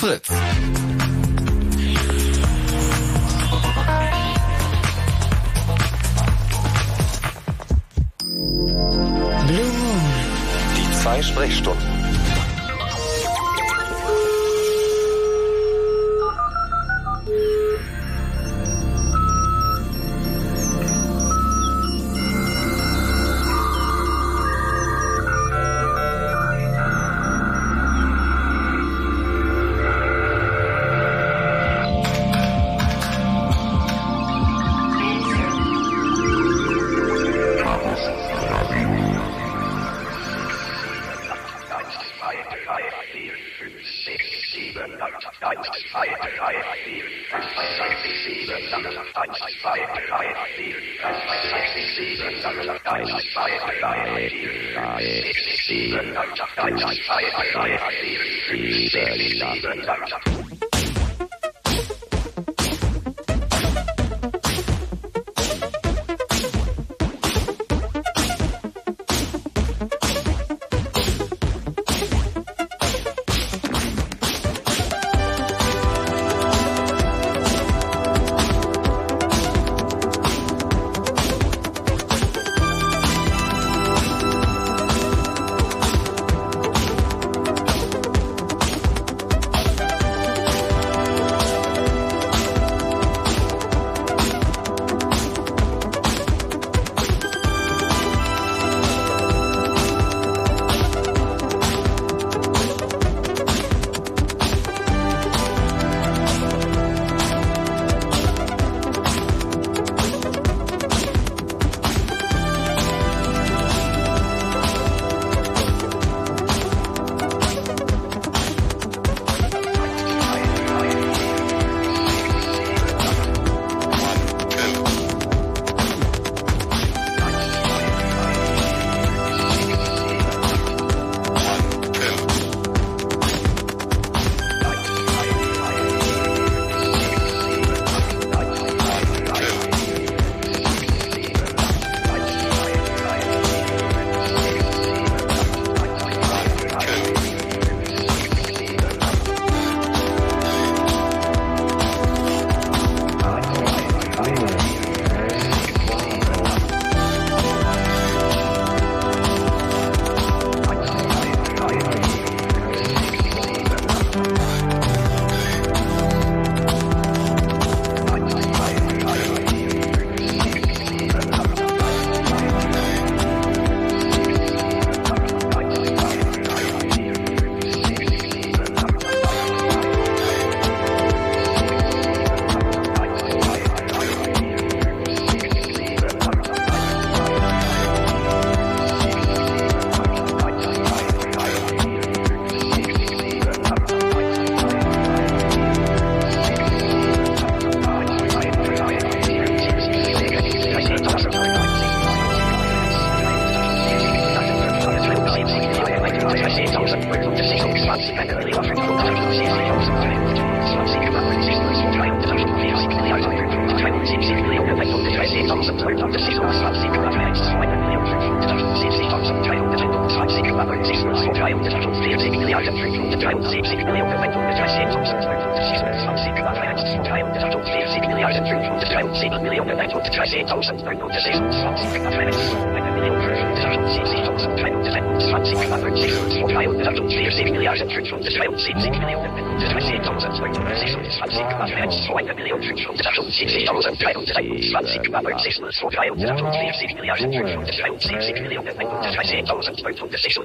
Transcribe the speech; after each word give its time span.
Fritz. 0.00 0.28
Die 10.74 11.02
zwei 11.02 11.22
Sprechstunden. 11.22 11.89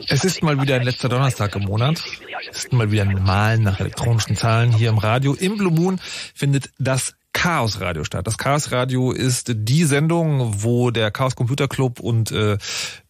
Es 0.08 0.24
ist 0.24 0.44
mal 0.44 0.55
wieder 0.62 0.76
ein 0.76 0.84
letzter 0.84 1.10
Donnerstag 1.10 1.56
im 1.56 1.64
Monat. 1.64 2.03
Ist 2.52 2.74
mal 2.74 2.91
wieder 2.91 3.03
ein 3.03 3.24
Malen 3.24 3.64
nach 3.64 3.79
elektronischen 3.79 4.35
Zahlen 4.35 4.72
hier 4.72 4.90
im 4.90 4.97
Radio. 4.97 5.34
Im 5.34 5.58
Blue 5.58 5.72
Moon 5.72 6.00
findet 6.34 6.70
das 6.78 7.16
Chaos 7.34 7.82
Radio 7.82 8.03
statt. 8.03 8.28
Das 8.28 8.38
Chaos 8.38 8.72
Radio 8.72 9.12
ist 9.12 9.52
die 9.53 9.84
Sendung, 9.84 10.64
wo 10.64 10.91
der 10.91 11.12
Chaos 11.12 11.35
Computer 11.35 11.68
Club 11.68 12.00
und 12.00 12.32
äh, 12.32 12.58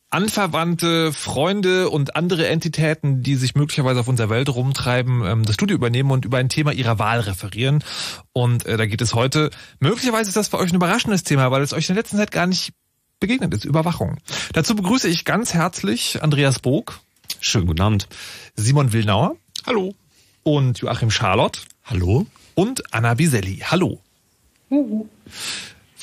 Anverwandte, 0.09 1.11
Freunde 1.11 1.89
und 1.89 2.15
andere 2.15 2.47
Entitäten, 2.47 3.21
die 3.21 3.35
sich 3.35 3.55
möglicherweise 3.55 3.99
auf 3.99 4.07
unserer 4.07 4.29
Welt 4.29 4.49
rumtreiben, 4.49 5.25
ähm, 5.25 5.45
das 5.45 5.55
Studio 5.55 5.75
übernehmen 5.75 6.11
und 6.11 6.25
über 6.25 6.37
ein 6.37 6.49
Thema 6.49 6.71
ihrer 6.71 6.99
Wahl 6.99 7.19
referieren. 7.19 7.83
Und 8.31 8.65
äh, 8.65 8.77
da 8.77 8.85
geht 8.85 9.01
es 9.01 9.13
heute, 9.13 9.49
möglicherweise 9.79 10.29
ist 10.29 10.37
das 10.37 10.47
für 10.47 10.57
euch 10.57 10.71
ein 10.71 10.75
überraschendes 10.75 11.23
Thema, 11.23 11.51
weil 11.51 11.61
es 11.61 11.73
euch 11.73 11.89
in 11.89 11.95
der 11.95 12.03
letzten 12.03 12.17
Zeit 12.17 12.31
gar 12.31 12.47
nicht 12.47 12.73
begegnet 13.19 13.53
ist, 13.53 13.65
Überwachung. 13.65 14.17
Dazu 14.53 14.75
begrüße 14.75 15.07
ich 15.07 15.25
ganz 15.25 15.53
herzlich 15.53 16.21
Andreas 16.21 16.59
Bog. 16.59 16.99
Schönen 17.39 17.67
guten 17.67 17.81
Abend. 17.81 18.07
Simon 18.55 18.93
Willnauer. 18.93 19.35
Hallo. 19.65 19.95
Und 20.43 20.79
Joachim 20.79 21.11
Charlotte. 21.11 21.59
Hallo. 21.83 22.25
Und 22.55 22.93
Anna 22.93 23.13
Biselli. 23.13 23.63
Hallo. 23.65 23.99
Uhu. 24.69 25.07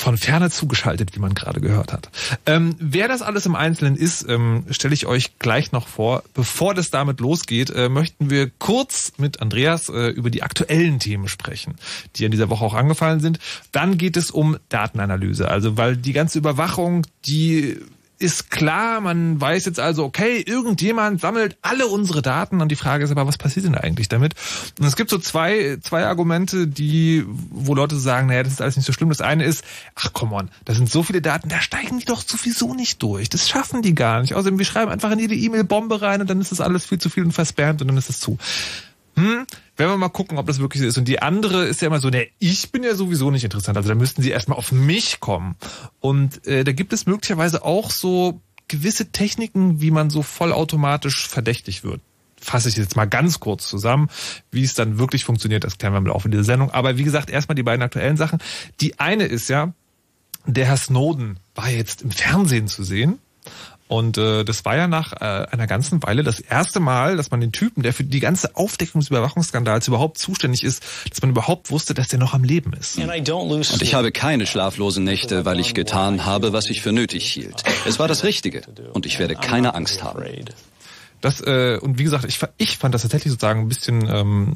von 0.02 0.16
ferne 0.16 0.50
zugeschaltet, 0.50 1.14
wie 1.14 1.20
man 1.20 1.32
gerade 1.32 1.60
gehört 1.60 1.92
hat. 1.92 2.10
Ähm, 2.44 2.74
wer 2.80 3.06
das 3.06 3.22
alles 3.22 3.46
im 3.46 3.54
Einzelnen 3.54 3.94
ist, 3.94 4.26
ähm, 4.28 4.64
stelle 4.70 4.94
ich 4.94 5.06
euch 5.06 5.38
gleich 5.38 5.70
noch 5.70 5.86
vor. 5.86 6.24
Bevor 6.34 6.74
das 6.74 6.90
damit 6.90 7.20
losgeht, 7.20 7.70
äh, 7.70 7.88
möchten 7.88 8.28
wir 8.28 8.50
kurz 8.58 9.12
mit 9.18 9.40
Andreas 9.40 9.88
äh, 9.88 10.08
über 10.08 10.30
die 10.30 10.42
aktuellen 10.42 10.98
Themen 10.98 11.28
sprechen, 11.28 11.76
die 12.16 12.24
in 12.24 12.32
dieser 12.32 12.50
Woche 12.50 12.64
auch 12.64 12.74
angefallen 12.74 13.20
sind. 13.20 13.38
Dann 13.70 13.96
geht 13.96 14.16
es 14.16 14.32
um 14.32 14.56
Datenanalyse, 14.70 15.48
also 15.48 15.76
weil 15.76 15.96
die 15.96 16.12
ganze 16.12 16.38
Überwachung, 16.38 17.06
die 17.24 17.78
ist 18.22 18.50
klar, 18.50 19.00
man 19.00 19.40
weiß 19.40 19.64
jetzt 19.66 19.80
also, 19.80 20.04
okay, 20.04 20.40
irgendjemand 20.40 21.20
sammelt 21.20 21.56
alle 21.62 21.86
unsere 21.86 22.22
Daten 22.22 22.60
und 22.60 22.68
die 22.70 22.76
Frage 22.76 23.04
ist 23.04 23.10
aber, 23.10 23.26
was 23.26 23.38
passiert 23.38 23.66
denn 23.66 23.74
eigentlich 23.74 24.08
damit? 24.08 24.34
Und 24.78 24.86
es 24.86 24.96
gibt 24.96 25.10
so 25.10 25.18
zwei, 25.18 25.78
zwei 25.82 26.06
Argumente, 26.06 26.66
die, 26.66 27.24
wo 27.26 27.74
Leute 27.74 27.96
sagen, 27.96 28.28
naja, 28.28 28.42
das 28.42 28.54
ist 28.54 28.62
alles 28.62 28.76
nicht 28.76 28.86
so 28.86 28.92
schlimm. 28.92 29.08
Das 29.08 29.20
eine 29.20 29.44
ist, 29.44 29.64
ach 29.94 30.10
komm 30.12 30.32
on, 30.32 30.50
da 30.64 30.74
sind 30.74 30.90
so 30.90 31.02
viele 31.02 31.20
Daten, 31.20 31.48
da 31.48 31.60
steigen 31.60 31.98
die 31.98 32.04
doch 32.04 32.22
sowieso 32.22 32.74
nicht 32.74 33.02
durch. 33.02 33.28
Das 33.28 33.48
schaffen 33.48 33.82
die 33.82 33.94
gar 33.94 34.20
nicht. 34.20 34.34
Außerdem, 34.34 34.58
wir 34.58 34.66
schreiben 34.66 34.90
einfach 34.90 35.10
in 35.10 35.18
jede 35.18 35.34
E-Mail 35.34 35.64
Bombe 35.64 36.00
rein 36.00 36.20
und 36.20 36.30
dann 36.30 36.40
ist 36.40 36.52
das 36.52 36.60
alles 36.60 36.86
viel 36.86 36.98
zu 36.98 37.10
viel 37.10 37.24
und 37.24 37.32
verspammt 37.32 37.82
und 37.82 37.88
dann 37.88 37.96
ist 37.96 38.10
es 38.10 38.20
zu. 38.20 38.38
Hm, 39.16 39.46
werden 39.76 39.90
wir 39.92 39.96
mal 39.96 40.08
gucken, 40.08 40.38
ob 40.38 40.46
das 40.46 40.58
wirklich 40.58 40.82
so 40.82 40.88
ist. 40.88 40.98
Und 40.98 41.08
die 41.08 41.22
andere 41.22 41.64
ist 41.64 41.80
ja 41.80 41.86
immer 41.86 42.00
so, 42.00 42.10
ne, 42.10 42.28
ich 42.38 42.72
bin 42.72 42.82
ja 42.82 42.94
sowieso 42.94 43.30
nicht 43.30 43.44
interessant. 43.44 43.76
Also 43.76 43.88
da 43.88 43.94
müssten 43.94 44.22
sie 44.22 44.30
erstmal 44.30 44.58
auf 44.58 44.72
mich 44.72 45.20
kommen. 45.20 45.56
Und 46.00 46.46
äh, 46.46 46.64
da 46.64 46.72
gibt 46.72 46.92
es 46.92 47.06
möglicherweise 47.06 47.64
auch 47.64 47.90
so 47.90 48.40
gewisse 48.68 49.12
Techniken, 49.12 49.80
wie 49.80 49.90
man 49.90 50.10
so 50.10 50.22
vollautomatisch 50.22 51.28
verdächtig 51.28 51.84
wird. 51.84 52.00
Fasse 52.40 52.68
ich 52.68 52.76
jetzt 52.76 52.96
mal 52.96 53.06
ganz 53.06 53.40
kurz 53.40 53.68
zusammen, 53.68 54.08
wie 54.50 54.64
es 54.64 54.74
dann 54.74 54.98
wirklich 54.98 55.24
funktioniert, 55.24 55.62
das 55.62 55.78
klären 55.78 55.94
wir 55.94 55.98
im 55.98 56.06
Laufe 56.06 56.28
dieser 56.28 56.44
Sendung. 56.44 56.70
Aber 56.70 56.98
wie 56.98 57.04
gesagt, 57.04 57.30
erstmal 57.30 57.54
die 57.54 57.62
beiden 57.62 57.82
aktuellen 57.82 58.16
Sachen. 58.16 58.40
Die 58.80 58.98
eine 58.98 59.24
ist 59.24 59.48
ja, 59.48 59.72
der 60.46 60.66
Herr 60.66 60.76
Snowden 60.76 61.38
war 61.54 61.70
jetzt 61.70 62.02
im 62.02 62.10
Fernsehen 62.10 62.66
zu 62.66 62.82
sehen 62.82 63.20
und 63.88 64.16
äh, 64.16 64.44
das 64.44 64.64
war 64.64 64.76
ja 64.76 64.88
nach 64.88 65.12
äh, 65.12 65.46
einer 65.50 65.66
ganzen 65.66 66.02
Weile 66.02 66.22
das 66.22 66.40
erste 66.40 66.80
Mal, 66.80 67.16
dass 67.16 67.30
man 67.30 67.40
den 67.40 67.52
Typen, 67.52 67.82
der 67.82 67.92
für 67.92 68.04
die 68.04 68.20
ganze 68.20 68.56
Aufdeckung 68.56 69.00
des 69.00 69.10
Überwachungsskandals 69.10 69.88
überhaupt 69.88 70.18
zuständig 70.18 70.64
ist, 70.64 70.82
dass 71.10 71.20
man 71.20 71.30
überhaupt 71.30 71.70
wusste, 71.70 71.92
dass 71.92 72.08
der 72.08 72.18
noch 72.18 72.32
am 72.32 72.44
Leben 72.44 72.72
ist. 72.72 72.96
Und 72.98 73.82
ich 73.82 73.94
habe 73.94 74.12
keine 74.12 74.46
schlaflosen 74.46 75.04
Nächte, 75.04 75.44
weil 75.44 75.60
ich 75.60 75.74
getan 75.74 76.24
habe, 76.24 76.52
was 76.52 76.70
ich 76.70 76.80
für 76.80 76.92
nötig 76.92 77.30
hielt. 77.30 77.62
Es 77.86 77.98
war 77.98 78.08
das 78.08 78.24
Richtige. 78.24 78.62
Und 78.92 79.04
ich 79.04 79.18
werde 79.18 79.34
keine 79.34 79.74
Angst 79.74 80.02
haben. 80.02 80.24
Das, 81.20 81.40
äh, 81.40 81.78
und 81.80 81.98
wie 81.98 82.04
gesagt, 82.04 82.24
ich, 82.24 82.40
ich 82.56 82.78
fand 82.78 82.94
das 82.94 83.02
tatsächlich 83.02 83.30
sozusagen 83.30 83.60
ein 83.60 83.68
bisschen, 83.68 84.08
ähm, 84.08 84.54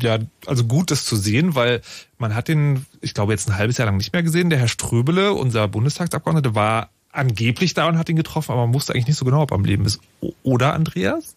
ja, 0.00 0.18
also 0.46 0.64
gut, 0.64 0.90
das 0.90 1.04
zu 1.04 1.14
sehen, 1.14 1.54
weil 1.54 1.82
man 2.16 2.34
hat 2.34 2.48
den, 2.48 2.86
ich 3.02 3.12
glaube, 3.12 3.32
jetzt 3.32 3.48
ein 3.48 3.58
halbes 3.58 3.76
Jahr 3.76 3.84
lang 3.84 3.98
nicht 3.98 4.12
mehr 4.14 4.22
gesehen. 4.22 4.48
Der 4.48 4.58
Herr 4.58 4.68
Ströbele, 4.68 5.34
unser 5.34 5.68
Bundestagsabgeordnete, 5.68 6.54
war 6.54 6.88
angeblich 7.12 7.74
da 7.74 7.88
und 7.88 7.98
hat 7.98 8.08
ihn 8.08 8.16
getroffen, 8.16 8.52
aber 8.52 8.66
man 8.66 8.74
wusste 8.74 8.92
eigentlich 8.92 9.08
nicht 9.08 9.18
so 9.18 9.24
genau, 9.24 9.42
ob 9.42 9.52
er 9.52 9.56
am 9.56 9.64
Leben 9.64 9.84
ist. 9.84 10.00
Oder, 10.42 10.74
Andreas? 10.74 11.36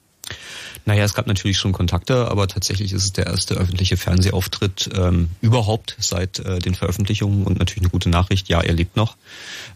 Naja, 0.86 1.06
es 1.06 1.14
gab 1.14 1.28
natürlich 1.28 1.58
schon 1.58 1.72
Kontakte, 1.72 2.30
aber 2.30 2.48
tatsächlich 2.48 2.92
ist 2.92 3.06
es 3.06 3.14
der 3.14 3.28
erste 3.28 3.56
öffentliche 3.56 3.96
Fernsehauftritt 3.96 4.90
ähm, 4.94 5.30
überhaupt 5.40 5.96
seit 6.00 6.40
äh, 6.40 6.60
den 6.60 6.76
Veröffentlichungen 6.76 7.46
und 7.46 7.58
natürlich 7.58 7.84
eine 7.84 7.90
gute 7.90 8.10
Nachricht, 8.10 8.50
ja, 8.50 8.60
er 8.60 8.74
lebt 8.74 8.98
noch. 8.98 9.16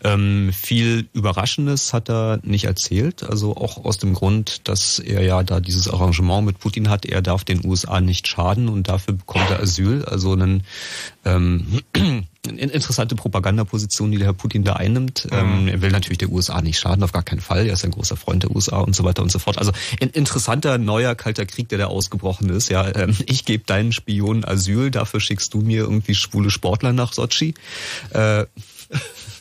Ähm, 0.04 0.52
viel 0.54 1.08
Überraschendes 1.14 1.94
hat 1.94 2.10
er 2.10 2.40
nicht 2.44 2.66
erzählt, 2.66 3.24
also 3.24 3.56
auch 3.56 3.86
aus 3.86 4.00
dem 4.00 4.14
Grund, 4.14 4.68
dass 4.68 5.00
er 5.00 5.24
ja 5.24 5.44
da 5.44 5.62
dieses 5.62 5.88
Arrangement 5.88 6.46
mit 6.46 6.60
Putin 6.60 6.90
hat, 6.90 7.06
er 7.06 7.22
darf 7.22 7.46
den 7.46 7.66
USA 7.66 8.02
nicht 8.02 8.28
schaden 8.28 8.68
und 8.68 8.90
dafür 8.90 9.14
bekommt 9.14 9.50
er 9.50 9.62
Asyl, 9.62 10.04
also 10.04 10.34
einen 10.34 10.64
ähm, 11.28 11.82
interessante 12.48 13.16
Propagandaposition, 13.16 14.12
die 14.12 14.18
der 14.18 14.28
Herr 14.28 14.34
Putin 14.34 14.64
da 14.64 14.74
einnimmt. 14.74 15.28
Mhm. 15.32 15.38
Ähm, 15.38 15.68
er 15.68 15.82
will 15.82 15.92
natürlich 15.92 16.18
der 16.18 16.30
USA 16.30 16.62
nicht 16.62 16.80
schaden, 16.80 17.04
auf 17.04 17.12
gar 17.12 17.24
keinen 17.24 17.42
Fall. 17.42 17.68
Er 17.68 17.74
ist 17.74 17.84
ein 17.84 17.92
großer 17.92 18.16
Freund 18.16 18.44
der 18.44 18.56
USA 18.56 18.80
und 18.80 18.96
so 18.96 19.04
weiter 19.04 19.22
und 19.22 19.32
so 19.32 19.40
fort. 19.40 19.58
Also 19.58 19.72
ein 20.02 20.10
interessanter 20.10 20.78
neuer 20.78 21.16
kalter 21.16 21.46
Krieg, 21.46 21.70
der 21.70 21.78
da 21.78 21.86
ausgebrochen 21.88 22.50
ist. 22.50 22.70
Ja, 22.70 22.96
ähm, 22.96 23.16
ich 23.26 23.46
gebe 23.46 23.64
deinen 23.66 23.92
Spionen 23.92 24.46
Asyl, 24.46 24.92
dafür 24.92 25.20
schickst 25.20 25.54
du 25.54 25.60
mir 25.60 25.82
irgendwie 25.82 26.16
schwule 26.16 26.50
Sportler 26.50 26.94
nach 26.94 27.14
Sochi. 27.14 27.54
Äh, 28.12 28.46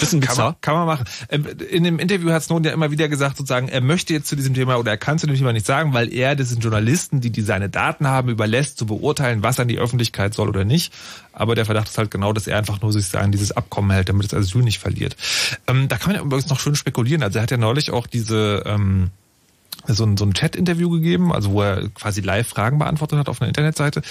Bisschen 0.00 0.20
kann, 0.20 0.36
man, 0.36 0.54
kann 0.60 0.74
man 0.74 0.86
machen. 0.86 1.04
Ähm, 1.28 1.46
in 1.70 1.84
dem 1.84 1.98
Interview 1.98 2.30
hat 2.30 2.42
Snowden 2.42 2.64
ja 2.64 2.72
immer 2.72 2.90
wieder 2.90 3.08
gesagt, 3.08 3.36
sozusagen, 3.36 3.68
er 3.68 3.80
möchte 3.80 4.12
jetzt 4.12 4.28
zu 4.28 4.36
diesem 4.36 4.54
Thema 4.54 4.76
oder 4.78 4.92
er 4.92 4.96
kann 4.96 5.18
zu 5.18 5.26
dem 5.26 5.36
Thema 5.36 5.52
nicht 5.52 5.66
sagen, 5.66 5.92
weil 5.92 6.12
er 6.12 6.36
das 6.36 6.48
sind 6.48 6.62
Journalisten, 6.62 7.20
die, 7.20 7.30
die 7.30 7.42
seine 7.42 7.68
Daten 7.68 8.06
haben, 8.06 8.28
überlässt 8.28 8.78
zu 8.78 8.86
beurteilen, 8.86 9.42
was 9.42 9.60
an 9.60 9.68
die 9.68 9.78
Öffentlichkeit 9.78 10.34
soll 10.34 10.48
oder 10.48 10.64
nicht. 10.64 10.92
Aber 11.32 11.54
der 11.54 11.64
Verdacht 11.64 11.88
ist 11.88 11.98
halt 11.98 12.10
genau, 12.10 12.32
dass 12.32 12.46
er 12.46 12.58
einfach 12.58 12.80
nur 12.80 12.92
sich 12.92 13.16
an 13.16 13.32
dieses 13.32 13.52
Abkommen 13.52 13.90
hält, 13.90 14.08
damit 14.08 14.32
das 14.32 14.34
Asyl 14.34 14.62
nicht 14.62 14.78
verliert. 14.78 15.16
Ähm, 15.66 15.88
da 15.88 15.96
kann 15.96 16.12
man 16.12 16.16
ja 16.16 16.22
übrigens 16.22 16.48
noch 16.48 16.60
schön 16.60 16.74
spekulieren. 16.74 17.22
Also 17.22 17.38
er 17.38 17.42
hat 17.42 17.50
ja 17.50 17.56
neulich 17.56 17.90
auch 17.90 18.06
diese 18.06 18.62
ähm, 18.66 19.10
so 19.86 20.04
ein, 20.04 20.16
so 20.16 20.24
ein 20.24 20.34
Chat-Interview 20.34 20.90
gegeben, 20.90 21.32
also 21.32 21.52
wo 21.52 21.62
er 21.62 21.88
quasi 21.90 22.20
live 22.20 22.48
Fragen 22.48 22.78
beantwortet 22.78 23.18
hat 23.18 23.28
auf 23.28 23.40
einer 23.40 23.48
Internetseite. 23.48 24.02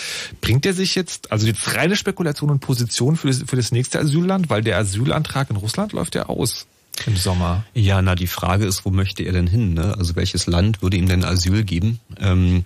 Bringt 0.42 0.66
er 0.66 0.74
sich 0.74 0.96
jetzt, 0.96 1.32
also 1.32 1.48
jetzt 1.48 1.76
reine 1.76 1.96
Spekulation 1.96 2.50
und 2.50 2.60
Position 2.60 3.16
für 3.16 3.28
das, 3.28 3.44
für 3.48 3.56
das 3.56 3.72
nächste 3.72 4.00
Asylland, 4.00 4.50
weil 4.50 4.62
der 4.62 4.78
Asylantrag 4.78 5.50
in 5.50 5.56
Russland 5.56 5.94
läuft 5.94 6.16
ja 6.16 6.28
aus 6.28 6.68
im 7.08 7.18
Sommer. 7.18 7.66
Ja, 7.74 8.02
na, 8.02 8.16
die 8.16 8.28
Frage 8.28 8.66
ist, 8.66 8.86
wo 8.86 8.92
möchte 8.92 9.24
er 9.24 9.34
denn 9.34 9.48
hin? 9.48 9.74
Ne? 9.74 9.96
Also 9.98 10.16
welches 10.16 10.46
Land 10.46 10.82
würde 10.82 10.98
ihm 10.98 11.08
denn 11.08 11.24
Asyl 11.24 11.64
geben? 11.64 12.00
Ähm, 12.20 12.66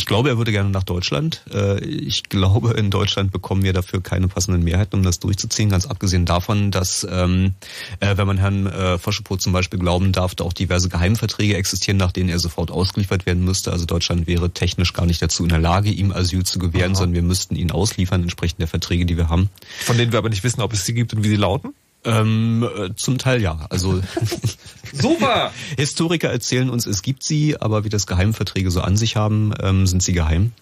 ich 0.00 0.06
glaube, 0.06 0.30
er 0.30 0.38
würde 0.38 0.50
gerne 0.50 0.70
nach 0.70 0.82
Deutschland. 0.82 1.42
Äh, 1.52 1.84
ich 1.84 2.22
glaube, 2.30 2.72
in 2.72 2.88
Deutschland 2.88 3.32
bekommen 3.32 3.62
wir 3.62 3.74
dafür 3.74 4.02
keine 4.02 4.28
passenden 4.28 4.64
Mehrheiten, 4.64 4.96
um 4.96 5.02
das 5.02 5.18
durchzuziehen. 5.18 5.68
Ganz 5.68 5.84
abgesehen 5.84 6.24
davon, 6.24 6.70
dass, 6.70 7.06
ähm, 7.10 7.52
äh, 8.00 8.16
wenn 8.16 8.26
man 8.26 8.38
Herrn 8.38 8.66
äh, 8.66 8.96
Foschepot 8.96 9.42
zum 9.42 9.52
Beispiel 9.52 9.78
glauben 9.78 10.12
darf, 10.12 10.34
da 10.34 10.44
auch 10.44 10.54
diverse 10.54 10.88
Geheimverträge 10.88 11.54
existieren, 11.54 11.98
nach 11.98 12.12
denen 12.12 12.30
er 12.30 12.38
sofort 12.38 12.70
ausgeliefert 12.70 13.26
werden 13.26 13.44
müsste. 13.44 13.72
Also 13.72 13.84
Deutschland 13.84 14.26
wäre 14.26 14.48
technisch 14.48 14.94
gar 14.94 15.04
nicht 15.04 15.20
dazu 15.20 15.42
in 15.42 15.50
der 15.50 15.58
Lage, 15.58 15.90
ihm 15.90 16.12
Asyl 16.12 16.44
zu 16.44 16.58
gewähren, 16.58 16.92
Aha. 16.92 17.00
sondern 17.00 17.16
wir 17.16 17.22
müssten 17.22 17.54
ihn 17.54 17.70
ausliefern, 17.70 18.22
entsprechend 18.22 18.60
der 18.60 18.68
Verträge, 18.68 19.04
die 19.04 19.18
wir 19.18 19.28
haben. 19.28 19.50
Von 19.80 19.98
denen 19.98 20.12
wir 20.12 20.18
aber 20.18 20.30
nicht 20.30 20.44
wissen, 20.44 20.62
ob 20.62 20.72
es 20.72 20.86
sie 20.86 20.94
gibt 20.94 21.12
und 21.12 21.24
wie 21.24 21.28
sie 21.28 21.36
lauten? 21.36 21.74
Ähm, 22.04 22.66
äh, 22.76 22.94
zum 22.96 23.18
Teil 23.18 23.42
ja. 23.42 23.66
Also 23.68 24.00
super. 24.92 25.52
Historiker 25.76 26.30
erzählen 26.30 26.70
uns, 26.70 26.86
es 26.86 27.02
gibt 27.02 27.22
sie, 27.22 27.60
aber 27.60 27.84
wie 27.84 27.90
das 27.90 28.06
Geheimverträge 28.06 28.70
so 28.70 28.80
an 28.80 28.96
sich 28.96 29.16
haben, 29.16 29.52
ähm, 29.60 29.86
sind 29.86 30.02
sie 30.02 30.12
geheim. 30.12 30.52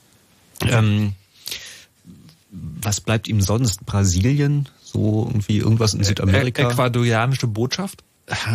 Ähm, 0.62 1.12
was 2.50 3.00
bleibt 3.00 3.29
ihm 3.29 3.40
sonst? 3.40 3.87
Brasilien? 3.87 4.69
So 4.82 5.26
irgendwie 5.29 5.58
irgendwas 5.58 5.94
in 5.94 6.02
Südamerika? 6.02 6.70
Ecuadorianische 6.70 7.46
Botschaft? 7.46 8.02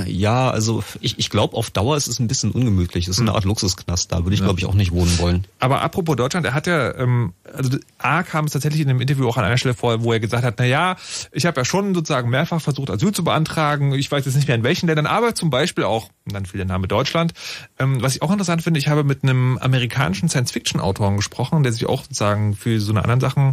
Ja, 0.06 0.52
also 0.52 0.84
ich, 1.02 1.18
ich 1.18 1.30
glaube, 1.30 1.58
auf 1.58 1.72
Dauer 1.72 1.98
ist 1.98 2.08
es 2.08 2.20
ein 2.20 2.28
bisschen 2.28 2.52
ungemütlich. 2.52 3.08
Es 3.08 3.16
ist 3.16 3.22
eine 3.22 3.32
hm. 3.32 3.36
Art 3.36 3.46
Luxusknast, 3.46 4.12
da 4.12 4.24
würde 4.24 4.34
ich, 4.34 4.40
ja. 4.40 4.46
glaube 4.46 4.60
ich, 4.60 4.66
auch 4.66 4.74
nicht 4.74 4.92
wohnen 4.92 5.18
wollen. 5.18 5.46
Aber 5.60 5.82
apropos 5.82 6.16
Deutschland, 6.16 6.46
er 6.46 6.54
hat 6.54 6.68
ja, 6.68 6.96
ähm, 6.96 7.34
also 7.52 7.78
A 7.98 8.24
kam 8.24 8.46
es 8.46 8.52
tatsächlich 8.52 8.82
in 8.82 8.88
dem 8.88 9.02
Interview 9.02 9.28
auch 9.28 9.38
an 9.38 9.46
einer 9.46 9.58
Stelle 9.58 9.74
vor, 9.74 10.04
wo 10.04 10.14
er 10.14 10.20
gesagt 10.20 10.44
hat, 10.44 10.56
na 10.58 10.66
ja, 10.66 10.96
ich 11.32 11.46
habe 11.46 11.60
ja 11.60 11.66
schon 11.66 11.96
sozusagen 11.96 12.30
mehrfach 12.30 12.62
versucht, 12.62 12.90
Asyl 12.90 13.12
zu 13.12 13.24
beantragen. 13.24 13.94
Ich 13.94 14.12
weiß 14.12 14.26
jetzt 14.26 14.36
nicht 14.36 14.48
mehr 14.48 14.56
in 14.56 14.64
welchen 14.64 14.88
Ländern, 14.88 15.08
aber 15.08 15.34
zum 15.34 15.50
Beispiel 15.50 15.86
auch, 15.86 16.10
und 16.26 16.34
dann 16.34 16.46
fiel 16.46 16.60
der 16.60 16.68
Name 16.68 16.88
Deutschland. 16.88 17.34
Ähm, 17.80 18.02
was 18.02 18.16
ich 18.16 18.22
auch 18.22 18.32
interessant 18.32 18.62
finde, 18.62 18.80
ich 18.80 18.88
habe 18.88 19.04
mit 19.04 19.24
einem 19.24 19.58
amerikanischen 19.58 20.30
Science-Fiction-Autoren 20.30 21.18
gesprochen, 21.18 21.64
der 21.64 21.74
sich 21.74 21.86
auch 21.86 22.04
sozusagen 22.04 22.56
für 22.56 22.80
so 22.80 22.92
eine 22.92 23.04
anderen 23.04 23.20
Sachen 23.20 23.52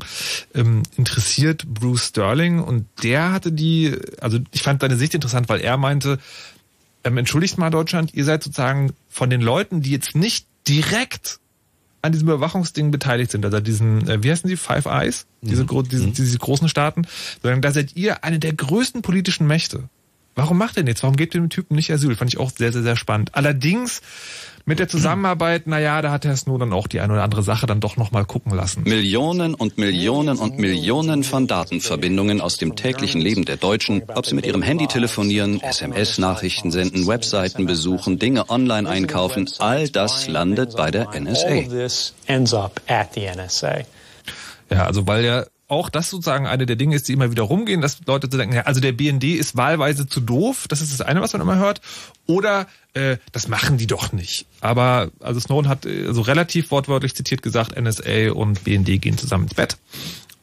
ähm, 0.54 0.84
interessiert, 0.96 1.66
Bruce 1.66 2.06
Sterling. 2.06 2.60
Und 2.60 2.86
der 3.02 3.32
hatte 3.32 3.50
die, 3.50 3.96
also 4.20 4.38
ich 4.52 4.62
fand 4.62 4.82
seine 4.82 4.96
Sicht 4.96 5.14
interessant, 5.14 5.48
weil 5.48 5.60
er 5.60 5.76
meinte, 5.76 6.18
ähm, 7.02 7.16
entschuldigt 7.18 7.58
mal 7.58 7.70
Deutschland, 7.70 8.14
ihr 8.14 8.24
seid 8.24 8.42
sozusagen 8.42 8.92
von 9.08 9.30
den 9.30 9.40
Leuten, 9.40 9.82
die 9.82 9.90
jetzt 9.90 10.14
nicht 10.14 10.46
direkt 10.68 11.40
an 12.02 12.12
diesem 12.12 12.28
Überwachungsding 12.28 12.90
beteiligt 12.90 13.30
sind, 13.30 13.44
also 13.44 13.60
diesen, 13.60 14.08
äh, 14.08 14.22
wie 14.22 14.30
heißen 14.30 14.48
sie, 14.48 14.56
Five 14.56 14.86
Eyes, 14.86 15.26
diese, 15.42 15.64
mhm. 15.64 15.88
diese, 15.88 16.06
mhm. 16.06 16.12
diese 16.12 16.38
großen 16.38 16.68
Staaten, 16.68 17.06
sondern 17.42 17.62
da 17.62 17.72
seid 17.72 17.96
ihr 17.96 18.24
eine 18.24 18.38
der 18.38 18.52
größten 18.52 19.02
politischen 19.02 19.46
Mächte. 19.46 19.88
Warum 20.34 20.58
macht 20.58 20.76
ihr 20.76 20.84
nichts? 20.84 21.02
Warum 21.02 21.16
gebt 21.16 21.34
ihr 21.34 21.40
dem 21.40 21.50
Typen 21.50 21.74
nicht 21.74 21.90
Asyl? 21.90 22.14
Fand 22.14 22.32
ich 22.32 22.38
auch 22.38 22.50
sehr, 22.50 22.72
sehr, 22.72 22.82
sehr 22.82 22.96
spannend. 22.96 23.34
Allerdings 23.34 24.00
mit 24.64 24.78
der 24.78 24.88
Zusammenarbeit, 24.88 25.66
naja, 25.66 26.00
da 26.02 26.12
hat 26.12 26.24
Herr 26.24 26.36
Snowden 26.36 26.72
auch 26.72 26.86
die 26.86 27.00
eine 27.00 27.14
oder 27.14 27.24
andere 27.24 27.42
Sache 27.42 27.66
dann 27.66 27.80
doch 27.80 27.96
nochmal 27.96 28.24
gucken 28.24 28.54
lassen. 28.54 28.84
Millionen 28.84 29.54
und 29.54 29.78
Millionen 29.78 30.38
und 30.38 30.58
Millionen 30.58 31.24
von 31.24 31.46
Datenverbindungen 31.46 32.40
aus 32.40 32.56
dem 32.56 32.76
täglichen 32.76 33.20
Leben 33.20 33.44
der 33.44 33.56
Deutschen, 33.56 34.02
ob 34.14 34.26
sie 34.26 34.34
mit 34.34 34.46
ihrem 34.46 34.62
Handy 34.62 34.86
telefonieren, 34.86 35.60
SMS-Nachrichten 35.60 36.70
senden, 36.70 37.06
Webseiten 37.06 37.66
besuchen, 37.66 38.18
Dinge 38.18 38.48
online 38.48 38.88
einkaufen, 38.88 39.48
all 39.58 39.88
das 39.88 40.28
landet 40.28 40.76
bei 40.76 40.90
der 40.90 41.08
NSA. 41.18 41.64
Ja, 44.70 44.84
also 44.84 45.06
weil 45.06 45.24
ja 45.24 45.46
auch 45.70 45.88
das 45.88 46.10
sozusagen 46.10 46.46
eine 46.46 46.66
der 46.66 46.76
Dinge 46.76 46.96
ist, 46.96 47.08
die 47.08 47.12
immer 47.12 47.30
wieder 47.30 47.44
rumgehen, 47.44 47.80
dass 47.80 48.04
Leute 48.06 48.28
zu 48.28 48.36
denken, 48.36 48.56
ja, 48.56 48.62
also 48.62 48.80
der 48.80 48.92
BND 48.92 49.24
ist 49.24 49.56
wahlweise 49.56 50.06
zu 50.06 50.20
doof, 50.20 50.66
das 50.68 50.80
ist 50.80 50.92
das 50.92 51.06
eine, 51.06 51.20
was 51.20 51.32
man 51.32 51.42
immer 51.42 51.56
hört, 51.56 51.80
oder 52.26 52.66
äh, 52.94 53.18
das 53.32 53.48
machen 53.48 53.78
die 53.78 53.86
doch 53.86 54.12
nicht. 54.12 54.46
Aber 54.60 55.10
also 55.20 55.38
Snowden 55.40 55.68
hat 55.68 55.86
äh, 55.86 56.12
so 56.12 56.22
relativ 56.22 56.70
wortwörtlich 56.70 57.14
zitiert 57.14 57.42
gesagt, 57.42 57.80
NSA 57.80 58.32
und 58.32 58.64
BND 58.64 59.00
gehen 59.00 59.16
zusammen 59.16 59.44
ins 59.44 59.54
Bett. 59.54 59.76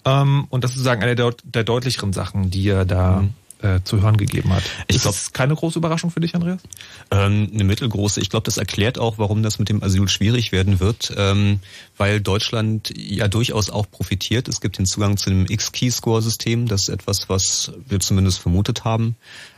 Ähm, 0.05 0.46
und 0.50 0.63
das 0.63 0.72
ist 0.72 0.77
sozusagen 0.77 1.03
eine 1.03 1.15
der, 1.15 1.34
der 1.43 1.63
deutlicheren 1.63 2.13
Sachen, 2.13 2.50
die 2.50 2.69
er 2.69 2.86
da 2.86 3.22
mhm 3.22 3.34
äh, 3.62 3.80
zu 3.84 4.02
hören 4.02 4.18
gegeben 4.18 4.54
hat. 4.54 4.64
Ich 4.88 5.02
glaube, 5.02 5.18
keine 5.34 5.56
große 5.56 5.80
Überraschung 5.80 6.12
für 6.12 6.20
dich, 6.20 6.36
Andreas? 6.36 6.62
Ähm, 7.12 7.50
eine 7.54 7.64
mittelgroße. 7.64 8.22
Ich 8.22 8.30
glaube, 8.30 8.44
das 8.44 8.58
erklärt 8.58 9.00
auch, 9.00 9.18
warum 9.18 9.44
das 9.44 9.60
mit 9.60 9.70
dem 9.70 9.84
Asyl 9.84 10.08
schwierig 10.08 10.52
werden 10.52 10.80
wird, 10.80 11.14
ähm, 11.18 11.60
weil 11.98 12.22
Deutschland 12.22 12.94
ja 12.96 13.28
durchaus 13.28 13.70
auch 13.70 13.90
profitiert. 13.90 14.48
Es 14.48 14.62
gibt 14.62 14.78
den 14.78 14.86
Zugang 14.86 15.18
zu 15.18 15.30
dem 15.30 15.46
X-Key-Score-System. 15.46 16.68
Das 16.68 16.84
ist 16.84 16.90
etwas, 16.90 17.30
was 17.30 17.72
wir 17.88 18.00
zumindest 18.00 18.40
vermutet 18.40 18.84
haben. 18.84 19.16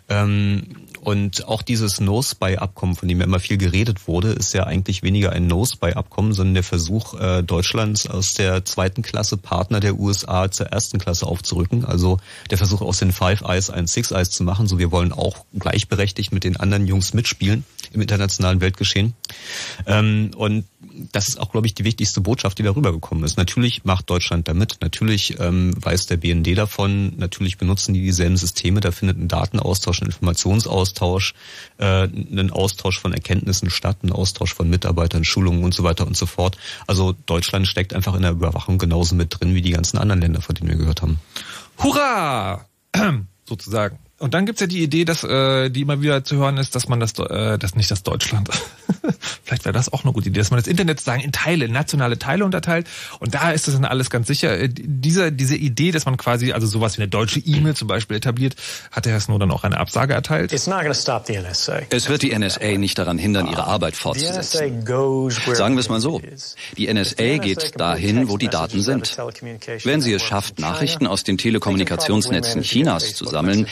Ähm, 0.10 0.64
und 1.02 1.48
auch 1.48 1.62
dieses 1.62 2.00
No-Spy-Abkommen, 2.00 2.96
von 2.96 3.08
dem 3.08 3.20
ja 3.20 3.26
immer 3.26 3.40
viel 3.40 3.58
geredet 3.58 4.08
wurde, 4.08 4.32
ist 4.32 4.54
ja 4.54 4.66
eigentlich 4.66 5.04
weniger 5.04 5.32
ein 5.32 5.48
No-Spy-Abkommen, 5.48 6.34
sondern 6.34 6.54
der 6.56 6.64
Versuch 6.64 7.20
äh, 7.20 7.42
Deutschlands 7.42 8.08
aus 8.08 8.34
der 8.34 8.66
zweiten 8.66 9.02
Klasse 9.02 9.38
Partner 9.38 9.80
der 9.80 9.98
USA 9.98 10.52
zur 10.52 10.68
ersten 10.68 11.00
Klasse 11.00 11.26
aufzurücken. 11.26 11.86
Also 11.86 12.18
der 12.50 12.58
Versuch 12.58 12.82
aus 12.82 13.00
den 13.00 13.12
Five 13.12 13.42
Eyes 13.42 13.70
ein 13.70 13.88
Six 13.88 14.12
Eyes 14.12 14.30
zu 14.30 14.44
machen. 14.44 14.68
So 14.68 14.78
wir 14.78 14.92
wollen 14.92 15.14
auch 15.14 15.46
gleichberechtigt 15.58 16.32
mit 16.32 16.44
den 16.44 16.58
anderen 16.58 16.88
Jungs 16.88 17.14
mitspielen 17.14 17.64
im 17.94 18.02
internationalen 18.02 18.62
Weltgeschehen. 18.62 19.14
Ähm, 19.86 20.32
und 20.36 20.66
das 21.12 21.28
ist 21.28 21.40
auch, 21.40 21.52
glaube 21.52 21.68
ich, 21.68 21.74
die 21.74 21.84
wichtigste 21.84 22.22
Botschaft, 22.22 22.58
die 22.58 22.64
darüber 22.64 22.94
gekommen 22.94 23.24
ist. 23.24 23.38
Natürlich 23.38 23.84
macht 23.84 24.10
Deutschland 24.10 24.48
damit, 24.48 24.78
natürlich 24.82 25.38
ähm, 25.40 25.74
weiß 25.78 26.06
der 26.08 26.18
BND 26.18 26.58
davon, 26.58 27.18
natürlich 27.18 27.58
benutzen 27.58 27.94
die 27.94 28.02
dieselben 28.02 28.38
Systeme, 28.38 28.80
da 28.80 28.92
findet 28.92 29.18
ein 29.18 29.28
Datenaustausch, 29.28 30.02
ein 30.02 30.06
Informationsaustausch, 30.06 31.34
äh, 31.80 32.04
ein 32.04 32.52
Austausch 32.52 33.00
von 33.00 33.14
Erkenntnissen 33.14 33.70
statt, 33.70 33.98
ein 34.04 34.12
Austausch 34.12 34.54
von 34.54 34.70
Mitarbeitern, 34.70 35.26
Schulungen 35.26 35.64
und 35.64 35.74
so 35.74 35.84
weiter 35.84 36.08
und 36.08 36.16
so 36.16 36.26
fort. 36.26 36.58
Also 36.88 37.14
Deutschland 37.26 37.68
steckt 37.68 37.94
einfach 37.94 38.16
in 38.16 38.22
der 38.22 38.32
Überwachung 38.32 38.78
genauso 38.78 39.16
mit 39.16 39.38
drin 39.38 39.56
wie 39.56 39.62
die 39.62 39.72
ganzen 39.72 39.98
anderen 39.98 40.22
Länder, 40.22 40.42
von 40.42 40.56
denen 40.56 40.70
wir 40.70 40.78
gehört 40.78 41.02
haben. 41.02 41.20
Hurra! 41.78 42.66
Sozusagen. 43.46 44.00
Und 44.20 44.34
dann 44.34 44.46
gibt's 44.46 44.62
ja 44.62 44.68
die 44.68 44.84
Idee, 44.84 45.06
dass 45.06 45.24
äh, 45.24 45.70
die 45.70 45.82
immer 45.82 46.02
wieder 46.02 46.24
zu 46.24 46.36
hören 46.36 46.58
ist, 46.58 46.76
dass 46.76 46.88
man 46.88 47.00
das, 47.00 47.18
äh, 47.18 47.58
das 47.58 47.76
nicht 47.76 47.90
das 47.90 48.04
Deutschland, 48.04 48.50
vielleicht 49.44 49.66
wäre 49.66 49.74
das 49.74 49.92
auch 49.92 50.04
eine 50.04 50.12
gute 50.12 50.30
Idee, 50.30 50.40
dass 50.40 50.52
man 50.52 50.60
das 50.60 50.68
Internet 50.68 51.00
sozusagen 51.00 51.24
in 51.24 51.32
Teile, 51.32 51.66
in 51.66 51.72
nationale 51.72 52.20
Teile 52.20 52.44
unterteilt. 52.44 52.88
Und 53.20 53.34
da 53.34 53.52
ist 53.52 53.68
das 53.68 53.76
dann 53.76 53.86
alles 53.86 54.10
ganz 54.10 54.28
sicher. 54.28 54.60
Äh, 54.60 54.70
diese, 54.70 55.32
diese 55.32 55.56
Idee, 55.56 55.92
dass 55.92 56.06
man 56.06 56.18
quasi 56.18 56.52
also 56.52 56.68
sowas 56.68 56.98
wie 56.98 57.04
eine 57.04 57.10
deutsche 57.10 57.40
E-Mail 57.40 57.76
zum 57.76 57.88
Beispiel 57.88 58.18
etabliert, 58.18 58.56
hat 58.92 59.06
der 59.06 59.14
Herr 59.14 59.22
Snowden 59.22 59.52
auch 59.52 59.64
eine 59.64 59.78
Absage 59.78 60.14
erteilt. 60.14 60.52
Es 61.90 62.10
wird 62.10 62.22
die 62.22 62.38
NSA 62.38 62.78
nicht 62.78 62.98
daran 62.98 63.18
hindern, 63.18 63.48
ihre 63.48 63.66
Arbeit 63.66 63.96
fortzusetzen. 63.96 64.86
Sagen 65.56 65.76
wir 65.76 65.80
es 65.80 65.90
mal 65.90 66.02
so. 66.02 66.22
Die 66.78 66.94
NSA 66.94 67.38
geht 67.38 67.80
dahin, 67.80 68.30
wo 68.30 68.38
die 68.38 68.50
Daten 68.50 68.82
sind. 68.82 69.18
Wenn 69.84 70.02
sie 70.02 70.14
es 70.14 70.24
schafft, 70.24 70.60
Nachrichten 70.60 71.08
aus 71.08 71.24
den 71.24 71.38
Telekommunikationsnetzen 71.38 72.64
Chinas 72.64 73.14
zu 73.16 73.26
sammeln, 73.26 73.68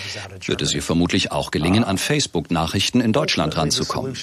wird 0.46 0.62
es 0.62 0.74
ihr 0.74 0.84
vermutlich 0.84 1.32
auch 1.32 1.52
gelingen, 1.52 1.84
an 1.84 1.98
Facebook-Nachrichten 1.98 3.02
in 3.02 3.14
Deutschland 3.14 3.58
ranzukommen. 3.58 4.16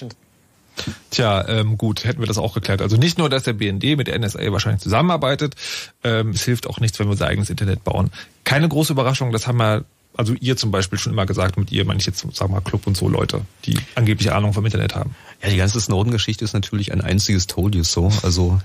Tja, 1.10 1.46
ähm, 1.48 1.78
gut, 1.78 2.04
hätten 2.04 2.20
wir 2.20 2.26
das 2.26 2.38
auch 2.38 2.54
geklärt. 2.54 2.82
Also 2.82 2.96
nicht 2.96 3.18
nur, 3.18 3.28
dass 3.28 3.44
der 3.44 3.52
BND 3.52 3.96
mit 3.96 4.08
der 4.08 4.18
NSA 4.18 4.50
wahrscheinlich 4.50 4.82
zusammenarbeitet, 4.82 5.54
ähm, 6.02 6.30
es 6.30 6.44
hilft 6.44 6.66
auch 6.66 6.80
nichts, 6.80 6.98
wenn 6.98 7.06
wir 7.06 7.12
unser 7.12 7.28
eigenes 7.28 7.50
Internet 7.50 7.84
bauen. 7.84 8.10
Keine 8.44 8.68
große 8.68 8.92
Überraschung, 8.92 9.30
das 9.32 9.46
haben 9.46 9.58
wir, 9.58 9.84
also 10.16 10.34
ihr 10.40 10.56
zum 10.56 10.70
Beispiel 10.70 10.98
schon 10.98 11.12
immer 11.12 11.26
gesagt, 11.26 11.56
mit 11.56 11.70
ihr 11.70 11.84
meine 11.84 12.00
ich 12.00 12.06
jetzt, 12.06 12.26
sag 12.32 12.50
mal, 12.50 12.60
Club 12.60 12.86
und 12.86 12.96
so 12.96 13.08
Leute, 13.08 13.42
die 13.64 13.78
angeblich 13.94 14.32
Ahnung 14.32 14.52
vom 14.52 14.64
Internet 14.64 14.94
haben. 14.96 15.14
Ja, 15.44 15.50
die 15.50 15.58
ganze 15.58 15.78
Snowden-Geschichte 15.78 16.42
ist 16.42 16.54
natürlich 16.54 16.90
ein 16.92 17.02
einziges 17.02 17.46
Told 17.46 17.74
you 17.74 17.84
so. 17.84 18.10
Also 18.22 18.60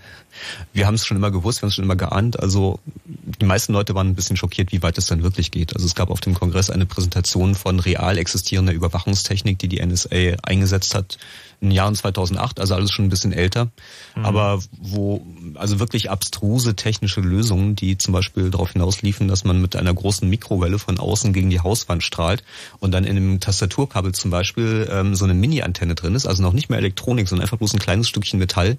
wir 0.71 0.87
haben 0.87 0.95
es 0.95 1.05
schon 1.05 1.17
immer 1.17 1.29
gewusst, 1.29 1.59
wir 1.59 1.63
haben 1.63 1.69
es 1.69 1.75
schon 1.75 1.83
immer 1.83 1.97
geahnt. 1.97 2.39
Also 2.39 2.79
die 3.05 3.45
meisten 3.45 3.73
Leute 3.73 3.95
waren 3.95 4.07
ein 4.07 4.15
bisschen 4.15 4.37
schockiert, 4.37 4.71
wie 4.71 4.81
weit 4.81 4.97
es 4.97 5.05
dann 5.05 5.21
wirklich 5.21 5.51
geht. 5.51 5.75
Also 5.75 5.85
es 5.85 5.93
gab 5.93 6.09
auf 6.09 6.21
dem 6.21 6.35
Kongress 6.35 6.69
eine 6.69 6.85
Präsentation 6.85 7.55
von 7.55 7.81
real 7.81 8.17
existierender 8.17 8.71
Überwachungstechnik, 8.71 9.59
die 9.59 9.67
die 9.67 9.85
NSA 9.85 10.37
eingesetzt 10.43 10.95
hat 10.95 11.17
in 11.61 11.69
den 11.69 11.75
Jahren 11.75 11.95
2008, 11.95 12.59
also 12.61 12.73
alles 12.75 12.91
schon 12.91 13.05
ein 13.05 13.09
bisschen 13.09 13.33
älter. 13.33 13.65
Mhm. 14.15 14.25
Aber 14.25 14.59
wo, 14.77 15.25
also 15.55 15.79
wirklich 15.79 16.09
abstruse 16.09 16.75
technische 16.75 17.19
Lösungen, 17.19 17.75
die 17.75 17.97
zum 17.97 18.13
Beispiel 18.13 18.49
darauf 18.49 18.71
hinausliefen, 18.71 19.27
dass 19.27 19.43
man 19.43 19.61
mit 19.61 19.75
einer 19.75 19.93
großen 19.93 20.29
Mikrowelle 20.29 20.79
von 20.79 20.99
außen 20.99 21.33
gegen 21.33 21.49
die 21.49 21.59
Hauswand 21.59 22.03
strahlt 22.03 22.43
und 22.79 22.91
dann 22.91 23.03
in 23.03 23.17
einem 23.17 23.39
Tastaturkabel 23.41 24.13
zum 24.13 24.31
Beispiel 24.31 24.87
ähm, 24.89 25.15
so 25.15 25.25
eine 25.25 25.33
Mini-Antenne 25.33 25.95
drin 25.95 26.15
ist, 26.15 26.27
also 26.27 26.43
noch 26.43 26.53
nicht 26.53 26.68
mehr 26.69 26.79
Elektronik, 26.79 27.27
sondern 27.27 27.43
einfach 27.45 27.57
bloß 27.57 27.73
ein 27.73 27.79
kleines 27.79 28.07
Stückchen 28.07 28.39
Metall. 28.39 28.77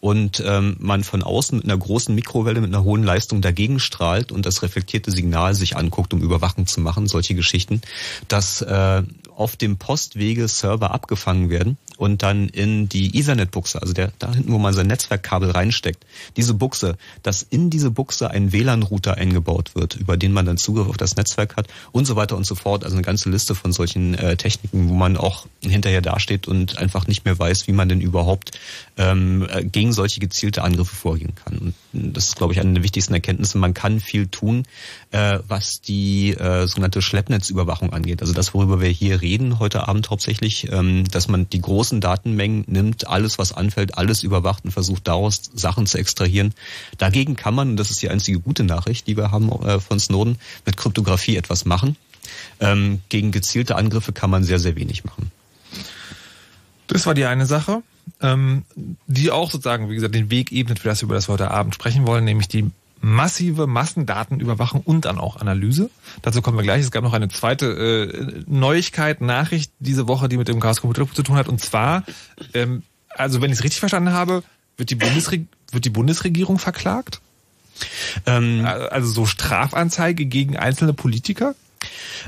Und 0.00 0.42
ähm, 0.46 0.76
man 0.78 1.04
von 1.04 1.22
außen 1.22 1.58
mit 1.58 1.64
einer 1.64 1.76
großen 1.76 2.14
Mikrowelle 2.14 2.60
mit 2.60 2.74
einer 2.74 2.84
hohen 2.84 3.02
Leistung 3.02 3.40
dagegen 3.40 3.80
strahlt 3.80 4.32
und 4.32 4.46
das 4.46 4.62
reflektierte 4.62 5.10
Signal 5.10 5.54
sich 5.54 5.76
anguckt, 5.76 6.12
um 6.12 6.22
Überwachung 6.22 6.66
zu 6.66 6.80
machen, 6.80 7.06
solche 7.06 7.34
Geschichten, 7.34 7.80
dass 8.28 8.62
äh, 8.62 9.02
auf 9.40 9.56
dem 9.56 9.78
Postwege 9.78 10.46
Server 10.48 10.92
abgefangen 10.92 11.48
werden 11.48 11.78
und 11.96 12.22
dann 12.22 12.48
in 12.48 12.90
die 12.90 13.18
Ethernet-Buchse, 13.18 13.80
also 13.80 13.94
der, 13.94 14.12
da 14.18 14.32
hinten, 14.32 14.52
wo 14.52 14.58
man 14.58 14.74
sein 14.74 14.86
Netzwerkkabel 14.86 15.50
reinsteckt, 15.50 16.04
diese 16.36 16.52
Buchse, 16.52 16.98
dass 17.22 17.42
in 17.42 17.70
diese 17.70 17.90
Buchse 17.90 18.30
ein 18.30 18.52
WLAN-Router 18.52 19.16
eingebaut 19.16 19.74
wird, 19.74 19.96
über 19.96 20.18
den 20.18 20.32
man 20.32 20.44
dann 20.44 20.58
Zugriff 20.58 20.88
auf 20.88 20.98
das 20.98 21.16
Netzwerk 21.16 21.56
hat 21.56 21.68
und 21.90 22.04
so 22.04 22.16
weiter 22.16 22.36
und 22.36 22.44
so 22.44 22.54
fort. 22.54 22.84
Also 22.84 22.96
eine 22.96 23.02
ganze 23.02 23.30
Liste 23.30 23.54
von 23.54 23.72
solchen 23.72 24.12
äh, 24.14 24.36
Techniken, 24.36 24.90
wo 24.90 24.94
man 24.94 25.16
auch 25.16 25.46
hinterher 25.62 26.02
dasteht 26.02 26.46
und 26.46 26.76
einfach 26.76 27.06
nicht 27.06 27.24
mehr 27.24 27.38
weiß, 27.38 27.66
wie 27.66 27.72
man 27.72 27.88
denn 27.88 28.02
überhaupt 28.02 28.58
ähm, 28.98 29.46
äh, 29.50 29.64
gegen 29.64 29.94
solche 29.94 30.20
gezielte 30.20 30.62
Angriffe 30.62 30.94
vorgehen 30.94 31.34
kann. 31.34 31.58
Und 31.58 31.74
das 31.92 32.28
ist, 32.28 32.36
glaube 32.36 32.52
ich, 32.52 32.60
eine 32.60 32.74
der 32.74 32.82
wichtigsten 32.82 33.14
Erkenntnisse. 33.14 33.56
Man 33.56 33.72
kann 33.72 34.00
viel 34.00 34.26
tun, 34.26 34.64
äh, 35.12 35.40
was 35.48 35.80
die 35.80 36.30
äh, 36.30 36.66
sogenannte 36.66 37.02
Schleppnetzüberwachung 37.02 37.92
angeht. 37.92 38.20
Also 38.22 38.32
das, 38.32 38.54
worüber 38.54 38.80
wir 38.80 38.88
hier 38.88 39.20
reden 39.20 39.58
heute 39.58 39.88
Abend 39.88 40.10
hauptsächlich, 40.10 40.70
ähm, 40.70 41.04
dass 41.10 41.28
man 41.28 41.48
die 41.50 41.60
großen 41.60 42.00
Datenmengen 42.00 42.64
nimmt, 42.68 43.08
alles 43.08 43.38
was 43.38 43.52
anfällt, 43.52 43.98
alles 43.98 44.22
überwacht 44.22 44.64
und 44.64 44.70
versucht 44.70 45.08
daraus 45.08 45.42
Sachen 45.54 45.86
zu 45.86 45.98
extrahieren. 45.98 46.54
Dagegen 46.98 47.36
kann 47.36 47.54
man, 47.54 47.70
und 47.70 47.76
das 47.76 47.90
ist 47.90 48.02
die 48.02 48.08
einzige 48.08 48.40
gute 48.40 48.62
Nachricht, 48.62 49.06
die 49.06 49.16
wir 49.16 49.30
haben 49.32 49.50
äh, 49.62 49.80
von 49.80 49.98
Snowden, 49.98 50.38
mit 50.64 50.76
Kryptographie 50.76 51.36
etwas 51.36 51.64
machen. 51.64 51.96
Ähm, 52.60 53.00
gegen 53.08 53.32
gezielte 53.32 53.76
Angriffe 53.76 54.12
kann 54.12 54.30
man 54.30 54.44
sehr, 54.44 54.58
sehr 54.58 54.76
wenig 54.76 55.04
machen. 55.04 55.32
Das 56.86 57.06
war 57.06 57.14
die 57.14 57.24
eine 57.24 57.46
Sache, 57.46 57.82
ähm, 58.20 58.64
die 59.06 59.30
auch 59.30 59.50
sozusagen, 59.50 59.88
wie 59.90 59.94
gesagt, 59.94 60.14
den 60.14 60.30
Weg 60.30 60.52
ebnet 60.52 60.78
für 60.78 60.88
das, 60.88 61.02
über 61.02 61.14
das 61.14 61.28
wir 61.28 61.34
heute 61.34 61.50
Abend 61.50 61.74
sprechen 61.74 62.06
wollen, 62.06 62.24
nämlich 62.24 62.48
die 62.48 62.70
massive 63.00 63.66
Massendatenüberwachung 63.66 64.82
und 64.82 65.04
dann 65.06 65.18
auch 65.18 65.36
Analyse. 65.36 65.90
Dazu 66.22 66.42
kommen 66.42 66.58
wir 66.58 66.62
gleich. 66.62 66.82
Es 66.82 66.90
gab 66.90 67.02
noch 67.02 67.12
eine 67.12 67.28
zweite 67.28 67.66
äh, 67.66 68.42
Neuigkeit, 68.46 69.20
Nachricht 69.20 69.72
diese 69.78 70.06
Woche, 70.06 70.28
die 70.28 70.36
mit 70.36 70.48
dem 70.48 70.60
Chaos 70.60 70.80
Computer 70.80 71.04
Club 71.04 71.16
zu 71.16 71.22
tun 71.22 71.36
hat. 71.36 71.48
Und 71.48 71.60
zwar, 71.60 72.04
ähm, 72.54 72.82
also 73.08 73.40
wenn 73.40 73.50
ich 73.50 73.58
es 73.58 73.64
richtig 73.64 73.80
verstanden 73.80 74.12
habe, 74.12 74.42
wird 74.76 74.90
die, 74.90 74.96
Bundesreg 74.96 75.46
wird 75.72 75.84
die 75.84 75.90
Bundesregierung 75.90 76.58
verklagt? 76.58 77.20
Ähm, 78.26 78.66
also 78.66 79.10
so 79.10 79.26
Strafanzeige 79.26 80.26
gegen 80.26 80.56
einzelne 80.56 80.92
Politiker? 80.92 81.54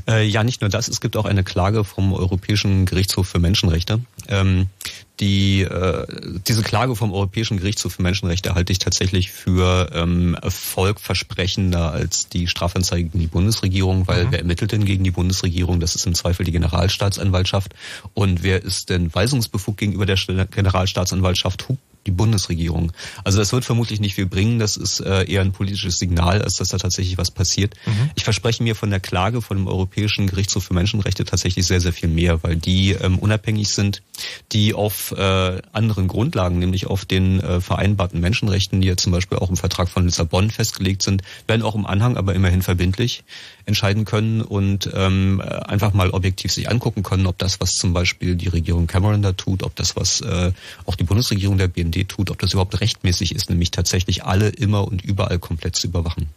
Äh, 0.09 0.27
ja, 0.27 0.45
nicht 0.45 0.61
nur 0.61 0.71
das. 0.71 0.89
Es 0.89 1.01
gibt 1.01 1.17
auch 1.17 1.27
eine 1.27 1.45
Klage 1.45 1.85
vom 1.85 2.15
Europäischen 2.15 2.87
Gerichtshof 2.87 3.29
für 3.29 3.39
Menschenrechte. 3.39 4.01
Ähm, 4.29 4.67
die, 5.21 5.63
äh, 5.63 6.07
diese 6.49 6.63
Klage 6.63 6.97
vom 6.97 7.13
Europäischen 7.13 7.57
Gerichtshof 7.59 7.95
für 7.95 8.03
Menschenrechte 8.03 8.55
halte 8.55 8.73
ich 8.73 8.81
tatsächlich 8.81 9.31
für 9.31 9.91
ähm, 9.95 10.35
erfolgversprechender 10.43 11.93
als 11.93 12.29
die 12.29 12.49
Strafanzeige 12.49 13.05
gegen 13.09 13.21
die 13.21 13.27
Bundesregierung, 13.29 14.09
weil 14.09 14.25
mhm. 14.25 14.33
wer 14.33 14.39
ermittelt 14.41 14.73
denn 14.73 14.85
gegen 14.85 15.05
die 15.05 15.11
Bundesregierung? 15.11 15.79
Das 15.79 15.95
ist 15.95 16.07
im 16.07 16.15
Zweifel 16.15 16.45
die 16.45 16.53
Generalstaatsanwaltschaft. 16.53 17.75
Und 18.15 18.43
wer 18.43 18.65
ist 18.65 18.91
denn 18.91 19.15
weisungsbefugt 19.15 19.79
gegenüber 19.79 20.07
der 20.07 20.17
Generalstaatsanwaltschaft? 20.17 21.69
Die 22.07 22.11
Bundesregierung. 22.11 22.93
Also 23.25 23.39
das 23.39 23.53
wird 23.53 23.65
vermutlich 23.65 24.01
nicht 24.01 24.15
viel 24.15 24.27
bringen. 24.27 24.59
Das 24.59 24.77
ist 24.77 25.01
äh, 25.01 25.25
eher 25.25 25.41
ein 25.41 25.53
politisches 25.53 25.99
Signal, 25.99 26.43
als 26.43 26.57
dass 26.57 26.69
da 26.69 26.79
tatsächlich 26.79 27.19
was 27.19 27.31
passiert. 27.31 27.75
Mhm. 27.87 28.11
Ich 28.15 28.25
verspreche 28.25 28.63
mir 28.63 28.75
von 28.75 28.91
der 28.91 29.01
Klage 29.01 29.41
von 29.41 29.57
dem 29.57 29.67
Europäischen 29.67 30.27
Gerichtshof 30.27 30.65
für 30.65 30.75
Menschenrechte 30.75 31.25
tatsächlich 31.25 31.67
sehr, 31.67 31.81
sehr 31.81 31.93
viel 31.93 32.09
mehr, 32.09 32.43
weil 32.43 32.57
die 32.57 32.93
ähm, 32.93 33.19
unabhängig 33.19 33.69
sind, 33.69 34.03
die 34.53 34.75
auf 34.75 35.13
äh, 35.13 35.63
anderen 35.73 36.09
Grundlagen, 36.09 36.59
nämlich 36.59 36.87
auf 36.87 37.05
den 37.05 37.41
äh, 37.41 37.61
vereinbarten 37.61 38.21
Menschenrechten, 38.21 38.81
die 38.81 38.89
ja 38.89 38.97
zum 38.97 39.13
Beispiel 39.13 39.39
auch 39.39 39.51
im 39.51 39.57
Vertrag 39.57 39.89
von 39.89 40.05
Lissabon 40.05 40.51
festgelegt 40.51 41.03
sind, 41.03 41.23
werden 41.47 41.63
auch 41.63 41.75
im 41.75 41.87
Anhang, 41.87 42.17
aber 42.17 42.35
immerhin 42.35 42.63
verbindlich 42.63 43.25
entscheiden 43.65 44.05
können 44.05 44.43
und 44.43 44.91
ähm, 44.95 45.41
einfach 45.41 45.93
mal 45.93 46.11
objektiv 46.11 46.53
sich 46.53 46.71
angucken 46.71 47.03
können, 47.03 47.27
ob 47.27 47.39
das, 47.39 47.61
was 47.61 47.77
zum 47.77 47.93
Beispiel 47.93 48.37
die 48.37 48.49
Regierung 48.49 48.87
Cameron 48.87 49.23
da 49.23 49.33
tut, 49.33 49.63
ob 49.63 49.77
das, 49.77 49.97
was 49.97 50.21
äh, 50.21 50.53
auch 50.87 50.97
die 50.97 51.05
Bundesregierung 51.05 51.59
der 51.59 51.69
BND 51.69 52.09
tut, 52.09 52.31
ob 52.31 52.39
das 52.39 52.53
überhaupt 52.53 52.81
rechtmäßig 52.81 53.35
ist, 53.35 53.51
nämlich 53.51 53.71
tatsächlich 53.71 54.25
alle 54.25 54.49
immer 54.49 54.87
und 54.87 55.05
überall 55.05 55.39
komplett 55.39 55.77
zu 55.77 55.87
überwachen. 55.87 56.29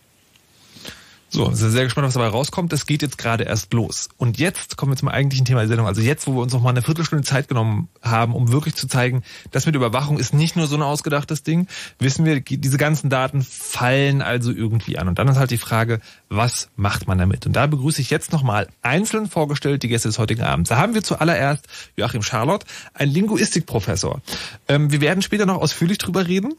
So, 1.36 1.52
sind 1.52 1.72
sehr 1.72 1.84
gespannt, 1.84 2.08
was 2.08 2.14
dabei 2.14 2.28
rauskommt. 2.28 2.72
Das 2.72 2.86
geht 2.86 3.02
jetzt 3.02 3.18
gerade 3.18 3.44
erst 3.44 3.74
los. 3.74 4.08
Und 4.16 4.40
jetzt 4.40 4.78
kommen 4.78 4.94
wir 4.94 4.98
zum 4.98 5.10
eigentlichen 5.10 5.46
Thema 5.46 5.60
der 5.60 5.68
Sendung. 5.68 5.86
Also 5.86 6.00
jetzt, 6.00 6.28
wo 6.28 6.36
wir 6.36 6.42
uns 6.42 6.54
noch 6.54 6.62
mal 6.62 6.70
eine 6.70 6.82
Viertelstunde 6.82 7.26
Zeit 7.26 7.50
genommen 7.50 7.90
haben, 8.02 8.34
um 8.34 8.54
wirklich 8.54 8.76
zu 8.76 8.88
zeigen, 8.88 9.22
das 9.52 9.66
mit 9.66 9.76
Überwachung 9.76 10.18
ist 10.18 10.34
nicht 10.34 10.56
nur 10.56 10.68
so 10.68 10.76
ein 10.76 10.82
ausgedachtes 10.82 11.44
Ding. 11.44 11.68
Wissen 12.00 12.24
wir, 12.24 12.40
diese 12.40 12.78
ganzen 12.78 13.10
Daten 13.10 13.42
fallen 13.42 14.22
also 14.22 14.50
irgendwie 14.50 14.98
an. 14.98 15.10
Und 15.10 15.20
dann 15.20 15.28
ist 15.28 15.36
halt 15.36 15.52
die 15.52 15.58
Frage, 15.58 16.00
was 16.30 16.70
macht 16.78 17.06
man 17.06 17.18
damit? 17.18 17.46
Und 17.46 17.54
da 17.54 17.68
begrüße 17.68 18.02
ich 18.02 18.10
jetzt 18.10 18.32
nochmal 18.32 18.70
einzeln 18.82 19.28
vorgestellt 19.28 19.84
die 19.84 19.90
Gäste 19.90 20.08
des 20.08 20.20
heutigen 20.20 20.44
Abends. 20.44 20.70
Da 20.70 20.78
haben 20.78 20.94
wir 20.94 21.04
zuallererst 21.04 21.68
Joachim 21.98 22.24
Charlotte, 22.24 22.66
ein 22.94 23.10
Linguistikprofessor. 23.10 24.22
Ähm, 24.70 24.90
wir 24.90 25.02
werden 25.02 25.22
später 25.22 25.46
noch 25.46 25.62
ausführlich 25.62 25.98
drüber 25.98 26.28
reden. 26.28 26.54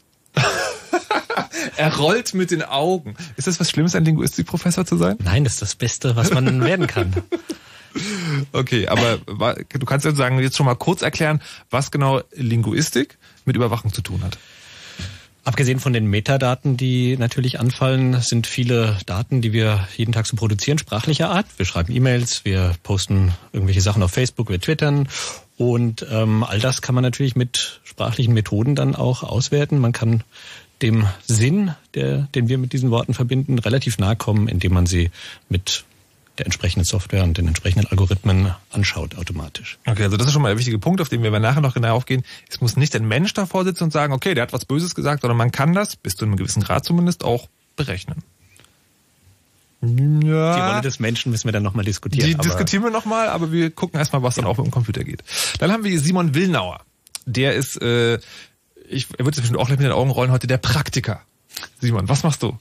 Er 1.77 1.95
rollt 1.95 2.33
mit 2.33 2.51
den 2.51 2.63
Augen. 2.63 3.15
Ist 3.35 3.47
das 3.47 3.59
was 3.59 3.69
Schlimmes, 3.69 3.95
ein 3.95 4.05
Linguistikprofessor 4.05 4.85
zu 4.85 4.97
sein? 4.97 5.17
Nein, 5.23 5.43
das 5.43 5.53
ist 5.53 5.61
das 5.61 5.75
Beste, 5.75 6.15
was 6.15 6.31
man 6.31 6.61
werden 6.65 6.87
kann. 6.87 7.13
Okay, 8.51 8.87
aber 8.87 9.17
du 9.69 9.85
kannst 9.85 10.05
jetzt 10.05 10.17
sagen, 10.17 10.39
jetzt 10.39 10.57
schon 10.57 10.65
mal 10.65 10.75
kurz 10.75 11.01
erklären, 11.01 11.41
was 11.69 11.91
genau 11.91 12.21
Linguistik 12.33 13.17
mit 13.45 13.55
Überwachung 13.55 13.93
zu 13.93 14.01
tun 14.01 14.23
hat. 14.23 14.37
Abgesehen 15.43 15.79
von 15.79 15.93
den 15.93 16.07
Metadaten, 16.07 16.75
die 16.75 17.15
natürlich 17.15 17.59
anfallen, 17.59 18.19
sind 18.19 18.47
viele 18.47 18.97
Daten, 19.05 19.41
die 19.41 19.53
wir 19.53 19.87
jeden 19.95 20.11
Tag 20.11 20.27
so 20.27 20.35
produzieren, 20.35 20.77
sprachlicher 20.77 21.29
Art. 21.29 21.45
Wir 21.55 21.65
schreiben 21.65 21.93
E-Mails, 21.95 22.43
wir 22.43 22.73
posten 22.83 23.31
irgendwelche 23.53 23.79
Sachen 23.79 24.03
auf 24.03 24.11
Facebook, 24.11 24.49
wir 24.49 24.59
twittern 24.59 25.07
und 25.55 26.05
ähm, 26.11 26.43
all 26.43 26.59
das 26.59 26.81
kann 26.81 26.95
man 26.95 27.03
natürlich 27.03 27.37
mit 27.37 27.79
sprachlichen 27.85 28.33
Methoden 28.33 28.75
dann 28.75 28.93
auch 28.93 29.23
auswerten. 29.23 29.79
Man 29.79 29.93
kann 29.93 30.23
dem 30.81 31.07
Sinn, 31.25 31.73
der, 31.93 32.27
den 32.35 32.49
wir 32.49 32.57
mit 32.57 32.73
diesen 32.73 32.91
Worten 32.91 33.13
verbinden, 33.13 33.59
relativ 33.59 33.97
nahe 33.97 34.15
kommen, 34.15 34.47
indem 34.47 34.73
man 34.73 34.85
sie 34.85 35.09
mit 35.49 35.85
der 36.37 36.45
entsprechenden 36.45 36.85
Software 36.85 37.23
und 37.23 37.37
den 37.37 37.47
entsprechenden 37.47 37.87
Algorithmen 37.87 38.53
anschaut 38.71 39.17
automatisch. 39.17 39.79
Okay, 39.87 40.03
also 40.03 40.17
das 40.17 40.27
ist 40.27 40.33
schon 40.33 40.41
mal 40.41 40.49
der 40.49 40.57
wichtige 40.57 40.77
Punkt, 40.77 41.01
auf 41.01 41.09
den 41.09 41.23
wir 41.23 41.31
nachher 41.39 41.61
noch 41.61 41.73
genau 41.73 41.95
aufgehen. 41.95 42.23
Es 42.47 42.61
muss 42.61 42.77
nicht 42.77 42.95
ein 42.95 43.07
Mensch 43.07 43.33
davor 43.33 43.63
sitzen 43.63 43.85
und 43.85 43.91
sagen, 43.91 44.13
okay, 44.13 44.35
der 44.35 44.43
hat 44.43 44.53
was 44.53 44.65
Böses 44.65 44.93
gesagt, 44.93 45.21
sondern 45.21 45.37
man 45.37 45.51
kann 45.51 45.73
das, 45.73 45.95
bis 45.95 46.15
zu 46.15 46.25
einem 46.25 46.35
gewissen 46.35 46.61
Grad 46.61 46.85
zumindest, 46.85 47.23
auch 47.23 47.47
berechnen. 47.75 48.23
Ja. 49.81 50.55
Die 50.55 50.61
Rolle 50.61 50.81
des 50.81 50.99
Menschen 50.99 51.31
müssen 51.31 51.45
wir 51.45 51.51
dann 51.51 51.63
nochmal 51.63 51.85
diskutieren. 51.85 52.27
Die 52.27 52.35
diskutieren 52.35 52.83
wir 52.83 52.91
nochmal, 52.91 53.29
aber 53.29 53.51
wir 53.51 53.69
gucken 53.71 53.99
erstmal, 53.99 54.23
was 54.23 54.35
dann 54.35 54.45
auch 54.45 54.57
mit 54.57 54.65
dem 54.65 54.71
Computer 54.71 55.03
geht. 55.03 55.23
Dann 55.59 55.71
haben 55.71 55.83
wir 55.83 55.99
Simon 55.99 56.33
Willnauer. 56.33 56.81
Der 57.25 57.53
ist, 57.53 57.81
äh, 57.81 58.19
ich, 58.89 59.07
er 59.17 59.25
wird 59.25 59.35
sich 59.35 59.43
bestimmt 59.43 59.59
auch 59.59 59.67
gleich 59.67 59.79
mit 59.79 59.85
den 59.85 59.93
Augen 59.93 60.11
rollen 60.11 60.31
heute, 60.31 60.47
der 60.47 60.57
Praktiker. 60.57 61.21
Simon, 61.79 62.07
was 62.09 62.23
machst 62.23 62.43
du? 62.43 62.57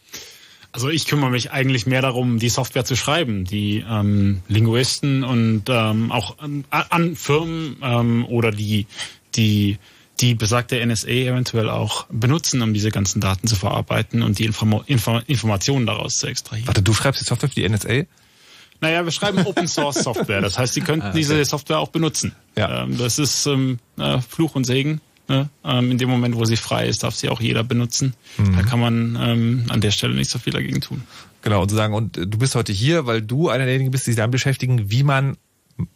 Also 0.73 0.90
ich 0.90 1.06
kümmere 1.06 1.30
mich 1.30 1.52
eigentlich 1.52 1.87
mehr 1.87 2.02
darum, 2.02 2.38
die 2.38 2.49
Software 2.50 2.85
zu 2.85 2.97
schreiben, 2.97 3.45
die 3.45 3.85
ähm, 3.88 4.42
Linguisten 4.47 5.25
und 5.25 5.64
ähm, 5.68 6.12
auch 6.12 6.38
an, 6.38 6.64
an 6.71 7.16
Firmen 7.16 7.76
ähm, 7.83 8.26
oder 8.26 8.50
die 8.50 8.87
die 9.37 9.78
die 10.21 10.35
besagte 10.35 10.85
NSA 10.85 11.09
eventuell 11.09 11.68
auch 11.68 12.06
benutzen, 12.11 12.62
um 12.62 12.73
diese 12.73 12.90
ganzen 12.90 13.21
Daten 13.21 13.47
zu 13.47 13.56
verarbeiten 13.56 14.23
und 14.23 14.38
die 14.38 14.45
Inform 14.45 14.83
Inform 14.87 15.23
Informationen 15.26 15.87
daraus 15.87 16.18
zu 16.18 16.26
extrahieren. 16.26 16.66
Warte, 16.66 16.83
du 16.83 16.92
schreibst 16.92 17.21
die 17.21 17.25
Software 17.25 17.49
für 17.49 17.54
die 17.54 17.68
NSA? 17.68 18.04
Naja, 18.80 19.04
wir 19.04 19.12
schreiben 19.12 19.47
Open 19.47 19.68
Source 19.68 20.02
Software. 20.02 20.42
Das 20.42 20.59
heißt, 20.59 20.75
sie 20.75 20.83
könnten 20.83 21.06
ah, 21.06 21.09
okay. 21.09 21.18
diese 21.18 21.42
Software 21.45 21.78
auch 21.78 21.88
benutzen. 21.88 22.35
Ja. 22.56 22.83
Ähm, 22.83 22.99
das 22.99 23.18
ist 23.18 23.47
ähm, 23.47 23.78
äh, 23.99 24.21
Fluch 24.21 24.54
und 24.54 24.64
Segen. 24.64 25.00
Ne? 25.28 25.49
Ähm, 25.64 25.90
in 25.90 25.99
dem 25.99 26.09
Moment, 26.09 26.37
wo 26.37 26.45
sie 26.45 26.56
frei 26.56 26.87
ist, 26.87 27.02
darf 27.02 27.14
sie 27.14 27.28
auch 27.28 27.40
jeder 27.40 27.64
benutzen. 27.64 28.14
Mhm. 28.38 28.56
Da 28.56 28.62
kann 28.62 28.80
man 28.80 29.18
ähm, 29.21 29.64
an 29.68 29.80
der 29.80 29.90
Stelle 29.90 30.14
nicht 30.14 30.30
so 30.30 30.38
viel 30.38 30.52
dagegen 30.52 30.80
tun. 30.80 31.02
Genau, 31.42 31.62
und 31.62 31.68
zu 31.68 31.75
sagen, 31.76 31.95
und 31.95 32.16
du 32.16 32.38
bist 32.38 32.54
heute 32.54 32.73
hier, 32.73 33.06
weil 33.06 33.23
du 33.23 33.49
einer 33.49 33.64
derjenigen 33.64 33.90
bist, 33.90 34.06
die 34.06 34.11
sich 34.11 34.16
damit 34.16 34.33
beschäftigen, 34.33 34.90
wie 34.90 35.02
man 35.02 35.37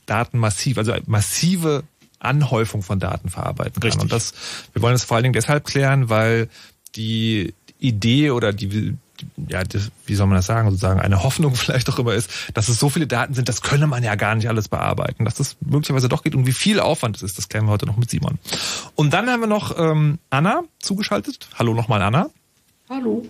Daten 0.06 0.38
massiv, 0.38 0.78
also 0.78 0.92
massive 1.06 1.84
Anhäufung 2.18 2.82
von 2.82 3.00
Daten 3.00 3.30
verarbeiten 3.30 3.74
kann. 3.74 3.82
Richtig. 3.84 4.02
Und 4.02 4.12
das, 4.12 4.32
wir 4.72 4.82
wollen 4.82 4.94
das 4.94 5.04
vor 5.04 5.16
allen 5.16 5.24
Dingen 5.24 5.32
deshalb 5.32 5.64
klären, 5.64 6.08
weil 6.08 6.48
die 6.96 7.54
Idee 7.78 8.30
oder 8.30 8.52
die, 8.52 8.96
ja, 9.48 9.62
wie 10.06 10.14
soll 10.14 10.26
man 10.26 10.36
das 10.36 10.46
sagen, 10.46 10.70
sozusagen 10.70 11.00
eine 11.00 11.22
Hoffnung 11.22 11.54
vielleicht 11.56 11.88
auch 11.88 11.98
immer 11.98 12.14
ist, 12.14 12.30
dass 12.54 12.68
es 12.68 12.78
so 12.78 12.88
viele 12.88 13.06
Daten 13.06 13.34
sind, 13.34 13.48
das 13.48 13.62
könne 13.62 13.86
man 13.86 14.02
ja 14.02 14.14
gar 14.14 14.34
nicht 14.34 14.48
alles 14.48 14.68
bearbeiten, 14.68 15.24
dass 15.24 15.34
das 15.34 15.56
möglicherweise 15.60 16.08
doch 16.08 16.22
geht 16.22 16.34
und 16.34 16.46
wie 16.46 16.52
viel 16.52 16.80
Aufwand 16.80 17.16
es 17.16 17.22
ist, 17.22 17.38
das 17.38 17.48
klären 17.48 17.66
wir 17.66 17.72
heute 17.72 17.86
noch 17.86 17.96
mit 17.96 18.10
Simon. 18.10 18.38
Und 18.94 19.12
dann 19.12 19.28
haben 19.28 19.40
wir 19.40 19.46
noch 19.46 19.78
ähm, 19.78 20.18
Anna 20.30 20.62
zugeschaltet. 20.78 21.48
Hallo 21.58 21.74
nochmal 21.74 22.02
Anna. 22.02 22.30
Hallo. 22.92 23.22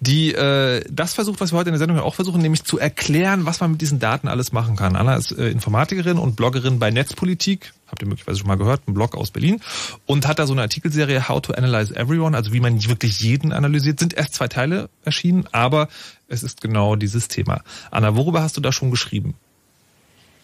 Die 0.00 0.34
äh, 0.34 0.84
das 0.90 1.14
versucht, 1.14 1.40
was 1.40 1.50
wir 1.50 1.56
heute 1.56 1.70
in 1.70 1.72
der 1.72 1.78
Sendung 1.78 1.98
auch 1.98 2.14
versuchen, 2.14 2.42
nämlich 2.42 2.64
zu 2.64 2.78
erklären, 2.78 3.46
was 3.46 3.58
man 3.58 3.70
mit 3.70 3.80
diesen 3.80 3.98
Daten 3.98 4.28
alles 4.28 4.52
machen 4.52 4.76
kann. 4.76 4.96
Anna 4.96 5.16
ist 5.16 5.32
äh, 5.32 5.48
Informatikerin 5.48 6.18
und 6.18 6.36
Bloggerin 6.36 6.78
bei 6.78 6.90
Netzpolitik, 6.90 7.72
habt 7.86 8.02
ihr 8.02 8.06
möglicherweise 8.06 8.40
schon 8.40 8.48
mal 8.48 8.58
gehört, 8.58 8.86
ein 8.86 8.92
Blog 8.92 9.16
aus 9.16 9.30
Berlin, 9.30 9.62
und 10.04 10.28
hat 10.28 10.38
da 10.38 10.46
so 10.46 10.52
eine 10.52 10.60
Artikelserie 10.60 11.26
How 11.26 11.40
to 11.40 11.54
Analyze 11.54 11.96
Everyone, 11.96 12.36
also 12.36 12.52
wie 12.52 12.60
man 12.60 12.86
wirklich 12.86 13.18
jeden 13.20 13.54
analysiert. 13.54 13.98
Sind 13.98 14.12
erst 14.12 14.34
zwei 14.34 14.46
Teile 14.46 14.90
erschienen, 15.06 15.46
aber 15.52 15.88
es 16.28 16.42
ist 16.42 16.60
genau 16.60 16.94
dieses 16.94 17.28
Thema. 17.28 17.62
Anna, 17.90 18.14
worüber 18.14 18.42
hast 18.42 18.58
du 18.58 18.60
da 18.60 18.72
schon 18.72 18.90
geschrieben? 18.90 19.36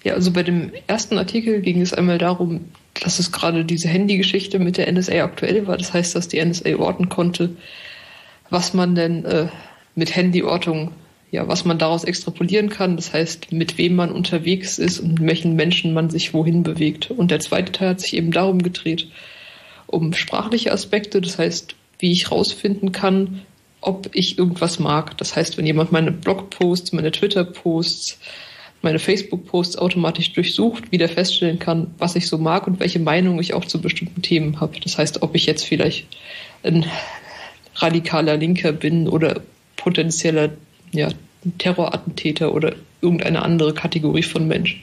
Ja, 0.05 0.14
also 0.14 0.31
bei 0.31 0.42
dem 0.42 0.72
ersten 0.87 1.18
Artikel 1.18 1.61
ging 1.61 1.83
es 1.83 1.92
einmal 1.92 2.16
darum, 2.16 2.64
dass 2.94 3.18
es 3.18 3.31
gerade 3.31 3.66
diese 3.66 3.88
Handygeschichte 3.88 4.59
mit 4.59 4.79
der 4.79 4.90
NSA 4.90 5.22
aktuell 5.22 5.66
war. 5.66 5.77
Das 5.77 5.92
heißt, 5.92 6.16
dass 6.16 6.29
die 6.29 6.42
NSA 6.42 6.77
orten 6.77 7.11
konnte, 7.11 7.57
was 8.54 8.72
man 8.72 8.94
denn 8.94 9.24
äh, 9.24 9.48
mit 9.96 10.14
Handyortung, 10.14 10.92
ja, 11.32 11.48
was 11.48 11.64
man 11.64 11.76
daraus 11.76 12.04
extrapolieren 12.04 12.68
kann. 12.68 12.94
Das 12.94 13.12
heißt, 13.12 13.50
mit 13.50 13.78
wem 13.78 13.96
man 13.96 14.12
unterwegs 14.12 14.78
ist 14.78 15.00
und 15.00 15.18
mit 15.18 15.26
welchen 15.26 15.56
Menschen 15.56 15.92
man 15.92 16.08
sich 16.08 16.32
wohin 16.32 16.62
bewegt. 16.62 17.10
Und 17.10 17.32
der 17.32 17.40
zweite 17.40 17.72
Teil 17.72 17.88
hat 17.88 18.00
sich 18.00 18.16
eben 18.16 18.30
darum 18.30 18.62
gedreht, 18.62 19.08
um 19.88 20.12
sprachliche 20.12 20.70
Aspekte. 20.70 21.20
Das 21.20 21.36
heißt, 21.36 21.74
wie 21.98 22.12
ich 22.12 22.30
rausfinden 22.30 22.92
kann, 22.92 23.42
ob 23.80 24.10
ich 24.12 24.38
irgendwas 24.38 24.78
mag. 24.78 25.18
Das 25.18 25.34
heißt, 25.34 25.58
wenn 25.58 25.66
jemand 25.66 25.90
meine 25.90 26.12
Blogposts, 26.12 26.92
meine 26.92 27.10
Twitter-Posts, 27.10 28.20
meine 28.82 29.00
Facebook-Posts 29.00 29.78
automatisch 29.78 30.32
durchsucht, 30.32 30.92
wieder 30.92 31.08
feststellen 31.08 31.58
kann, 31.58 31.92
was 31.98 32.14
ich 32.14 32.28
so 32.28 32.38
mag 32.38 32.68
und 32.68 32.78
welche 32.78 33.00
Meinung 33.00 33.40
ich 33.40 33.52
auch 33.52 33.64
zu 33.64 33.80
bestimmten 33.80 34.22
Themen 34.22 34.60
habe. 34.60 34.78
Das 34.78 34.96
heißt, 34.96 35.22
ob 35.22 35.34
ich 35.34 35.46
jetzt 35.46 35.64
vielleicht 35.64 36.06
ein 36.62 36.86
radikaler 37.76 38.37
Linker 38.37 38.72
bin 38.72 39.08
oder 39.08 39.40
potenzieller 39.76 40.50
ja, 40.92 41.08
Terrorattentäter 41.58 42.52
oder 42.52 42.74
irgendeine 43.00 43.42
andere 43.42 43.74
Kategorie 43.74 44.22
von 44.22 44.48
Mensch. 44.48 44.82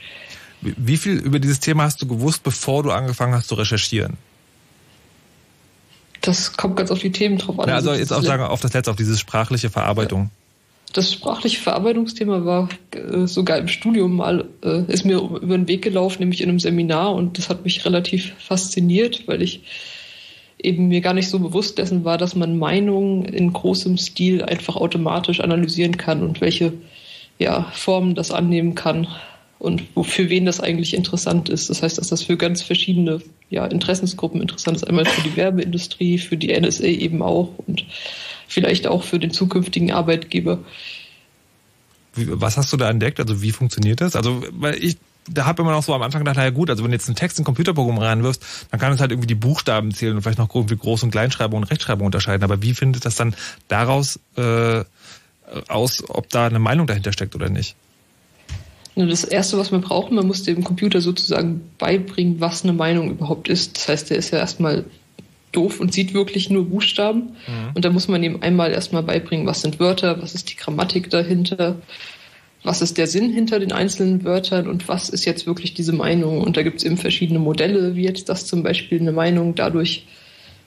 Wie 0.61 0.97
viel 0.97 1.13
über 1.13 1.39
dieses 1.39 1.59
Thema 1.59 1.83
hast 1.83 2.01
du 2.01 2.07
gewusst, 2.07 2.43
bevor 2.43 2.83
du 2.83 2.91
angefangen 2.91 3.33
hast 3.33 3.47
zu 3.47 3.55
recherchieren? 3.55 4.17
Das 6.21 6.55
kommt 6.55 6.75
ganz 6.75 6.91
auf 6.91 6.99
die 6.99 7.11
Themen 7.11 7.39
drauf 7.39 7.59
an. 7.59 7.67
Ja, 7.67 7.75
also 7.75 7.93
jetzt 7.93 8.13
auch 8.13 8.21
sagen, 8.21 8.43
auf 8.43 8.61
das 8.61 8.73
letzte, 8.73 8.91
auf 8.91 8.97
diese 8.97 9.17
sprachliche 9.17 9.71
Verarbeitung. 9.71 10.29
Das 10.93 11.13
sprachliche 11.13 11.59
Verarbeitungsthema 11.59 12.45
war 12.45 12.69
äh, 12.91 13.25
sogar 13.25 13.57
im 13.57 13.67
Studium 13.67 14.17
mal, 14.17 14.45
äh, 14.63 14.83
ist 14.91 15.05
mir 15.05 15.17
über 15.17 15.57
den 15.57 15.67
Weg 15.67 15.81
gelaufen, 15.81 16.19
nämlich 16.19 16.41
in 16.41 16.49
einem 16.49 16.59
Seminar 16.59 17.15
und 17.15 17.37
das 17.37 17.49
hat 17.49 17.63
mich 17.63 17.85
relativ 17.85 18.33
fasziniert, 18.39 19.27
weil 19.27 19.41
ich 19.41 19.63
eben 20.63 20.87
mir 20.87 21.01
gar 21.01 21.13
nicht 21.13 21.29
so 21.29 21.39
bewusst 21.39 21.77
dessen 21.77 22.03
war, 22.03 22.17
dass 22.17 22.35
man 22.35 22.57
Meinungen 22.57 23.25
in 23.25 23.53
großem 23.53 23.97
Stil 23.97 24.43
einfach 24.43 24.75
automatisch 24.75 25.39
analysieren 25.39 25.97
kann 25.97 26.23
und 26.23 26.41
welche 26.41 26.73
ja, 27.39 27.63
Formen 27.73 28.15
das 28.15 28.31
annehmen 28.31 28.75
kann 28.75 29.07
und 29.61 29.83
für 30.03 30.29
wen 30.29 30.45
das 30.45 30.59
eigentlich 30.59 30.95
interessant 30.95 31.49
ist. 31.49 31.69
Das 31.69 31.83
heißt, 31.83 31.97
dass 31.97 32.07
das 32.07 32.23
für 32.23 32.35
ganz 32.35 32.61
verschiedene 32.63 33.21
ja, 33.49 33.65
Interessensgruppen 33.65 34.41
interessant 34.41 34.77
ist. 34.77 34.83
Einmal 34.83 35.05
für 35.05 35.21
die 35.21 35.35
Werbeindustrie, 35.35 36.17
für 36.17 36.37
die 36.37 36.59
NSA 36.59 36.85
eben 36.85 37.21
auch 37.21 37.49
und 37.67 37.85
vielleicht 38.47 38.87
auch 38.87 39.03
für 39.03 39.19
den 39.19 39.31
zukünftigen 39.31 39.91
Arbeitgeber. 39.91 40.59
Was 42.15 42.57
hast 42.57 42.73
du 42.73 42.77
da 42.77 42.89
entdeckt? 42.89 43.19
Also 43.19 43.41
wie 43.41 43.51
funktioniert 43.51 44.01
das? 44.01 44.15
Also 44.15 44.43
weil 44.51 44.83
ich 44.83 44.97
da 45.29 45.45
habe 45.45 45.61
immer 45.61 45.71
noch 45.71 45.83
so 45.83 45.93
am 45.93 46.01
Anfang 46.01 46.21
gedacht, 46.21 46.37
naja 46.37 46.49
gut, 46.49 46.69
also 46.69 46.83
wenn 46.83 46.91
du 46.91 46.95
jetzt 46.95 47.07
einen 47.07 47.15
Text 47.15 47.37
in 47.37 47.43
ein 47.43 47.45
Computerprogramm 47.45 47.97
reinwirfst, 47.97 48.67
dann 48.71 48.79
kann 48.79 48.91
es 48.91 48.99
halt 48.99 49.11
irgendwie 49.11 49.27
die 49.27 49.35
Buchstaben 49.35 49.93
zählen 49.93 50.15
und 50.15 50.23
vielleicht 50.23 50.39
noch 50.39 50.53
irgendwie 50.53 50.75
Groß- 50.75 51.03
und 51.03 51.11
Kleinschreibung 51.11 51.59
und 51.59 51.63
Rechtschreibung 51.65 52.05
unterscheiden. 52.05 52.43
Aber 52.43 52.61
wie 52.61 52.73
findet 52.73 53.05
das 53.05 53.15
dann 53.15 53.35
daraus 53.67 54.19
äh, 54.35 54.83
aus, 55.67 56.03
ob 56.09 56.29
da 56.29 56.47
eine 56.47 56.59
Meinung 56.59 56.87
dahinter 56.87 57.13
steckt 57.13 57.35
oder 57.35 57.49
nicht? 57.49 57.75
Das 58.95 59.23
Erste, 59.23 59.57
was 59.57 59.71
man 59.71 59.81
braucht, 59.81 60.11
man 60.11 60.27
muss 60.27 60.43
dem 60.43 60.63
Computer 60.63 60.99
sozusagen 60.99 61.61
beibringen, 61.77 62.41
was 62.41 62.63
eine 62.63 62.73
Meinung 62.73 63.11
überhaupt 63.11 63.47
ist. 63.47 63.77
Das 63.77 63.87
heißt, 63.87 64.09
der 64.09 64.17
ist 64.17 64.31
ja 64.31 64.39
erstmal 64.39 64.85
doof 65.51 65.79
und 65.79 65.93
sieht 65.93 66.13
wirklich 66.13 66.49
nur 66.49 66.65
Buchstaben. 66.65 67.35
Mhm. 67.47 67.71
Und 67.73 67.85
da 67.85 67.89
muss 67.89 68.07
man 68.07 68.23
ihm 68.23 68.39
einmal 68.41 68.71
erstmal 68.71 69.03
beibringen, 69.03 69.45
was 69.45 69.61
sind 69.61 69.79
Wörter, 69.79 70.21
was 70.21 70.35
ist 70.35 70.49
die 70.51 70.55
Grammatik 70.55 71.09
dahinter, 71.09 71.77
was 72.63 72.81
ist 72.81 72.97
der 72.97 73.07
Sinn 73.07 73.31
hinter 73.31 73.59
den 73.59 73.71
einzelnen 73.71 74.23
Wörtern 74.23 74.67
und 74.67 74.87
was 74.87 75.09
ist 75.09 75.25
jetzt 75.25 75.47
wirklich 75.47 75.73
diese 75.73 75.93
Meinung. 75.93 76.41
Und 76.41 76.57
da 76.57 76.63
gibt 76.63 76.77
es 76.77 76.83
eben 76.83 76.97
verschiedene 76.97 77.39
Modelle, 77.39 77.95
wie 77.95 78.03
jetzt 78.03 78.29
das 78.29 78.45
zum 78.45 78.61
Beispiel 78.61 78.99
eine 78.99 79.11
Meinung 79.11 79.55
dadurch 79.55 80.05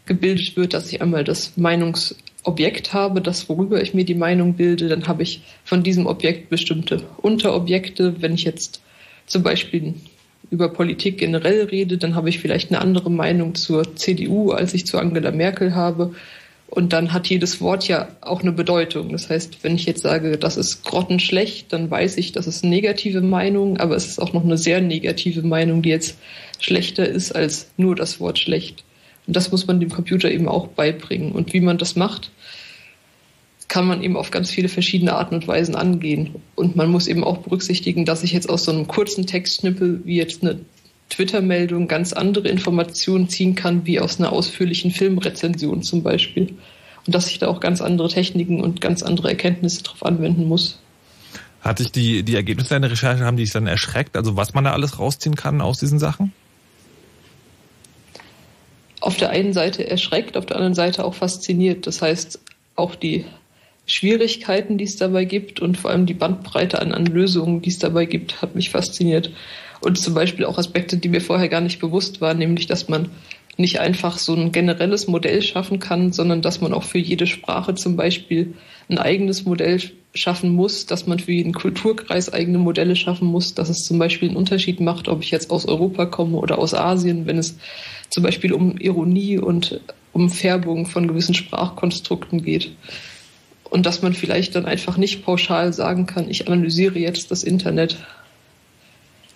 gebildet 0.06 0.56
wird, 0.56 0.74
dass 0.74 0.92
ich 0.92 1.00
einmal 1.00 1.24
das 1.24 1.56
Meinungsobjekt 1.56 2.92
habe, 2.92 3.20
das 3.20 3.48
worüber 3.48 3.80
ich 3.80 3.94
mir 3.94 4.04
die 4.04 4.14
Meinung 4.14 4.54
bilde, 4.54 4.88
dann 4.88 5.06
habe 5.06 5.22
ich 5.22 5.42
von 5.64 5.82
diesem 5.82 6.06
Objekt 6.06 6.50
bestimmte 6.50 7.02
Unterobjekte. 7.18 8.16
Wenn 8.20 8.34
ich 8.34 8.44
jetzt 8.44 8.82
zum 9.26 9.42
Beispiel 9.42 9.94
über 10.50 10.68
Politik 10.68 11.18
generell 11.18 11.64
rede, 11.64 11.96
dann 11.96 12.14
habe 12.14 12.28
ich 12.28 12.38
vielleicht 12.38 12.70
eine 12.70 12.80
andere 12.80 13.10
Meinung 13.10 13.54
zur 13.54 13.96
CDU, 13.96 14.50
als 14.50 14.74
ich 14.74 14.84
zu 14.84 14.98
Angela 14.98 15.30
Merkel 15.30 15.74
habe. 15.74 16.14
Und 16.74 16.92
dann 16.92 17.12
hat 17.12 17.28
jedes 17.28 17.60
Wort 17.60 17.86
ja 17.86 18.08
auch 18.20 18.42
eine 18.42 18.50
Bedeutung. 18.50 19.12
Das 19.12 19.30
heißt, 19.30 19.62
wenn 19.62 19.76
ich 19.76 19.86
jetzt 19.86 20.02
sage, 20.02 20.36
das 20.38 20.56
ist 20.56 20.84
grottenschlecht, 20.84 21.72
dann 21.72 21.88
weiß 21.88 22.16
ich, 22.16 22.32
das 22.32 22.48
ist 22.48 22.64
eine 22.64 22.74
negative 22.74 23.20
Meinung, 23.20 23.76
aber 23.78 23.94
es 23.94 24.08
ist 24.08 24.18
auch 24.18 24.32
noch 24.32 24.42
eine 24.42 24.58
sehr 24.58 24.80
negative 24.80 25.42
Meinung, 25.42 25.82
die 25.82 25.90
jetzt 25.90 26.18
schlechter 26.58 27.08
ist 27.08 27.30
als 27.30 27.70
nur 27.76 27.94
das 27.94 28.18
Wort 28.18 28.40
schlecht. 28.40 28.82
Und 29.28 29.36
das 29.36 29.52
muss 29.52 29.68
man 29.68 29.78
dem 29.78 29.90
Computer 29.90 30.28
eben 30.28 30.48
auch 30.48 30.66
beibringen. 30.66 31.30
Und 31.30 31.52
wie 31.52 31.60
man 31.60 31.78
das 31.78 31.94
macht, 31.94 32.32
kann 33.68 33.86
man 33.86 34.02
eben 34.02 34.16
auf 34.16 34.32
ganz 34.32 34.50
viele 34.50 34.68
verschiedene 34.68 35.12
Arten 35.14 35.36
und 35.36 35.46
Weisen 35.46 35.76
angehen. 35.76 36.34
Und 36.56 36.74
man 36.74 36.90
muss 36.90 37.06
eben 37.06 37.22
auch 37.22 37.38
berücksichtigen, 37.38 38.04
dass 38.04 38.24
ich 38.24 38.32
jetzt 38.32 38.50
aus 38.50 38.64
so 38.64 38.72
einem 38.72 38.88
kurzen 38.88 39.26
Textschnippel 39.26 40.00
wie 40.04 40.16
jetzt 40.16 40.42
eine 40.42 40.58
Twitter-Meldung 41.10 41.88
ganz 41.88 42.12
andere 42.12 42.48
Informationen 42.48 43.28
ziehen 43.28 43.54
kann, 43.54 43.86
wie 43.86 44.00
aus 44.00 44.18
einer 44.18 44.32
ausführlichen 44.32 44.90
Filmrezension 44.90 45.82
zum 45.82 46.02
Beispiel. 46.02 46.54
Und 47.06 47.14
dass 47.14 47.28
ich 47.28 47.38
da 47.38 47.48
auch 47.48 47.60
ganz 47.60 47.80
andere 47.80 48.08
Techniken 48.08 48.60
und 48.60 48.80
ganz 48.80 49.02
andere 49.02 49.28
Erkenntnisse 49.28 49.82
drauf 49.82 50.04
anwenden 50.04 50.48
muss. 50.48 50.80
Hat 51.60 51.78
dich 51.78 51.92
die, 51.92 52.22
die 52.22 52.34
Ergebnisse 52.34 52.70
deiner 52.70 52.90
Recherche, 52.90 53.24
haben 53.24 53.36
dich 53.36 53.50
dann 53.50 53.66
erschreckt? 53.66 54.16
Also 54.16 54.36
was 54.36 54.54
man 54.54 54.64
da 54.64 54.72
alles 54.72 54.98
rausziehen 54.98 55.34
kann 55.34 55.60
aus 55.60 55.78
diesen 55.78 55.98
Sachen? 55.98 56.32
Auf 59.00 59.16
der 59.16 59.30
einen 59.30 59.52
Seite 59.52 59.88
erschreckt, 59.88 60.36
auf 60.36 60.46
der 60.46 60.56
anderen 60.56 60.74
Seite 60.74 61.04
auch 61.04 61.14
fasziniert. 61.14 61.86
Das 61.86 62.00
heißt, 62.02 62.40
auch 62.74 62.94
die 62.94 63.24
Schwierigkeiten, 63.86 64.78
die 64.78 64.84
es 64.84 64.96
dabei 64.96 65.24
gibt 65.24 65.60
und 65.60 65.76
vor 65.76 65.90
allem 65.90 66.06
die 66.06 66.14
Bandbreite 66.14 66.80
an, 66.80 66.92
an 66.92 67.06
Lösungen, 67.06 67.60
die 67.60 67.68
es 67.68 67.78
dabei 67.78 68.06
gibt, 68.06 68.40
hat 68.40 68.54
mich 68.54 68.70
fasziniert. 68.70 69.30
Und 69.84 69.98
zum 69.98 70.14
Beispiel 70.14 70.46
auch 70.46 70.56
Aspekte, 70.56 70.96
die 70.96 71.08
mir 71.08 71.20
vorher 71.20 71.48
gar 71.48 71.60
nicht 71.60 71.78
bewusst 71.78 72.20
waren, 72.20 72.38
nämlich, 72.38 72.66
dass 72.66 72.88
man 72.88 73.10
nicht 73.56 73.80
einfach 73.80 74.18
so 74.18 74.34
ein 74.34 74.50
generelles 74.50 75.06
Modell 75.06 75.42
schaffen 75.42 75.78
kann, 75.78 76.12
sondern 76.12 76.42
dass 76.42 76.60
man 76.60 76.72
auch 76.72 76.82
für 76.82 76.98
jede 76.98 77.26
Sprache 77.26 77.74
zum 77.74 77.94
Beispiel 77.94 78.54
ein 78.88 78.98
eigenes 78.98 79.44
Modell 79.44 79.80
schaffen 80.14 80.50
muss, 80.50 80.86
dass 80.86 81.06
man 81.06 81.18
für 81.18 81.32
jeden 81.32 81.52
Kulturkreis 81.52 82.32
eigene 82.32 82.58
Modelle 82.58 82.96
schaffen 82.96 83.28
muss, 83.28 83.54
dass 83.54 83.68
es 83.68 83.84
zum 83.84 83.98
Beispiel 83.98 84.28
einen 84.28 84.36
Unterschied 84.36 84.80
macht, 84.80 85.08
ob 85.08 85.22
ich 85.22 85.30
jetzt 85.30 85.50
aus 85.50 85.66
Europa 85.66 86.06
komme 86.06 86.38
oder 86.38 86.58
aus 86.58 86.74
Asien, 86.74 87.26
wenn 87.26 87.38
es 87.38 87.56
zum 88.10 88.22
Beispiel 88.22 88.52
um 88.52 88.78
Ironie 88.78 89.38
und 89.38 89.80
um 90.12 90.30
Färbung 90.30 90.86
von 90.86 91.08
gewissen 91.08 91.34
Sprachkonstrukten 91.34 92.42
geht 92.42 92.72
und 93.70 93.86
dass 93.86 94.02
man 94.02 94.14
vielleicht 94.14 94.54
dann 94.54 94.66
einfach 94.66 94.96
nicht 94.96 95.24
pauschal 95.24 95.72
sagen 95.72 96.06
kann, 96.06 96.30
ich 96.30 96.46
analysiere 96.46 96.98
jetzt 96.98 97.30
das 97.30 97.42
Internet. 97.42 97.96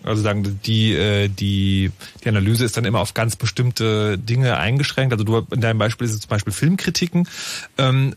Also 0.03 0.23
sagen 0.23 0.61
die 0.65 0.93
äh, 0.93 1.29
die 1.29 1.91
die 2.25 2.29
Analyse 2.29 2.65
ist 2.65 2.77
dann 2.77 2.85
immer 2.85 3.01
auf 3.01 3.15
ganz 3.15 3.37
bestimmte 3.37 4.19
Dinge 4.19 4.57
eingeschränkt. 4.57 5.13
Also 5.13 5.25
du 5.25 5.47
in 5.51 5.61
deinem 5.61 5.79
Beispiel 5.79 6.07
ist 6.07 6.15
es 6.15 6.21
zum 6.21 6.31
Beispiel 6.31 6.53
Filmkritiken. 6.53 7.29
Ähm, 7.77 8.15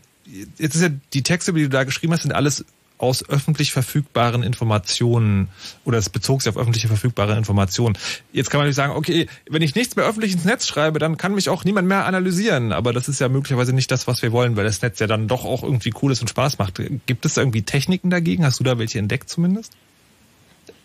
jetzt 0.58 0.74
ist 0.74 0.82
ja 0.82 0.90
die 1.12 1.22
Texte, 1.22 1.52
die 1.52 1.62
du 1.62 1.68
da 1.68 1.84
geschrieben 1.84 2.12
hast, 2.12 2.22
sind 2.22 2.32
alles 2.32 2.64
aus 3.02 3.28
öffentlich 3.28 3.72
verfügbaren 3.72 4.44
Informationen 4.44 5.48
oder 5.84 5.98
es 5.98 6.08
bezog 6.08 6.40
sich 6.40 6.48
auf 6.48 6.56
öffentlich 6.56 6.86
verfügbare 6.86 7.36
Informationen. 7.36 7.98
Jetzt 8.32 8.48
kann 8.48 8.58
man 8.58 8.68
nicht 8.68 8.76
sagen, 8.76 8.92
okay, 8.94 9.26
wenn 9.50 9.60
ich 9.60 9.74
nichts 9.74 9.96
mehr 9.96 10.06
öffentlich 10.06 10.32
ins 10.32 10.44
Netz 10.44 10.68
schreibe, 10.68 11.00
dann 11.00 11.16
kann 11.16 11.34
mich 11.34 11.48
auch 11.48 11.64
niemand 11.64 11.88
mehr 11.88 12.06
analysieren. 12.06 12.70
Aber 12.70 12.92
das 12.92 13.08
ist 13.08 13.20
ja 13.20 13.28
möglicherweise 13.28 13.72
nicht 13.72 13.90
das, 13.90 14.06
was 14.06 14.22
wir 14.22 14.30
wollen, 14.30 14.54
weil 14.54 14.64
das 14.64 14.82
Netz 14.82 15.00
ja 15.00 15.08
dann 15.08 15.26
doch 15.26 15.44
auch 15.44 15.64
irgendwie 15.64 15.92
cool 16.00 16.12
ist 16.12 16.20
und 16.20 16.28
Spaß 16.28 16.58
macht. 16.58 16.80
Gibt 17.06 17.26
es 17.26 17.34
da 17.34 17.40
irgendwie 17.40 17.62
Techniken 17.62 18.08
dagegen? 18.08 18.44
Hast 18.44 18.60
du 18.60 18.64
da 18.64 18.78
welche 18.78 19.00
entdeckt 19.00 19.28
zumindest? 19.28 19.72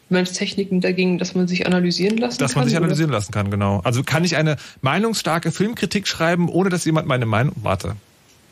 Du 0.09 0.13
meinst 0.15 0.37
Techniken 0.37 0.79
dagegen, 0.79 1.17
dass 1.17 1.35
man 1.35 1.47
sich 1.47 1.65
analysieren 1.65 2.17
lassen 2.17 2.39
dass 2.39 2.53
kann? 2.53 2.61
Dass 2.61 2.63
man 2.63 2.69
sich 2.69 2.77
analysieren 2.77 3.09
oder? 3.09 3.17
lassen 3.17 3.31
kann, 3.31 3.51
genau. 3.51 3.81
Also 3.83 4.03
kann 4.03 4.23
ich 4.23 4.37
eine 4.37 4.55
meinungsstarke 4.81 5.51
Filmkritik 5.51 6.07
schreiben, 6.07 6.47
ohne 6.47 6.69
dass 6.69 6.85
jemand 6.85 7.07
meine 7.07 7.25
Meinung, 7.25 7.53
warte. 7.61 7.95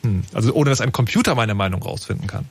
Hm. 0.03 0.23
Also 0.33 0.53
ohne 0.53 0.69
dass 0.69 0.81
ein 0.81 0.91
Computer 0.91 1.33
meine 1.35 1.55
Meinung 1.55 1.81
rausfinden 1.81 2.27
kann. 2.27 2.45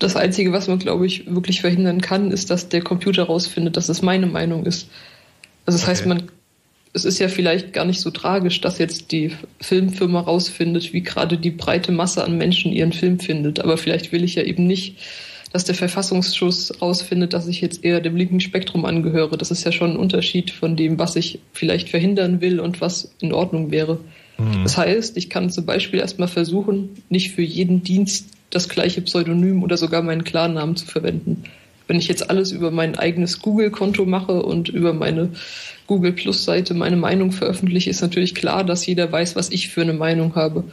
Das 0.00 0.16
Einzige, 0.16 0.52
was 0.52 0.66
man, 0.66 0.80
glaube 0.80 1.06
ich, 1.06 1.32
wirklich 1.32 1.60
verhindern 1.60 2.00
kann, 2.00 2.32
ist, 2.32 2.50
dass 2.50 2.68
der 2.68 2.82
Computer 2.82 3.24
rausfindet, 3.24 3.76
dass 3.76 3.88
es 3.88 4.02
meine 4.02 4.26
Meinung 4.26 4.66
ist. 4.66 4.88
Also 5.66 5.78
das 5.78 5.82
okay. 5.82 5.90
heißt, 5.92 6.06
man, 6.06 6.24
es 6.92 7.04
ist 7.04 7.20
ja 7.20 7.28
vielleicht 7.28 7.72
gar 7.72 7.84
nicht 7.84 8.00
so 8.00 8.10
tragisch, 8.10 8.60
dass 8.60 8.78
jetzt 8.78 9.12
die 9.12 9.32
Filmfirma 9.60 10.20
rausfindet, 10.20 10.92
wie 10.92 11.02
gerade 11.02 11.38
die 11.38 11.50
breite 11.50 11.92
Masse 11.92 12.24
an 12.24 12.36
Menschen 12.36 12.72
ihren 12.72 12.92
Film 12.92 13.20
findet. 13.20 13.60
Aber 13.60 13.76
vielleicht 13.76 14.10
will 14.10 14.24
ich 14.24 14.34
ja 14.34 14.42
eben 14.42 14.66
nicht, 14.66 14.98
dass 15.54 15.62
der 15.62 15.76
Verfassungsschutz 15.76 16.72
rausfindet, 16.82 17.32
dass 17.32 17.46
ich 17.46 17.60
jetzt 17.60 17.84
eher 17.84 18.00
dem 18.00 18.16
linken 18.16 18.40
Spektrum 18.40 18.84
angehöre. 18.84 19.38
Das 19.38 19.52
ist 19.52 19.62
ja 19.62 19.70
schon 19.70 19.92
ein 19.92 19.96
Unterschied 19.96 20.50
von 20.50 20.74
dem, 20.74 20.98
was 20.98 21.14
ich 21.14 21.38
vielleicht 21.52 21.90
verhindern 21.90 22.40
will 22.40 22.58
und 22.58 22.80
was 22.80 23.14
in 23.20 23.32
Ordnung 23.32 23.70
wäre. 23.70 24.00
Mhm. 24.36 24.64
Das 24.64 24.76
heißt, 24.76 25.16
ich 25.16 25.30
kann 25.30 25.50
zum 25.50 25.64
Beispiel 25.64 26.00
erstmal 26.00 26.26
versuchen, 26.26 26.88
nicht 27.08 27.30
für 27.30 27.42
jeden 27.42 27.84
Dienst 27.84 28.30
das 28.50 28.68
gleiche 28.68 29.00
Pseudonym 29.02 29.62
oder 29.62 29.76
sogar 29.76 30.02
meinen 30.02 30.24
Klarnamen 30.24 30.74
zu 30.74 30.86
verwenden. 30.86 31.44
Wenn 31.86 32.00
ich 32.00 32.08
jetzt 32.08 32.30
alles 32.30 32.50
über 32.50 32.72
mein 32.72 32.98
eigenes 32.98 33.40
Google-Konto 33.40 34.06
mache 34.06 34.42
und 34.42 34.70
über 34.70 34.92
meine 34.92 35.28
Google 35.86 36.14
Plus-Seite 36.14 36.74
meine 36.74 36.96
Meinung 36.96 37.30
veröffentliche, 37.30 37.90
ist 37.90 38.02
natürlich 38.02 38.34
klar, 38.34 38.64
dass 38.64 38.86
jeder 38.86 39.12
weiß, 39.12 39.36
was 39.36 39.50
ich 39.50 39.68
für 39.68 39.82
eine 39.82 39.92
Meinung 39.92 40.34
habe. 40.34 40.64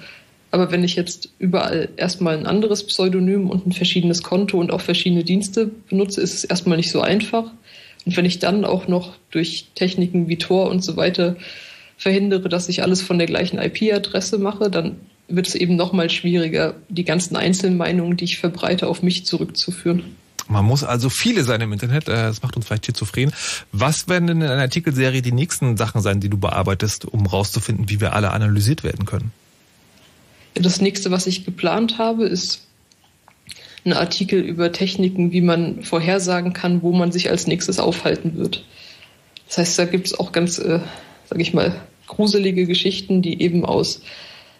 Aber 0.51 0.71
wenn 0.71 0.83
ich 0.83 0.95
jetzt 0.95 1.29
überall 1.39 1.89
erstmal 1.95 2.37
ein 2.37 2.45
anderes 2.45 2.85
Pseudonym 2.85 3.49
und 3.49 3.65
ein 3.65 3.71
verschiedenes 3.71 4.21
Konto 4.21 4.59
und 4.59 4.71
auch 4.71 4.81
verschiedene 4.81 5.23
Dienste 5.23 5.71
benutze, 5.89 6.21
ist 6.21 6.35
es 6.35 6.43
erstmal 6.43 6.77
nicht 6.77 6.91
so 6.91 7.01
einfach. 7.01 7.45
Und 8.05 8.17
wenn 8.17 8.25
ich 8.25 8.39
dann 8.39 8.65
auch 8.65 8.87
noch 8.87 9.13
durch 9.31 9.67
Techniken 9.75 10.27
wie 10.27 10.37
Tor 10.37 10.69
und 10.69 10.83
so 10.83 10.97
weiter 10.97 11.37
verhindere, 11.97 12.49
dass 12.49 12.67
ich 12.67 12.83
alles 12.83 13.01
von 13.01 13.17
der 13.17 13.27
gleichen 13.27 13.59
IP-Adresse 13.59 14.39
mache, 14.39 14.69
dann 14.69 14.97
wird 15.27 15.47
es 15.47 15.55
eben 15.55 15.77
noch 15.77 15.93
mal 15.93 16.09
schwieriger, 16.09 16.75
die 16.89 17.05
ganzen 17.05 17.37
Einzelmeinungen, 17.37 18.17
die 18.17 18.25
ich 18.25 18.39
verbreite, 18.39 18.87
auf 18.87 19.01
mich 19.03 19.25
zurückzuführen. 19.25 20.15
Man 20.49 20.65
muss 20.65 20.83
also 20.83 21.09
viele 21.09 21.43
sein 21.43 21.61
im 21.61 21.71
Internet, 21.71 22.09
äh, 22.09 22.13
das 22.13 22.41
macht 22.41 22.57
uns 22.57 22.65
vielleicht 22.65 22.85
schizophren. 22.85 23.31
Was 23.71 24.09
werden 24.09 24.27
denn 24.27 24.41
in 24.41 24.49
einer 24.49 24.63
Artikelserie 24.63 25.21
die 25.21 25.31
nächsten 25.31 25.77
Sachen 25.77 26.01
sein, 26.01 26.19
die 26.19 26.29
du 26.29 26.37
bearbeitest, 26.37 27.05
um 27.05 27.25
rauszufinden, 27.25 27.89
wie 27.89 28.01
wir 28.01 28.13
alle 28.13 28.31
analysiert 28.31 28.83
werden 28.83 29.05
können? 29.05 29.31
Das 30.53 30.81
nächste, 30.81 31.11
was 31.11 31.27
ich 31.27 31.45
geplant 31.45 31.97
habe, 31.97 32.25
ist 32.25 32.67
ein 33.85 33.93
Artikel 33.93 34.41
über 34.41 34.71
Techniken, 34.71 35.31
wie 35.31 35.41
man 35.41 35.83
vorhersagen 35.83 36.53
kann, 36.53 36.81
wo 36.81 36.91
man 36.91 37.11
sich 37.11 37.29
als 37.29 37.47
nächstes 37.47 37.79
aufhalten 37.79 38.37
wird. 38.37 38.65
Das 39.47 39.57
heißt, 39.57 39.79
da 39.79 39.85
gibt 39.85 40.07
es 40.07 40.19
auch 40.19 40.31
ganz, 40.31 40.59
äh, 40.59 40.79
sage 41.25 41.41
ich 41.41 41.53
mal, 41.53 41.75
gruselige 42.07 42.65
Geschichten, 42.65 43.21
die 43.21 43.41
eben 43.41 43.65
aus 43.65 44.01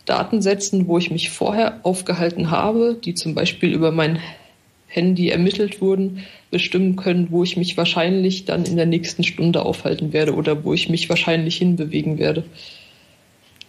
Datensätzen, 0.05 0.87
wo 0.87 0.97
ich 0.97 1.11
mich 1.11 1.29
vorher 1.29 1.79
aufgehalten 1.83 2.49
habe, 2.49 2.97
die 3.03 3.13
zum 3.13 3.35
Beispiel 3.35 3.73
über 3.73 3.91
mein 3.91 4.19
Handy 4.87 5.29
ermittelt 5.29 5.79
wurden, 5.79 6.25
bestimmen 6.49 6.95
können, 6.95 7.27
wo 7.29 7.43
ich 7.43 7.55
mich 7.55 7.77
wahrscheinlich 7.77 8.45
dann 8.45 8.65
in 8.65 8.75
der 8.75 8.85
nächsten 8.85 9.23
Stunde 9.23 9.63
aufhalten 9.63 10.11
werde 10.11 10.35
oder 10.35 10.63
wo 10.63 10.73
ich 10.73 10.89
mich 10.89 11.07
wahrscheinlich 11.09 11.57
hinbewegen 11.57 12.17
werde. 12.17 12.43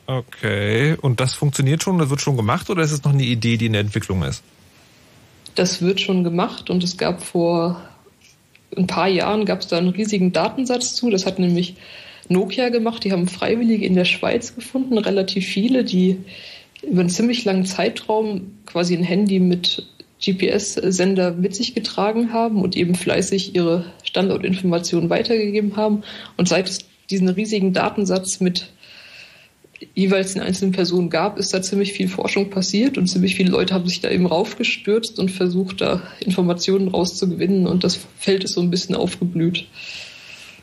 Okay, 0.06 0.96
und 1.00 1.20
das 1.20 1.34
funktioniert 1.34 1.82
schon, 1.82 1.98
das 1.98 2.10
wird 2.10 2.20
schon 2.20 2.36
gemacht 2.36 2.68
oder 2.70 2.82
ist 2.82 2.92
es 2.92 3.04
noch 3.04 3.12
eine 3.12 3.22
Idee, 3.22 3.56
die 3.56 3.66
in 3.66 3.72
der 3.72 3.82
Entwicklung 3.82 4.22
ist? 4.22 4.42
Das 5.54 5.80
wird 5.80 6.00
schon 6.00 6.24
gemacht 6.24 6.70
und 6.70 6.82
es 6.82 6.96
gab 6.96 7.22
vor 7.22 7.82
ein 8.76 8.86
paar 8.86 9.08
Jahren 9.08 9.44
gab 9.44 9.60
es 9.60 9.68
da 9.68 9.78
einen 9.78 9.90
riesigen 9.90 10.32
Datensatz 10.32 10.94
zu. 10.94 11.10
Das 11.10 11.26
hat 11.26 11.38
nämlich 11.38 11.76
Nokia 12.28 12.70
gemacht. 12.70 13.04
Die 13.04 13.12
haben 13.12 13.28
Freiwillige 13.28 13.84
in 13.84 13.94
der 13.94 14.04
Schweiz 14.04 14.54
gefunden, 14.54 14.98
relativ 14.98 15.46
viele, 15.46 15.84
die 15.84 16.18
über 16.82 17.00
einen 17.00 17.10
ziemlich 17.10 17.44
langen 17.44 17.66
Zeitraum 17.66 18.58
quasi 18.66 18.96
ein 18.96 19.04
Handy 19.04 19.38
mit 19.38 19.86
GPS-Sender 20.24 21.32
mit 21.32 21.54
sich 21.54 21.74
getragen 21.74 22.32
haben 22.32 22.62
und 22.62 22.76
eben 22.76 22.94
fleißig 22.94 23.54
ihre 23.54 23.84
Standortinformationen 24.04 25.10
weitergegeben 25.10 25.76
haben. 25.76 26.02
Und 26.36 26.48
seit 26.48 26.68
es 26.68 26.86
diesen 27.10 27.28
riesigen 27.28 27.72
Datensatz 27.72 28.40
mit 28.40 28.70
jeweils 29.94 30.34
den 30.34 30.42
einzelnen 30.42 30.72
Personen 30.72 31.10
gab, 31.10 31.38
ist 31.38 31.52
da 31.52 31.62
ziemlich 31.62 31.92
viel 31.92 32.08
Forschung 32.08 32.50
passiert 32.50 32.98
und 32.98 33.06
ziemlich 33.06 33.34
viele 33.34 33.50
Leute 33.50 33.74
haben 33.74 33.86
sich 33.86 34.00
da 34.00 34.10
eben 34.10 34.26
raufgestürzt 34.26 35.18
und 35.18 35.30
versucht, 35.30 35.80
da 35.80 36.02
Informationen 36.20 36.88
rauszugewinnen 36.88 37.66
und 37.66 37.84
das 37.84 37.98
Feld 38.18 38.44
ist 38.44 38.54
so 38.54 38.60
ein 38.60 38.70
bisschen 38.70 38.94
aufgeblüht. 38.94 39.66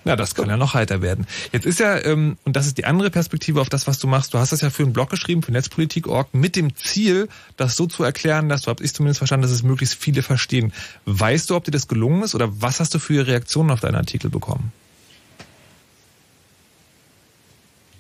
Ja, 0.06 0.16
das 0.16 0.34
kann 0.34 0.50
ja 0.50 0.58
noch 0.58 0.74
heiter 0.74 1.02
werden. 1.02 1.28
Jetzt 1.52 1.66
ist 1.66 1.80
ja, 1.80 2.04
ähm, 2.04 2.38
und 2.46 2.56
das 2.56 2.66
ist 2.66 2.78
die 2.78 2.86
andere 2.86 3.10
Perspektive 3.10 3.60
auf 3.60 3.70
das, 3.70 3.86
was 3.86 4.00
du 4.00 4.08
machst, 4.08 4.34
du 4.34 4.38
hast 4.38 4.52
das 4.52 4.62
ja 4.62 4.70
für 4.70 4.84
einen 4.84 4.94
Blog 4.94 5.10
geschrieben, 5.10 5.44
für 5.44 5.52
Netzpolitik.org, 5.52 6.34
mit 6.34 6.56
dem 6.56 6.76
Ziel, 6.76 7.28
das 7.58 7.76
so 7.76 7.86
zu 7.86 8.04
erklären, 8.04 8.48
dass 8.48 8.62
du, 8.64 8.72
hab 8.72 8.82
ich 8.82 8.94
zumindest 8.94 9.20
verstanden, 9.20 9.44
dass 9.44 9.52
es 9.52 9.62
möglichst 9.62 9.96
viele 9.96 10.24
verstehen. 10.24 10.74
Weißt 11.06 11.50
du, 11.50 11.56
ob 11.56 11.66
dir 11.66 11.72
das 11.72 11.88
gelungen 11.88 12.24
ist 12.24 12.34
oder 12.34 12.50
was 12.62 12.80
hast 12.80 12.94
du 12.94 13.00
für 13.00 13.28
Reaktionen 13.28 13.72
auf 13.72 13.82
deinen 13.82 13.96
Artikel 13.96 14.30
bekommen? 14.30 14.72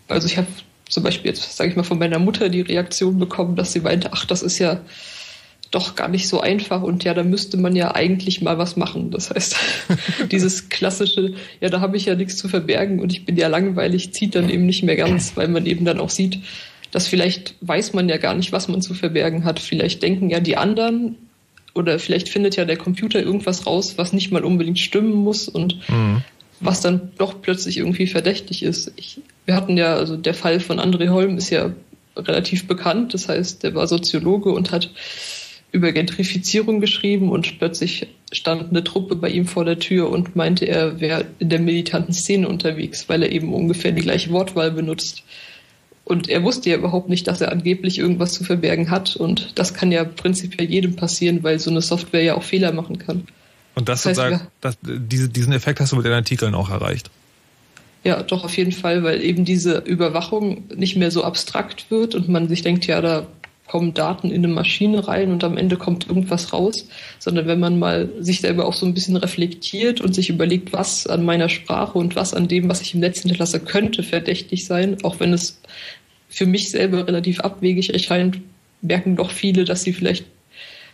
Also 0.07 0.25
ich 0.25 0.37
habe 0.37 0.47
zum 0.89 1.03
Beispiel 1.03 1.31
jetzt, 1.31 1.55
sage 1.55 1.69
ich 1.69 1.75
mal, 1.75 1.83
von 1.83 1.99
meiner 1.99 2.19
Mutter 2.19 2.49
die 2.49 2.61
Reaktion 2.61 3.19
bekommen, 3.19 3.55
dass 3.55 3.71
sie 3.71 3.79
meinte, 3.79 4.11
ach, 4.11 4.25
das 4.25 4.41
ist 4.41 4.59
ja 4.59 4.81
doch 5.71 5.95
gar 5.95 6.07
nicht 6.07 6.27
so 6.27 6.41
einfach 6.41 6.81
und 6.81 7.03
ja, 7.03 7.13
da 7.13 7.23
müsste 7.23 7.57
man 7.57 7.75
ja 7.75 7.93
eigentlich 7.93 8.41
mal 8.41 8.57
was 8.57 8.75
machen. 8.75 9.11
Das 9.11 9.29
heißt, 9.29 9.55
dieses 10.31 10.69
klassische, 10.69 11.35
ja, 11.61 11.69
da 11.69 11.79
habe 11.79 11.95
ich 11.95 12.05
ja 12.05 12.15
nichts 12.15 12.37
zu 12.37 12.47
verbergen 12.47 12.99
und 12.99 13.13
ich 13.13 13.25
bin 13.25 13.37
ja 13.37 13.47
langweilig, 13.47 14.13
zieht 14.13 14.35
dann 14.35 14.49
eben 14.49 14.65
nicht 14.65 14.83
mehr 14.83 14.95
ganz, 14.95 15.33
weil 15.35 15.47
man 15.47 15.65
eben 15.65 15.85
dann 15.85 15.99
auch 15.99 16.09
sieht, 16.09 16.39
dass 16.91 17.07
vielleicht 17.07 17.53
weiß 17.61 17.93
man 17.93 18.09
ja 18.09 18.17
gar 18.17 18.33
nicht, 18.33 18.51
was 18.51 18.67
man 18.67 18.81
zu 18.81 18.95
verbergen 18.95 19.45
hat. 19.45 19.59
Vielleicht 19.59 20.01
denken 20.01 20.31
ja 20.31 20.39
die 20.39 20.57
anderen 20.57 21.17
oder 21.75 21.99
vielleicht 21.99 22.29
findet 22.29 22.55
ja 22.55 22.65
der 22.65 22.77
Computer 22.77 23.21
irgendwas 23.21 23.67
raus, 23.67 23.93
was 23.97 24.11
nicht 24.11 24.31
mal 24.31 24.43
unbedingt 24.43 24.79
stimmen 24.79 25.13
muss 25.13 25.47
und 25.47 25.87
mhm. 25.87 26.23
was 26.59 26.81
dann 26.81 27.11
doch 27.19 27.43
plötzlich 27.43 27.77
irgendwie 27.77 28.07
verdächtig 28.07 28.63
ist. 28.63 28.91
Ich, 28.95 29.21
wir 29.49 29.55
hatten 29.55 29.77
ja, 29.77 29.95
also 29.95 30.15
der 30.15 30.35
Fall 30.35 30.59
von 30.59 30.79
André 30.79 31.09
Holm 31.09 31.35
ist 31.35 31.49
ja 31.49 31.71
relativ 32.15 32.67
bekannt. 32.67 33.15
Das 33.15 33.27
heißt, 33.27 33.63
der 33.63 33.73
war 33.73 33.87
Soziologe 33.87 34.51
und 34.51 34.71
hat 34.71 34.91
über 35.71 35.91
Gentrifizierung 35.91 36.79
geschrieben 36.81 37.31
und 37.31 37.57
plötzlich 37.57 38.05
stand 38.31 38.69
eine 38.69 38.83
Truppe 38.83 39.15
bei 39.15 39.29
ihm 39.29 39.47
vor 39.47 39.65
der 39.65 39.79
Tür 39.79 40.11
und 40.11 40.35
meinte, 40.35 40.67
er 40.67 40.99
wäre 40.99 41.25
in 41.39 41.49
der 41.49 41.59
militanten 41.59 42.13
Szene 42.13 42.47
unterwegs, 42.47 43.09
weil 43.09 43.23
er 43.23 43.31
eben 43.31 43.51
ungefähr 43.51 43.91
die 43.91 44.03
gleiche 44.03 44.29
Wortwahl 44.29 44.69
benutzt. 44.69 45.23
Und 46.05 46.29
er 46.29 46.43
wusste 46.43 46.69
ja 46.69 46.77
überhaupt 46.77 47.09
nicht, 47.09 47.25
dass 47.25 47.41
er 47.41 47.51
angeblich 47.51 47.97
irgendwas 47.97 48.33
zu 48.33 48.43
verbergen 48.43 48.91
hat. 48.91 49.15
Und 49.15 49.57
das 49.57 49.73
kann 49.73 49.91
ja 49.91 50.03
prinzipiell 50.03 50.69
jedem 50.69 50.95
passieren, 50.95 51.41
weil 51.41 51.57
so 51.57 51.71
eine 51.71 51.81
Software 51.81 52.21
ja 52.21 52.35
auch 52.35 52.43
Fehler 52.43 52.71
machen 52.71 52.99
kann. 52.99 53.23
Und 53.73 53.89
das, 53.89 54.03
das 54.03 54.09
heißt, 54.09 54.19
sozusagen, 54.19 54.47
das, 54.61 54.77
diese, 54.83 55.27
diesen 55.27 55.53
Effekt 55.53 55.79
hast 55.79 55.91
du 55.91 55.95
mit 55.95 56.05
den 56.05 56.13
Artikeln 56.13 56.53
auch 56.53 56.69
erreicht. 56.69 57.09
Ja, 58.03 58.23
doch 58.23 58.45
auf 58.45 58.55
jeden 58.55 58.71
Fall, 58.71 59.03
weil 59.03 59.21
eben 59.21 59.43
diese 59.43 59.79
Überwachung 59.79 60.63
nicht 60.75 60.95
mehr 60.95 61.11
so 61.11 61.23
abstrakt 61.23 61.91
wird 61.91 62.15
und 62.15 62.29
man 62.29 62.47
sich 62.47 62.61
denkt, 62.61 62.87
ja, 62.87 63.01
da 63.01 63.27
kommen 63.67 63.93
Daten 63.93 64.31
in 64.31 64.43
eine 64.43 64.53
Maschine 64.53 65.07
rein 65.07 65.31
und 65.31 65.43
am 65.43 65.55
Ende 65.55 65.77
kommt 65.77 66.07
irgendwas 66.07 66.53
raus, 66.53 66.87
sondern 67.19 67.45
wenn 67.45 67.59
man 67.59 67.77
mal 67.77 68.09
sich 68.19 68.41
selber 68.41 68.65
auch 68.65 68.73
so 68.73 68.85
ein 68.85 68.95
bisschen 68.95 69.15
reflektiert 69.15 70.01
und 70.01 70.15
sich 70.15 70.29
überlegt, 70.29 70.73
was 70.73 71.05
an 71.05 71.23
meiner 71.23 71.49
Sprache 71.49 71.97
und 71.97 72.15
was 72.15 72.33
an 72.33 72.47
dem, 72.47 72.67
was 72.67 72.81
ich 72.81 72.95
im 72.95 72.99
Netz 73.01 73.21
hinterlasse, 73.21 73.59
könnte 73.59 74.01
verdächtig 74.01 74.65
sein, 74.65 74.97
auch 75.03 75.19
wenn 75.19 75.33
es 75.33 75.61
für 76.29 76.47
mich 76.47 76.71
selber 76.71 77.07
relativ 77.07 77.41
abwegig 77.41 77.93
erscheint, 77.93 78.39
merken 78.81 79.15
doch 79.15 79.29
viele, 79.29 79.65
dass 79.65 79.83
sie 79.83 79.93
vielleicht 79.93 80.25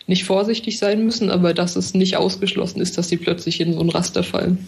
nicht 0.08 0.26
vorsichtig 0.26 0.78
sein 0.78 1.06
müssen, 1.06 1.30
aber 1.30 1.54
dass 1.54 1.76
es 1.76 1.94
nicht 1.94 2.18
ausgeschlossen 2.18 2.82
ist, 2.82 2.98
dass 2.98 3.10
sie 3.10 3.18
plötzlich 3.18 3.62
in 3.62 3.74
so 3.74 3.80
ein 3.80 3.89
Raster 3.89 4.24
fallen. 4.24 4.68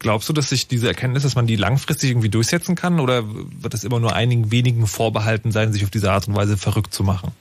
Glaubst 0.00 0.30
du, 0.30 0.32
dass 0.32 0.48
sich 0.48 0.66
diese 0.66 0.88
Erkenntnis, 0.88 1.24
dass 1.24 1.34
man 1.34 1.46
die 1.46 1.56
langfristig 1.56 2.10
irgendwie 2.10 2.30
durchsetzen 2.30 2.74
kann 2.74 3.00
oder 3.00 3.22
wird 3.26 3.74
es 3.74 3.84
immer 3.84 4.00
nur 4.00 4.14
einigen 4.14 4.50
wenigen 4.50 4.86
vorbehalten 4.86 5.52
sein, 5.52 5.74
sich 5.74 5.84
auf 5.84 5.90
diese 5.90 6.10
Art 6.10 6.26
und 6.26 6.34
Weise 6.34 6.56
verrückt 6.56 6.94
zu 6.94 7.04
machen? 7.04 7.32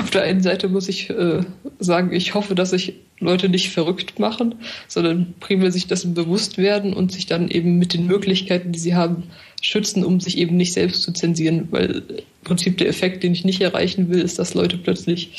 Auf 0.00 0.10
der 0.10 0.22
einen 0.22 0.42
Seite 0.42 0.68
muss 0.68 0.88
ich 0.88 1.10
äh, 1.10 1.42
sagen, 1.78 2.12
ich 2.12 2.32
hoffe, 2.34 2.54
dass 2.54 2.70
sich 2.70 2.94
Leute 3.18 3.50
nicht 3.50 3.68
verrückt 3.68 4.18
machen, 4.18 4.54
sondern 4.88 5.34
primär 5.40 5.70
sich 5.70 5.86
dessen 5.86 6.14
bewusst 6.14 6.56
werden 6.56 6.94
und 6.94 7.12
sich 7.12 7.26
dann 7.26 7.48
eben 7.48 7.78
mit 7.78 7.92
den 7.92 8.06
Möglichkeiten, 8.06 8.72
die 8.72 8.78
sie 8.78 8.94
haben, 8.94 9.24
schützen, 9.60 10.04
um 10.04 10.20
sich 10.20 10.38
eben 10.38 10.56
nicht 10.56 10.72
selbst 10.72 11.02
zu 11.02 11.12
zensieren. 11.12 11.68
Weil 11.70 12.02
im 12.08 12.44
Prinzip 12.44 12.78
der 12.78 12.88
Effekt, 12.88 13.22
den 13.22 13.34
ich 13.34 13.44
nicht 13.44 13.60
erreichen 13.60 14.08
will, 14.08 14.22
ist, 14.22 14.38
dass 14.38 14.54
Leute 14.54 14.78
plötzlich 14.78 15.32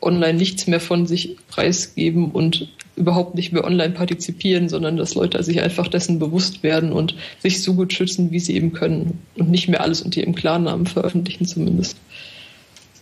online 0.00 0.38
nichts 0.38 0.66
mehr 0.66 0.80
von 0.80 1.06
sich 1.06 1.36
preisgeben 1.48 2.30
und 2.30 2.68
überhaupt 2.96 3.34
nicht 3.34 3.52
mehr 3.52 3.64
online 3.64 3.94
partizipieren, 3.94 4.68
sondern 4.68 4.96
dass 4.96 5.14
Leute 5.14 5.42
sich 5.42 5.60
einfach 5.60 5.88
dessen 5.88 6.18
bewusst 6.18 6.62
werden 6.62 6.92
und 6.92 7.14
sich 7.38 7.62
so 7.62 7.74
gut 7.74 7.92
schützen, 7.92 8.30
wie 8.32 8.40
sie 8.40 8.56
eben 8.56 8.72
können 8.72 9.18
und 9.36 9.50
nicht 9.50 9.68
mehr 9.68 9.82
alles 9.82 10.02
unter 10.02 10.20
ihrem 10.20 10.34
Klarnamen 10.34 10.86
veröffentlichen 10.86 11.46
zumindest. 11.46 11.98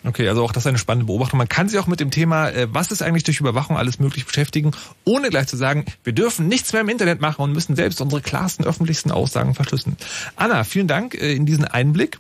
Okay, 0.07 0.29
also 0.29 0.45
auch 0.45 0.53
das 0.53 0.65
ist 0.65 0.67
eine 0.67 0.77
spannende 0.77 1.07
Beobachtung. 1.07 1.39
Man 1.39 1.49
kann 1.49 1.69
sich 1.69 1.79
auch 1.79 1.87
mit 1.87 1.99
dem 1.99 2.11
Thema, 2.11 2.51
äh, 2.51 2.69
was 2.71 2.91
ist 2.91 3.03
eigentlich 3.03 3.25
durch 3.25 3.41
Überwachung 3.41 3.79
alles 3.79 3.99
möglich 3.99 4.27
beschäftigen, 4.27 4.73
ohne 5.05 5.31
gleich 5.31 5.47
zu 5.47 5.57
sagen, 5.57 5.87
wir 6.03 6.13
dürfen 6.13 6.47
nichts 6.47 6.73
mehr 6.75 6.83
im 6.83 6.91
Internet 6.91 7.23
machen 7.23 7.41
und 7.41 7.53
müssen 7.53 7.75
selbst 7.75 8.03
unsere 8.03 8.21
klarsten 8.21 8.67
öffentlichsten 8.67 9.11
Aussagen 9.11 9.55
verschlüsseln. 9.55 9.97
Anna, 10.37 10.65
vielen 10.65 10.89
Dank 10.89 11.15
äh, 11.15 11.33
in 11.33 11.47
diesen 11.47 11.65
Einblick 11.65 12.19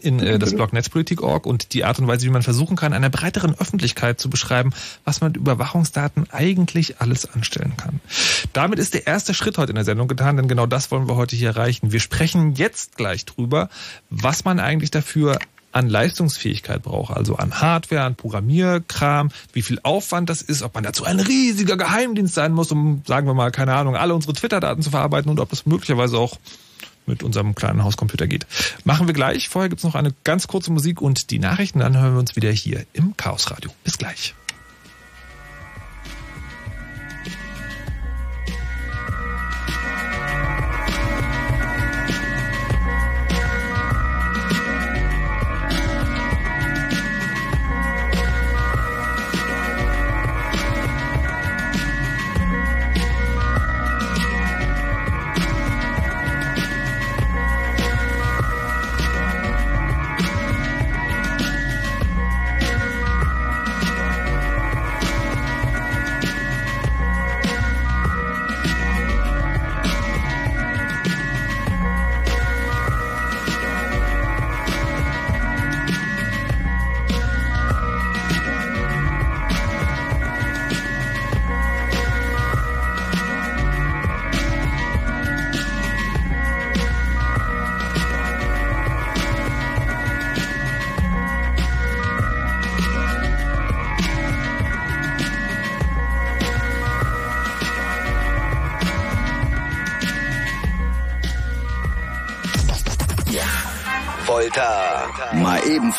in 0.00 0.20
äh, 0.20 0.38
das 0.38 0.54
Blog 0.54 0.72
Netzpolitik.org 0.72 1.46
und 1.46 1.72
die 1.72 1.84
Art 1.84 1.98
und 1.98 2.06
Weise, 2.06 2.26
wie 2.26 2.30
man 2.30 2.42
versuchen 2.42 2.76
kann, 2.76 2.92
einer 2.92 3.10
breiteren 3.10 3.54
Öffentlichkeit 3.58 4.20
zu 4.20 4.30
beschreiben, 4.30 4.72
was 5.04 5.20
man 5.20 5.32
mit 5.32 5.36
Überwachungsdaten 5.36 6.26
eigentlich 6.30 7.00
alles 7.00 7.32
anstellen 7.32 7.74
kann. 7.76 8.00
Damit 8.52 8.78
ist 8.78 8.94
der 8.94 9.06
erste 9.06 9.34
Schritt 9.34 9.58
heute 9.58 9.70
in 9.70 9.76
der 9.76 9.84
Sendung 9.84 10.08
getan, 10.08 10.36
denn 10.36 10.48
genau 10.48 10.66
das 10.66 10.90
wollen 10.90 11.08
wir 11.08 11.16
heute 11.16 11.36
hier 11.36 11.48
erreichen. 11.48 11.92
Wir 11.92 12.00
sprechen 12.00 12.54
jetzt 12.54 12.96
gleich 12.96 13.24
drüber, 13.24 13.68
was 14.10 14.44
man 14.44 14.60
eigentlich 14.60 14.90
dafür 14.90 15.38
an 15.74 15.88
Leistungsfähigkeit 15.88 16.82
braucht, 16.82 17.16
also 17.16 17.36
an 17.36 17.60
Hardware, 17.60 18.02
an 18.02 18.14
Programmierkram, 18.14 19.30
wie 19.52 19.62
viel 19.62 19.80
Aufwand 19.82 20.30
das 20.30 20.40
ist, 20.40 20.62
ob 20.62 20.74
man 20.74 20.84
dazu 20.84 21.04
ein 21.04 21.18
riesiger 21.18 21.76
Geheimdienst 21.76 22.34
sein 22.34 22.52
muss, 22.52 22.70
um, 22.70 23.02
sagen 23.06 23.26
wir 23.26 23.34
mal, 23.34 23.50
keine 23.50 23.74
Ahnung, 23.74 23.96
alle 23.96 24.14
unsere 24.14 24.34
Twitter-Daten 24.34 24.82
zu 24.82 24.90
verarbeiten 24.90 25.30
und 25.30 25.40
ob 25.40 25.50
das 25.50 25.66
möglicherweise 25.66 26.16
auch 26.16 26.38
mit 27.06 27.22
unserem 27.22 27.54
kleinen 27.54 27.84
Hauscomputer 27.84 28.26
geht. 28.26 28.46
Machen 28.84 29.06
wir 29.06 29.14
gleich. 29.14 29.48
Vorher 29.48 29.68
gibt's 29.68 29.84
noch 29.84 29.94
eine 29.94 30.14
ganz 30.24 30.46
kurze 30.46 30.72
Musik 30.72 31.00
und 31.00 31.30
die 31.30 31.38
Nachrichten. 31.38 31.80
Dann 31.80 31.96
hören 31.96 32.14
wir 32.14 32.20
uns 32.20 32.36
wieder 32.36 32.50
hier 32.50 32.84
im 32.92 33.16
Chaos 33.16 33.50
Radio. 33.50 33.70
Bis 33.84 33.98
gleich. 33.98 34.34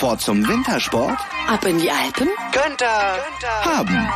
Fort 0.06 0.22
zum 0.22 0.48
Wintersport? 0.48 1.18
Ab 1.48 1.66
in 1.66 1.80
die 1.80 1.90
Alpen? 1.90 2.28
Könnte 2.52 2.86
haben. 3.64 4.08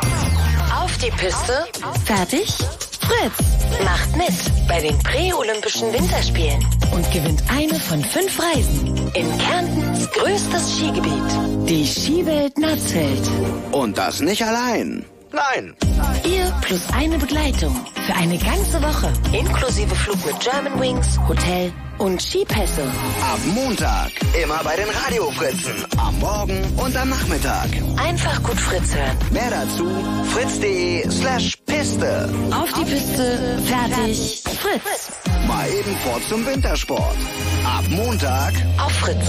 Auf 0.79 0.95
die 0.99 1.09
Piste? 1.09 1.65
Fertig? 2.05 2.53
Fritz 2.99 3.83
macht 3.83 4.15
mit 4.15 4.67
bei 4.67 4.81
den 4.81 4.95
Präolympischen 4.99 5.91
Winterspielen 5.91 6.63
und 6.91 7.11
gewinnt 7.11 7.41
eine 7.49 7.73
von 7.73 8.03
fünf 8.03 8.39
Reisen 8.39 8.97
in 9.15 9.37
Kärntens 9.39 10.11
größtes 10.11 10.77
Skigebiet, 10.77 11.67
die 11.67 11.87
Skiwelt 11.87 12.55
Natzfeld. 12.59 13.27
Und 13.71 13.97
das 13.97 14.21
nicht 14.21 14.45
allein. 14.45 15.03
Nein. 15.31 15.75
Ihr 16.23 16.53
plus 16.61 16.87
eine 16.93 17.17
Begleitung 17.17 17.75
für 18.05 18.13
eine 18.13 18.37
ganze 18.37 18.79
Woche, 18.83 19.11
inklusive 19.31 19.95
Flug 19.95 20.23
mit 20.23 20.39
German 20.39 20.79
Wings, 20.79 21.19
Hotel 21.27 21.73
und 21.99 22.21
Skipässe. 22.21 22.83
Ab 23.21 23.39
Montag 23.53 24.11
immer 24.41 24.63
bei 24.63 24.75
den 24.75 24.89
Radiofritzen. 24.89 25.85
Am 25.97 26.17
Morgen 26.19 26.61
und 26.77 26.95
am 26.95 27.09
Nachmittag. 27.09 27.69
Einfach 27.97 28.41
gut 28.43 28.59
Fritz 28.59 28.95
hören. 28.95 29.17
Mehr 29.31 29.49
dazu 29.49 29.87
fritz.de 30.31 31.09
slash 31.09 31.57
Piste. 31.65 32.29
Auf 32.51 32.71
die 32.73 32.85
Piste, 32.85 33.59
fertig, 33.65 34.43
Fritz. 34.45 35.11
Mal 35.47 35.69
eben 35.69 35.95
fort 35.97 36.23
zum 36.29 36.45
Wintersport. 36.45 37.17
Ab 37.65 37.83
Montag 37.89 38.53
auf 38.77 38.91
Fritz. 38.91 39.25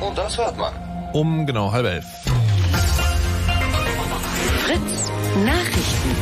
Und 0.00 0.16
das 0.16 0.36
hört 0.38 0.56
man. 0.56 0.72
Um 1.12 1.46
genau 1.46 1.70
halb 1.70 1.86
elf. 1.86 2.04
Fritz 4.64 5.10
Nachrichten. 5.44 6.16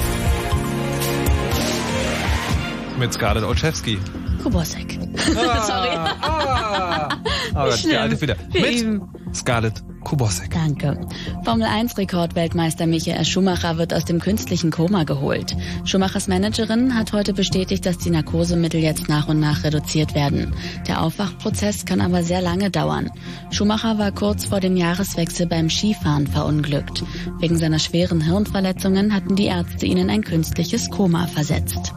Mit 2.98 3.12
Scarlett 3.12 3.44
Olszewski. 3.44 3.98
Kubosek. 4.42 4.98
Ah, 5.36 5.62
Sorry. 5.66 5.96
Ah, 5.96 7.08
oh 7.50 7.54
Gott, 7.54 7.78
Schlimm. 7.78 7.90
der 7.90 8.00
alte. 8.02 8.20
Wir 8.20 8.36
Mit 8.60 8.80
üben. 8.80 9.02
Scarlett 9.32 9.82
Kubosek. 10.02 10.50
Danke. 10.50 10.98
Formel 11.44 11.66
1 11.66 11.96
Rekordweltmeister 11.98 12.86
Michael 12.86 13.24
Schumacher 13.24 13.76
wird 13.78 13.94
aus 13.94 14.04
dem 14.04 14.18
künstlichen 14.18 14.70
Koma 14.70 15.04
geholt. 15.04 15.54
Schumachers 15.84 16.26
Managerin 16.26 16.94
hat 16.96 17.12
heute 17.12 17.32
bestätigt, 17.32 17.86
dass 17.86 17.98
die 17.98 18.10
Narkosemittel 18.10 18.80
jetzt 18.80 19.08
nach 19.08 19.28
und 19.28 19.38
nach 19.38 19.62
reduziert 19.62 20.14
werden. 20.14 20.54
Der 20.88 21.02
Aufwachprozess 21.02 21.84
kann 21.84 22.00
aber 22.00 22.22
sehr 22.24 22.40
lange 22.40 22.70
dauern. 22.70 23.10
Schumacher 23.50 23.98
war 23.98 24.10
kurz 24.10 24.46
vor 24.46 24.58
dem 24.60 24.76
Jahreswechsel 24.76 25.46
beim 25.46 25.68
Skifahren 25.70 26.26
verunglückt. 26.26 27.04
Wegen 27.38 27.56
seiner 27.58 27.78
schweren 27.78 28.20
Hirnverletzungen 28.20 29.14
hatten 29.14 29.36
die 29.36 29.46
Ärzte 29.46 29.86
ihn 29.86 29.98
in 29.98 30.10
ein 30.10 30.22
künstliches 30.24 30.90
Koma 30.90 31.26
versetzt. 31.28 31.92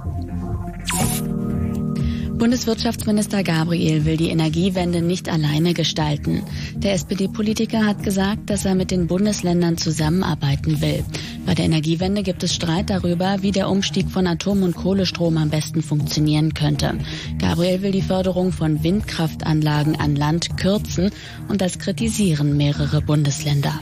Bundeswirtschaftsminister 2.34 3.44
Gabriel 3.44 4.06
will 4.06 4.18
die 4.18 4.30
Energiewende 4.30 5.02
nicht 5.02 5.30
alleine 5.30 5.74
gestalten. 5.74 6.42
Der 6.76 6.94
SPD-Politiker 6.94 7.86
hat 7.86 8.02
gesagt, 8.04 8.50
dass 8.50 8.66
er 8.66 8.74
mit 8.74 8.90
den 8.90 9.06
Bundesländern 9.08 9.78
zusammenarbeiten 9.78 10.82
will. 10.82 11.06
Bei 11.46 11.54
der 11.54 11.66
Energiewende 11.66 12.24
gibt 12.24 12.42
es 12.44 12.56
Streit 12.56 12.90
darüber, 12.90 13.38
wie 13.42 13.52
der 13.52 13.70
Umstieg 13.70 14.10
von 14.10 14.26
Atom- 14.26 14.64
und 14.64 14.76
Kohlestrom 14.76 15.38
am 15.38 15.52
besten 15.52 15.84
funktionieren 15.84 16.54
könnte. 16.56 16.96
Gabriel 17.40 17.84
will 17.84 17.92
die 17.92 18.02
Förderung 18.02 18.52
von 18.52 18.84
Windkraftanlagen 18.84 19.96
an 20.00 20.16
Land 20.16 20.58
kürzen 20.58 21.12
und 21.50 21.62
das 21.62 21.78
kritisieren 21.78 22.58
mehrere 22.58 23.02
Bundesländer. 23.02 23.80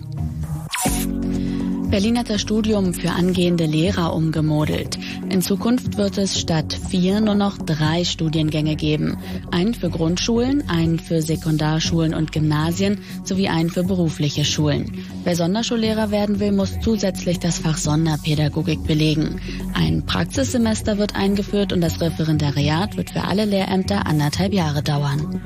Berlin 1.92 2.18
hat 2.18 2.30
das 2.30 2.40
Studium 2.40 2.94
für 2.94 3.12
angehende 3.12 3.66
Lehrer 3.66 4.16
umgemodelt. 4.16 4.98
In 5.30 5.42
Zukunft 5.42 5.98
wird 5.98 6.18
es 6.18 6.40
statt 6.40 6.80
vier 6.90 7.20
nur 7.20 7.36
noch 7.36 7.58
drei 7.58 8.06
Studiengänge 8.06 8.78
geben. 8.78 9.18
Einen 9.52 9.74
für 9.74 9.90
Grundschulen, 9.90 10.70
einen 10.70 11.00
für 11.00 11.22
Sekundarschulen 11.22 12.14
und 12.14 12.32
Gymnasien 12.32 13.00
sowie 13.26 13.50
einen 13.50 13.70
für 13.70 13.84
berufliche 13.84 14.46
Schulen. 14.46 15.06
Wer 15.26 15.36
Sonderschullehrer 15.36 16.12
werden 16.12 16.40
will, 16.40 16.54
muss 16.54 16.80
zusätzlich 16.80 17.40
das 17.40 17.60
Fach 17.60 17.78
Sonderpädagogik 17.78 18.84
belegen. 18.86 19.42
Ein 19.74 20.06
Praxissemester 20.06 20.98
wird 20.98 21.16
eingeführt 21.16 21.74
und 21.74 21.82
das 21.82 22.00
Referendariat 22.00 22.96
wird 22.96 23.10
für 23.10 23.26
alle 23.26 23.44
Lehrämter 23.44 24.08
anderthalb 24.08 24.54
Jahre 24.54 24.82
dauern. 24.82 25.42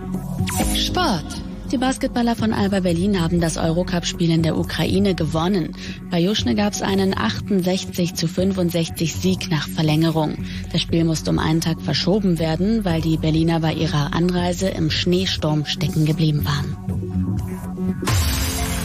Sport. 0.75 1.44
Die 1.75 1.81
Basketballer 1.81 2.37
von 2.37 2.53
Alba 2.53 2.79
Berlin 2.79 3.21
haben 3.21 3.41
das 3.41 3.57
Eurocup-Spiel 3.57 4.31
in 4.31 4.43
der 4.43 4.57
Ukraine 4.57 5.13
gewonnen. 5.13 5.75
Bei 6.09 6.21
Juschne 6.21 6.55
gab 6.55 6.71
es 6.71 6.81
einen 6.81 7.13
68 7.13 8.13
zu 8.13 8.29
65 8.29 9.13
Sieg 9.13 9.51
nach 9.51 9.67
Verlängerung. 9.67 10.37
Das 10.71 10.79
Spiel 10.79 11.03
musste 11.03 11.31
um 11.31 11.37
einen 11.37 11.59
Tag 11.59 11.81
verschoben 11.81 12.39
werden, 12.39 12.85
weil 12.85 13.01
die 13.01 13.17
Berliner 13.17 13.59
bei 13.59 13.73
ihrer 13.73 14.13
Anreise 14.13 14.69
im 14.69 14.89
Schneesturm 14.89 15.65
stecken 15.65 16.05
geblieben 16.05 16.45
waren. 16.45 16.77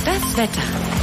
Das 0.05 0.37
Wetter. 0.37 1.00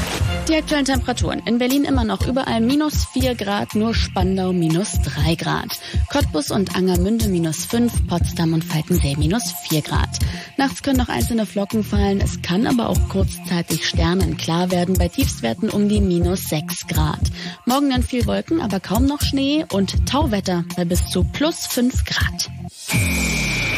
Die 0.47 0.55
aktuellen 0.55 0.85
Temperaturen. 0.85 1.41
In 1.45 1.57
Berlin 1.57 1.83
immer 1.83 2.05
noch 2.05 2.25
überall 2.25 2.61
minus 2.61 3.03
4 3.11 3.35
Grad, 3.35 3.75
nur 3.75 3.93
Spandau 3.93 4.53
minus 4.53 4.93
3 5.01 5.35
Grad. 5.35 5.77
Cottbus 6.09 6.51
und 6.51 6.73
Angermünde 6.73 7.27
minus 7.27 7.65
5, 7.65 8.07
Potsdam 8.07 8.53
und 8.53 8.63
Falkensee 8.63 9.17
minus 9.17 9.43
4 9.67 9.81
Grad. 9.81 10.07
Nachts 10.55 10.83
können 10.83 10.99
noch 10.99 11.09
einzelne 11.09 11.45
Flocken 11.45 11.83
fallen, 11.83 12.21
es 12.21 12.41
kann 12.41 12.65
aber 12.65 12.87
auch 12.87 13.09
kurzzeitig 13.09 13.85
sternenklar 13.85 14.71
werden, 14.71 14.95
bei 14.97 15.09
Tiefstwerten 15.09 15.69
um 15.69 15.89
die 15.89 15.99
minus 15.99 16.47
6 16.47 16.87
Grad. 16.87 17.19
Morgen 17.65 17.89
dann 17.89 18.03
viel 18.03 18.25
Wolken, 18.25 18.61
aber 18.61 18.79
kaum 18.79 19.05
noch 19.05 19.21
Schnee 19.21 19.65
und 19.73 20.07
Tauwetter 20.07 20.63
bei 20.77 20.85
bis 20.85 21.05
zu 21.07 21.25
plus 21.25 21.67
5 21.67 22.05
Grad. 22.05 22.49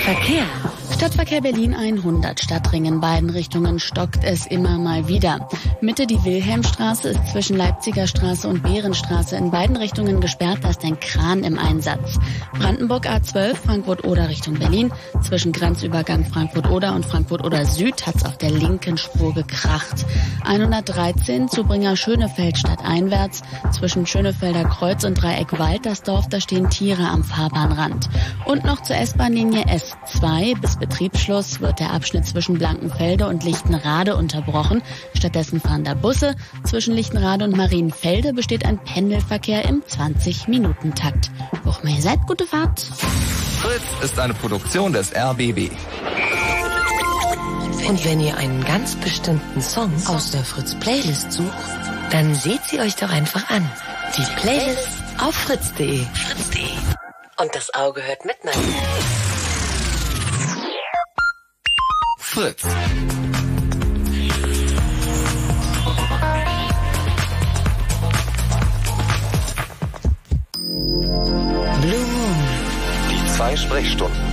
Verkehr. 0.09 0.47
Stadtverkehr 0.91 1.39
Berlin 1.39 1.75
100, 1.75 2.39
Stadtring 2.39 2.85
in 2.85 2.99
beiden 2.99 3.29
Richtungen 3.29 3.79
stockt 3.79 4.23
es 4.23 4.47
immer 4.47 4.79
mal 4.79 5.07
wieder. 5.07 5.47
Mitte 5.81 6.07
die 6.07 6.21
Wilhelmstraße 6.25 7.09
ist 7.09 7.27
zwischen 7.31 7.55
Leipziger 7.55 8.07
Straße 8.07 8.47
und 8.47 8.63
Behrenstraße 8.63 9.37
in 9.37 9.51
beiden 9.51 9.77
Richtungen 9.77 10.19
gesperrt, 10.19 10.59
da 10.63 10.71
ist 10.71 10.83
ein 10.83 10.99
Kran 10.99 11.43
im 11.43 11.57
Einsatz. 11.57 12.19
Brandenburg 12.53 13.07
A12, 13.07 13.55
Frankfurt-Oder 13.55 14.27
Richtung 14.27 14.55
Berlin. 14.55 14.91
Zwischen 15.21 15.53
Grenzübergang 15.53 16.25
Frankfurt-Oder 16.25 16.95
und 16.95 17.05
Frankfurt-Oder 17.05 17.65
Süd 17.65 18.05
hat's 18.05 18.25
auf 18.25 18.37
der 18.37 18.51
linken 18.51 18.97
Spur 18.97 19.33
gekracht. 19.33 20.05
113, 20.43 21.47
Zubringer 21.47 21.95
Schönefeld 21.95 22.57
stadteinwärts. 22.57 23.41
Zwischen 23.71 24.05
Schönefelder 24.05 24.65
Kreuz 24.65 25.05
und 25.05 25.21
Dreieck 25.21 25.57
Waltersdorf, 25.57 26.27
da 26.27 26.41
stehen 26.41 26.69
Tiere 26.69 27.07
am 27.07 27.23
Fahrbahnrand. 27.23 28.09
Und 28.45 28.65
noch 28.65 28.81
zur 28.81 28.97
S-Bahn-Linie 28.97 29.65
S2 30.05 30.59
bis 30.59 30.77
Betriebsschluss 30.77 31.61
wird 31.61 31.79
der 31.79 31.91
Abschnitt 31.91 32.25
zwischen 32.25 32.57
Blankenfelde 32.57 33.27
und 33.27 33.43
Lichtenrade 33.43 34.15
unterbrochen. 34.15 34.81
Stattdessen 35.13 35.59
fahren 35.59 35.83
da 35.83 35.93
Busse. 35.93 36.35
Zwischen 36.63 36.93
Lichtenrade 36.93 37.45
und 37.45 37.55
Marienfelde 37.55 38.33
besteht 38.33 38.65
ein 38.65 38.79
Pendelverkehr 38.83 39.65
im 39.65 39.83
20-Minuten-Takt. 39.83 41.31
Wo 41.63 41.71
auch 41.71 41.83
immer 41.83 41.95
ihr 41.95 42.01
seid, 42.01 42.19
gute 42.27 42.45
Fahrt. 42.45 42.79
Fritz 42.79 44.03
ist 44.03 44.19
eine 44.19 44.33
Produktion 44.33 44.93
des 44.93 45.13
RBB. 45.15 45.71
Und 47.87 48.05
wenn 48.05 48.19
ihr 48.19 48.37
einen 48.37 48.63
ganz 48.65 48.95
bestimmten 48.95 49.61
Song 49.61 49.91
aus 50.05 50.31
der 50.31 50.43
Fritz-Playlist 50.43 51.31
sucht, 51.31 51.53
dann 52.11 52.35
seht 52.35 52.63
sie 52.65 52.79
euch 52.79 52.95
doch 52.95 53.09
einfach 53.09 53.49
an. 53.49 53.69
Die 54.17 54.25
Playlist 54.39 54.89
auf 55.19 55.35
fritz.de. 55.35 56.05
Fritz.de. 56.13 56.69
Und 57.41 57.55
das 57.55 57.73
Auge 57.73 58.03
hört 58.03 58.25
mit, 58.25 58.37
nein. 58.43 58.53
Fritz. 62.31 62.61
Blue 71.81 72.05
Moon. 72.05 72.35
Die 73.09 73.31
zwei 73.35 73.57
Sprechstunden. 73.57 74.28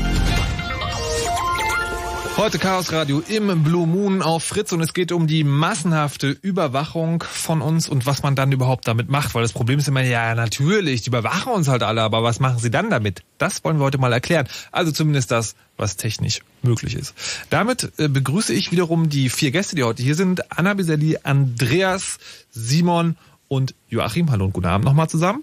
Heute 2.36 2.58
Chaos 2.58 2.92
Radio 2.92 3.22
im 3.28 3.62
Blue 3.62 3.86
Moon 3.86 4.20
auf 4.20 4.44
Fritz 4.44 4.70
und 4.72 4.82
es 4.82 4.92
geht 4.92 5.10
um 5.10 5.26
die 5.26 5.42
massenhafte 5.42 6.28
Überwachung 6.28 7.24
von 7.26 7.62
uns 7.62 7.88
und 7.88 8.04
was 8.04 8.22
man 8.22 8.36
dann 8.36 8.52
überhaupt 8.52 8.86
damit 8.86 9.08
macht, 9.08 9.34
weil 9.34 9.40
das 9.40 9.54
Problem 9.54 9.78
ist 9.78 9.88
immer, 9.88 10.02
ja 10.02 10.34
natürlich, 10.34 11.00
die 11.00 11.08
überwachen 11.08 11.54
uns 11.54 11.66
halt 11.68 11.82
alle, 11.82 12.02
aber 12.02 12.22
was 12.22 12.38
machen 12.38 12.58
sie 12.58 12.70
dann 12.70 12.90
damit? 12.90 13.22
Das 13.38 13.64
wollen 13.64 13.78
wir 13.78 13.84
heute 13.84 13.96
mal 13.96 14.12
erklären. 14.12 14.46
Also 14.70 14.92
zumindest 14.92 15.30
das, 15.30 15.56
was 15.78 15.96
technisch 15.96 16.40
möglich 16.62 16.94
ist. 16.94 17.14
Damit 17.48 17.90
äh, 17.96 18.08
begrüße 18.08 18.52
ich 18.52 18.70
wiederum 18.70 19.08
die 19.08 19.30
vier 19.30 19.50
Gäste, 19.50 19.74
die 19.74 19.84
heute 19.84 20.02
hier 20.02 20.14
sind. 20.14 20.52
Anna 20.52 20.74
Biselli, 20.74 21.16
Andreas, 21.22 22.18
Simon 22.50 23.16
und 23.48 23.74
Joachim. 23.88 24.30
Hallo 24.30 24.44
und 24.44 24.52
guten 24.52 24.66
Abend 24.66 24.84
nochmal 24.84 25.08
zusammen. 25.08 25.42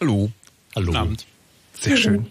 Hallo. 0.00 0.30
Hallo. 0.76 0.86
Guten 0.86 0.96
Abend. 0.96 1.26
Sehr 1.80 1.96
schön. 1.96 2.26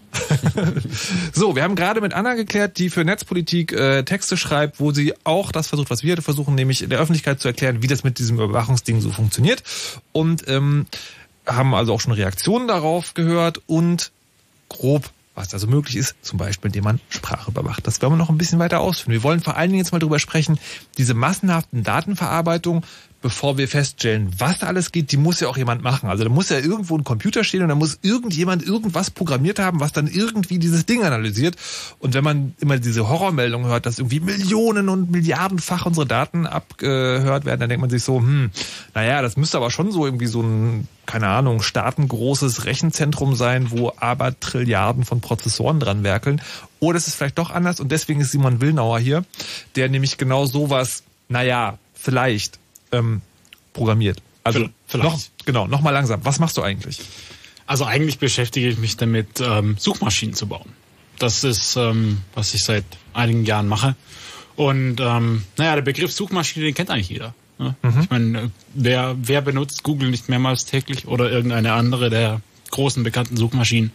so, 1.32 1.54
wir 1.54 1.62
haben 1.62 1.76
gerade 1.76 2.00
mit 2.00 2.12
Anna 2.12 2.34
geklärt, 2.34 2.78
die 2.78 2.90
für 2.90 3.04
Netzpolitik 3.04 3.72
äh, 3.72 4.02
Texte 4.02 4.36
schreibt, 4.36 4.80
wo 4.80 4.92
sie 4.92 5.14
auch 5.24 5.52
das 5.52 5.68
versucht, 5.68 5.90
was 5.90 6.02
wir 6.02 6.20
versuchen, 6.20 6.54
nämlich 6.54 6.82
in 6.82 6.90
der 6.90 6.98
Öffentlichkeit 6.98 7.40
zu 7.40 7.48
erklären, 7.48 7.82
wie 7.82 7.86
das 7.86 8.04
mit 8.04 8.18
diesem 8.18 8.36
Überwachungsding 8.36 9.00
so 9.00 9.10
funktioniert. 9.10 9.62
Und 10.12 10.48
ähm, 10.48 10.86
haben 11.46 11.74
also 11.74 11.94
auch 11.94 12.00
schon 12.00 12.12
Reaktionen 12.12 12.66
darauf 12.68 13.14
gehört 13.14 13.62
und 13.66 14.10
grob, 14.68 15.10
was 15.34 15.54
also 15.54 15.66
möglich 15.66 15.96
ist, 15.96 16.16
zum 16.22 16.38
Beispiel, 16.38 16.68
indem 16.68 16.84
man 16.84 17.00
Sprache 17.08 17.50
überwacht. 17.50 17.86
Das 17.86 18.00
werden 18.02 18.14
wir 18.14 18.16
noch 18.16 18.30
ein 18.30 18.38
bisschen 18.38 18.58
weiter 18.58 18.80
ausführen. 18.80 19.12
Wir 19.12 19.22
wollen 19.22 19.40
vor 19.40 19.56
allen 19.56 19.70
Dingen 19.70 19.82
jetzt 19.82 19.92
mal 19.92 19.98
drüber 19.98 20.18
sprechen, 20.18 20.58
diese 20.98 21.14
massenhaften 21.14 21.84
Datenverarbeitung, 21.84 22.84
bevor 23.26 23.58
wir 23.58 23.66
feststellen, 23.66 24.30
was 24.38 24.60
da 24.60 24.68
alles 24.68 24.92
geht, 24.92 25.10
die 25.10 25.16
muss 25.16 25.40
ja 25.40 25.48
auch 25.48 25.56
jemand 25.56 25.82
machen. 25.82 26.08
Also 26.08 26.22
da 26.22 26.30
muss 26.30 26.48
ja 26.48 26.60
irgendwo 26.60 26.96
ein 26.96 27.02
Computer 27.02 27.42
stehen 27.42 27.60
und 27.62 27.68
da 27.70 27.74
muss 27.74 27.98
irgendjemand 28.02 28.64
irgendwas 28.64 29.10
programmiert 29.10 29.58
haben, 29.58 29.80
was 29.80 29.90
dann 29.90 30.06
irgendwie 30.06 30.60
dieses 30.60 30.86
Ding 30.86 31.02
analysiert. 31.02 31.56
Und 31.98 32.14
wenn 32.14 32.22
man 32.22 32.54
immer 32.60 32.78
diese 32.78 33.08
Horrormeldung 33.08 33.66
hört, 33.66 33.84
dass 33.84 33.98
irgendwie 33.98 34.20
Millionen 34.20 34.88
und 34.88 35.10
Milliardenfach 35.10 35.86
unsere 35.86 36.06
Daten 36.06 36.46
abgehört 36.46 37.46
werden, 37.46 37.58
dann 37.58 37.68
denkt 37.68 37.80
man 37.80 37.90
sich 37.90 38.04
so, 38.04 38.18
hm, 38.18 38.52
naja, 38.94 39.22
das 39.22 39.36
müsste 39.36 39.56
aber 39.56 39.72
schon 39.72 39.90
so 39.90 40.04
irgendwie 40.04 40.28
so 40.28 40.40
ein, 40.40 40.86
keine 41.04 41.26
Ahnung, 41.26 41.62
staatengroßes 41.62 42.64
Rechenzentrum 42.64 43.34
sein, 43.34 43.72
wo 43.72 43.92
aber 43.96 44.38
Trilliarden 44.38 45.04
von 45.04 45.20
Prozessoren 45.20 45.80
dran 45.80 46.04
werkeln. 46.04 46.40
Oder 46.78 46.98
es 46.98 47.08
ist 47.08 47.16
vielleicht 47.16 47.38
doch 47.38 47.50
anders 47.50 47.80
und 47.80 47.90
deswegen 47.90 48.20
ist 48.20 48.30
Simon 48.30 48.60
Willnauer 48.60 49.00
hier, 49.00 49.24
der 49.74 49.88
nämlich 49.88 50.16
genau 50.16 50.46
sowas, 50.46 51.02
naja, 51.28 51.76
vielleicht 51.92 52.60
ähm, 52.92 53.22
programmiert. 53.72 54.22
Also 54.44 54.68
Vielleicht. 54.86 55.10
noch, 55.10 55.20
genau, 55.44 55.66
noch 55.66 55.80
mal 55.80 55.90
langsam. 55.90 56.24
Was 56.24 56.38
machst 56.38 56.56
du 56.56 56.62
eigentlich? 56.62 57.00
Also 57.66 57.84
eigentlich 57.84 58.18
beschäftige 58.18 58.68
ich 58.68 58.78
mich 58.78 58.96
damit, 58.96 59.40
ähm, 59.40 59.76
Suchmaschinen 59.78 60.34
zu 60.34 60.46
bauen. 60.46 60.72
Das 61.18 61.44
ist, 61.44 61.76
ähm, 61.76 62.18
was 62.34 62.54
ich 62.54 62.62
seit 62.62 62.84
einigen 63.12 63.44
Jahren 63.44 63.66
mache. 63.66 63.96
Und 64.54 65.00
ähm, 65.00 65.42
naja, 65.56 65.74
der 65.74 65.82
Begriff 65.82 66.12
Suchmaschine, 66.12 66.66
den 66.66 66.74
kennt 66.74 66.90
eigentlich 66.90 67.08
jeder. 67.08 67.34
Ne? 67.58 67.74
Ich 68.00 68.10
meine, 68.10 68.50
wer, 68.74 69.16
wer 69.20 69.40
benutzt 69.40 69.82
Google 69.82 70.10
nicht 70.10 70.28
mehrmals 70.28 70.66
täglich 70.66 71.06
oder 71.06 71.30
irgendeine 71.30 71.72
andere 71.72 72.10
der 72.10 72.40
großen 72.70 73.02
bekannten 73.02 73.36
Suchmaschinen? 73.36 73.92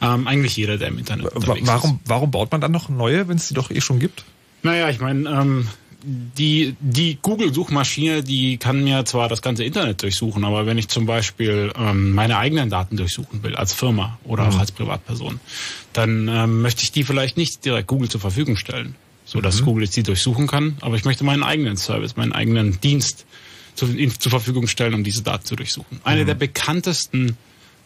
Ähm, 0.00 0.28
eigentlich 0.28 0.56
jeder, 0.56 0.78
der 0.78 0.88
im 0.88 0.98
Internet 0.98 1.34
unterwegs 1.34 1.66
warum, 1.66 2.00
ist. 2.02 2.08
Warum 2.08 2.30
baut 2.30 2.52
man 2.52 2.60
dann 2.60 2.70
noch 2.70 2.88
neue, 2.88 3.26
wenn 3.28 3.36
es 3.36 3.48
die 3.48 3.54
doch 3.54 3.70
eh 3.70 3.80
schon 3.80 3.98
gibt? 3.98 4.24
Naja, 4.62 4.88
ich 4.88 5.00
meine, 5.00 5.28
ähm, 5.28 5.68
die, 6.02 6.76
die 6.80 7.18
Google-Suchmaschine, 7.20 8.22
die 8.22 8.56
kann 8.56 8.84
mir 8.84 9.04
zwar 9.04 9.28
das 9.28 9.42
ganze 9.42 9.64
Internet 9.64 10.02
durchsuchen, 10.02 10.44
aber 10.44 10.66
wenn 10.66 10.78
ich 10.78 10.88
zum 10.88 11.06
Beispiel 11.06 11.72
ähm, 11.76 12.12
meine 12.12 12.38
eigenen 12.38 12.70
Daten 12.70 12.96
durchsuchen 12.96 13.42
will, 13.42 13.56
als 13.56 13.72
Firma 13.72 14.18
oder 14.24 14.44
mhm. 14.44 14.50
auch 14.50 14.58
als 14.60 14.72
Privatperson, 14.72 15.40
dann 15.92 16.28
ähm, 16.28 16.62
möchte 16.62 16.82
ich 16.82 16.92
die 16.92 17.02
vielleicht 17.02 17.36
nicht 17.36 17.64
direkt 17.64 17.88
Google 17.88 18.08
zur 18.08 18.20
Verfügung 18.20 18.56
stellen, 18.56 18.94
so 19.24 19.40
dass 19.40 19.60
mhm. 19.60 19.64
Google 19.66 19.84
jetzt 19.84 19.96
die 19.96 20.04
durchsuchen 20.04 20.46
kann, 20.46 20.76
aber 20.80 20.96
ich 20.96 21.04
möchte 21.04 21.24
meinen 21.24 21.42
eigenen 21.42 21.76
Service, 21.76 22.16
meinen 22.16 22.32
eigenen 22.32 22.80
Dienst 22.80 23.26
zu, 23.74 23.86
zur 24.18 24.30
Verfügung 24.30 24.68
stellen, 24.68 24.94
um 24.94 25.02
diese 25.02 25.22
Daten 25.22 25.44
zu 25.44 25.56
durchsuchen. 25.56 26.00
Eine 26.04 26.22
mhm. 26.22 26.26
der 26.26 26.34
bekanntesten 26.34 27.36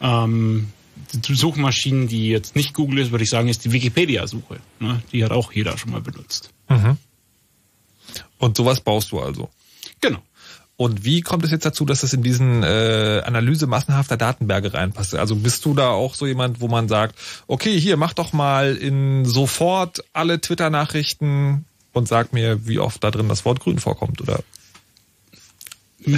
ähm, 0.02 0.68
Suchmaschinen, 1.22 2.08
die 2.08 2.28
jetzt 2.28 2.56
nicht 2.56 2.74
Google 2.74 2.98
ist, 2.98 3.10
würde 3.10 3.24
ich 3.24 3.30
sagen, 3.30 3.48
ist 3.48 3.64
die 3.64 3.72
Wikipedia-Suche. 3.72 4.60
Ne? 4.80 5.02
Die 5.12 5.24
hat 5.24 5.30
auch 5.30 5.52
jeder 5.52 5.78
schon 5.78 5.92
mal 5.92 6.02
benutzt. 6.02 6.50
Und 8.42 8.56
sowas 8.56 8.80
baust 8.80 9.12
du 9.12 9.20
also? 9.20 9.50
Genau. 10.00 10.18
Und 10.76 11.04
wie 11.04 11.20
kommt 11.20 11.44
es 11.44 11.52
jetzt 11.52 11.64
dazu, 11.64 11.84
dass 11.84 12.02
es 12.02 12.12
in 12.12 12.24
diesen 12.24 12.64
äh, 12.64 13.22
Analyse 13.24 13.68
massenhafter 13.68 14.16
Datenberge 14.16 14.74
reinpasst? 14.74 15.14
Also 15.14 15.36
bist 15.36 15.64
du 15.64 15.74
da 15.74 15.90
auch 15.90 16.16
so 16.16 16.26
jemand, 16.26 16.60
wo 16.60 16.66
man 16.66 16.88
sagt, 16.88 17.14
okay, 17.46 17.78
hier 17.78 17.96
mach 17.96 18.14
doch 18.14 18.32
mal 18.32 18.74
in 18.74 19.24
sofort 19.24 20.02
alle 20.12 20.40
Twitter-Nachrichten 20.40 21.66
und 21.92 22.08
sag 22.08 22.32
mir, 22.32 22.66
wie 22.66 22.80
oft 22.80 23.04
da 23.04 23.12
drin 23.12 23.28
das 23.28 23.44
Wort 23.44 23.60
grün 23.60 23.78
vorkommt, 23.78 24.20
oder? 24.20 24.40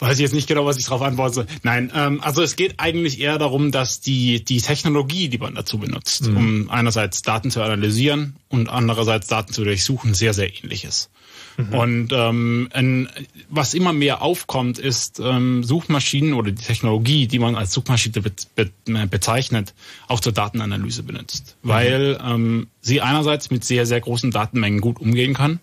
weiß 0.00 0.14
ich 0.14 0.22
jetzt 0.22 0.34
nicht 0.34 0.48
genau, 0.48 0.64
was 0.64 0.78
ich 0.78 0.84
darauf 0.84 1.02
antworten 1.02 1.34
soll. 1.34 1.46
Nein, 1.62 1.92
ähm, 1.94 2.20
also 2.22 2.42
es 2.42 2.56
geht 2.56 2.74
eigentlich 2.78 3.20
eher 3.20 3.38
darum, 3.38 3.70
dass 3.70 4.00
die, 4.00 4.44
die 4.44 4.60
Technologie, 4.60 5.28
die 5.28 5.38
man 5.38 5.54
dazu 5.54 5.78
benutzt, 5.78 6.28
mhm. 6.28 6.36
um 6.36 6.70
einerseits 6.70 7.22
Daten 7.22 7.50
zu 7.50 7.62
analysieren 7.62 8.36
und 8.48 8.68
andererseits 8.68 9.26
Daten 9.26 9.52
zu 9.52 9.64
durchsuchen, 9.64 10.14
sehr, 10.14 10.34
sehr 10.34 10.48
ähnlich 10.48 10.84
ist. 10.84 11.10
Mhm. 11.56 11.74
Und 11.74 12.12
ähm, 12.12 12.68
ein, 12.72 13.08
was 13.48 13.74
immer 13.74 13.92
mehr 13.92 14.22
aufkommt, 14.22 14.78
ist 14.78 15.20
ähm, 15.20 15.62
Suchmaschinen 15.64 16.34
oder 16.34 16.50
die 16.50 16.62
Technologie, 16.62 17.26
die 17.26 17.38
man 17.38 17.54
als 17.54 17.72
Suchmaschine 17.72 18.22
be 18.22 18.32
be 18.54 19.06
bezeichnet, 19.06 19.74
auch 20.08 20.20
zur 20.20 20.32
Datenanalyse 20.32 21.02
benutzt. 21.02 21.56
Mhm. 21.62 21.68
Weil 21.68 22.20
ähm, 22.24 22.66
sie 22.80 23.00
einerseits 23.00 23.50
mit 23.50 23.64
sehr, 23.64 23.86
sehr 23.86 24.00
großen 24.00 24.30
Datenmengen 24.30 24.80
gut 24.80 25.00
umgehen 25.00 25.34
kann. 25.34 25.60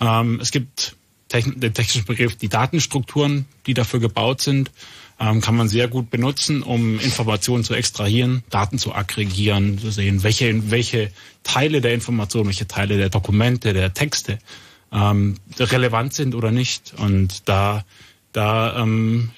Ähm, 0.00 0.38
es 0.40 0.50
gibt 0.50 0.96
den 1.32 1.74
technischen 1.74 2.04
Begriff, 2.04 2.36
die 2.36 2.48
Datenstrukturen, 2.48 3.46
die 3.66 3.74
dafür 3.74 4.00
gebaut 4.00 4.40
sind, 4.40 4.70
ähm, 5.20 5.40
kann 5.40 5.56
man 5.56 5.68
sehr 5.68 5.88
gut 5.88 6.10
benutzen, 6.10 6.62
um 6.62 6.98
Informationen 6.98 7.64
zu 7.64 7.74
extrahieren, 7.74 8.42
Daten 8.50 8.78
zu 8.78 8.94
aggregieren, 8.94 9.78
zu 9.78 9.90
sehen, 9.90 10.22
welche, 10.22 10.70
welche 10.70 11.10
Teile 11.42 11.80
der 11.80 11.94
Informationen, 11.94 12.46
welche 12.46 12.66
Teile 12.66 12.96
der 12.96 13.10
Dokumente, 13.10 13.72
der 13.72 13.94
Texte 13.94 14.38
ähm, 14.92 15.36
relevant 15.58 16.14
sind 16.14 16.34
oder 16.34 16.50
nicht. 16.50 16.94
Und 16.96 17.48
da, 17.48 17.84
da 18.32 18.82
ähm, 18.82 19.30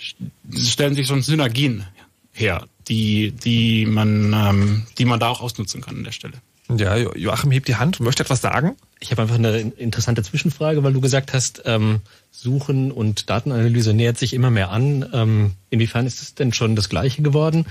stellen 0.55 0.95
sich 0.95 1.07
schon 1.07 1.22
Synergien 1.22 1.84
her, 2.32 2.66
die, 2.89 3.32
die, 3.32 3.87
man, 3.87 4.32
ähm, 4.32 4.87
die 4.99 5.05
man 5.05 5.20
da 5.20 5.28
auch 5.28 5.41
ausnutzen 5.41 5.80
kann 5.80 5.97
an 5.97 6.05
der 6.05 6.12
Stelle. 6.12 6.41
Ja, 6.69 6.97
Joachim 6.97 7.53
hebt 7.53 7.69
die 7.69 7.77
Hand 7.77 8.01
und 8.01 8.07
möchte 8.07 8.25
etwas 8.25 8.41
sagen. 8.41 8.77
Ich 8.99 9.12
habe 9.12 9.23
einfach 9.23 9.37
eine 9.37 9.59
interessante 9.59 10.23
Zwischenfrage, 10.23 10.83
weil 10.83 10.93
du 10.93 11.01
gesagt 11.01 11.33
hast, 11.33 11.62
ähm, 11.64 12.01
Suchen 12.33 12.91
und 12.91 13.31
Datenanalyse 13.31 13.95
nähert 13.95 14.19
sich 14.19 14.35
immer 14.35 14.51
mehr 14.51 14.71
an. 14.71 15.09
Ähm, 15.12 15.53
inwiefern 15.71 16.07
ist 16.07 16.23
es 16.23 16.35
denn 16.35 16.53
schon 16.53 16.75
das 16.75 16.89
Gleiche 16.89 17.23
geworden? 17.23 17.67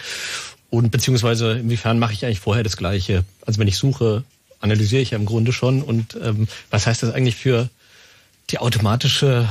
Und 0.69 0.91
beziehungsweise 0.91 1.53
inwiefern 1.53 1.99
mache 1.99 2.13
ich 2.13 2.25
eigentlich 2.25 2.39
vorher 2.39 2.63
das 2.63 2.77
Gleiche? 2.77 3.25
Also 3.45 3.59
wenn 3.59 3.67
ich 3.67 3.77
suche, 3.77 4.23
analysiere 4.59 5.01
ich 5.01 5.11
ja 5.11 5.17
im 5.17 5.25
Grunde 5.25 5.51
schon. 5.51 5.81
Und 5.81 6.17
ähm, 6.21 6.47
was 6.69 6.87
heißt 6.87 7.03
das 7.03 7.13
eigentlich 7.13 7.35
für 7.35 7.69
die 8.49 8.59
automatische 8.59 9.49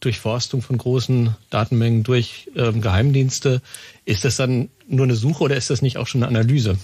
Durchforstung 0.00 0.62
von 0.62 0.78
großen 0.78 1.34
Datenmengen 1.50 2.02
durch 2.02 2.50
ähm, 2.56 2.80
Geheimdienste? 2.80 3.60
Ist 4.06 4.24
das 4.24 4.36
dann 4.36 4.70
nur 4.88 5.04
eine 5.04 5.16
Suche 5.16 5.44
oder 5.44 5.56
ist 5.56 5.68
das 5.68 5.82
nicht 5.82 5.98
auch 5.98 6.06
schon 6.06 6.22
eine 6.22 6.28
Analyse? 6.28 6.78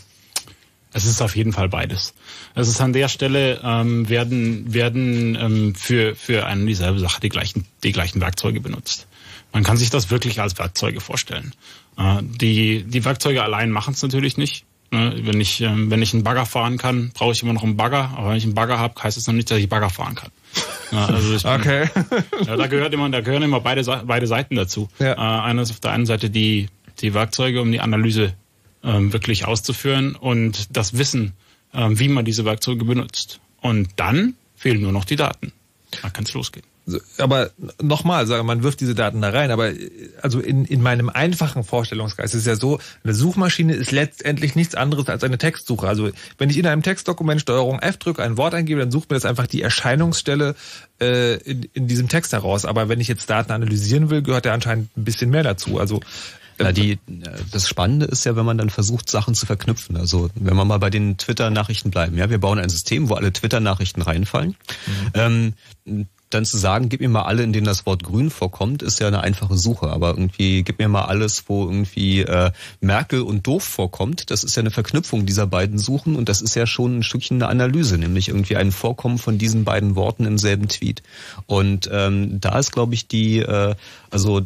Es 0.92 1.04
ist 1.04 1.22
auf 1.22 1.36
jeden 1.36 1.52
Fall 1.52 1.68
beides. 1.68 2.14
Es 2.54 2.68
ist 2.68 2.80
an 2.80 2.92
der 2.92 3.08
Stelle 3.08 3.60
ähm, 3.64 4.08
werden 4.08 4.72
werden 4.74 5.36
ähm, 5.40 5.74
für 5.74 6.14
für 6.14 6.46
eine 6.46 6.66
dieselbe 6.66 6.98
Sache 6.98 7.20
die 7.20 7.28
gleichen 7.28 7.66
die 7.82 7.92
gleichen 7.92 8.20
Werkzeuge 8.20 8.60
benutzt. 8.60 9.06
Man 9.52 9.64
kann 9.64 9.76
sich 9.76 9.90
das 9.90 10.10
wirklich 10.10 10.40
als 10.40 10.58
Werkzeuge 10.58 11.00
vorstellen. 11.00 11.54
Äh, 11.96 12.22
die 12.22 12.84
die 12.84 13.04
Werkzeuge 13.04 13.42
allein 13.42 13.70
machen 13.70 13.94
es 13.94 14.02
natürlich 14.02 14.36
nicht. 14.36 14.64
Ne? 14.90 15.20
Wenn 15.22 15.40
ich 15.40 15.62
ähm, 15.62 15.90
wenn 15.90 16.02
ich 16.02 16.12
einen 16.12 16.24
Bagger 16.24 16.44
fahren 16.44 16.76
kann, 16.76 17.10
brauche 17.14 17.32
ich 17.32 17.42
immer 17.42 17.54
noch 17.54 17.62
einen 17.62 17.76
Bagger. 17.76 18.12
Aber 18.16 18.30
wenn 18.30 18.36
ich 18.36 18.44
einen 18.44 18.54
Bagger 18.54 18.78
habe, 18.78 19.02
heißt 19.02 19.16
es 19.16 19.26
noch 19.26 19.34
nicht, 19.34 19.50
dass 19.50 19.58
ich 19.58 19.68
Bagger 19.68 19.90
fahren 19.90 20.14
kann. 20.14 20.30
Ja, 20.90 21.06
also 21.06 21.34
ich 21.34 21.46
okay. 21.46 21.88
ja, 22.46 22.56
da 22.56 22.66
gehört 22.66 22.92
immer 22.92 23.08
da 23.08 23.22
gehören 23.22 23.42
immer 23.42 23.60
beide 23.60 23.82
beide 24.04 24.26
Seiten 24.26 24.56
dazu. 24.56 24.90
Ja. 24.98 25.12
Äh, 25.14 25.42
einer 25.44 25.62
ist 25.62 25.70
auf 25.70 25.80
der 25.80 25.92
einen 25.92 26.04
Seite 26.04 26.28
die 26.28 26.68
die 27.00 27.14
Werkzeuge, 27.14 27.62
um 27.62 27.72
die 27.72 27.80
Analyse 27.80 28.34
ähm, 28.84 29.12
wirklich 29.12 29.46
auszuführen 29.46 30.14
und 30.14 30.76
das 30.76 30.98
Wissen, 30.98 31.32
ähm, 31.74 31.98
wie 31.98 32.08
man 32.08 32.24
diese 32.24 32.44
Werkzeuge 32.44 32.84
benutzt. 32.84 33.40
Und 33.60 33.88
dann 33.96 34.34
fehlen 34.56 34.80
nur 34.80 34.92
noch 34.92 35.04
die 35.04 35.16
Daten. 35.16 35.52
Da 36.02 36.10
kann 36.10 36.24
es 36.24 36.34
losgehen. 36.34 36.66
Aber 37.18 37.50
nochmal, 37.80 38.26
man 38.42 38.64
wirft 38.64 38.80
diese 38.80 38.96
Daten 38.96 39.22
da 39.22 39.30
rein, 39.30 39.52
aber 39.52 39.70
also 40.20 40.40
in, 40.40 40.64
in 40.64 40.82
meinem 40.82 41.10
einfachen 41.10 41.62
Vorstellungsgeist 41.62 42.34
ist 42.34 42.40
es 42.40 42.46
ja 42.46 42.56
so, 42.56 42.80
eine 43.04 43.14
Suchmaschine 43.14 43.72
ist 43.74 43.92
letztendlich 43.92 44.56
nichts 44.56 44.74
anderes 44.74 45.08
als 45.08 45.22
eine 45.22 45.38
Textsuche. 45.38 45.86
Also 45.86 46.10
wenn 46.38 46.50
ich 46.50 46.58
in 46.58 46.66
einem 46.66 46.82
Textdokument 46.82 47.40
Steuerung 47.40 47.78
F 47.78 47.98
drücke, 47.98 48.22
ein 48.24 48.36
Wort 48.36 48.54
eingebe, 48.54 48.80
dann 48.80 48.90
sucht 48.90 49.10
mir 49.10 49.16
das 49.16 49.24
einfach 49.24 49.46
die 49.46 49.62
Erscheinungsstelle 49.62 50.56
äh, 51.00 51.36
in, 51.36 51.68
in 51.72 51.86
diesem 51.86 52.08
Text 52.08 52.32
heraus. 52.32 52.64
Aber 52.64 52.88
wenn 52.88 53.00
ich 53.00 53.06
jetzt 53.06 53.30
Daten 53.30 53.52
analysieren 53.52 54.10
will, 54.10 54.22
gehört 54.22 54.46
ja 54.46 54.52
anscheinend 54.52 54.96
ein 54.96 55.04
bisschen 55.04 55.30
mehr 55.30 55.44
dazu. 55.44 55.78
Also 55.78 56.00
na, 56.62 56.72
die, 56.72 56.98
das 57.50 57.68
Spannende 57.68 58.06
ist 58.06 58.24
ja, 58.24 58.36
wenn 58.36 58.44
man 58.44 58.58
dann 58.58 58.70
versucht, 58.70 59.10
Sachen 59.10 59.34
zu 59.34 59.46
verknüpfen. 59.46 59.96
Also 59.96 60.30
wenn 60.34 60.56
wir 60.56 60.64
mal 60.64 60.78
bei 60.78 60.90
den 60.90 61.16
Twitter-Nachrichten 61.18 61.90
bleiben. 61.90 62.16
Ja, 62.16 62.30
wir 62.30 62.38
bauen 62.38 62.58
ein 62.58 62.68
System, 62.68 63.08
wo 63.08 63.14
alle 63.14 63.32
Twitter-Nachrichten 63.32 64.02
reinfallen. 64.02 64.56
Mhm. 65.14 65.54
Ähm, 65.86 66.06
dann 66.34 66.44
zu 66.44 66.58
sagen, 66.58 66.88
gib 66.88 67.00
mir 67.00 67.08
mal 67.08 67.22
alle, 67.22 67.42
in 67.42 67.52
denen 67.52 67.66
das 67.66 67.86
Wort 67.86 68.02
grün 68.02 68.30
vorkommt, 68.30 68.82
ist 68.82 69.00
ja 69.00 69.08
eine 69.08 69.20
einfache 69.20 69.56
Suche. 69.56 69.88
Aber 69.88 70.10
irgendwie, 70.10 70.62
gib 70.62 70.78
mir 70.78 70.88
mal 70.88 71.04
alles, 71.04 71.44
wo 71.48 71.64
irgendwie 71.64 72.20
äh, 72.20 72.50
Merkel 72.80 73.22
und 73.22 73.46
doof 73.46 73.64
vorkommt. 73.64 74.30
Das 74.30 74.44
ist 74.44 74.56
ja 74.56 74.60
eine 74.60 74.70
Verknüpfung 74.70 75.26
dieser 75.26 75.46
beiden 75.46 75.78
Suchen 75.78 76.16
und 76.16 76.28
das 76.28 76.40
ist 76.40 76.54
ja 76.54 76.66
schon 76.66 76.98
ein 76.98 77.02
Stückchen 77.02 77.42
eine 77.42 77.48
Analyse, 77.48 77.98
nämlich 77.98 78.28
irgendwie 78.28 78.56
ein 78.56 78.72
Vorkommen 78.72 79.18
von 79.18 79.38
diesen 79.38 79.64
beiden 79.64 79.94
Worten 79.96 80.24
im 80.24 80.38
selben 80.38 80.68
Tweet. 80.68 81.02
Und 81.46 81.88
ähm, 81.92 82.40
da 82.40 82.58
ist, 82.58 82.72
glaube 82.72 82.94
ich, 82.94 83.08
die, 83.08 83.40
äh, 83.40 83.74
also 84.10 84.42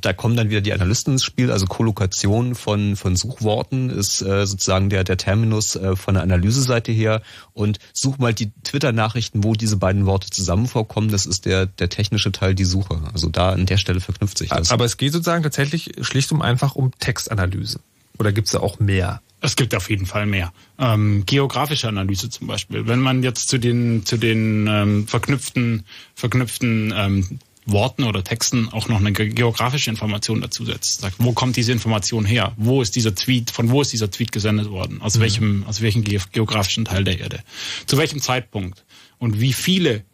da 0.00 0.12
kommen 0.12 0.36
dann 0.36 0.50
wieder 0.50 0.60
die 0.60 0.72
Analysten 0.72 1.14
ins 1.14 1.24
Spiel. 1.24 1.50
Also 1.50 1.66
Kollokation 1.66 2.54
von 2.54 2.96
von 2.96 3.16
Suchworten 3.16 3.90
ist 3.90 4.22
äh, 4.22 4.46
sozusagen 4.46 4.90
der 4.90 5.04
der 5.04 5.16
Terminus 5.16 5.76
äh, 5.76 5.96
von 5.96 6.14
der 6.14 6.22
Analyseseite 6.22 6.92
her. 6.92 7.22
Und 7.52 7.78
such 7.92 8.18
mal 8.18 8.34
die 8.34 8.52
Twitter-Nachrichten, 8.64 9.42
wo 9.42 9.54
diese 9.54 9.76
beiden 9.76 10.06
Worte 10.06 10.30
zusammen 10.30 10.66
vorkommen 10.66 11.10
das 11.16 11.24
ist 11.24 11.46
der, 11.46 11.64
der 11.64 11.88
technische 11.88 12.30
Teil, 12.30 12.54
die 12.54 12.66
Suche. 12.66 13.00
Also 13.14 13.30
da 13.30 13.52
an 13.52 13.64
der 13.64 13.78
Stelle 13.78 14.00
verknüpft 14.00 14.36
sich 14.36 14.50
das. 14.50 14.70
Aber 14.70 14.84
es 14.84 14.98
geht 14.98 15.14
sozusagen 15.14 15.42
tatsächlich 15.42 15.92
schlicht 16.02 16.30
und 16.30 16.42
einfach 16.42 16.74
um 16.74 16.92
Textanalyse. 16.98 17.80
Oder 18.18 18.32
gibt 18.32 18.48
es 18.48 18.52
da 18.52 18.60
auch 18.60 18.78
mehr? 18.80 19.22
Es 19.40 19.56
gibt 19.56 19.74
auf 19.74 19.88
jeden 19.88 20.04
Fall 20.04 20.26
mehr. 20.26 20.52
Ähm, 20.78 21.24
geografische 21.24 21.88
Analyse 21.88 22.28
zum 22.28 22.48
Beispiel. 22.48 22.86
Wenn 22.86 23.00
man 23.00 23.22
jetzt 23.22 23.48
zu 23.48 23.56
den 23.56 24.04
zu 24.04 24.18
den 24.18 24.66
ähm, 24.66 25.08
verknüpften 25.08 25.86
verknüpften 26.14 26.92
ähm, 26.94 27.38
Worten 27.64 28.04
oder 28.04 28.22
Texten 28.22 28.68
auch 28.72 28.88
noch 28.88 29.00
eine 29.00 29.12
geografische 29.12 29.90
Information 29.90 30.40
dazu 30.40 30.64
setzt. 30.64 31.00
Sagt, 31.00 31.16
wo 31.18 31.32
kommt 31.32 31.56
diese 31.56 31.72
Information 31.72 32.24
her? 32.24 32.52
Wo 32.56 32.80
ist 32.80 32.94
dieser 32.94 33.14
Tweet, 33.14 33.50
von 33.50 33.70
wo 33.70 33.82
ist 33.82 33.92
dieser 33.92 34.10
Tweet 34.10 34.30
gesendet 34.32 34.70
worden? 34.70 35.00
Aus 35.00 35.16
mhm. 35.16 35.22
welchem, 35.22 35.64
aus 35.66 35.80
welchem 35.80 36.04
geografischen 36.04 36.84
Teil 36.84 37.04
der 37.04 37.18
Erde? 37.18 37.40
Zu 37.86 37.96
welchem 37.96 38.20
Zeitpunkt? 38.20 38.84
Und 39.18 39.40
wie 39.40 39.52
viele 39.52 40.04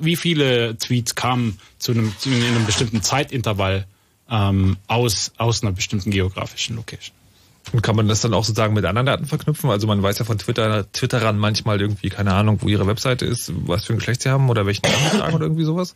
wie 0.00 0.16
viele 0.16 0.76
Tweets 0.78 1.14
kamen 1.14 1.58
zu 1.78 1.92
einem, 1.92 2.14
zu 2.18 2.30
einem 2.30 2.66
bestimmten 2.66 3.02
Zeitintervall 3.02 3.86
ähm, 4.30 4.76
aus, 4.86 5.32
aus 5.38 5.62
einer 5.62 5.72
bestimmten 5.72 6.10
geografischen 6.10 6.76
Location. 6.76 7.14
Und 7.72 7.82
kann 7.82 7.96
man 7.96 8.08
das 8.08 8.22
dann 8.22 8.32
auch 8.34 8.44
sozusagen 8.44 8.74
mit 8.74 8.84
anderen 8.84 9.06
Daten 9.06 9.26
verknüpfen? 9.26 9.70
Also 9.70 9.86
man 9.86 10.02
weiß 10.02 10.18
ja 10.18 10.24
von 10.24 10.38
Twitter, 10.38 10.90
Twitterern 10.92 11.38
manchmal 11.38 11.80
irgendwie, 11.80 12.08
keine 12.08 12.32
Ahnung, 12.32 12.58
wo 12.62 12.68
ihre 12.68 12.86
Webseite 12.86 13.26
ist, 13.26 13.52
was 13.66 13.84
für 13.84 13.92
ein 13.92 13.98
Geschlecht 13.98 14.22
sie 14.22 14.30
haben 14.30 14.48
oder 14.48 14.64
welchen 14.66 14.82
Namen 14.82 15.10
sie 15.10 15.18
tragen 15.18 15.34
oder 15.34 15.44
irgendwie 15.44 15.64
sowas? 15.64 15.94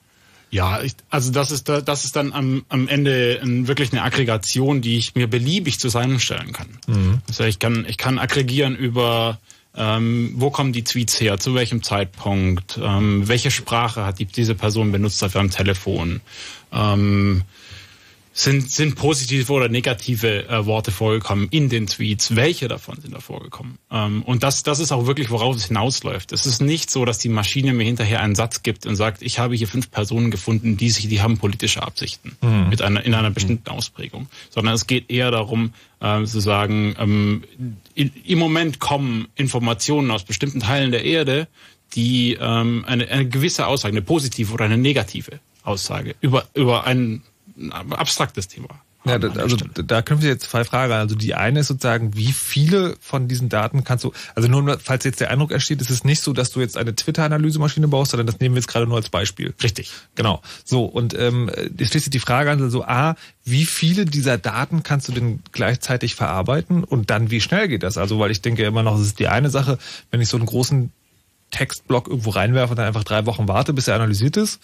Ja, 0.50 0.82
ich, 0.82 0.92
also 1.08 1.32
das 1.32 1.50
ist 1.50 1.70
das 1.70 2.04
ist 2.04 2.14
dann 2.14 2.34
am, 2.34 2.66
am 2.68 2.86
Ende 2.86 3.40
ein, 3.42 3.68
wirklich 3.68 3.90
eine 3.92 4.02
Aggregation, 4.02 4.82
die 4.82 4.98
ich 4.98 5.14
mir 5.14 5.26
beliebig 5.26 5.80
zusammenstellen 5.80 6.52
kann. 6.52 6.68
Mhm. 6.86 7.22
Also 7.26 7.44
ich 7.44 7.58
kann 7.58 7.86
ich 7.88 7.96
kann 7.96 8.18
aggregieren 8.18 8.76
über 8.76 9.38
ähm, 9.76 10.32
wo 10.36 10.50
kommen 10.50 10.72
die 10.72 10.84
Tweets 10.84 11.20
her? 11.20 11.38
Zu 11.38 11.54
welchem 11.54 11.82
Zeitpunkt? 11.82 12.78
Ähm, 12.82 13.26
welche 13.26 13.50
Sprache 13.50 14.04
hat 14.04 14.18
die, 14.18 14.26
diese 14.26 14.54
Person 14.54 14.92
benutzt 14.92 15.24
auf 15.24 15.34
ihrem 15.34 15.50
Telefon? 15.50 16.20
Ähm, 16.72 17.42
sind, 18.32 18.70
sind 18.70 18.96
positive 18.96 19.52
oder 19.52 19.68
negative 19.68 20.48
äh, 20.48 20.64
Worte 20.64 20.90
vorgekommen 20.90 21.48
in 21.50 21.68
den 21.68 21.86
Tweets? 21.86 22.34
Welche 22.34 22.66
davon 22.68 23.00
sind 23.00 23.14
da 23.14 23.20
vorgekommen? 23.20 23.78
Ähm, 23.90 24.22
und 24.22 24.42
das, 24.42 24.62
das 24.62 24.80
ist 24.80 24.90
auch 24.90 25.06
wirklich, 25.06 25.30
worauf 25.30 25.54
es 25.56 25.66
hinausläuft. 25.66 26.32
Es 26.32 26.46
ist 26.46 26.62
nicht 26.62 26.90
so, 26.90 27.04
dass 27.04 27.18
die 27.18 27.28
Maschine 27.28 27.74
mir 27.74 27.84
hinterher 27.84 28.20
einen 28.20 28.34
Satz 28.34 28.62
gibt 28.62 28.86
und 28.86 28.96
sagt, 28.96 29.22
ich 29.22 29.38
habe 29.38 29.54
hier 29.54 29.68
fünf 29.68 29.90
Personen 29.90 30.30
gefunden, 30.30 30.76
die 30.76 30.90
sich, 30.90 31.08
die 31.08 31.20
haben 31.20 31.38
politische 31.38 31.82
Absichten 31.82 32.36
mhm. 32.40 32.70
mit 32.70 32.80
einer, 32.80 33.04
in 33.04 33.14
einer 33.14 33.30
bestimmten 33.30 33.68
Ausprägung. 33.68 34.28
Sondern 34.50 34.74
es 34.74 34.86
geht 34.86 35.10
eher 35.10 35.30
darum, 35.30 35.74
äh, 36.00 36.24
zu 36.24 36.40
sagen, 36.40 36.94
ähm, 36.98 37.44
in, 37.94 38.12
im 38.24 38.38
Moment 38.38 38.78
kommen 38.78 39.28
Informationen 39.34 40.10
aus 40.10 40.24
bestimmten 40.24 40.60
Teilen 40.60 40.90
der 40.90 41.04
Erde, 41.04 41.48
die 41.94 42.38
ähm, 42.40 42.84
eine, 42.86 43.08
eine 43.08 43.28
gewisse 43.28 43.66
Aussage, 43.66 43.92
eine 43.92 44.02
positive 44.02 44.52
oder 44.54 44.64
eine 44.64 44.78
negative 44.78 45.40
Aussage 45.64 46.14
über, 46.20 46.46
über 46.54 46.84
einen 46.84 47.22
ein 47.56 47.92
abstraktes 47.92 48.48
Thema. 48.48 48.68
Ja, 49.04 49.18
da, 49.18 49.32
also 49.40 49.56
da 49.56 50.00
können 50.02 50.22
wir 50.22 50.28
jetzt 50.28 50.48
zwei 50.48 50.64
Fragen. 50.64 50.92
Also 50.92 51.16
die 51.16 51.34
eine 51.34 51.60
ist 51.60 51.66
sozusagen, 51.66 52.14
wie 52.16 52.32
viele 52.32 52.96
von 53.00 53.26
diesen 53.26 53.48
Daten 53.48 53.82
kannst 53.82 54.04
du, 54.04 54.12
also 54.36 54.48
nur 54.48 54.78
falls 54.78 55.04
jetzt 55.04 55.20
der 55.20 55.30
Eindruck 55.30 55.50
entsteht, 55.50 55.80
ist 55.80 55.90
es 55.90 56.04
nicht 56.04 56.22
so, 56.22 56.32
dass 56.32 56.50
du 56.50 56.60
jetzt 56.60 56.76
eine 56.76 56.94
Twitter-Analysemaschine 56.94 57.88
baust, 57.88 58.12
sondern 58.12 58.28
das 58.28 58.38
nehmen 58.38 58.54
wir 58.54 58.60
jetzt 58.60 58.68
gerade 58.68 58.86
nur 58.86 58.96
als 58.96 59.08
Beispiel. 59.08 59.54
Richtig. 59.60 59.90
Genau. 60.14 60.40
So, 60.64 60.84
und 60.84 61.18
ähm, 61.18 61.50
jetzt 61.78 61.88
stellt 61.88 62.04
sich 62.04 62.10
die 62.10 62.20
Frage 62.20 62.52
an, 62.52 62.62
also 62.62 62.84
A, 62.84 63.16
wie 63.44 63.64
viele 63.64 64.04
dieser 64.04 64.38
Daten 64.38 64.84
kannst 64.84 65.08
du 65.08 65.12
denn 65.12 65.42
gleichzeitig 65.50 66.14
verarbeiten 66.14 66.84
und 66.84 67.10
dann 67.10 67.30
wie 67.32 67.40
schnell 67.40 67.66
geht 67.66 67.82
das? 67.82 67.98
Also, 67.98 68.20
weil 68.20 68.30
ich 68.30 68.40
denke 68.40 68.62
immer 68.62 68.84
noch, 68.84 68.96
es 68.96 69.06
ist 69.06 69.18
die 69.18 69.26
eine 69.26 69.50
Sache, 69.50 69.78
wenn 70.12 70.20
ich 70.20 70.28
so 70.28 70.36
einen 70.36 70.46
großen 70.46 70.92
Textblock 71.50 72.08
irgendwo 72.08 72.30
reinwerfe 72.30 72.70
und 72.70 72.78
dann 72.78 72.86
einfach 72.86 73.04
drei 73.04 73.26
Wochen 73.26 73.48
warte, 73.48 73.72
bis 73.72 73.88
er 73.88 73.96
analysiert 73.96 74.36
ist 74.36 74.60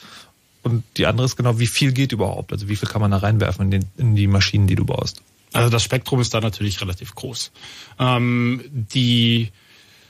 und 0.62 0.84
die 0.96 1.06
andere 1.06 1.26
ist 1.26 1.36
genau, 1.36 1.58
wie 1.58 1.66
viel 1.66 1.92
geht 1.92 2.12
überhaupt? 2.12 2.52
Also 2.52 2.68
wie 2.68 2.76
viel 2.76 2.88
kann 2.88 3.00
man 3.00 3.10
da 3.10 3.18
reinwerfen 3.18 3.66
in, 3.66 3.70
den, 3.70 3.84
in 3.96 4.16
die 4.16 4.26
Maschinen, 4.26 4.66
die 4.66 4.74
du 4.74 4.84
baust? 4.84 5.22
Also 5.52 5.70
das 5.70 5.82
Spektrum 5.82 6.20
ist 6.20 6.34
da 6.34 6.40
natürlich 6.40 6.80
relativ 6.80 7.14
groß. 7.14 7.52
Ähm, 7.98 8.64
die, 8.70 9.50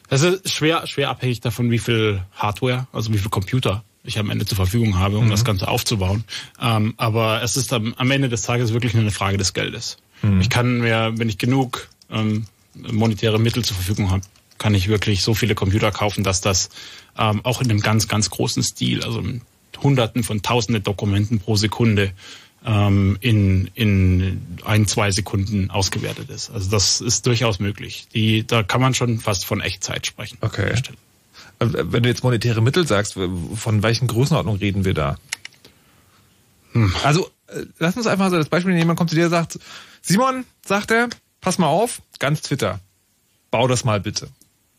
das 0.08 0.22
ist 0.22 0.50
schwer, 0.50 0.86
schwer 0.86 1.10
abhängig 1.10 1.40
davon, 1.40 1.70
wie 1.70 1.78
viel 1.78 2.22
Hardware, 2.32 2.88
also 2.92 3.12
wie 3.12 3.18
viel 3.18 3.30
Computer 3.30 3.84
ich 4.04 4.18
am 4.18 4.30
Ende 4.30 4.46
zur 4.46 4.56
Verfügung 4.56 4.98
habe, 4.98 5.18
um 5.18 5.26
mhm. 5.26 5.30
das 5.30 5.44
Ganze 5.44 5.68
aufzubauen. 5.68 6.24
Ähm, 6.60 6.94
aber 6.96 7.42
es 7.42 7.56
ist 7.56 7.72
am, 7.72 7.94
am, 7.96 8.10
Ende 8.10 8.28
des 8.28 8.42
Tages 8.42 8.72
wirklich 8.72 8.94
nur 8.94 9.02
eine 9.02 9.10
Frage 9.10 9.36
des 9.36 9.52
Geldes. 9.52 9.98
Mhm. 10.22 10.40
Ich 10.40 10.50
kann 10.50 10.78
mir, 10.78 11.12
wenn 11.16 11.28
ich 11.28 11.38
genug 11.38 11.88
ähm, 12.10 12.46
monetäre 12.74 13.38
Mittel 13.38 13.64
zur 13.64 13.76
Verfügung 13.76 14.10
habe, 14.10 14.22
kann 14.56 14.74
ich 14.74 14.88
wirklich 14.88 15.22
so 15.22 15.34
viele 15.34 15.54
Computer 15.54 15.92
kaufen, 15.92 16.24
dass 16.24 16.40
das 16.40 16.70
ähm, 17.16 17.44
auch 17.44 17.60
in 17.60 17.70
einem 17.70 17.80
ganz, 17.80 18.08
ganz 18.08 18.30
großen 18.30 18.62
Stil, 18.62 19.04
also 19.04 19.22
Hunderten 19.82 20.24
von 20.24 20.42
Tausenden 20.42 20.82
Dokumenten 20.82 21.40
pro 21.40 21.56
Sekunde 21.56 22.12
ähm, 22.64 23.16
in, 23.20 23.70
in 23.74 24.58
ein, 24.64 24.86
zwei 24.86 25.10
Sekunden 25.10 25.70
ausgewertet 25.70 26.30
ist. 26.30 26.50
Also 26.50 26.70
das 26.70 27.00
ist 27.00 27.26
durchaus 27.26 27.60
möglich. 27.60 28.08
Die, 28.14 28.46
da 28.46 28.62
kann 28.62 28.80
man 28.80 28.94
schon 28.94 29.20
fast 29.20 29.44
von 29.44 29.60
Echtzeit 29.60 30.06
sprechen. 30.06 30.38
Okay. 30.40 30.74
Wenn 31.60 32.02
du 32.02 32.08
jetzt 32.08 32.22
monetäre 32.22 32.60
Mittel 32.60 32.86
sagst, 32.86 33.14
von 33.54 33.82
welchen 33.82 34.06
Größenordnungen 34.06 34.60
reden 34.60 34.84
wir 34.84 34.94
da? 34.94 35.16
Hm. 36.72 36.94
Also 37.02 37.30
äh, 37.48 37.64
lass 37.78 37.96
uns 37.96 38.06
einfach 38.06 38.30
so 38.30 38.36
das 38.36 38.48
Beispiel 38.48 38.70
nehmen, 38.70 38.82
jemand 38.82 38.98
kommt 38.98 39.10
zu 39.10 39.16
dir 39.16 39.24
und 39.24 39.30
sagt, 39.30 39.58
Simon, 40.02 40.44
sagt 40.64 40.90
er, 40.90 41.08
pass 41.40 41.58
mal 41.58 41.66
auf, 41.66 42.00
ganz 42.18 42.42
Twitter, 42.42 42.80
bau 43.50 43.66
das 43.66 43.84
mal 43.84 44.00
bitte. 44.00 44.28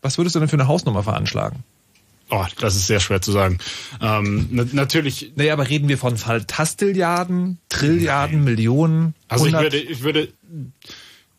Was 0.02 0.16
würdest 0.16 0.34
du 0.34 0.40
denn 0.40 0.48
für 0.48 0.56
eine 0.56 0.68
Hausnummer 0.68 1.02
veranschlagen? 1.02 1.62
Oh, 2.30 2.44
das 2.60 2.76
ist 2.76 2.86
sehr 2.86 3.00
schwer 3.00 3.20
zu 3.20 3.32
sagen. 3.32 3.58
Ähm, 4.00 4.48
na, 4.50 4.64
natürlich. 4.72 5.32
Naja, 5.34 5.52
aber 5.52 5.68
reden 5.68 5.88
wir 5.88 5.98
von 5.98 6.16
Fantastilliarden, 6.16 7.58
Trilliarden, 7.68 8.36
Nein. 8.36 8.44
Millionen? 8.44 9.14
Also 9.28 9.46
ich 9.46 9.52
würde, 9.52 9.76
ich 9.78 10.02
würde 10.02 10.28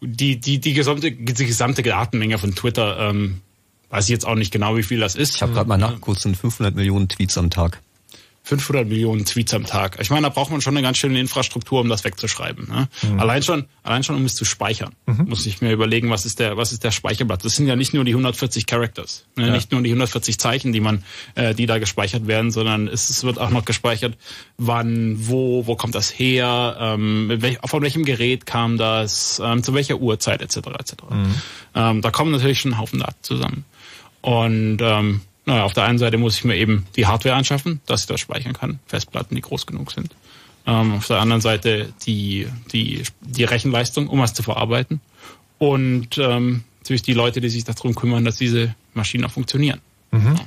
die, 0.02 0.40
die, 0.40 0.60
die 0.60 0.74
gesamte, 0.74 1.12
die 1.12 1.46
gesamte 1.46 1.82
Datenmenge 1.82 2.38
von 2.38 2.56
Twitter, 2.56 3.10
ähm, 3.10 3.42
weiß 3.90 4.06
ich 4.06 4.10
jetzt 4.10 4.26
auch 4.26 4.36
nicht 4.36 4.52
genau, 4.52 4.76
wie 4.76 4.84
viel 4.84 5.00
das 5.00 5.16
ist. 5.16 5.36
Ich 5.36 5.42
habe 5.42 5.54
gerade 5.54 5.70
mal 5.70 5.78
nachgeguckt, 5.78 6.20
sind 6.20 6.36
500 6.36 6.76
Millionen 6.76 7.08
Tweets 7.08 7.38
am 7.38 7.50
Tag. 7.50 7.82
500 8.44 8.88
Millionen 8.88 9.24
Tweets 9.24 9.54
am 9.54 9.66
Tag. 9.66 10.00
Ich 10.02 10.10
meine, 10.10 10.24
da 10.24 10.30
braucht 10.30 10.52
man 10.52 10.62
schon 10.62 10.76
eine 10.76 10.82
ganz 10.82 10.98
schöne 10.98 11.20
Infrastruktur, 11.20 11.80
um 11.80 11.90
das 11.90 12.04
wegzuschreiben. 12.04 12.68
Ne? 12.68 12.88
Mhm. 13.04 13.20
Allein 13.20 13.44
schon, 13.44 13.66
allein 13.84 14.04
schon, 14.04 14.16
um 14.16 14.26
es 14.26 14.36
zu 14.36 14.46
speichern, 14.46 14.94
mhm. 15.06 15.26
muss 15.30 15.46
ich 15.46 15.62
mir 15.62 15.72
überlegen, 15.72 16.10
was 16.10 16.26
ist 16.26 16.40
der, 16.40 16.58
was 16.58 16.72
ist 16.72 16.84
der 16.84 16.92
Speicherplatz. 16.92 17.44
Das 17.44 17.56
sind 17.56 17.68
ja 17.68 17.76
nicht 17.76 17.94
nur 17.94 18.04
die 18.04 18.12
140 18.12 18.66
Characters, 18.66 19.26
ne? 19.36 19.48
ja. 19.48 19.54
nicht 19.54 19.72
nur 19.72 19.82
die 19.82 19.92
140 19.92 20.40
Zeichen, 20.40 20.74
die 20.74 20.80
man, 20.80 21.04
äh, 21.36 21.54
die 21.54 21.68
da 21.68 21.78
gespeichert 21.78 22.26
werden, 22.26 22.52
sondern 22.52 22.88
es, 22.88 23.10
es 23.10 23.24
wird 23.24 23.38
auch 23.38 23.52
noch 23.52 23.64
gespeichert, 23.64 24.18
wann, 24.58 25.16
wo, 25.20 25.68
wo 25.68 25.76
kommt 25.76 25.94
das 25.94 26.10
her, 26.10 26.78
ähm, 26.80 27.28
welch, 27.30 27.60
von 27.64 27.84
welchem 27.84 28.06
Gerät 28.06 28.48
kam 28.48 28.78
das, 28.78 29.40
ähm, 29.44 29.62
zu 29.62 29.76
welcher 29.76 29.98
Uhrzeit 29.98 30.42
etc. 30.42 30.58
etc. 30.80 30.94
Mhm. 31.10 31.36
Ähm, 31.76 32.02
da 32.02 32.10
kommen 32.10 32.32
natürlich 32.32 32.60
schon 32.60 32.72
ein 32.74 32.80
Haufen 32.80 33.00
Daten 33.00 33.18
zusammen. 33.22 33.66
Und 34.22 34.80
ähm, 34.82 35.22
naja, 35.46 35.64
auf 35.64 35.74
der 35.74 35.86
einen 35.86 35.98
Seite 35.98 36.18
muss 36.18 36.38
ich 36.38 36.44
mir 36.44 36.56
eben 36.56 36.86
die 36.96 37.08
Hardware 37.08 37.36
anschaffen, 37.36 37.82
dass 37.86 38.02
ich 38.02 38.08
das 38.08 38.20
speichern 38.20 38.54
kann, 38.54 38.80
Festplatten, 38.86 39.36
die 39.36 39.42
groß 39.42 39.66
genug 39.66 39.92
sind. 39.92 40.14
Ähm, 40.68 40.94
auf 40.94 41.08
der 41.08 41.20
anderen 41.20 41.42
Seite 41.42 41.92
die, 42.06 42.48
die, 42.72 43.04
die 43.22 43.44
Rechenleistung, 43.44 44.08
um 44.08 44.20
was 44.20 44.34
zu 44.34 44.44
verarbeiten. 44.44 45.02
Und 45.58 46.18
ähm, 46.18 46.64
natürlich 46.80 47.02
die 47.02 47.14
Leute, 47.14 47.42
die 47.42 47.50
sich 47.50 47.64
darum 47.64 47.96
kümmern, 47.96 48.26
dass 48.26 48.38
diese 48.38 48.76
Maschinen 48.94 49.26
auch 49.26 49.32
funktionieren. 49.32 49.80
Mhm. 50.12 50.36
Ja. 50.36 50.46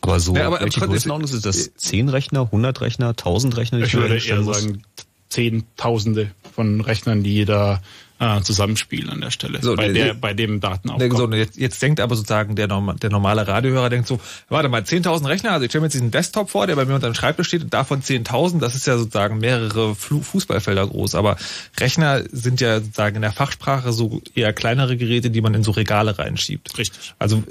Aber 0.00 0.18
so, 0.18 0.34
ja, 0.34 0.48
aber 0.48 0.60
welche 0.60 0.80
Größenordnung 0.80 1.30
ist 1.30 1.46
das? 1.46 1.74
Zehn 1.76 2.08
Rechner, 2.08 2.42
100 2.42 2.80
Rechner, 2.80 3.10
1000 3.10 3.56
Rechner? 3.56 3.78
Ich 3.80 3.94
würde 3.94 4.18
eher 4.18 4.42
sagen 4.42 4.82
Zehntausende 5.28 6.32
von 6.54 6.80
Rechnern, 6.80 7.22
die 7.22 7.44
da 7.44 7.80
äh, 8.22 8.40
zusammenspielen 8.42 9.10
an 9.10 9.20
der 9.20 9.32
Stelle, 9.32 9.58
so, 9.60 9.74
bei, 9.74 9.88
der, 9.88 10.14
bei 10.14 10.32
dem 10.32 10.60
Datenaufbau. 10.60 11.16
So, 11.16 11.32
jetzt, 11.32 11.56
jetzt 11.56 11.82
denkt 11.82 11.98
aber 11.98 12.14
sozusagen 12.14 12.54
der, 12.54 12.68
der 12.68 13.10
normale 13.10 13.48
Radiohörer 13.48 13.90
denkt 13.90 14.06
so, 14.06 14.20
warte 14.48 14.68
mal, 14.68 14.82
10.000 14.82 15.26
Rechner, 15.28 15.50
also 15.50 15.64
ich 15.64 15.72
stelle 15.72 15.80
mir 15.80 15.86
jetzt 15.86 15.94
diesen 15.94 16.12
Desktop 16.12 16.48
vor, 16.48 16.68
der 16.68 16.76
bei 16.76 16.84
mir 16.84 16.94
unter 16.94 17.10
dem 17.10 17.14
Schreibtisch 17.14 17.48
steht, 17.48 17.74
davon 17.74 18.00
10.000, 18.00 18.60
das 18.60 18.76
ist 18.76 18.86
ja 18.86 18.96
sozusagen 18.96 19.38
mehrere 19.38 19.96
Fußballfelder 19.96 20.86
groß, 20.86 21.16
aber 21.16 21.36
Rechner 21.80 22.22
sind 22.30 22.60
ja 22.60 22.78
sozusagen 22.80 23.16
in 23.16 23.22
der 23.22 23.32
Fachsprache 23.32 23.92
so 23.92 24.22
eher 24.36 24.52
kleinere 24.52 24.96
Geräte, 24.96 25.30
die 25.30 25.40
man 25.40 25.54
in 25.54 25.64
so 25.64 25.72
Regale 25.72 26.16
reinschiebt. 26.16 26.78
Richtig. 26.78 27.14
Also 27.18 27.42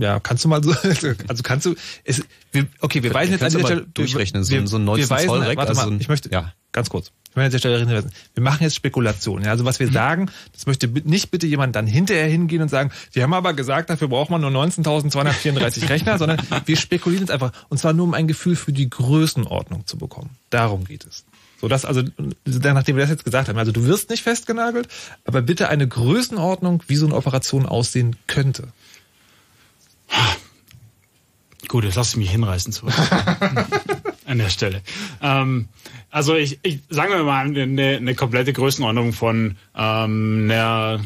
ja, 0.00 0.18
kannst 0.18 0.44
du 0.44 0.48
mal 0.48 0.64
so, 0.64 0.70
also 1.28 1.42
kannst 1.44 1.66
du, 1.66 1.76
es, 2.02 2.24
wir, 2.50 2.66
okay, 2.80 3.04
wir 3.04 3.14
weisen 3.14 3.32
jetzt 3.32 3.42
an 3.44 3.52
der 3.52 3.60
Stelle, 3.60 3.86
durchrechnen, 3.94 4.42
so, 4.42 4.66
so 4.66 4.78
ein 4.78 4.84
19 4.84 5.04
wir 5.04 5.10
weisen, 5.10 5.28
Zoll 5.28 5.40
Warte 5.56 5.68
also 5.68 5.90
mal, 5.90 6.00
ich 6.00 6.08
möchte, 6.08 6.28
ja, 6.30 6.52
ganz 6.72 6.90
kurz. 6.90 7.12
Ich 7.32 7.36
möchte 7.36 7.46
an 7.46 7.50
der 7.52 7.58
Stelle 7.60 7.78
hinweisen. 7.78 8.12
Wir 8.34 8.42
machen 8.42 8.62
jetzt 8.62 8.76
Spekulationen. 8.76 9.46
Ja, 9.46 9.52
also 9.52 9.64
was 9.64 9.80
wir 9.80 9.86
mhm. 9.86 9.92
sagen, 9.92 10.30
das 10.52 10.66
möchte 10.66 10.86
nicht 10.86 11.30
bitte 11.30 11.46
jemand 11.46 11.74
dann 11.74 11.86
hinterher 11.86 12.26
hingehen 12.26 12.60
und 12.60 12.68
sagen, 12.68 12.90
wir 13.12 13.22
haben 13.22 13.32
aber 13.32 13.54
gesagt, 13.54 13.88
dafür 13.88 14.08
braucht 14.08 14.28
man 14.28 14.42
nur 14.42 14.50
19.234 14.50 15.88
Rechner, 15.88 16.18
sondern 16.18 16.42
wir 16.66 16.76
spekulieren 16.76 17.22
jetzt 17.22 17.30
einfach. 17.30 17.52
Und 17.70 17.78
zwar 17.78 17.94
nur 17.94 18.04
um 18.04 18.12
ein 18.12 18.28
Gefühl 18.28 18.54
für 18.54 18.72
die 18.72 18.90
Größenordnung 18.90 19.86
zu 19.86 19.96
bekommen. 19.96 20.28
Darum 20.50 20.84
geht 20.84 21.06
es. 21.06 21.24
So 21.58 21.68
dass 21.68 21.86
also, 21.86 22.02
nachdem 22.44 22.96
wir 22.96 23.02
das 23.02 23.10
jetzt 23.10 23.24
gesagt 23.24 23.48
haben, 23.48 23.56
also 23.56 23.72
du 23.72 23.86
wirst 23.86 24.10
nicht 24.10 24.22
festgenagelt, 24.22 24.88
aber 25.24 25.40
bitte 25.40 25.70
eine 25.70 25.88
Größenordnung, 25.88 26.82
wie 26.86 26.96
so 26.96 27.06
eine 27.06 27.14
Operation 27.14 27.64
aussehen 27.64 28.16
könnte. 28.26 28.68
Gut, 31.68 31.84
jetzt 31.84 31.94
lass 31.94 32.10
ich 32.10 32.16
mich 32.16 32.30
hinreißen 32.30 32.72
zu 32.72 32.86
an 34.32 34.38
der 34.38 34.50
Stelle. 34.50 34.82
Ähm, 35.22 35.68
also 36.10 36.34
ich, 36.34 36.58
ich 36.62 36.80
sagen 36.88 37.12
wir 37.12 37.22
mal 37.22 37.46
eine, 37.46 37.96
eine 37.96 38.14
komplette 38.14 38.52
Größenordnung 38.52 39.12
von 39.12 39.56
ähm, 39.76 40.50
einer 40.50 41.00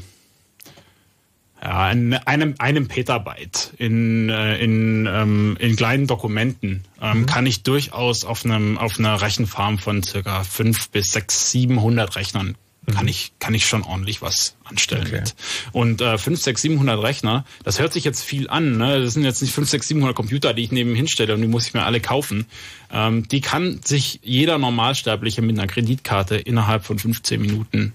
ja, 1.63 1.85
einem, 1.85 2.55
einem 2.59 2.87
Petabyte 2.87 3.73
in, 3.79 4.29
äh, 4.29 4.59
in, 4.59 5.09
ähm, 5.11 5.57
in 5.59 5.75
kleinen 5.75 6.07
Dokumenten 6.07 6.85
ähm, 7.01 7.21
mhm. 7.21 7.27
kann 7.27 7.47
ich 7.47 7.63
durchaus 7.63 8.25
auf 8.25 8.45
einem 8.45 8.79
auf 8.79 8.99
einer 8.99 9.21
Rechenfarm 9.21 9.79
von 9.79 10.03
circa 10.03 10.45
fünf 10.45 10.91
bis 10.91 11.13
sechs, 11.13 11.51
siebenhundert 11.51 12.15
Rechnern 12.17 12.57
kann 12.93 13.05
mhm. 13.05 13.11
ich 13.11 13.33
kann 13.39 13.55
ich 13.55 13.67
schon 13.67 13.83
ordentlich 13.83 14.23
was 14.23 14.57
anstellen 14.65 15.07
okay. 15.07 15.21
mit. 15.21 15.35
Und 15.73 16.01
äh, 16.01 16.19
5, 16.19 16.41
6, 16.41 16.63
700 16.63 17.03
Rechner, 17.03 17.45
das 17.65 17.79
hört 17.79 17.93
sich 17.93 18.05
jetzt 18.05 18.23
viel 18.23 18.49
an. 18.49 18.77
Ne? 18.79 19.03
Das 19.03 19.15
sind 19.15 19.25
jetzt 19.25 19.43
nicht 19.43 19.53
5, 19.53 19.69
6, 19.69 19.89
700 19.89 20.17
Computer, 20.17 20.55
die 20.55 20.63
ich 20.63 20.73
neben 20.73 20.95
hinstelle 20.95 21.35
und 21.35 21.41
die 21.41 21.49
muss 21.49 21.67
ich 21.67 21.75
mir 21.75 21.85
alle 21.85 22.01
kaufen. 22.01 22.47
Ähm, 22.93 23.27
die 23.29 23.41
kann 23.41 23.81
sich 23.85 24.21
jeder 24.23 24.59
Normalsterbliche 24.59 25.43
mit 25.43 25.59
einer 25.59 25.67
Kreditkarte 25.67 26.37
innerhalb 26.37 26.85
von 26.85 26.99
15 26.99 27.41
Minuten 27.41 27.93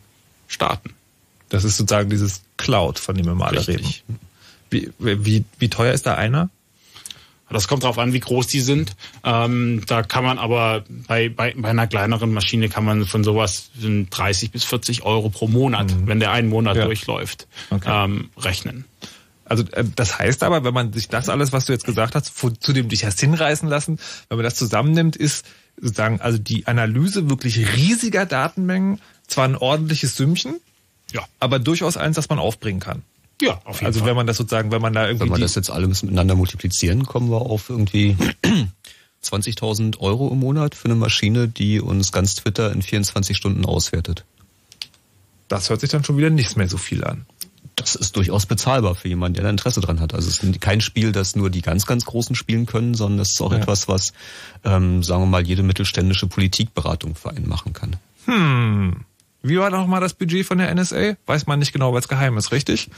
starten. 0.48 0.94
Das 1.50 1.64
ist 1.64 1.78
sozusagen 1.78 2.10
dieses 2.10 2.42
Cloud, 2.58 3.00
von 3.00 3.16
dem 3.16 3.26
wir 3.26 3.36
mal 3.36 3.48
alle 3.48 3.68
reden. 3.68 3.94
Wie, 4.70 4.90
wie, 5.00 5.44
wie 5.60 5.70
teuer 5.70 5.94
ist 5.94 6.06
da 6.06 6.16
einer? 6.16 6.50
Das 7.54 7.68
kommt 7.68 7.84
darauf 7.84 7.98
an, 7.98 8.14
wie 8.14 8.20
groß 8.20 8.48
die 8.48 8.62
sind. 8.62 8.96
Ähm, 9.24 9.84
da 9.88 10.04
kann 10.04 10.24
man 10.24 10.38
aber 10.38 10.84
bei, 11.08 11.30
bei, 11.30 11.54
bei 11.56 11.70
einer 11.70 11.88
kleineren 11.88 12.34
Maschine 12.34 12.70
kann 12.70 12.86
man 12.86 13.06
von 13.06 13.24
sowas 13.24 13.72
30 13.82 14.52
bis 14.52 14.64
40 14.64 15.04
Euro 15.04 15.30
pro 15.30 15.48
Monat, 15.48 15.92
mhm. 15.92 16.08
wenn 16.08 16.20
der 16.20 16.32
einen 16.32 16.50
Monat 16.50 16.78
ja. 16.78 16.86
durchläuft, 16.86 17.48
okay. 17.70 18.06
ähm, 18.06 18.30
rechnen. 18.38 18.86
Also 19.46 19.66
äh, 19.72 19.84
das 19.96 20.18
heißt 20.18 20.44
aber, 20.44 20.64
wenn 20.64 20.74
man 20.74 20.94
sich 20.94 21.10
das 21.10 21.28
alles, 21.28 21.52
was 21.52 21.66
du 21.66 21.74
jetzt 21.74 21.86
gesagt 21.86 22.16
hast, 22.16 22.34
zu 22.38 22.74
dem 22.74 22.88
dich 22.88 23.06
hast 23.06 23.20
hinreißen 23.20 23.68
lassen, 23.68 24.00
wenn 24.30 24.38
man 24.38 24.46
das 24.46 24.56
zusammennimmt, 24.56 25.16
ist 25.18 25.46
sozusagen, 25.80 26.22
also 26.22 26.38
die 26.38 26.68
Analyse 26.68 27.30
wirklich 27.30 27.76
riesiger 27.76 28.26
Datenmengen, 28.26 29.02
zwar 29.28 29.46
ein 29.46 29.58
ordentliches 29.58 30.16
Sümmchen, 30.16 30.56
ja. 31.12 31.26
aber 31.40 31.60
durchaus 31.60 31.98
eins, 31.98 32.16
das 32.16 32.30
man 32.30 32.40
aufbringen 32.40 32.80
kann. 32.80 33.04
Ja, 33.42 33.60
auf 33.66 33.78
jeden 33.78 33.88
also 33.88 34.00
Fall. 34.00 34.10
wenn 34.10 34.16
man 34.16 34.28
das 34.28 34.38
sozusagen, 34.38 34.72
wenn 34.72 34.82
man 34.82 34.94
da 34.94 35.06
irgendwie 35.08 35.24
Wenn 35.26 35.30
wir 35.32 35.36
die, 35.38 35.42
das 35.42 35.56
jetzt 35.56 35.70
alles 35.70 36.04
miteinander 36.04 36.36
multiplizieren, 36.36 37.06
kommen 37.06 37.30
wir 37.30 37.42
auf 37.42 37.70
irgendwie 37.70 38.16
20.000 39.24 40.00
Euro 40.00 40.30
im 40.32 40.40
Monat 40.40 40.76
für 40.76 40.86
eine 40.86 40.96
Maschine, 40.96 41.48
die 41.48 41.80
uns 41.80 42.12
ganz 42.12 42.36
Twitter 42.36 42.72
in 42.72 42.82
24 42.82 43.36
Stunden 43.38 43.66
auswertet. 43.66 44.26
das 45.48 45.70
hört 45.70 45.82
sich 45.82 45.90
dann 45.90 46.04
schon 46.04 46.18
wieder 46.18 46.30
nicht 46.30 46.58
mehr 46.58 46.68
so 46.68 46.78
viel 46.78 47.04
an. 47.04 47.26
Das 47.76 47.96
ist 47.96 48.16
durchaus 48.16 48.46
bezahlbar 48.46 48.96
für 48.96 49.08
jemanden, 49.08 49.36
der 49.36 49.44
da 49.46 49.50
Interesse 49.50 49.82
dran 49.82 50.00
hat. 50.02 50.14
Also 50.14 50.28
es 50.28 50.44
ist 50.44 50.62
kein 50.62 50.82
Spiel, 50.82 51.12
das 51.12 51.36
nur 51.36 51.50
die 51.50 51.62
ganz, 51.62 51.86
ganz 51.86 52.06
Großen 52.06 52.36
spielen 52.36 52.66
können, 52.66 52.94
sondern 52.94 53.20
es 53.20 53.32
ist 53.32 53.42
auch 53.42 53.52
Ja. 53.52 53.58
etwas, 53.60 53.88
was, 53.88 54.14
ähm, 54.64 55.02
sagen 55.04 55.24
wir 55.24 55.28
mal, 55.28 55.46
jede 55.46 55.64
mittelständische 55.64 56.28
Politikberatung 56.28 57.16
für 57.16 57.32
einen 57.32 57.48
machen 57.48 57.74
kann. 57.74 57.96
Hm. 58.26 59.06
Wie 59.44 59.58
war 59.58 59.70
noch 59.72 59.88
mal 59.88 60.00
das 60.00 60.14
Budget 60.14 60.46
von 60.46 60.60
der 60.60 60.74
NSA? 60.74 61.16
Weiß 61.26 61.48
man 61.48 61.60
nicht 61.60 61.74
genau, 61.74 61.94
weil 61.94 62.00
es 62.00 62.08
geheim 62.08 62.38
ist, 62.38 62.52
richtig? 62.52 62.90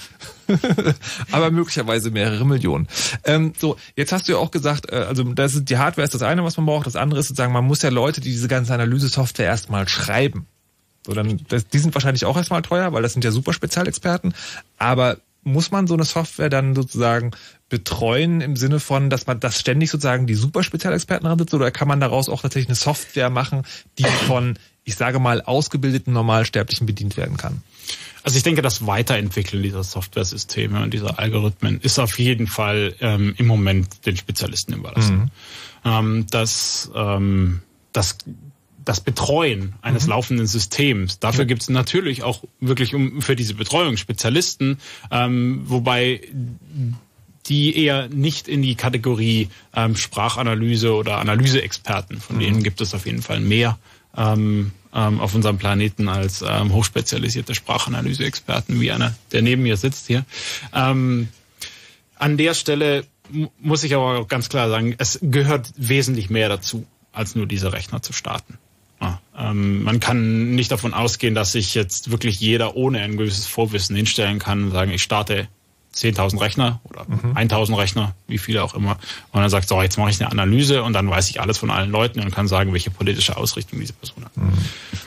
Aber 1.32 1.52
möglicherweise 1.52 2.12
mehrere 2.12 2.46
Millionen. 2.46 2.88
Ähm, 3.24 3.54
so, 3.58 3.78
jetzt 3.96 4.12
hast 4.12 4.28
du 4.28 4.34
ja 4.34 4.38
auch 4.40 4.52
gesagt, 4.52 4.92
äh, 4.92 4.96
also 4.96 5.24
das 5.24 5.56
ist, 5.56 5.70
die 5.70 5.78
Hardware 5.78 6.04
ist 6.04 6.14
das 6.14 6.22
eine, 6.22 6.44
was 6.44 6.58
man 6.58 6.66
braucht. 6.66 6.86
Das 6.86 6.98
andere 6.98 7.22
ist 7.22 7.30
sozusagen, 7.30 7.54
man 7.54 7.64
muss 7.64 7.82
ja 7.82 7.90
Leute, 7.90 8.20
die 8.20 8.32
diese 8.32 8.50
ganze 8.50 8.74
Analyse-Software 8.74 9.46
erstmal 9.46 9.88
schreiben. 9.88 10.46
So, 11.06 11.14
dann, 11.14 11.40
das, 11.48 11.68
die 11.68 11.80
sind 11.80 11.94
wahrscheinlich 11.96 12.26
auch 12.26 12.36
erstmal 12.36 12.62
teuer, 12.62 12.92
weil 12.92 13.04
das 13.04 13.14
sind 13.14 13.24
ja 13.24 13.32
super 13.32 13.54
Spezialexperten. 13.54 14.34
Aber 14.78 15.18
muss 15.44 15.72
man 15.72 15.88
so 15.88 15.94
eine 15.94 16.06
Software 16.06 16.50
dann 16.50 16.76
sozusagen 16.76 17.32
betreuen 17.70 18.42
im 18.42 18.56
Sinne 18.56 18.80
von, 18.80 19.10
dass 19.10 19.28
man 19.28 19.40
das 19.40 19.60
ständig 19.60 19.90
sozusagen 19.90 20.28
die 20.28 20.36
super 20.36 20.64
Spezialexperten 20.64 21.26
dran 21.26 21.40
sitzen 21.40 21.56
oder 21.56 21.72
kann 21.72 21.88
man 21.88 22.00
daraus 22.00 22.30
auch 22.30 22.42
tatsächlich 22.42 22.70
eine 22.70 22.76
Software 22.76 23.30
machen, 23.30 23.64
die 23.98 24.04
von, 24.04 24.58
ich 24.84 24.96
sage 24.96 25.20
mal, 25.20 25.42
ausgebildeten 25.42 26.14
Normalsterblichen 26.14 26.86
bedient 26.86 27.18
werden 27.18 27.38
kann? 27.38 27.64
Also 28.24 28.38
ich 28.38 28.44
denke, 28.44 28.62
das 28.62 28.88
Weiterentwickeln 28.88 29.62
dieser 29.64 29.84
Softwaresysteme 29.84 30.82
und 30.82 30.94
dieser 30.94 31.20
Algorithmen 31.20 31.82
ist 31.82 32.00
auf 32.00 32.18
jeden 32.20 32.48
Fall 32.48 32.96
ähm, 33.02 33.34
im 33.38 33.48
Moment 33.48 34.06
den 34.06 34.16
Spezialisten 34.16 34.74
überlassen. 34.74 35.32
Ähm, 35.84 36.26
das, 36.30 36.90
ähm, 36.96 37.62
das, 37.92 38.18
das 38.86 39.00
Betreuen 39.02 39.76
eines 39.82 40.08
laufenden 40.08 40.48
Systems, 40.48 41.20
dafür 41.20 41.46
gibt 41.46 41.62
es 41.62 41.70
natürlich 41.70 42.24
auch 42.24 42.44
wirklich 42.60 42.94
um, 42.94 43.22
für 43.22 43.36
diese 43.36 43.54
Betreuung 43.54 43.98
Spezialisten, 43.98 44.78
ähm, 45.12 45.62
wobei 45.66 46.22
die 47.46 47.78
eher 47.78 48.08
nicht 48.10 48.48
in 48.48 48.62
die 48.62 48.76
Kategorie 48.76 49.50
ähm, 49.76 49.96
Sprachanalyse 49.96 50.94
oder 50.94 51.18
Analyseexperten, 51.18 52.20
von 52.20 52.40
denen 52.40 52.64
gibt 52.64 52.82
es 52.82 52.94
auf 52.94 53.06
jeden 53.06 53.22
Fall 53.22 53.40
mehr 53.42 53.78
ähm, 54.16 54.72
ähm, 54.94 55.20
auf 55.20 55.34
unserem 55.36 55.58
Planeten 55.58 56.08
als 56.08 56.44
ähm, 56.48 56.74
hochspezialisierte 56.74 57.56
Sprachanalyseexperten, 57.56 58.80
wie 58.80 58.92
einer, 58.92 59.16
der 59.32 59.42
neben 59.42 59.64
mir 59.64 59.76
sitzt 59.76 60.08
hier. 60.08 60.26
Ähm, 60.74 61.30
an 62.16 62.38
der 62.38 62.54
Stelle 62.54 63.06
mu- 63.30 63.50
muss 63.60 63.84
ich 63.84 63.94
aber 63.96 64.20
auch 64.20 64.28
ganz 64.28 64.50
klar 64.50 64.70
sagen, 64.70 64.96
es 64.98 65.20
gehört 65.22 65.74
wesentlich 65.76 66.30
mehr 66.30 66.48
dazu, 66.48 66.86
als 67.12 67.36
nur 67.36 67.46
diese 67.48 67.74
Rechner 67.74 68.02
zu 68.02 68.14
starten. 68.14 68.58
Ähm, 69.38 69.84
man 69.84 70.00
kann 70.00 70.56
nicht 70.56 70.72
davon 70.72 70.94
ausgehen, 70.94 71.36
dass 71.36 71.52
sich 71.52 71.74
jetzt 71.74 72.12
wirklich 72.12 72.40
jeder 72.40 72.76
ohne 72.76 73.00
ein 73.02 73.18
gewisses 73.18 73.46
Vorwissen 73.46 73.96
hinstellen 73.96 74.40
kann 74.40 74.66
und 74.66 74.72
sagen, 74.72 74.92
ich 74.92 75.04
starte 75.04 75.48
10.000 75.96 76.42
Rechner 76.42 76.82
oder 76.86 77.02
1.000 77.04 77.78
Rechner, 77.78 78.16
wie 78.28 78.40
viele 78.40 78.64
auch 78.64 78.74
immer. 78.74 78.98
Und 79.32 79.42
dann 79.42 79.50
sagt, 79.50 79.68
so, 79.68 79.82
jetzt 79.82 79.98
mache 79.98 80.10
ich 80.10 80.20
eine 80.20 80.32
Analyse 80.32 80.82
und 80.82 80.94
dann 80.94 81.10
weiß 81.10 81.30
ich 81.30 81.40
alles 81.40 81.60
von 81.60 81.70
allen 81.70 81.92
Leuten 81.92 82.20
und 82.20 82.32
kann 82.34 82.48
sagen, 82.48 82.74
welche 82.74 82.90
politische 82.90 83.38
Ausrichtung 83.38 83.80
diese 83.80 83.94
Person 83.94 84.26
hat. 84.26 84.32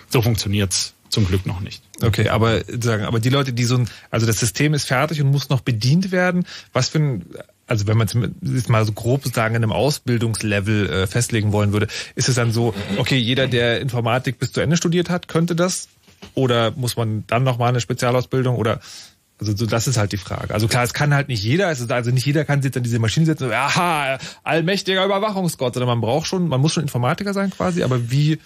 So 0.09 0.23
funktioniert's 0.23 0.95
zum 1.09 1.27
Glück 1.27 1.47
noch 1.47 1.61
nicht. 1.61 1.83
Okay, 2.03 2.29
aber 2.29 2.63
sagen, 2.81 3.05
aber 3.05 3.21
die 3.21 3.31
Leute, 3.31 3.53
die 3.53 3.65
so 3.65 3.79
ein, 3.79 3.89
also 4.11 4.27
das 4.27 4.39
System 4.39 4.75
ist 4.75 4.87
fertig 4.87 5.21
und 5.23 5.31
muss 5.31 5.49
noch 5.49 5.61
bedient 5.61 6.13
werden. 6.13 6.47
Was 6.73 6.91
für 6.91 6.99
ein, 6.99 7.25
also 7.67 7.87
wenn 7.87 7.97
man 7.97 8.09
es 8.43 8.69
mal 8.69 8.85
so 8.85 8.93
grob 8.93 9.25
sozusagen 9.25 9.55
in 9.55 9.63
einem 9.63 9.73
Ausbildungslevel 9.73 10.89
äh, 10.89 11.07
festlegen 11.07 11.53
wollen 11.53 11.73
würde, 11.73 11.89
ist 12.15 12.29
es 12.29 12.37
dann 12.37 12.53
so, 12.53 12.75
okay, 12.97 13.17
jeder, 13.17 13.49
der 13.49 13.81
Informatik 13.81 14.39
bis 14.39 14.53
zu 14.53 14.61
Ende 14.61 14.77
studiert 14.77 15.11
hat, 15.11 15.29
könnte 15.29 15.57
das? 15.57 15.89
Oder 16.35 16.73
muss 16.73 16.97
man 16.97 17.25
dann 17.27 17.43
noch 17.45 17.59
mal 17.59 17.69
eine 17.69 17.81
Spezialausbildung 17.81 18.57
oder 18.57 18.81
also 19.39 19.55
so, 19.55 19.67
das 19.67 19.87
ist 19.87 19.99
halt 19.99 20.13
die 20.13 20.17
Frage. 20.17 20.55
Also 20.55 20.67
klar, 20.67 20.83
es 20.83 20.95
kann 20.95 21.13
halt 21.13 21.29
nicht 21.29 21.43
jeder, 21.43 21.71
ist, 21.71 21.91
also 21.93 22.11
nicht 22.11 22.25
jeder 22.25 22.47
kann 22.47 22.63
sich 22.63 22.71
jetzt 22.71 22.79
an 22.79 22.83
diese 22.83 22.99
Maschine 22.99 23.27
setzen 23.27 23.45
und 23.45 23.53
aha, 23.53 24.19
allmächtiger 24.43 25.05
Überwachungsgott, 25.05 25.75
sondern 25.75 25.89
man 25.89 26.01
braucht 26.01 26.27
schon, 26.27 26.49
man 26.49 26.61
muss 26.61 26.73
schon 26.73 26.83
Informatiker 26.83 27.35
sein 27.35 27.51
quasi, 27.51 27.83
aber 27.83 28.11
wie, 28.11 28.39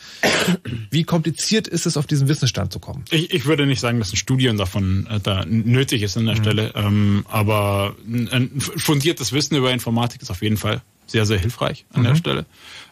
wie 0.91 1.05
kompliziert 1.05 1.68
ist 1.68 1.86
es, 1.86 1.97
auf 1.97 2.07
diesen 2.07 2.26
Wissensstand 2.26 2.72
zu 2.72 2.80
kommen? 2.80 3.05
Ich, 3.11 3.32
ich 3.32 3.47
würde 3.47 3.66
nicht 3.66 3.80
sagen, 3.80 4.01
dass 4.01 4.12
ein 4.12 4.16
Studium 4.16 4.57
davon 4.57 5.07
äh, 5.09 5.20
da 5.20 5.45
nötig 5.47 6.03
ist 6.03 6.16
an 6.16 6.26
der 6.26 6.36
Stelle, 6.36 6.72
ähm, 6.74 7.24
aber 7.28 7.95
ein, 8.07 8.61
fundiertes 8.61 9.32
Wissen 9.32 9.57
über 9.57 9.72
Informatik 9.72 10.22
ist 10.22 10.30
auf 10.30 10.43
jeden 10.43 10.57
Fall 10.57 10.82
sehr, 11.07 11.24
sehr 11.24 11.38
hilfreich 11.38 11.86
an 11.93 12.05
der 12.05 12.16
Stelle. 12.16 12.47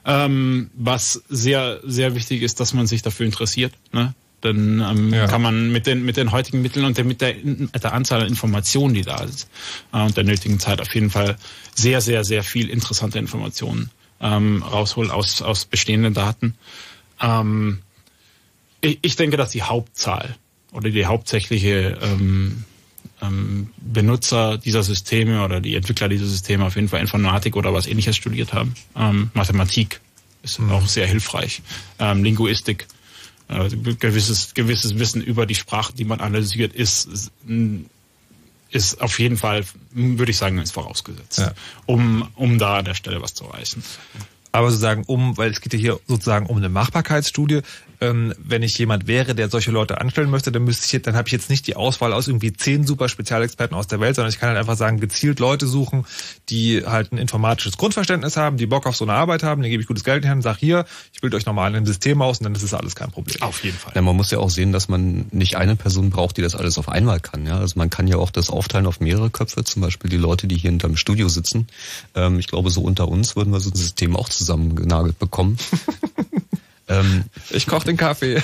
Ähm, 0.05 0.71
was 0.75 1.23
sehr, 1.29 1.81
sehr 1.85 2.15
wichtig 2.15 2.43
ist, 2.43 2.61
dass 2.61 2.75
man 2.75 2.87
sich 2.87 3.03
dafür 3.03 3.27
interessiert. 3.27 3.73
Ne? 3.93 4.15
Dann 4.41 4.81
ähm, 4.81 5.13
Ja. 5.13 5.27
kann 5.27 5.43
man 5.43 5.73
mit 5.73 5.87
den, 5.87 6.05
mit 6.05 6.17
den 6.17 6.31
heutigen 6.31 6.63
Mitteln 6.63 6.85
und 6.85 6.97
der, 6.97 7.05
mit 7.05 7.21
der, 7.21 7.35
mit 7.43 7.83
der 7.83 7.93
Anzahl 7.93 8.21
an 8.21 8.29
Informationen, 8.29 8.95
die 8.95 9.03
da 9.03 9.23
ist, 9.23 9.49
äh, 9.93 10.01
und 10.03 10.17
der 10.17 10.25
nötigen 10.25 10.61
Zeit 10.61 10.81
auf 10.81 10.95
jeden 10.95 11.11
Fall 11.11 11.37
sehr, 11.75 12.01
sehr, 12.01 12.25
sehr 12.25 12.43
viel 12.45 12.71
interessante 12.71 13.19
Informationen 13.19 13.91
ähm, 14.21 14.63
rausholen 14.63 15.11
aus, 15.11 15.43
aus 15.43 15.65
bestehenden 15.65 16.15
Daten. 16.15 16.55
Ähm, 17.21 17.81
ich, 18.81 18.99
ich 19.03 19.17
denke, 19.17 19.37
dass 19.37 19.51
die 19.51 19.63
Hauptzahl 19.63 20.37
oder 20.73 20.91
die 20.91 21.07
hauptsächliche 21.07 21.99
ähm, 22.01 22.65
ähm, 23.23 23.71
Benutzer 23.79 24.59
dieser 24.59 24.83
Systeme 24.83 25.45
oder 25.45 25.61
die 25.61 25.75
Entwickler 25.75 26.09
dieser 26.09 26.27
Systeme 26.27 26.65
auf 26.65 26.77
jeden 26.77 26.89
Fall 26.89 27.01
Informatik 27.01 27.57
oder 27.57 27.73
was 27.73 27.87
ähnliches 27.87 28.17
studiert 28.17 28.53
haben. 28.53 28.75
Ähm, 28.97 29.31
Mathematik 29.35 30.01
ist 30.43 30.61
auch 30.61 30.87
sehr 30.87 31.07
hilfreich. 31.07 31.63
Ähm, 31.99 32.23
Linguistik, 32.23 32.87
äh, 33.49 33.69
gewisses, 33.95 34.55
gewisses 34.55 34.99
Wissen 34.99 35.23
über 35.23 35.47
die 35.47 35.55
Sprache, 35.55 35.93
die 35.95 36.05
man 36.05 36.21
analysiert, 36.21 36.73
ist, 36.75 37.07
ist, 37.07 37.31
ist 38.71 39.01
auf 39.01 39.19
jeden 39.19 39.37
Fall, 39.37 39.65
würde 39.93 40.31
ich 40.31 40.37
sagen, 40.37 40.59
ist 40.59 40.73
vorausgesetzt, 40.73 41.39
Ja. 41.39 41.53
um, 41.87 42.29
um 42.35 42.59
da 42.59 42.79
an 42.79 42.85
der 42.85 42.95
Stelle 42.95 43.23
was 43.23 43.35
zu 43.35 43.45
reißen. 43.45 43.83
Aber 44.53 44.71
sozusagen 44.71 45.05
um, 45.05 45.37
weil 45.37 45.51
es 45.51 45.61
geht 45.61 45.73
ja 45.75 45.79
hier 45.79 46.01
sozusagen 46.07 46.47
um 46.47 46.57
eine 46.57 46.69
Machbarkeitsstudie. 46.69 47.61
Ähm, 48.01 48.33
wenn 48.39 48.63
ich 48.63 48.79
jemand 48.79 49.07
wäre, 49.07 49.35
der 49.35 49.49
solche 49.49 49.71
Leute 49.71 50.01
anstellen 50.01 50.31
möchte, 50.31 50.53
dann 50.53 50.65
müsste 50.65 50.87
ich 50.87 50.93
jetzt, 50.93 51.07
dann 51.07 51.17
habe 51.17 51.29
ich 51.29 51.33
jetzt 51.33 51.51
nicht 51.51 51.67
die 51.67 51.77
Auswahl 51.77 52.13
aus 52.13 52.29
irgendwie 52.29 52.53
zehn 52.53 52.87
super 52.87 53.09
Spezialexperten 53.09 53.77
aus 53.77 53.87
der 53.87 54.01
Welt, 54.01 54.17
sondern 54.17 54.31
ich 54.31 54.39
kann 54.39 54.49
halt 54.51 54.59
einfach 54.59 54.77
sagen, 54.77 55.01
gezielt 55.01 55.41
Leute 55.41 55.67
suchen, 55.67 56.07
die 56.49 56.85
halt 56.87 57.13
ein 57.13 57.19
informatisches 57.19 57.77
Grundverständnis 57.77 58.37
haben, 58.37 58.57
die 58.57 58.67
Bock 58.67 58.87
auf 58.87 58.97
so 58.97 59.05
eine 59.05 59.15
Arbeit 59.15 59.43
haben, 59.43 59.63
denen 59.63 59.71
gebe 59.71 59.83
ich 59.83 59.89
gutes 59.89 60.05
Geld 60.05 60.19
in 60.19 60.23
die 60.23 60.29
Hand, 60.29 60.43
sag 60.43 60.59
hier, 60.59 60.87
ich 61.13 61.21
bilde 61.21 61.37
euch 61.37 61.47
nochmal 61.47 61.75
ein 61.75 61.87
System 61.87 62.23
aus 62.23 62.39
und 62.39 62.45
dann 62.45 62.55
ist 62.55 62.63
das 62.63 62.75
alles 62.75 62.95
kein 62.95 63.11
Problem. 63.11 63.43
Auf 63.43 63.65
jeden 63.65 63.77
Fall. 63.77 63.93
Ja, 63.95 64.03
man 64.03 64.17
muss 64.17 64.31
ja 64.31 64.39
auch 64.39 64.51
sehen, 64.51 64.73
dass 64.73 64.89
man 64.89 65.27
nicht 65.33 65.57
eine 65.57 65.77
Person 65.77 66.11
braucht, 66.11 66.37
die 66.37 66.43
das 66.43 66.55
alles 66.55 66.79
auf 66.79 66.89
einmal 66.89 67.21
kann. 67.21 67.47
Ja? 67.47 67.59
Also 67.59 67.79
man 67.79 67.91
kann 67.91 68.07
ja 68.07 68.17
auch 68.17 68.31
das 68.31 68.51
aufteilen 68.51 68.87
auf 68.87 69.01
mehrere 69.01 69.31
Köpfe, 69.31 69.65
zum 69.65 69.83
Beispiel 69.83 70.11
die 70.11 70.17
Leute, 70.17 70.47
die 70.47 70.57
hier 70.57 70.71
hinterm 70.71 70.97
Studio 70.97 71.29
sitzen. 71.29 71.67
Ähm, 72.15 72.39
ich 72.39 72.47
glaube, 72.47 72.71
so 72.71 72.83
unter 72.83 73.09
uns 73.09 73.35
würden 73.37 73.53
wir 73.53 73.61
so 73.61 73.71
ein 73.71 73.77
System 73.77 74.17
auch 74.17 74.29
zusammengenagelt 74.29 75.19
bekommen. 75.19 75.59
ähm, 76.89 77.25
Ich 77.51 77.67
koche 77.67 77.87
den 77.87 77.97
Kaffee. 77.97 78.43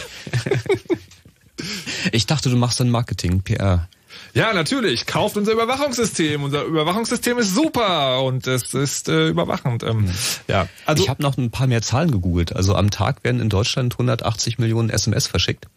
ich 2.12 2.26
dachte, 2.26 2.50
du 2.50 2.56
machst 2.56 2.80
dann 2.80 2.90
Marketing, 2.90 3.42
PR. 3.42 3.88
Ja, 4.32 4.52
natürlich. 4.52 5.06
Kauft 5.06 5.36
unser 5.36 5.52
Überwachungssystem. 5.52 6.42
Unser 6.42 6.64
Überwachungssystem 6.64 7.38
ist 7.38 7.54
super 7.54 8.22
und 8.22 8.46
es 8.46 8.74
ist 8.74 9.08
äh, 9.08 9.28
überwachend. 9.28 9.84
Ähm, 9.84 10.10
Ja, 10.48 10.68
also 10.86 11.04
ich 11.04 11.08
habe 11.08 11.22
noch 11.22 11.36
ein 11.36 11.50
paar 11.50 11.68
mehr 11.68 11.82
Zahlen 11.82 12.10
gegoogelt. 12.10 12.54
Also 12.54 12.74
am 12.74 12.90
Tag 12.90 13.22
werden 13.22 13.40
in 13.40 13.48
Deutschland 13.48 13.94
180 13.94 14.58
Millionen 14.58 14.90
SMS 14.90 15.26
verschickt. 15.28 15.68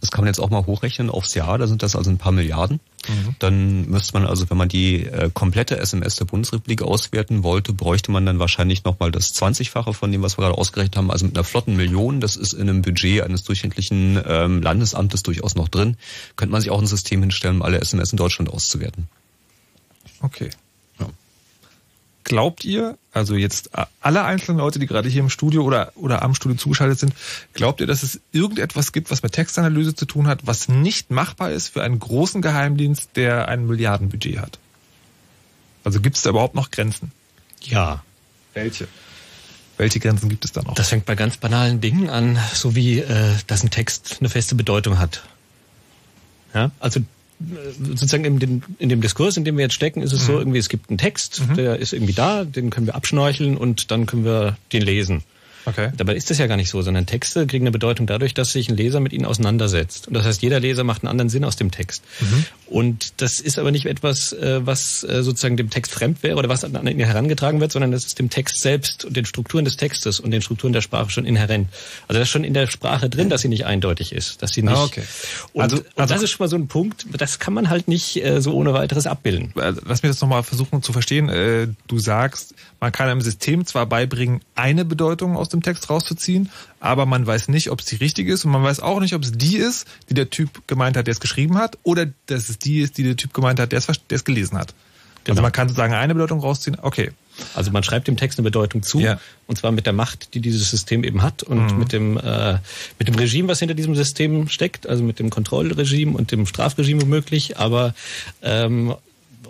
Das 0.00 0.10
kann 0.10 0.22
man 0.22 0.28
jetzt 0.28 0.38
auch 0.38 0.50
mal 0.50 0.64
hochrechnen 0.64 1.10
aufs 1.10 1.34
Jahr. 1.34 1.58
Da 1.58 1.66
sind 1.66 1.82
das 1.82 1.96
also 1.96 2.10
ein 2.10 2.18
paar 2.18 2.32
Milliarden. 2.32 2.78
Dann 3.38 3.88
müsste 3.88 4.12
man 4.12 4.26
also, 4.26 4.48
wenn 4.48 4.56
man 4.56 4.68
die 4.68 5.06
äh, 5.06 5.30
komplette 5.32 5.78
SMS 5.78 6.16
der 6.16 6.26
Bundesrepublik 6.26 6.82
auswerten 6.82 7.42
wollte, 7.42 7.72
bräuchte 7.72 8.12
man 8.12 8.26
dann 8.26 8.38
wahrscheinlich 8.38 8.84
nochmal 8.84 9.10
das 9.10 9.34
20-fache 9.34 9.92
von 9.92 10.12
dem, 10.12 10.22
was 10.22 10.38
wir 10.38 10.42
gerade 10.42 10.56
ausgerechnet 10.56 10.96
haben. 10.96 11.10
Also 11.10 11.26
mit 11.26 11.36
einer 11.36 11.44
flotten 11.44 11.76
Million. 11.76 12.20
Das 12.20 12.36
ist 12.36 12.52
in 12.52 12.68
einem 12.68 12.82
Budget 12.82 13.22
eines 13.22 13.42
durchschnittlichen 13.42 14.22
ähm, 14.24 14.62
Landesamtes 14.62 15.22
durchaus 15.22 15.56
noch 15.56 15.68
drin. 15.68 15.96
Könnte 16.36 16.52
man 16.52 16.60
sich 16.60 16.70
auch 16.70 16.80
ein 16.80 16.86
System 16.86 17.20
hinstellen, 17.20 17.56
um 17.56 17.62
alle 17.62 17.80
SMS 17.80 18.12
in 18.12 18.18
Deutschland 18.18 18.50
auszuwerten. 18.50 19.08
Okay. 20.20 20.50
Glaubt 22.24 22.64
ihr, 22.64 22.98
also 23.12 23.34
jetzt 23.34 23.70
alle 24.00 24.24
einzelnen 24.24 24.58
Leute, 24.58 24.78
die 24.78 24.86
gerade 24.86 25.08
hier 25.08 25.20
im 25.20 25.30
Studio 25.30 25.62
oder, 25.62 25.92
oder 25.96 26.22
am 26.22 26.34
Studio 26.34 26.56
zugeschaltet 26.56 26.98
sind, 26.98 27.14
glaubt 27.54 27.80
ihr, 27.80 27.86
dass 27.86 28.02
es 28.02 28.20
irgendetwas 28.32 28.92
gibt, 28.92 29.10
was 29.10 29.22
mit 29.22 29.32
Textanalyse 29.32 29.94
zu 29.94 30.04
tun 30.04 30.26
hat, 30.26 30.46
was 30.46 30.68
nicht 30.68 31.10
machbar 31.10 31.50
ist 31.50 31.68
für 31.68 31.82
einen 31.82 31.98
großen 31.98 32.42
Geheimdienst, 32.42 33.10
der 33.16 33.48
ein 33.48 33.66
Milliardenbudget 33.66 34.38
hat? 34.38 34.58
Also 35.82 36.00
gibt 36.00 36.16
es 36.16 36.22
da 36.22 36.30
überhaupt 36.30 36.54
noch 36.54 36.70
Grenzen? 36.70 37.10
Ja. 37.62 38.04
Welche? 38.54 38.86
Welche 39.78 39.98
Grenzen 39.98 40.28
gibt 40.28 40.44
es 40.44 40.52
da 40.52 40.62
noch? 40.62 40.74
Das 40.74 40.90
fängt 40.90 41.06
bei 41.06 41.14
ganz 41.14 41.38
banalen 41.38 41.80
Dingen 41.80 42.10
an, 42.10 42.38
so 42.52 42.74
wie, 42.76 42.98
äh, 42.98 43.34
dass 43.46 43.62
ein 43.62 43.70
Text 43.70 44.18
eine 44.20 44.28
feste 44.28 44.54
Bedeutung 44.54 44.98
hat. 44.98 45.22
Ja, 46.52 46.70
also 46.80 47.00
sozusagen 47.82 48.24
in 48.24 48.38
dem, 48.38 48.62
in 48.78 48.88
dem 48.88 49.00
Diskurs, 49.00 49.36
in 49.36 49.44
dem 49.44 49.56
wir 49.56 49.62
jetzt 49.62 49.74
stecken, 49.74 50.02
ist 50.02 50.12
es 50.12 50.22
mhm. 50.22 50.26
so 50.26 50.38
irgendwie, 50.38 50.58
es 50.58 50.68
gibt 50.68 50.90
einen 50.90 50.98
Text, 50.98 51.42
mhm. 51.48 51.54
der 51.54 51.78
ist 51.78 51.92
irgendwie 51.92 52.12
da, 52.12 52.44
den 52.44 52.70
können 52.70 52.86
wir 52.86 52.94
abschnorcheln 52.94 53.56
und 53.56 53.90
dann 53.90 54.06
können 54.06 54.24
wir 54.24 54.56
den 54.72 54.82
lesen. 54.82 55.22
Okay. 55.66 55.90
Dabei 55.96 56.14
ist 56.14 56.30
das 56.30 56.38
ja 56.38 56.46
gar 56.46 56.56
nicht 56.56 56.70
so, 56.70 56.82
sondern 56.82 57.06
Texte 57.06 57.46
kriegen 57.46 57.64
eine 57.64 57.70
Bedeutung 57.70 58.06
dadurch, 58.06 58.34
dass 58.34 58.52
sich 58.52 58.68
ein 58.68 58.76
Leser 58.76 59.00
mit 59.00 59.12
ihnen 59.12 59.24
auseinandersetzt. 59.24 60.08
Und 60.08 60.14
das 60.14 60.24
heißt, 60.24 60.42
jeder 60.42 60.60
Leser 60.60 60.84
macht 60.84 61.02
einen 61.02 61.10
anderen 61.10 61.28
Sinn 61.28 61.44
aus 61.44 61.56
dem 61.56 61.70
Text. 61.70 62.02
Mhm. 62.20 62.44
Und 62.66 63.20
das 63.20 63.40
ist 63.40 63.58
aber 63.58 63.70
nicht 63.70 63.86
etwas, 63.86 64.32
äh, 64.32 64.64
was 64.64 65.02
äh, 65.04 65.22
sozusagen 65.22 65.56
dem 65.56 65.70
Text 65.70 65.92
fremd 65.92 66.22
wäre 66.22 66.36
oder 66.36 66.48
was 66.48 66.64
an 66.64 66.86
ihn 66.86 66.98
herangetragen 67.00 67.60
wird, 67.60 67.72
sondern 67.72 67.90
das 67.90 68.06
ist 68.06 68.18
dem 68.18 68.30
Text 68.30 68.60
selbst 68.60 69.04
und 69.04 69.16
den 69.16 69.24
Strukturen 69.26 69.64
des 69.64 69.76
Textes 69.76 70.20
und 70.20 70.30
den 70.30 70.40
Strukturen 70.40 70.72
der 70.72 70.80
Sprache 70.80 71.10
schon 71.10 71.24
inhärent. 71.26 71.68
Also 72.08 72.18
das 72.18 72.28
ist 72.28 72.32
schon 72.32 72.44
in 72.44 72.54
der 72.54 72.66
Sprache 72.66 73.10
drin, 73.10 73.28
dass 73.28 73.42
sie 73.42 73.48
nicht 73.48 73.66
eindeutig 73.66 74.12
ist, 74.12 74.42
dass 74.42 74.52
sie 74.52 74.62
nicht. 74.62 74.74
Ah, 74.74 74.84
okay. 74.84 75.02
Und, 75.52 75.62
also, 75.62 75.76
also 75.76 75.88
und 75.96 76.10
das 76.10 76.22
ist 76.22 76.30
schon 76.30 76.44
mal 76.44 76.48
so 76.48 76.56
ein 76.56 76.68
Punkt, 76.68 77.06
das 77.12 77.38
kann 77.38 77.54
man 77.54 77.68
halt 77.68 77.88
nicht 77.88 78.24
äh, 78.24 78.40
so 78.40 78.54
ohne 78.54 78.72
weiteres 78.72 79.06
abbilden. 79.06 79.52
Lass 79.54 80.02
mich 80.02 80.10
das 80.10 80.20
nochmal 80.20 80.42
versuchen 80.42 80.82
zu 80.82 80.92
verstehen. 80.92 81.76
Du 81.86 81.98
sagst, 81.98 82.54
man 82.80 82.92
kann 82.92 83.08
einem 83.08 83.20
System 83.20 83.66
zwar 83.66 83.86
beibringen, 83.86 84.40
eine 84.54 84.84
Bedeutung 84.84 85.36
aus 85.36 85.50
dem 85.50 85.62
Text 85.62 85.90
rauszuziehen, 85.90 86.50
aber 86.80 87.06
man 87.06 87.26
weiß 87.26 87.48
nicht, 87.48 87.70
ob 87.70 87.80
es 87.80 87.86
die 87.86 87.96
richtige 87.96 88.32
ist 88.32 88.44
und 88.44 88.50
man 88.50 88.62
weiß 88.62 88.80
auch 88.80 89.00
nicht, 89.00 89.14
ob 89.14 89.22
es 89.22 89.32
die 89.32 89.56
ist, 89.56 89.86
die 90.08 90.14
der 90.14 90.30
Typ 90.30 90.66
gemeint 90.66 90.96
hat, 90.96 91.06
der 91.06 91.12
es 91.12 91.20
geschrieben 91.20 91.58
hat, 91.58 91.78
oder 91.82 92.06
dass 92.26 92.48
es 92.48 92.58
die 92.58 92.80
ist, 92.80 92.98
die 92.98 93.04
der 93.04 93.16
Typ 93.16 93.34
gemeint 93.34 93.60
hat, 93.60 93.72
der 93.72 93.78
es, 93.78 93.86
der 93.86 93.96
es 94.10 94.24
gelesen 94.24 94.58
hat. 94.58 94.74
Also 95.20 95.24
genau. 95.24 95.32
Also 95.32 95.42
man 95.42 95.52
kann 95.52 95.68
sozusagen 95.68 95.94
eine 95.94 96.14
Bedeutung 96.14 96.40
rausziehen. 96.40 96.78
Okay. 96.80 97.12
Also 97.54 97.70
man 97.70 97.82
schreibt 97.82 98.08
dem 98.08 98.16
Text 98.16 98.38
eine 98.38 98.44
Bedeutung 98.44 98.82
zu, 98.82 99.00
ja. 99.00 99.20
und 99.46 99.56
zwar 99.56 99.70
mit 99.72 99.86
der 99.86 99.92
Macht, 99.92 100.34
die 100.34 100.40
dieses 100.40 100.70
System 100.70 101.04
eben 101.04 101.22
hat 101.22 101.42
und 101.42 101.72
mhm. 101.72 101.78
mit 101.78 101.92
dem 101.92 102.16
äh, 102.16 102.58
mit 102.98 103.08
dem 103.08 103.14
Regime, 103.14 103.48
was 103.48 103.60
hinter 103.60 103.74
diesem 103.74 103.94
System 103.94 104.48
steckt, 104.48 104.86
also 104.86 105.02
mit 105.02 105.18
dem 105.18 105.30
Kontrollregime 105.30 106.16
und 106.16 106.32
dem 106.32 106.46
Strafregime 106.46 107.02
womöglich. 107.02 107.58
Aber 107.58 107.94
ähm, 108.42 108.94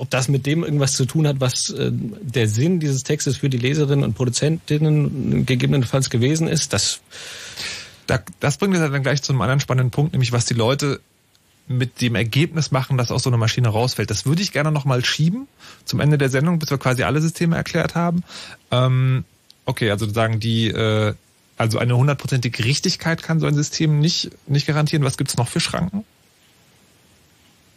ob 0.00 0.08
das 0.08 0.28
mit 0.28 0.46
dem 0.46 0.64
irgendwas 0.64 0.94
zu 0.94 1.04
tun 1.04 1.26
hat, 1.26 1.40
was 1.40 1.68
äh, 1.70 1.90
der 1.92 2.48
Sinn 2.48 2.80
dieses 2.80 3.02
Textes 3.02 3.36
für 3.36 3.50
die 3.50 3.58
Leserinnen 3.58 4.02
und 4.02 4.14
Produzentinnen 4.14 5.44
gegebenenfalls 5.44 6.08
gewesen 6.08 6.48
ist, 6.48 6.72
das 6.72 7.00
das 8.40 8.56
bringt 8.56 8.74
uns 8.74 8.90
dann 8.90 9.02
gleich 9.04 9.22
zu 9.22 9.32
einem 9.32 9.42
anderen 9.42 9.60
spannenden 9.60 9.92
Punkt, 9.92 10.12
nämlich 10.12 10.32
was 10.32 10.44
die 10.44 10.54
Leute 10.54 11.00
mit 11.68 12.00
dem 12.00 12.16
Ergebnis 12.16 12.72
machen, 12.72 12.96
dass 12.98 13.12
aus 13.12 13.22
so 13.22 13.30
einer 13.30 13.36
Maschine 13.36 13.68
rausfällt. 13.68 14.10
Das 14.10 14.26
würde 14.26 14.42
ich 14.42 14.50
gerne 14.50 14.72
nochmal 14.72 15.04
schieben 15.04 15.46
zum 15.84 16.00
Ende 16.00 16.18
der 16.18 16.28
Sendung, 16.28 16.58
bis 16.58 16.70
wir 16.70 16.78
quasi 16.78 17.04
alle 17.04 17.20
Systeme 17.20 17.54
erklärt 17.54 17.94
haben. 17.94 18.24
Ähm, 18.72 19.24
okay, 19.66 19.90
also 19.92 20.08
sagen 20.08 20.40
die, 20.40 20.68
äh, 20.68 21.14
also 21.56 21.78
eine 21.78 21.96
hundertprozentige 21.96 22.64
Richtigkeit 22.64 23.22
kann 23.22 23.38
so 23.38 23.46
ein 23.46 23.54
System 23.54 24.00
nicht, 24.00 24.32
nicht 24.48 24.66
garantieren. 24.66 25.04
Was 25.04 25.16
gibt's 25.16 25.36
noch 25.36 25.46
für 25.46 25.60
Schranken? 25.60 26.04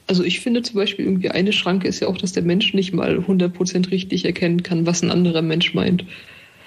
Also 0.07 0.23
ich 0.23 0.41
finde 0.41 0.61
zum 0.61 0.75
Beispiel 0.75 1.05
irgendwie 1.05 1.29
eine 1.29 1.53
Schranke 1.53 1.87
ist 1.87 1.99
ja 2.01 2.07
auch, 2.07 2.17
dass 2.17 2.33
der 2.33 2.43
Mensch 2.43 2.73
nicht 2.73 2.93
mal 2.93 3.19
100% 3.19 3.91
richtig 3.91 4.25
erkennen 4.25 4.63
kann, 4.63 4.85
was 4.85 5.01
ein 5.01 5.11
anderer 5.11 5.41
Mensch 5.41 5.73
meint. 5.73 6.05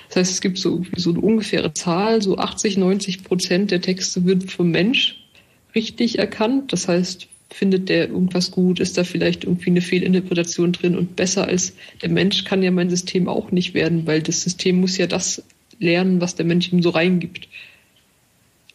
Das 0.09 0.16
heißt, 0.16 0.32
es 0.32 0.41
gibt 0.41 0.59
so, 0.59 0.84
so 0.97 1.11
eine 1.11 1.20
ungefähre 1.20 1.74
Zahl, 1.74 2.22
so 2.22 2.39
80, 2.39 2.78
90 2.78 3.24
Prozent 3.24 3.70
der 3.70 3.80
Texte 3.80 4.24
wird 4.24 4.51
vom 4.51 4.70
Mensch 4.70 5.22
richtig 5.74 6.18
erkannt. 6.18 6.72
Das 6.72 6.89
heißt, 6.89 7.28
findet 7.51 7.89
der 7.89 8.09
irgendwas 8.09 8.51
gut, 8.51 8.80
ist 8.80 8.99
da 8.99 9.05
vielleicht 9.05 9.45
irgendwie 9.45 9.70
eine 9.70 9.80
Fehlinterpretation 9.80 10.72
drin 10.72 10.97
und 10.97 11.16
besser 11.16 11.47
als 11.47 11.74
der 12.03 12.09
Mensch 12.09 12.45
kann 12.45 12.62
ja 12.62 12.70
mein 12.70 12.91
System 12.91 13.28
auch 13.28 13.51
nicht 13.53 13.74
werden, 13.74 14.07
weil 14.07 14.22
das 14.22 14.43
System 14.43 14.80
muss 14.80 14.97
ja 14.99 15.07
das 15.07 15.43
lernen, 15.78 16.20
was 16.20 16.34
der 16.34 16.47
Mensch 16.47 16.72
ihm 16.72 16.82
so 16.82 16.91
reingibt. 16.91 17.49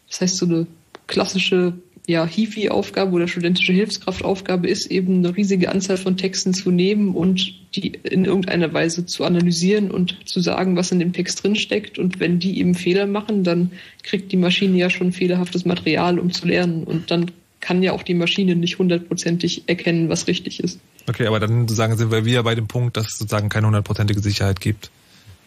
Das 0.08 0.22
heißt, 0.22 0.38
so 0.38 0.46
eine 0.46 0.68
klassische 1.08 1.74
ja, 2.08 2.26
HIFI-Aufgabe 2.26 3.12
oder 3.12 3.28
studentische 3.28 3.74
Hilfskraftaufgabe 3.74 4.68
ist 4.68 4.88
eben 4.88 5.18
eine 5.18 5.36
riesige 5.36 5.70
Anzahl 5.70 5.98
von 5.98 6.18
Texten 6.18 6.54
zu 6.54 6.72
nehmen 6.72 7.16
und 7.16 7.54
die 7.76 7.90
in 8.04 8.26
irgendeiner 8.26 8.74
Weise 8.74 9.06
zu 9.06 9.24
analysieren 9.24 9.92
und 9.92 10.18
zu 10.28 10.42
sagen, 10.42 10.76
was 10.76 10.92
in 10.92 11.00
dem 11.00 11.14
Text 11.14 11.44
drinsteckt. 11.44 12.00
Und 12.00 12.20
wenn 12.20 12.40
die 12.40 12.60
eben 12.60 12.74
Fehler 12.74 13.06
machen, 13.06 13.44
dann 13.44 13.72
kriegt 14.04 14.32
die 14.32 14.38
Maschine 14.38 14.78
ja 14.78 14.90
schon 14.90 15.12
fehlerhaftes 15.12 15.66
Material, 15.66 16.20
um 16.20 16.32
zu 16.32 16.48
lernen. 16.48 16.84
Und 16.84 17.12
dann 17.12 17.32
kann 17.60 17.84
ja 17.84 17.94
auch 17.94 18.04
die 18.04 18.16
Maschine 18.16 18.56
nicht 18.56 18.80
hundertprozentig 18.80 19.64
erkennen, 19.68 20.10
was 20.10 20.28
richtig 20.28 20.60
ist. 20.60 20.80
Okay, 21.08 21.28
aber 21.28 21.40
dann 21.40 21.62
sozusagen 21.62 21.98
sind 21.98 22.12
wir 22.12 22.26
wieder 22.26 22.44
bei 22.44 22.56
dem 22.56 22.68
Punkt, 22.68 22.98
dass 22.98 23.08
es 23.08 23.18
sozusagen 23.20 23.50
keine 23.50 23.68
hundertprozentige 23.68 24.22
Sicherheit 24.22 24.60
gibt 24.60 24.90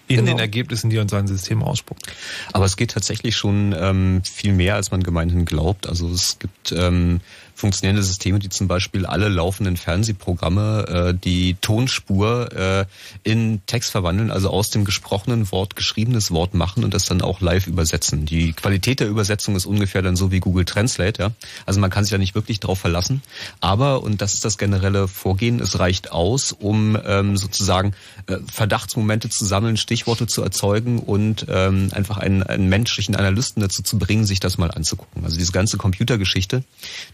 in 0.07 0.17
genau. 0.17 0.33
den 0.33 0.39
Ergebnissen, 0.39 0.91
die 0.91 0.99
uns 0.99 1.11
sein 1.11 1.27
System 1.27 1.63
ausspuckt. 1.63 2.07
Aber 2.53 2.65
es 2.65 2.77
geht 2.77 2.91
tatsächlich 2.91 3.37
schon 3.37 3.75
ähm, 3.79 4.23
viel 4.25 4.53
mehr, 4.53 4.75
als 4.75 4.91
man 4.91 5.03
gemeinhin 5.03 5.45
glaubt. 5.45 5.89
Also 5.89 6.11
es 6.11 6.39
gibt 6.39 6.73
ähm, 6.73 7.21
funktionierende 7.55 8.03
Systeme, 8.03 8.39
die 8.39 8.49
zum 8.49 8.69
Beispiel 8.69 9.07
alle 9.07 9.29
laufenden 9.29 9.77
Fernsehprogramme 9.77 10.87
äh, 10.89 11.15
die 11.15 11.57
Tonspur 11.61 12.53
äh, 12.53 12.85
in 13.23 13.63
Text 13.67 13.93
verwandeln, 13.93 14.31
also 14.31 14.51
aus 14.51 14.71
dem 14.71 14.85
gesprochenen 14.85 15.51
Wort 15.53 15.77
geschriebenes 15.77 16.31
Wort 16.31 16.55
machen 16.55 16.85
und 16.85 16.93
das 16.95 17.05
dann 17.05 17.23
auch 17.23 17.41
live 17.41 17.67
übersetzen. 17.67 18.27
Die 18.27 18.53
Qualität 18.53 19.01
der 19.01 19.09
Übersetzung 19.09 19.55
ist 19.55 19.67
ungefähr 19.67 20.03
dann 20.03 20.17
so 20.17 20.33
wie 20.33 20.41
Google 20.41 20.65
Translate, 20.65 21.23
ja. 21.23 21.31
Also 21.65 21.81
man 21.81 21.91
kann 21.91 22.05
sich 22.05 22.11
da 22.11 22.19
nicht 22.19 22.35
wirklich 22.35 22.61
drauf 22.61 22.81
verlassen. 22.81 23.23
Aber, 23.61 24.03
und 24.03 24.21
das 24.21 24.35
ist 24.35 24.45
das 24.45 24.59
generelle 24.59 25.07
Vorgehen, 25.07 25.61
es 25.61 25.79
reicht 25.79 26.11
aus, 26.11 26.53
um 26.53 26.99
ähm, 27.07 27.37
sozusagen 27.37 27.95
äh, 28.27 28.39
Verdachtsmomente 28.53 29.29
zu 29.29 29.45
sammeln, 29.45 29.77
Stichworte 29.77 30.27
zu 30.27 30.43
erzeugen 30.43 30.99
und 30.99 31.47
ähm, 31.49 31.91
einfach 31.93 32.19
einen, 32.19 32.43
einen 32.43 32.69
menschlichen 32.69 33.15
Analysten 33.15 33.63
dazu 33.63 33.83
zu 33.83 33.99
bringen, 33.99 34.25
sich 34.25 34.41
das 34.41 34.59
mal 34.59 34.71
anzugucken. 34.71 35.25
Also 35.25 35.39
diese 35.39 35.53
ganze 35.53 35.77
Computergeschichte, 35.77 36.65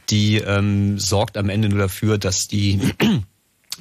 die 0.09 0.30
die 0.31 0.39
ähm, 0.39 0.99
sorgt 0.99 1.37
am 1.37 1.49
Ende 1.49 1.69
nur 1.69 1.79
dafür, 1.79 2.19
dass 2.19 2.47
die 2.47 2.81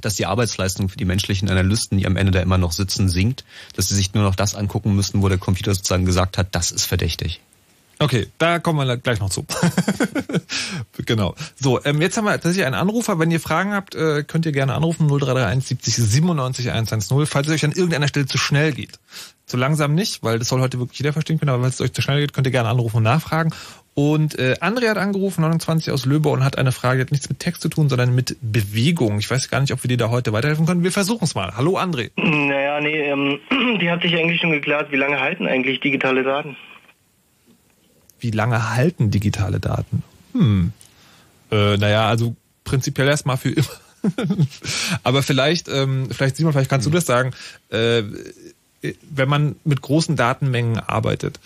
dass 0.02 0.16
die 0.16 0.26
Arbeitsleistung 0.26 0.88
für 0.88 0.98
die 0.98 1.06
menschlichen 1.06 1.50
Analysten, 1.50 1.98
die 1.98 2.08
am 2.08 2.16
Ende 2.16 2.32
da 2.32 2.40
immer 2.40 2.58
noch 2.58 2.72
sitzen, 2.72 3.10
sinkt, 3.10 3.44
dass 3.76 3.90
sie 3.90 3.96
sich 3.96 4.14
nur 4.14 4.24
noch 4.24 4.36
das 4.36 4.56
angucken 4.56 4.96
müssen, 4.96 5.22
wo 5.22 5.28
der 5.28 5.38
Computer 5.38 5.76
sozusagen 5.76 6.06
gesagt 6.06 6.38
hat, 6.38 6.56
das 6.56 6.72
ist 6.72 6.86
verdächtig. 6.86 7.42
Okay, 8.02 8.28
da 8.38 8.60
kommen 8.60 8.88
wir 8.88 8.96
gleich 8.96 9.20
noch 9.20 9.30
zu. 9.30 9.46
genau. 11.06 11.36
So, 11.60 11.84
ähm, 11.84 12.02
jetzt 12.02 12.16
haben 12.16 12.24
wir 12.24 12.32
tatsächlich 12.32 12.66
einen 12.66 12.76
Anrufer. 12.76 13.20
Wenn 13.20 13.30
ihr 13.30 13.42
Fragen 13.42 13.74
habt, 13.74 13.94
äh, 13.94 14.24
könnt 14.24 14.46
ihr 14.46 14.54
gerne 14.54 14.74
anrufen 14.74 15.08
0331 15.10 15.68
70 15.68 15.96
97 15.96 16.72
110, 16.72 17.26
falls 17.26 17.48
es 17.48 17.54
euch 17.54 17.66
an 17.66 17.74
irgendeiner 17.74 18.08
Stelle 18.08 18.26
zu 18.26 18.38
schnell 18.38 18.72
geht. 18.72 19.00
Zu 19.46 19.58
langsam 19.58 19.96
nicht, 19.96 20.24
weil 20.24 20.40
das 20.40 20.48
soll 20.48 20.62
heute 20.62 20.80
wirklich 20.80 21.00
jeder 21.00 21.12
verstehen 21.12 21.40
können, 21.40 21.50
aber 21.50 21.64
wenn 21.64 21.70
es 21.70 21.82
euch 21.82 21.92
zu 21.92 22.02
schnell 22.02 22.22
geht, 22.22 22.32
könnt 22.32 22.48
ihr 22.48 22.52
gerne 22.52 22.70
anrufen 22.70 22.98
und 22.98 23.04
nachfragen. 23.04 23.52
Und 23.94 24.40
äh, 24.40 24.56
André 24.62 24.90
hat 24.90 24.98
angerufen, 24.98 25.42
29 25.42 25.92
aus 25.92 26.06
Löbe 26.06 26.30
und 26.30 26.44
hat 26.44 26.58
eine 26.58 26.72
Frage, 26.72 27.00
die 27.00 27.02
hat 27.06 27.12
nichts 27.12 27.30
mit 27.30 27.40
Text 27.40 27.62
zu 27.62 27.70
tun, 27.70 27.90
sondern 27.90 28.16
mit 28.16 28.38
Bewegung. 28.42 29.20
Ich 29.20 29.30
weiß 29.30 29.50
gar 29.50 29.60
nicht, 29.60 29.74
ob 29.74 29.84
wir 29.84 29.90
dir 29.90 29.98
da 29.98 30.10
heute 30.10 30.32
weiterhelfen 30.32 30.66
können. 30.66 30.84
Wir 30.84 30.92
versuchen 30.92 31.24
es 31.24 31.36
mal. 31.36 31.56
Hallo 31.58 31.78
André. 31.78 32.12
Naja, 32.16 32.80
nee, 32.80 33.10
ähm, 33.10 33.40
die 33.82 33.90
hat 33.90 34.02
sich 34.02 34.16
eigentlich 34.16 34.40
schon 34.40 34.52
geklärt, 34.52 34.92
wie 34.92 34.98
lange 34.98 35.20
halten 35.20 35.48
eigentlich 35.48 35.82
digitale 35.82 36.24
Daten? 36.24 36.56
Wie 38.20 38.32
lange 38.32 38.76
halten 38.76 39.12
digitale 39.12 39.60
Daten? 39.60 40.04
Hm. 40.34 40.72
Äh, 41.52 41.78
naja, 41.78 42.08
also 42.08 42.36
prinzipiell 42.64 43.08
erstmal 43.08 43.38
für 43.38 43.52
immer. 43.52 43.68
Aber 45.04 45.24
vielleicht, 45.24 45.68
ähm, 45.68 46.08
vielleicht 46.12 46.38
Simon, 46.38 46.54
vielleicht 46.54 46.70
kannst 46.70 46.88
du 46.88 46.92
das 46.92 47.06
sagen, 47.06 47.32
äh, 47.70 48.04
wenn 49.10 49.28
man 49.28 49.56
mit 49.66 49.82
großen 49.82 50.16
Datenmengen 50.16 50.80
arbeitet, 50.80 51.40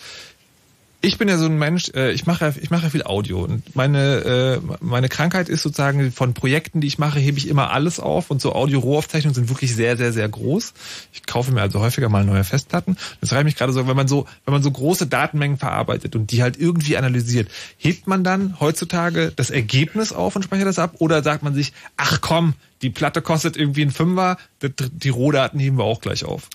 ich 1.04 1.18
bin 1.18 1.28
ja 1.28 1.36
so 1.36 1.46
ein 1.46 1.58
Mensch, 1.58 1.90
äh, 1.94 2.12
ich 2.12 2.26
mache 2.26 2.54
ich 2.60 2.70
mache 2.70 2.90
viel 2.90 3.04
Audio 3.04 3.44
und 3.44 3.76
meine 3.76 4.60
äh, 4.60 4.74
meine 4.80 5.08
Krankheit 5.08 5.48
ist 5.48 5.62
sozusagen 5.62 6.10
von 6.12 6.34
Projekten, 6.34 6.80
die 6.80 6.86
ich 6.86 6.98
mache, 6.98 7.18
hebe 7.18 7.38
ich 7.38 7.48
immer 7.48 7.70
alles 7.70 8.00
auf 8.00 8.30
und 8.30 8.40
so 8.40 8.54
Audio-Rohaufzeichnungen 8.54 9.34
sind 9.34 9.48
wirklich 9.48 9.74
sehr 9.74 9.96
sehr 9.96 10.12
sehr 10.12 10.28
groß. 10.28 10.72
Ich 11.12 11.26
kaufe 11.26 11.52
mir 11.52 11.60
also 11.60 11.80
häufiger 11.80 12.08
mal 12.08 12.24
neue 12.24 12.44
Festplatten. 12.44 12.96
Das 13.20 13.32
reicht 13.32 13.44
mich 13.44 13.56
gerade 13.56 13.72
so, 13.72 13.86
wenn 13.86 13.96
man 13.96 14.08
so 14.08 14.26
wenn 14.44 14.52
man 14.52 14.62
so 14.62 14.70
große 14.70 15.06
Datenmengen 15.06 15.58
verarbeitet 15.58 16.16
und 16.16 16.30
die 16.32 16.42
halt 16.42 16.58
irgendwie 16.58 16.96
analysiert, 16.96 17.48
hebt 17.76 18.06
man 18.06 18.24
dann 18.24 18.58
heutzutage 18.60 19.32
das 19.36 19.50
Ergebnis 19.50 20.12
auf 20.12 20.36
und 20.36 20.42
speichert 20.42 20.66
das 20.66 20.78
ab 20.78 20.94
oder 20.98 21.22
sagt 21.22 21.42
man 21.42 21.54
sich, 21.54 21.72
ach 21.96 22.20
komm, 22.20 22.54
die 22.82 22.90
Platte 22.90 23.22
kostet 23.22 23.56
irgendwie 23.56 23.82
ein 23.82 23.90
Fünfer, 23.90 24.38
die 24.60 25.08
Rohdaten 25.08 25.60
heben 25.60 25.78
wir 25.78 25.84
auch 25.84 26.00
gleich 26.00 26.24
auf. 26.24 26.48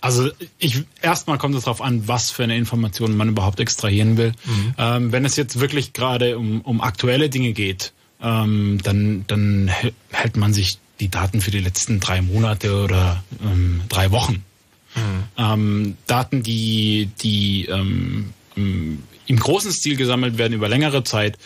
Also 0.00 0.30
ich 0.58 0.84
erstmal 1.02 1.38
kommt 1.38 1.54
es 1.54 1.64
darauf 1.64 1.80
an, 1.80 2.06
was 2.06 2.30
für 2.30 2.44
eine 2.44 2.56
Information 2.56 3.16
man 3.16 3.28
überhaupt 3.28 3.60
extrahieren 3.60 4.16
will. 4.16 4.32
Mhm. 4.44 4.74
Ähm, 4.78 5.12
wenn 5.12 5.24
es 5.24 5.36
jetzt 5.36 5.60
wirklich 5.60 5.92
gerade 5.92 6.38
um, 6.38 6.60
um 6.60 6.80
aktuelle 6.80 7.28
Dinge 7.28 7.52
geht, 7.52 7.92
ähm, 8.22 8.78
dann, 8.82 9.24
dann 9.26 9.70
hält 10.10 10.36
man 10.36 10.52
sich 10.52 10.78
die 11.00 11.08
Daten 11.08 11.40
für 11.40 11.50
die 11.50 11.60
letzten 11.60 12.00
drei 12.00 12.22
Monate 12.22 12.82
oder 12.82 13.22
ähm, 13.42 13.82
drei 13.88 14.10
Wochen. 14.10 14.44
Mhm. 14.94 15.24
Ähm, 15.36 15.96
Daten, 16.06 16.42
die, 16.42 17.10
die 17.20 17.66
ähm, 17.66 18.32
im 18.54 19.38
großen 19.38 19.72
Stil 19.72 19.96
gesammelt 19.96 20.38
werden 20.38 20.54
über 20.54 20.68
längere 20.68 21.04
Zeit, 21.04 21.36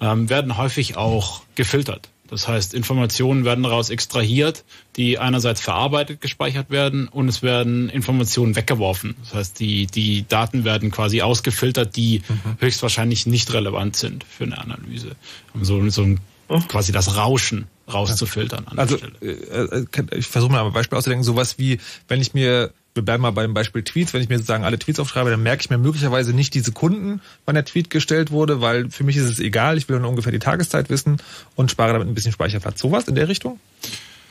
ähm, 0.00 0.28
werden 0.28 0.56
häufig 0.56 0.96
auch 0.96 1.42
gefiltert. 1.54 2.08
Das 2.28 2.46
heißt, 2.46 2.74
Informationen 2.74 3.44
werden 3.44 3.64
daraus 3.64 3.90
extrahiert, 3.90 4.64
die 4.96 5.18
einerseits 5.18 5.60
verarbeitet 5.60 6.20
gespeichert 6.20 6.70
werden 6.70 7.08
und 7.08 7.28
es 7.28 7.42
werden 7.42 7.88
Informationen 7.88 8.54
weggeworfen. 8.54 9.16
Das 9.24 9.34
heißt, 9.34 9.60
die, 9.60 9.86
die 9.86 10.26
Daten 10.28 10.64
werden 10.64 10.90
quasi 10.90 11.22
ausgefiltert, 11.22 11.96
die 11.96 12.22
mhm. 12.28 12.56
höchstwahrscheinlich 12.60 13.26
nicht 13.26 13.52
relevant 13.52 13.96
sind 13.96 14.24
für 14.24 14.44
eine 14.44 14.58
Analyse. 14.58 15.16
So, 15.60 15.88
so 15.88 16.02
ein, 16.02 16.20
quasi 16.68 16.92
das 16.92 17.16
Rauschen 17.16 17.66
rauszufiltern. 17.92 18.66
also 18.76 18.98
äh, 19.20 19.26
äh, 19.26 19.86
ich 20.14 20.26
versuche 20.26 20.52
mal 20.52 20.64
ein 20.64 20.72
Beispiel 20.72 20.98
auszudenken, 20.98 21.24
sowas 21.24 21.58
wie, 21.58 21.78
wenn 22.06 22.20
ich 22.20 22.34
mir 22.34 22.72
wir 22.98 23.04
bleiben 23.04 23.22
mal 23.22 23.30
beim 23.30 23.54
Beispiel 23.54 23.82
Tweets. 23.82 24.12
Wenn 24.12 24.22
ich 24.22 24.28
mir 24.28 24.36
sozusagen 24.36 24.64
alle 24.64 24.78
Tweets 24.78 24.98
aufschreibe, 24.98 25.30
dann 25.30 25.42
merke 25.42 25.62
ich 25.62 25.70
mir 25.70 25.78
möglicherweise 25.78 26.32
nicht 26.32 26.52
die 26.54 26.60
Sekunden, 26.60 27.20
wann 27.46 27.54
der 27.54 27.64
Tweet 27.64 27.90
gestellt 27.90 28.32
wurde, 28.32 28.60
weil 28.60 28.90
für 28.90 29.04
mich 29.04 29.16
ist 29.16 29.24
es 29.24 29.38
egal. 29.38 29.78
Ich 29.78 29.88
will 29.88 30.00
nur 30.00 30.10
ungefähr 30.10 30.32
die 30.32 30.40
Tageszeit 30.40 30.90
wissen 30.90 31.18
und 31.54 31.70
spare 31.70 31.92
damit 31.92 32.08
ein 32.08 32.14
bisschen 32.14 32.32
Speicherplatz. 32.32 32.80
Sowas 32.80 33.06
in 33.06 33.14
der 33.14 33.28
Richtung? 33.28 33.60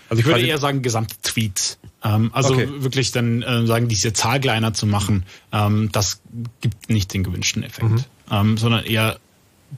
Also 0.09 0.20
ich 0.20 0.26
würde 0.26 0.45
eher 0.45 0.57
sagen 0.57 0.82
gesamte 0.82 1.15
Tweets. 1.22 1.80
Ähm, 2.03 2.30
also 2.34 2.53
okay. 2.53 2.68
wirklich 2.80 3.11
dann 3.11 3.41
äh, 3.41 3.65
sagen, 3.65 3.88
diese 3.88 4.13
Zahl 4.13 4.39
kleiner 4.39 4.74
zu 4.74 4.86
machen, 4.86 5.24
ähm, 5.51 5.89
das 5.91 6.22
gibt 6.61 6.89
nicht 6.89 7.13
den 7.13 7.24
gewünschten 7.24 7.63
Effekt, 7.63 7.89
mhm. 7.89 8.03
ähm, 8.32 8.57
sondern 8.57 8.84
eher 8.84 9.18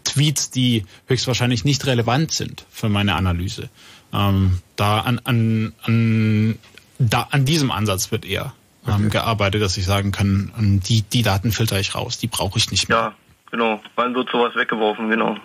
Tweets, 0.03 0.51
die 0.51 0.85
höchstwahrscheinlich 1.07 1.63
nicht 1.63 1.85
relevant 1.85 2.31
sind 2.31 2.65
für 2.69 2.89
meine 2.89 3.15
Analyse. 3.15 3.69
Ähm, 4.13 4.59
da 4.75 4.99
an, 5.01 5.19
an, 5.23 5.73
an, 5.83 6.59
da 6.99 7.27
an 7.31 7.45
diesem 7.45 7.71
Ansatz 7.71 8.11
wird 8.11 8.25
eher 8.25 8.53
okay. 8.89 9.03
ähm, 9.03 9.09
gearbeitet, 9.09 9.61
dass 9.61 9.77
ich 9.77 9.85
sagen 9.85 10.11
kann, 10.11 10.51
ähm, 10.57 10.79
die, 10.81 11.01
die 11.01 11.21
Daten 11.21 11.51
filter 11.51 11.79
ich 11.79 11.95
raus, 11.95 12.17
die 12.17 12.27
brauche 12.27 12.57
ich 12.57 12.71
nicht 12.71 12.89
mehr. 12.89 12.97
Ja, 12.97 13.13
genau. 13.51 13.81
Wann 13.95 14.15
wird 14.15 14.29
sowas 14.29 14.55
weggeworfen, 14.55 15.09
genau. 15.09 15.37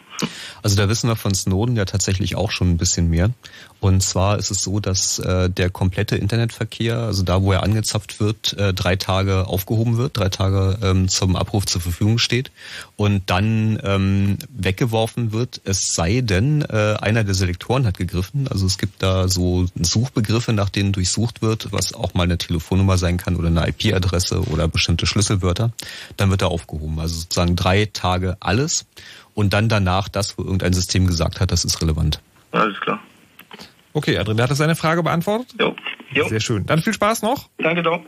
Also 0.62 0.76
da 0.76 0.88
wissen 0.88 1.08
wir 1.08 1.16
von 1.16 1.34
Snowden 1.34 1.76
ja 1.76 1.84
tatsächlich 1.84 2.36
auch 2.36 2.50
schon 2.50 2.70
ein 2.70 2.76
bisschen 2.76 3.10
mehr. 3.10 3.30
Und 3.80 4.02
zwar 4.02 4.38
ist 4.38 4.50
es 4.50 4.62
so, 4.62 4.80
dass 4.80 5.18
äh, 5.18 5.50
der 5.50 5.68
komplette 5.68 6.16
Internetverkehr, 6.16 6.98
also 6.98 7.22
da, 7.22 7.42
wo 7.42 7.52
er 7.52 7.62
angezapft 7.62 8.18
wird, 8.18 8.54
äh, 8.54 8.72
drei 8.72 8.96
Tage 8.96 9.46
aufgehoben 9.46 9.98
wird, 9.98 10.16
drei 10.16 10.30
Tage 10.30 10.78
ähm, 10.82 11.08
zum 11.08 11.36
Abruf 11.36 11.66
zur 11.66 11.82
Verfügung 11.82 12.16
steht 12.16 12.50
und 12.96 13.28
dann 13.28 13.78
ähm, 13.84 14.38
weggeworfen 14.48 15.32
wird, 15.32 15.60
es 15.64 15.92
sei 15.92 16.22
denn, 16.22 16.62
äh, 16.62 16.96
einer 17.00 17.24
der 17.24 17.34
Selektoren 17.34 17.86
hat 17.86 17.98
gegriffen. 17.98 18.48
Also 18.48 18.64
es 18.64 18.78
gibt 18.78 19.02
da 19.02 19.28
so 19.28 19.66
Suchbegriffe, 19.78 20.54
nach 20.54 20.70
denen 20.70 20.92
durchsucht 20.92 21.42
wird, 21.42 21.70
was 21.70 21.92
auch 21.92 22.14
mal 22.14 22.22
eine 22.22 22.38
Telefonnummer 22.38 22.96
sein 22.96 23.18
kann 23.18 23.36
oder 23.36 23.48
eine 23.48 23.68
IP-Adresse 23.68 24.40
oder 24.44 24.66
bestimmte 24.66 25.04
Schlüsselwörter. 25.04 25.72
Dann 26.16 26.30
wird 26.30 26.40
er 26.40 26.48
aufgehoben. 26.48 27.00
Also 27.00 27.16
sozusagen 27.16 27.54
drei 27.54 27.84
Tage 27.92 28.38
alles 28.40 28.86
und 29.35 29.53
dann 29.53 29.68
danach 29.68 30.09
das, 30.09 30.39
wo 30.39 30.43
irgendein 30.43 30.72
System 30.72 31.07
gesagt 31.07 31.41
hat, 31.41 31.53
das 31.53 31.64
ist 31.64 31.80
relevant. 31.82 32.20
Alles 32.53 32.80
klar. 32.80 33.01
Okay, 33.93 34.18
Adrian, 34.18 34.41
hat 34.41 34.51
er 34.51 34.57
seine 34.57 34.74
Frage 34.74 35.03
beantwortet? 35.03 35.55
Jo. 35.59 35.74
jo. 36.12 36.28
Sehr 36.28 36.41
schön. 36.41 36.66
Dann 36.66 36.82
viel 36.82 36.93
Spaß 36.93 37.22
noch. 37.22 37.49
Danke 37.59 37.82
doch. 37.82 38.01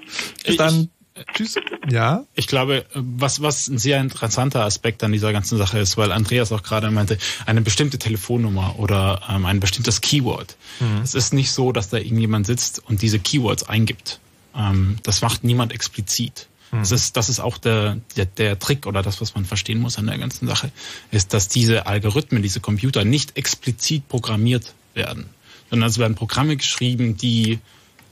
Bis 0.44 0.52
ich, 0.52 0.56
dann. 0.56 0.90
Tschüss. 1.32 1.54
Ja. 1.88 2.24
Ich 2.34 2.46
glaube, 2.46 2.84
was, 2.92 3.40
was 3.40 3.68
ein 3.68 3.78
sehr 3.78 4.00
interessanter 4.00 4.64
Aspekt 4.64 5.02
an 5.02 5.12
dieser 5.12 5.32
ganzen 5.32 5.56
Sache 5.56 5.78
ist, 5.78 5.96
weil 5.96 6.12
Andreas 6.12 6.52
auch 6.52 6.62
gerade 6.62 6.90
meinte, 6.90 7.16
eine 7.46 7.62
bestimmte 7.62 7.98
Telefonnummer 7.98 8.78
oder 8.78 9.22
ähm, 9.30 9.46
ein 9.46 9.60
bestimmtes 9.60 10.02
Keyword. 10.02 10.56
Mhm. 10.80 11.00
Es 11.02 11.14
ist 11.14 11.32
nicht 11.32 11.52
so, 11.52 11.72
dass 11.72 11.88
da 11.88 11.96
irgendjemand 11.96 12.46
sitzt 12.46 12.82
und 12.84 13.00
diese 13.00 13.18
Keywords 13.18 13.66
eingibt. 13.66 14.20
Ähm, 14.54 14.98
das 15.04 15.22
macht 15.22 15.42
niemand 15.44 15.72
explizit. 15.72 16.48
Mhm. 16.72 16.78
Das 16.78 16.90
ist, 16.92 17.16
das 17.16 17.28
ist 17.28 17.40
auch 17.40 17.58
der, 17.58 17.98
der, 18.16 18.26
der 18.26 18.58
Trick 18.58 18.86
oder 18.86 19.02
das, 19.02 19.20
was 19.20 19.34
man 19.34 19.44
verstehen 19.44 19.80
muss 19.80 19.98
an 19.98 20.06
der 20.06 20.18
ganzen 20.18 20.46
Sache, 20.46 20.70
ist, 21.10 21.32
dass 21.32 21.48
diese 21.48 21.86
Algorithmen, 21.86 22.42
diese 22.42 22.60
Computer 22.60 23.04
nicht 23.04 23.36
explizit 23.36 24.08
programmiert 24.08 24.74
werden, 24.94 25.26
sondern 25.70 25.88
es 25.88 25.98
werden 25.98 26.14
Programme 26.14 26.56
geschrieben, 26.56 27.16
die, 27.16 27.58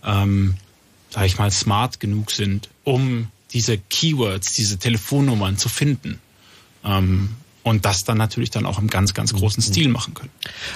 ähm, 0.04 0.54
sag 1.10 1.26
ich 1.26 1.38
mal, 1.38 1.50
smart 1.50 2.00
genug 2.00 2.30
sind, 2.30 2.68
um 2.84 3.28
diese 3.52 3.78
Keywords, 3.78 4.52
diese 4.52 4.78
Telefonnummern 4.78 5.56
zu 5.56 5.68
finden. 5.68 6.20
Ähm, 6.84 7.30
und 7.64 7.84
das 7.86 8.04
dann 8.04 8.18
natürlich 8.18 8.50
dann 8.50 8.66
auch 8.66 8.78
im 8.78 8.88
ganz, 8.88 9.14
ganz 9.14 9.32
großen 9.32 9.62
mhm. 9.64 9.72
Stil 9.72 9.88
machen 9.88 10.14
können. 10.14 10.30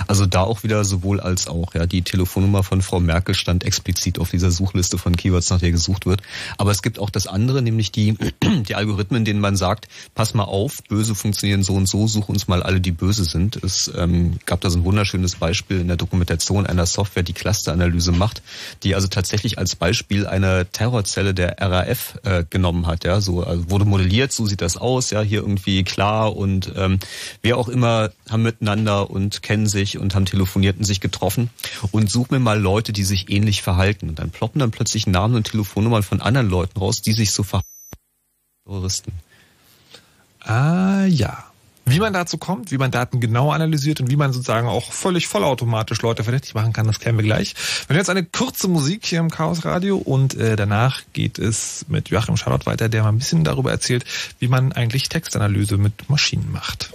Also 0.07 0.26
da 0.26 0.43
auch 0.43 0.62
wieder 0.62 0.84
sowohl 0.84 1.20
als 1.20 1.47
auch, 1.47 1.74
ja, 1.74 1.86
die 1.86 2.03
Telefonnummer 2.03 2.62
von 2.62 2.82
Frau 2.82 2.99
Merkel 2.99 3.34
stand 3.34 3.62
explizit 3.62 4.18
auf 4.18 4.30
dieser 4.30 4.51
Suchliste 4.51 4.97
von 4.99 5.14
Keywords, 5.14 5.51
nach 5.51 5.61
der 5.61 5.70
gesucht 5.70 6.07
wird. 6.07 6.22
Aber 6.57 6.70
es 6.70 6.82
gibt 6.82 6.99
auch 6.99 7.11
das 7.11 7.26
andere, 7.26 7.61
nämlich 7.61 7.93
die, 7.93 8.16
die 8.43 8.74
Algorithmen, 8.74 9.24
denen 9.26 9.41
man 9.41 9.57
sagt, 9.57 9.89
pass 10.14 10.32
mal 10.32 10.45
auf, 10.45 10.78
böse 10.89 11.14
funktionieren 11.14 11.62
so 11.62 11.74
und 11.74 11.86
so, 11.86 12.09
such 12.09 12.28
uns 12.30 12.49
mal 12.49 12.62
alle, 12.62 12.80
die 12.80 12.93
böse 12.93 13.24
sind. 13.24 13.57
Es 13.62 13.93
ähm, 13.95 14.39
gab 14.47 14.62
da 14.62 14.70
so 14.70 14.78
ein 14.78 14.84
wunderschönes 14.84 15.36
Beispiel 15.36 15.80
in 15.80 15.89
der 15.89 15.99
Dokumentation 15.99 16.66
einer 16.66 16.86
Software, 16.86 17.22
die 17.22 17.34
Clusteranalyse 17.34 18.12
macht, 18.12 18.43
die 18.82 18.95
also 18.95 19.09
tatsächlich 19.09 19.59
als 19.59 19.76
Beispiel 19.76 20.26
eine 20.26 20.66
Terrorzelle 20.72 21.34
der 21.34 21.57
RAF 21.61 22.18
äh, 22.22 22.45
genommen 22.49 22.86
hat, 22.86 23.05
ja, 23.05 23.20
so 23.20 23.43
also 23.43 23.70
wurde 23.70 23.84
modelliert, 23.84 24.32
so 24.32 24.47
sieht 24.47 24.62
das 24.62 24.78
aus, 24.78 25.11
ja, 25.11 25.20
hier 25.20 25.41
irgendwie 25.41 25.84
klar 25.84 26.34
und 26.34 26.74
ähm, 26.79 26.99
wer 27.43 27.57
auch 27.57 27.68
immer 27.68 28.11
haben 28.29 28.43
miteinander 28.43 29.11
und 29.11 29.43
kennen 29.43 29.66
sich 29.66 29.99
und 29.99 30.14
haben 30.14 30.26
telefoniert 30.26 30.79
und 30.79 30.85
sich 30.85 31.01
getroffen 31.01 31.51
und 31.91 32.11
such 32.11 32.31
mir 32.31 32.39
mal 32.39 32.61
Leute, 32.61 32.93
die 32.93 33.05
sich 33.05 33.31
ähnlich 33.31 33.62
verhalten. 33.62 34.09
Und 34.09 34.18
dann 34.18 34.31
ploppen 34.31 34.61
dann 34.61 34.70
plötzlich 34.70 35.07
Namen 35.07 35.35
und 35.35 35.45
Telefonnummern 35.45 36.03
von 36.03 36.20
anderen 36.20 36.49
Leuten 36.49 36.79
raus, 36.79 37.03
die 37.03 37.12
sich 37.12 37.33
so 37.33 37.43
verhalten. 37.43 37.68
Terroristen. 38.64 39.12
Ah 40.41 41.05
ja. 41.07 41.47
Wie 41.91 42.01
man 42.01 42.12
dazu 42.12 42.36
kommt, 42.36 42.70
wie 42.70 42.76
man 42.76 42.91
Daten 42.91 43.18
genau 43.18 43.51
analysiert 43.51 44.01
und 44.01 44.11
wie 44.11 44.16
man 44.16 44.32
sozusagen 44.32 44.68
auch 44.68 44.93
völlig 44.93 45.26
vollautomatisch 45.26 46.03
Leute 46.03 46.22
verdächtig 46.22 46.55
machen 46.55 46.74
kann, 46.74 46.86
das 46.86 47.01
klären 47.01 47.16
wir 47.16 47.24
gleich. 47.24 47.55
Wir 47.86 47.95
haben 47.95 48.01
jetzt 48.01 48.11
eine 48.11 48.24
kurze 48.24 48.68
Musik 48.68 49.07
hier 49.07 49.20
im 49.20 49.30
Chaos 49.30 49.64
Radio 49.64 49.97
und 49.97 50.34
äh, 50.34 50.57
danach 50.57 51.01
geht 51.14 51.39
es 51.39 51.86
mit 51.89 52.11
Joachim 52.11 52.36
Charlotte 52.36 52.66
weiter, 52.66 52.91
der 52.91 53.05
mal 53.05 53.09
ein 53.09 53.18
bisschen 53.18 53.43
darüber 53.43 53.70
erzählt, 53.70 54.05
wie 54.39 54.49
man 54.49 54.72
eigentlich 54.72 55.09
Textanalyse 55.09 55.78
mit 55.78 56.11
Maschinen 56.11 56.53
macht. 56.53 56.91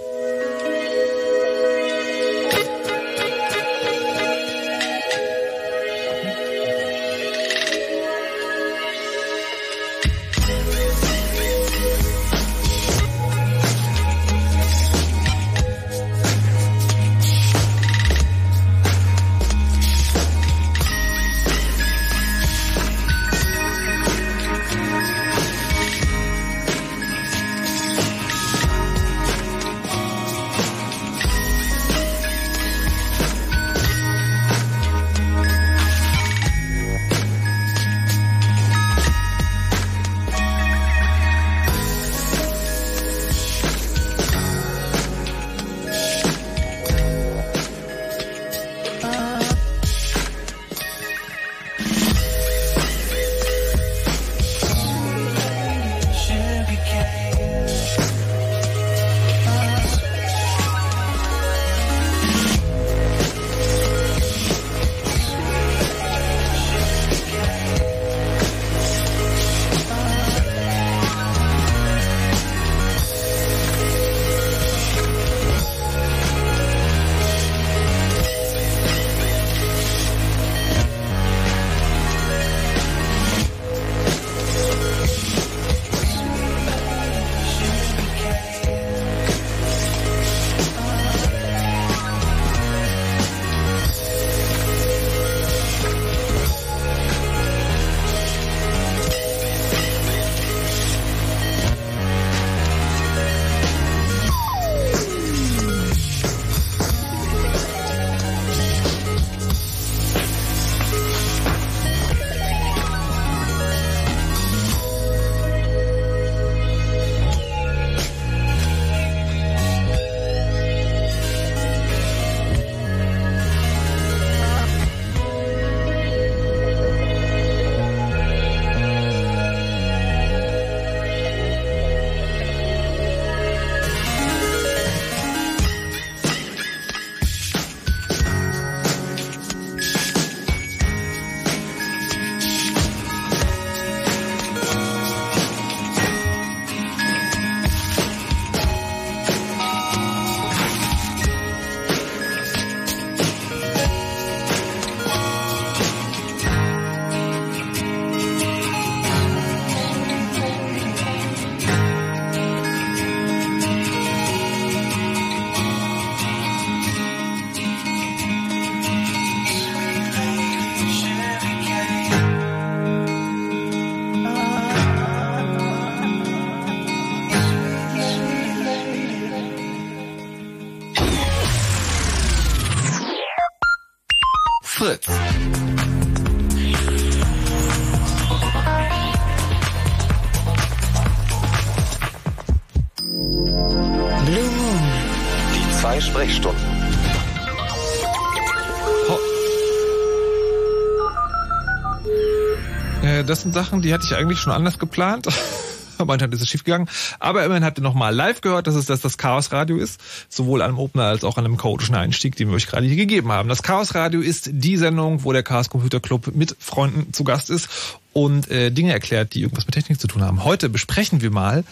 Sachen, 203.64 203.82
die 203.82 203.94
hatte 203.94 204.04
ich 204.06 204.14
eigentlich 204.14 204.40
schon 204.40 204.52
anders 204.52 204.78
geplant. 204.78 205.28
Anscheinend 205.98 206.36
ist 206.36 206.42
es 206.42 206.50
schiefgegangen. 206.50 206.90
Aber 207.20 207.46
immerhin 207.46 207.64
habt 207.64 207.80
ihr 207.80 207.82
nochmal 207.82 208.14
live 208.14 208.42
gehört, 208.42 208.68
dass 208.68 208.76
es 208.76 208.88
das, 208.88 209.00
das 209.00 209.18
Chaos 209.18 209.54
Radio 209.54 209.78
ist. 209.78 210.02
Sowohl 210.28 210.62
an 210.62 210.72
einem 210.72 210.80
Opener 210.80 211.06
als 211.06 211.24
auch 211.24 211.38
an 211.38 211.46
einem 211.46 211.56
chaotischen 211.56 211.96
Einstieg, 211.96 212.36
den 212.36 212.50
wir 212.50 212.56
euch 212.56 212.68
gerade 212.68 212.86
hier 212.86 212.98
gegeben 212.98 213.32
haben. 213.32 213.48
Das 213.48 213.64
Chaos 213.64 213.96
Radio 213.96 214.20
ist 214.20 214.50
die 214.52 214.76
Sendung, 214.76 215.24
wo 215.24 215.32
der 215.32 215.44
Chaos 215.44 215.70
Computer 215.70 216.02
Club 216.02 216.36
mit 216.36 216.58
Freunden 216.60 217.14
zu 217.14 217.24
Gast 217.24 217.50
ist 217.50 217.70
und 218.12 218.52
äh, 218.52 218.70
Dinge 218.70 218.92
erklärt, 218.92 219.34
die 219.34 219.44
irgendwas 219.44 219.66
mit 219.66 219.76
Technik 219.76 220.02
zu 220.02 220.08
tun 220.08 220.24
haben. 220.24 220.44
Heute 220.44 220.68
besprechen 220.68 221.22
wir 221.22 221.32
mal, 221.32 221.64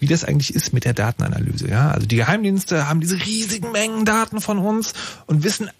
wie 0.00 0.06
das 0.06 0.24
eigentlich 0.24 0.54
ist 0.54 0.74
mit 0.74 0.84
der 0.84 0.92
Datenanalyse. 0.92 1.68
Ja, 1.70 1.90
also 1.92 2.06
die 2.06 2.16
Geheimdienste 2.16 2.88
haben 2.88 3.00
diese 3.00 3.16
riesigen 3.24 3.72
Mengen 3.72 4.04
Daten 4.04 4.42
von 4.42 4.58
uns 4.58 4.92
und 5.24 5.44
wissen 5.44 5.70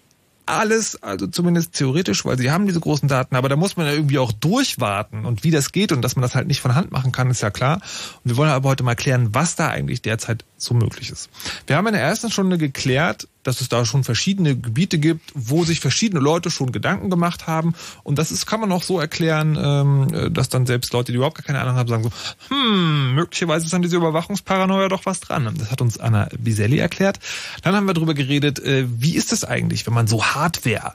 alles, 0.49 1.01
also 1.01 1.27
zumindest 1.27 1.73
theoretisch, 1.73 2.25
weil 2.25 2.37
sie 2.37 2.51
haben 2.51 2.65
diese 2.65 2.79
großen 2.79 3.07
Daten, 3.07 3.35
aber 3.35 3.49
da 3.49 3.55
muss 3.55 3.77
man 3.77 3.85
ja 3.85 3.93
irgendwie 3.93 4.19
auch 4.19 4.31
durchwarten 4.31 5.25
und 5.25 5.43
wie 5.43 5.51
das 5.51 5.71
geht 5.71 5.91
und 5.91 6.01
dass 6.01 6.15
man 6.15 6.23
das 6.23 6.35
halt 6.35 6.47
nicht 6.47 6.61
von 6.61 6.75
Hand 6.75 6.91
machen 6.91 7.11
kann, 7.11 7.29
ist 7.29 7.41
ja 7.41 7.51
klar. 7.51 7.81
Und 8.23 8.31
wir 8.31 8.37
wollen 8.37 8.49
aber 8.49 8.69
heute 8.69 8.83
mal 8.83 8.95
klären, 8.95 9.33
was 9.33 9.55
da 9.55 9.69
eigentlich 9.69 10.01
derzeit 10.01 10.43
so 10.57 10.73
möglich 10.73 11.11
ist. 11.11 11.29
Wir 11.67 11.77
haben 11.77 11.87
in 11.87 11.93
der 11.93 12.01
ersten 12.01 12.31
Stunde 12.31 12.57
geklärt, 12.57 13.27
dass 13.43 13.61
es 13.61 13.69
da 13.69 13.85
schon 13.85 14.03
verschiedene 14.03 14.57
Gebiete 14.57 14.97
gibt, 14.97 15.31
wo 15.33 15.63
sich 15.63 15.79
verschiedene 15.79 16.19
Leute 16.19 16.51
schon 16.51 16.71
Gedanken 16.71 17.09
gemacht 17.09 17.47
haben. 17.47 17.73
Und 18.03 18.19
das 18.19 18.31
ist, 18.31 18.45
kann 18.45 18.59
man 18.59 18.71
auch 18.71 18.83
so 18.83 18.99
erklären, 18.99 19.57
ähm, 19.59 20.33
dass 20.33 20.49
dann 20.49 20.65
selbst 20.65 20.91
Leute, 20.93 21.11
die 21.11 21.17
überhaupt 21.17 21.37
gar 21.37 21.45
keine 21.45 21.61
Ahnung 21.61 21.75
haben, 21.75 21.89
sagen 21.89 22.03
so, 22.03 22.11
hm, 22.49 23.15
möglicherweise 23.15 23.65
ist 23.65 23.73
an 23.73 23.81
dieser 23.81 23.97
Überwachungsparanoia 23.97 24.89
doch 24.89 25.05
was 25.05 25.19
dran. 25.19 25.53
Das 25.57 25.71
hat 25.71 25.81
uns 25.81 25.99
Anna 25.99 26.27
Biselli 26.37 26.79
erklärt. 26.79 27.19
Dann 27.63 27.75
haben 27.75 27.87
wir 27.87 27.93
darüber 27.93 28.13
geredet, 28.13 28.59
äh, 28.59 28.85
wie 28.87 29.15
ist 29.15 29.31
es 29.31 29.43
eigentlich, 29.43 29.85
wenn 29.87 29.93
man 29.93 30.07
so 30.07 30.23
Hardware 30.23 30.93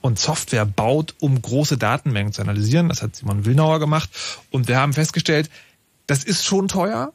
und 0.00 0.18
Software 0.18 0.66
baut, 0.66 1.14
um 1.20 1.40
große 1.40 1.76
Datenmengen 1.76 2.32
zu 2.32 2.42
analysieren. 2.42 2.88
Das 2.88 3.02
hat 3.02 3.16
Simon 3.16 3.44
Willnauer 3.44 3.80
gemacht. 3.80 4.10
Und 4.50 4.68
wir 4.68 4.78
haben 4.78 4.92
festgestellt, 4.92 5.50
das 6.06 6.24
ist 6.24 6.44
schon 6.44 6.68
teuer 6.68 7.12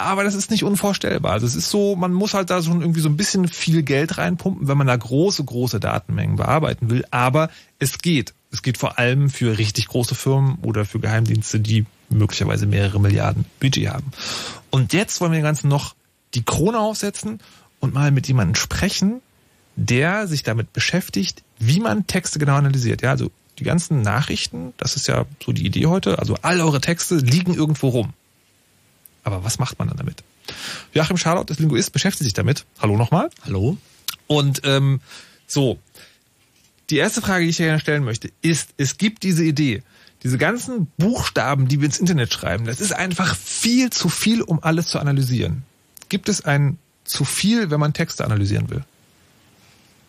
aber 0.00 0.24
das 0.24 0.34
ist 0.34 0.50
nicht 0.50 0.64
unvorstellbar. 0.64 1.32
Also 1.32 1.46
es 1.46 1.54
ist 1.54 1.70
so, 1.70 1.96
man 1.96 2.12
muss 2.12 2.34
halt 2.34 2.50
da 2.50 2.62
schon 2.62 2.80
irgendwie 2.80 3.00
so 3.00 3.08
ein 3.08 3.16
bisschen 3.16 3.48
viel 3.48 3.82
Geld 3.82 4.18
reinpumpen, 4.18 4.68
wenn 4.68 4.78
man 4.78 4.86
da 4.86 4.96
große, 4.96 5.44
große 5.44 5.80
Datenmengen 5.80 6.36
bearbeiten 6.36 6.90
will. 6.90 7.04
Aber 7.10 7.50
es 7.78 7.98
geht. 7.98 8.34
Es 8.50 8.62
geht 8.62 8.78
vor 8.78 8.98
allem 8.98 9.28
für 9.28 9.58
richtig 9.58 9.88
große 9.88 10.14
Firmen 10.14 10.58
oder 10.62 10.84
für 10.84 11.00
Geheimdienste, 11.00 11.60
die 11.60 11.84
möglicherweise 12.08 12.66
mehrere 12.66 13.00
Milliarden 13.00 13.44
Budget 13.60 13.88
haben. 13.88 14.10
Und 14.70 14.92
jetzt 14.92 15.20
wollen 15.20 15.32
wir 15.32 15.38
den 15.38 15.44
Ganzen 15.44 15.68
noch 15.68 15.94
die 16.34 16.44
Krone 16.44 16.78
aufsetzen 16.78 17.40
und 17.80 17.94
mal 17.94 18.10
mit 18.10 18.26
jemandem 18.28 18.54
sprechen, 18.54 19.20
der 19.76 20.26
sich 20.26 20.42
damit 20.42 20.72
beschäftigt, 20.72 21.42
wie 21.58 21.80
man 21.80 22.06
Texte 22.06 22.38
genau 22.38 22.54
analysiert. 22.54 23.02
Ja, 23.02 23.10
also 23.10 23.30
die 23.58 23.64
ganzen 23.64 24.02
Nachrichten, 24.02 24.72
das 24.76 24.96
ist 24.96 25.08
ja 25.08 25.24
so 25.44 25.52
die 25.52 25.66
Idee 25.66 25.86
heute, 25.86 26.18
also 26.18 26.36
all 26.42 26.60
eure 26.60 26.80
Texte 26.80 27.16
liegen 27.16 27.54
irgendwo 27.54 27.88
rum. 27.88 28.12
Aber 29.28 29.44
was 29.44 29.58
macht 29.58 29.78
man 29.78 29.88
dann 29.88 29.98
damit? 29.98 30.24
Joachim 30.94 31.18
Charlotte 31.18 31.52
ist 31.52 31.60
Linguist, 31.60 31.92
beschäftigt 31.92 32.24
sich 32.24 32.32
damit. 32.32 32.64
Hallo 32.80 32.96
nochmal. 32.96 33.28
Hallo. 33.44 33.76
Und 34.26 34.62
ähm, 34.64 35.02
so, 35.46 35.78
die 36.88 36.96
erste 36.96 37.20
Frage, 37.20 37.44
die 37.44 37.50
ich 37.50 37.58
hier 37.58 37.78
stellen 37.78 38.04
möchte, 38.04 38.30
ist, 38.40 38.70
es 38.78 38.96
gibt 38.96 39.24
diese 39.24 39.44
Idee, 39.44 39.82
diese 40.22 40.38
ganzen 40.38 40.86
Buchstaben, 40.96 41.68
die 41.68 41.78
wir 41.80 41.84
ins 41.84 41.98
Internet 41.98 42.32
schreiben, 42.32 42.64
das 42.64 42.80
ist 42.80 42.92
einfach 42.92 43.36
viel 43.36 43.90
zu 43.90 44.08
viel, 44.08 44.40
um 44.40 44.62
alles 44.62 44.86
zu 44.86 44.98
analysieren. 44.98 45.62
Gibt 46.08 46.30
es 46.30 46.46
ein 46.46 46.78
zu 47.04 47.26
viel, 47.26 47.70
wenn 47.70 47.80
man 47.80 47.92
Texte 47.92 48.24
analysieren 48.24 48.70
will? 48.70 48.82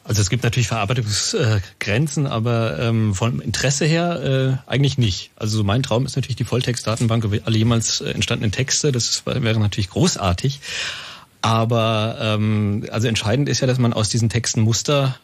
Also 0.09 0.23
es 0.23 0.31
gibt 0.31 0.43
natürlich 0.43 0.67
Verarbeitungsgrenzen, 0.67 2.25
aber 2.25 2.79
ähm, 2.79 3.13
vom 3.13 3.41
Interesse 3.41 3.85
her 3.85 4.57
äh, 4.65 4.71
eigentlich 4.71 4.97
nicht. 4.97 5.29
Also 5.35 5.63
mein 5.63 5.83
Traum 5.83 6.07
ist 6.07 6.15
natürlich 6.15 6.35
die 6.35 6.45
Volltextdatenbank 6.45 7.25
über 7.25 7.37
alle 7.45 7.55
jemals 7.55 8.01
äh, 8.01 8.09
entstandenen 8.09 8.51
Texte. 8.51 8.91
Das 8.91 9.21
wäre 9.27 9.59
natürlich 9.59 9.91
großartig. 9.91 10.61
Aber 11.43 12.17
ähm, 12.19 12.87
also 12.89 13.07
entscheidend 13.07 13.49
ist 13.49 13.59
ja, 13.59 13.67
dass 13.67 13.77
man 13.77 13.93
aus 13.93 14.09
diesen 14.09 14.29
Texten 14.29 14.61
Muster 14.61 15.15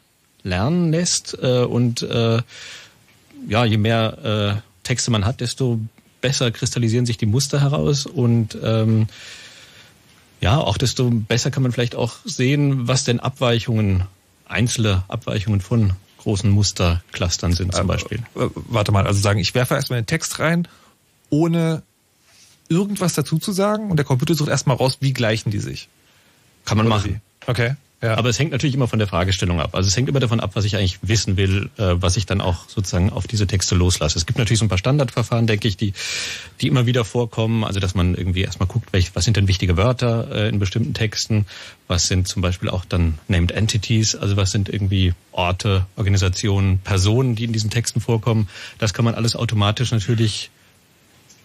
lernen 0.43 0.91
lässt 0.91 1.35
äh, 1.41 1.63
und 1.63 2.03
äh, 2.03 2.43
ja, 3.47 3.65
je 3.65 3.77
mehr 3.77 4.61
äh, 4.61 4.83
Texte 4.83 5.09
man 5.09 5.25
hat, 5.25 5.41
desto 5.41 5.79
besser 6.21 6.51
kristallisieren 6.51 7.07
sich 7.07 7.17
die 7.17 7.25
Muster 7.25 7.59
heraus 7.59 8.05
und 8.05 8.55
ähm, 8.61 9.07
ja, 10.41 10.59
auch 10.59 10.77
desto 10.77 11.09
besser 11.09 11.49
kann 11.49 11.63
man 11.63 11.71
vielleicht 11.71 11.95
auch 11.95 12.17
sehen, 12.23 12.87
was 12.87 13.03
denn 13.03 13.19
Abweichungen 13.19 14.03
einzelne 14.45 15.03
Abweichungen 15.07 15.61
von 15.61 15.93
großen 16.19 16.49
Musterclustern 16.49 17.53
sind 17.53 17.73
zum 17.73 17.87
Beispiel. 17.87 18.19
Äh, 18.35 18.47
warte 18.55 18.91
mal, 18.91 19.05
also 19.05 19.19
sagen, 19.19 19.39
ich 19.39 19.53
werfe 19.53 19.75
erstmal 19.75 20.01
den 20.01 20.07
Text 20.07 20.39
rein, 20.39 20.67
ohne 21.29 21.83
irgendwas 22.67 23.13
dazu 23.13 23.37
zu 23.37 23.51
sagen 23.51 23.91
und 23.91 23.97
der 23.97 24.05
Computer 24.05 24.33
sucht 24.33 24.49
erstmal 24.49 24.77
raus, 24.77 24.97
wie 25.01 25.13
gleichen 25.13 25.51
die 25.51 25.59
sich. 25.59 25.87
Kann 26.65 26.77
man 26.77 26.87
Oder 26.87 26.95
machen. 26.95 27.21
Wie? 27.45 27.51
Okay. 27.51 27.75
Ja. 28.05 28.19
Aber 28.19 28.29
es 28.29 28.37
hängt 28.37 28.51
natürlich 28.51 28.75
immer 28.75 28.87
von 28.87 28.99
der 28.99 29.07
Fragestellung 29.07 29.59
ab. 29.59 29.73
Also 29.73 29.87
es 29.87 29.97
hängt 29.97 30.07
immer 30.07 30.19
davon 30.19 30.39
ab, 30.39 30.51
was 30.53 30.63
ich 30.63 30.75
eigentlich 30.75 30.99
wissen 31.01 31.37
will, 31.37 31.71
äh, 31.77 31.95
was 31.95 32.17
ich 32.17 32.27
dann 32.27 32.39
auch 32.39 32.69
sozusagen 32.69 33.09
auf 33.09 33.25
diese 33.25 33.47
Texte 33.47 33.73
loslasse. 33.73 34.19
Es 34.19 34.27
gibt 34.27 34.37
natürlich 34.37 34.59
so 34.59 34.65
ein 34.65 34.69
paar 34.69 34.77
Standardverfahren, 34.77 35.47
denke 35.47 35.67
ich, 35.67 35.75
die, 35.75 35.93
die 36.61 36.67
immer 36.67 36.85
wieder 36.85 37.03
vorkommen. 37.03 37.63
Also 37.63 37.79
dass 37.79 37.95
man 37.95 38.13
irgendwie 38.13 38.43
erstmal 38.43 38.67
guckt, 38.67 38.93
welch, 38.93 39.15
was 39.15 39.25
sind 39.25 39.37
denn 39.37 39.47
wichtige 39.47 39.75
Wörter 39.75 40.29
äh, 40.31 40.49
in 40.49 40.59
bestimmten 40.59 40.93
Texten, 40.93 41.47
was 41.87 42.07
sind 42.07 42.27
zum 42.27 42.43
Beispiel 42.43 42.69
auch 42.69 42.85
dann 42.85 43.17
Named 43.27 43.51
Entities, 43.51 44.15
also 44.15 44.37
was 44.37 44.51
sind 44.51 44.69
irgendwie 44.69 45.15
Orte, 45.31 45.87
Organisationen, 45.95 46.77
Personen, 46.77 47.33
die 47.33 47.45
in 47.45 47.53
diesen 47.53 47.71
Texten 47.71 48.01
vorkommen. 48.01 48.49
Das 48.77 48.93
kann 48.93 49.03
man 49.03 49.15
alles 49.15 49.35
automatisch 49.35 49.91
natürlich 49.91 50.51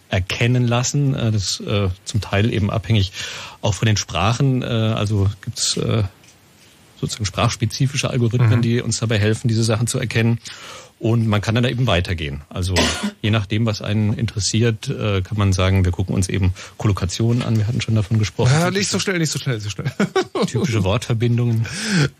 erkennen 0.09 0.67
lassen. 0.67 1.15
Äh, 1.15 1.31
das 1.31 1.59
ist 1.59 1.63
zum 2.05 2.21
Teil 2.21 2.53
eben 2.53 2.69
abhängig 2.69 3.13
auch 3.61 3.73
von 3.73 3.87
den 3.87 3.97
Sprachen. 3.97 4.63
Also 4.63 5.27
gibt's 5.41 5.77
äh, 5.77 6.03
sozusagen 7.01 7.25
sprachspezifische 7.25 8.09
Algorithmen, 8.09 8.57
mhm. 8.57 8.61
die 8.61 8.81
uns 8.81 8.99
dabei 8.99 9.19
helfen, 9.19 9.47
diese 9.47 9.63
Sachen 9.63 9.87
zu 9.87 9.99
erkennen. 9.99 10.39
Und 11.01 11.25
man 11.25 11.41
kann 11.41 11.55
dann 11.55 11.63
da 11.63 11.69
eben 11.69 11.87
weitergehen. 11.87 12.41
Also 12.47 12.75
je 13.23 13.31
nachdem, 13.31 13.65
was 13.65 13.81
einen 13.81 14.13
interessiert, 14.13 14.87
äh, 14.87 15.23
kann 15.23 15.35
man 15.35 15.51
sagen, 15.51 15.83
wir 15.83 15.91
gucken 15.91 16.13
uns 16.13 16.29
eben 16.29 16.53
Kollokationen 16.77 17.41
an. 17.41 17.57
Wir 17.57 17.65
hatten 17.65 17.81
schon 17.81 17.95
davon 17.95 18.19
gesprochen. 18.19 18.51
Ja, 18.51 18.69
nicht 18.69 18.87
so 18.87 18.99
schnell, 18.99 19.17
nicht 19.17 19.31
so 19.31 19.39
schnell, 19.39 19.55
nicht 19.55 19.63
so 19.63 19.71
schnell. 19.71 19.91
Typische 20.45 20.83
Wortverbindungen. 20.83 21.65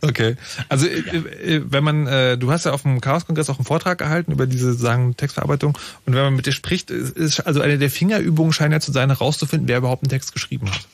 Okay. 0.02 0.36
Also 0.68 0.88
ja. 0.88 1.14
Äh, 1.14 1.62
wenn 1.64 1.84
man, 1.84 2.08
äh, 2.08 2.40
du 2.40 2.52
hast 2.52 2.66
ja 2.66 2.72
auf 2.72 2.82
dem 2.82 3.02
Chaos-Kongress 3.02 3.52
auch 3.52 3.60
einen 3.60 3.66
Vortrag 3.66 4.00
gehalten 4.00 4.32
über 4.32 4.48
diese 4.48 4.74
sagen 4.74 5.16
Textverarbeitung. 5.16 5.78
Und 6.08 6.16
wenn 6.16 6.24
man 6.24 6.36
mit 6.36 6.48
dir 6.48 6.52
spricht, 6.52 6.90
ist 6.90 7.42
also 7.42 7.62
eine 7.62 7.78
der 7.78 7.92
Fingerübungen 7.92 8.52
scheint 8.52 8.74
ja 8.74 8.80
zu 8.80 8.92
sein, 8.92 9.10
herauszufinden, 9.10 9.68
wer 9.68 9.78
überhaupt 9.78 10.02
einen 10.02 10.10
Text 10.10 10.34
geschrieben 10.34 10.72
hat. 10.72 10.88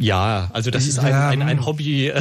Ja, 0.00 0.48
also 0.52 0.70
das 0.70 0.86
ist 0.86 1.00
ein, 1.00 1.12
ein, 1.12 1.42
ein 1.42 1.66
Hobby. 1.66 2.12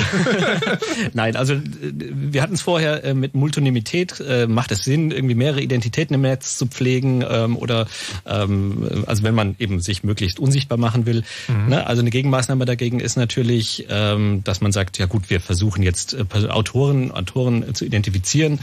Nein, 1.14 1.36
also 1.36 1.54
äh, 1.54 1.62
wir 1.84 2.42
hatten 2.42 2.56
es 2.56 2.62
vorher 2.64 3.04
äh, 3.04 3.14
mit 3.14 3.36
Multonymität. 3.36 4.20
Äh, 4.20 4.48
macht 4.48 4.72
es 4.72 4.84
Sinn, 4.84 5.12
irgendwie 5.12 5.36
mehrere 5.36 5.62
Identitäten 5.62 6.16
im 6.16 6.22
Netz 6.22 6.58
zu 6.58 6.66
pflegen 6.66 7.24
ähm, 7.30 7.56
oder 7.56 7.86
ähm, 8.26 9.04
also 9.06 9.22
wenn 9.22 9.36
man 9.36 9.56
eben 9.60 9.80
sich 9.80 10.04
möglichst 10.04 10.40
unsichtbar 10.40 10.80
machen 10.80 11.06
will. 11.06 11.24
Mhm. 11.48 11.70
Ne? 11.70 11.86
Also 11.86 12.02
eine 12.02 12.10
Gegenmaßnahme 12.10 12.66
dagegen 12.66 13.00
ist 13.00 13.16
natürlich, 13.16 13.86
ähm, 13.90 14.44
dass 14.44 14.60
man 14.60 14.72
sagt, 14.72 14.98
ja 14.98 15.06
gut, 15.06 15.30
wir 15.30 15.40
versuchen 15.40 15.84
jetzt 15.84 16.18
Autoren, 16.50 17.12
Autoren 17.12 17.76
zu 17.76 17.86
identifizieren, 17.86 18.60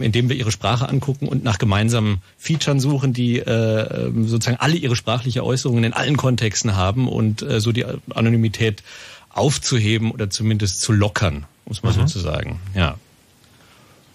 indem 0.00 0.28
wir 0.28 0.36
ihre 0.36 0.50
Sprache 0.50 0.88
angucken 0.88 1.28
und 1.28 1.44
nach 1.44 1.58
gemeinsamen 1.58 2.22
Features 2.38 2.82
suchen, 2.82 3.12
die 3.12 3.42
sozusagen 3.46 4.58
alle 4.58 4.76
ihre 4.76 4.96
sprachliche 4.96 5.44
Äußerungen 5.44 5.84
in 5.84 5.92
allen 5.92 6.16
Kontexten 6.16 6.76
haben 6.76 7.08
und 7.08 7.44
so 7.58 7.72
die 7.72 7.84
Anonymität 8.14 8.45
Anonymität 8.46 8.82
aufzuheben 9.30 10.10
oder 10.10 10.30
zumindest 10.30 10.80
zu 10.80 10.92
lockern, 10.92 11.46
muss 11.66 11.82
man 11.82 11.94
mhm. 11.94 12.00
sozusagen. 12.00 12.60
Ja. 12.74 12.96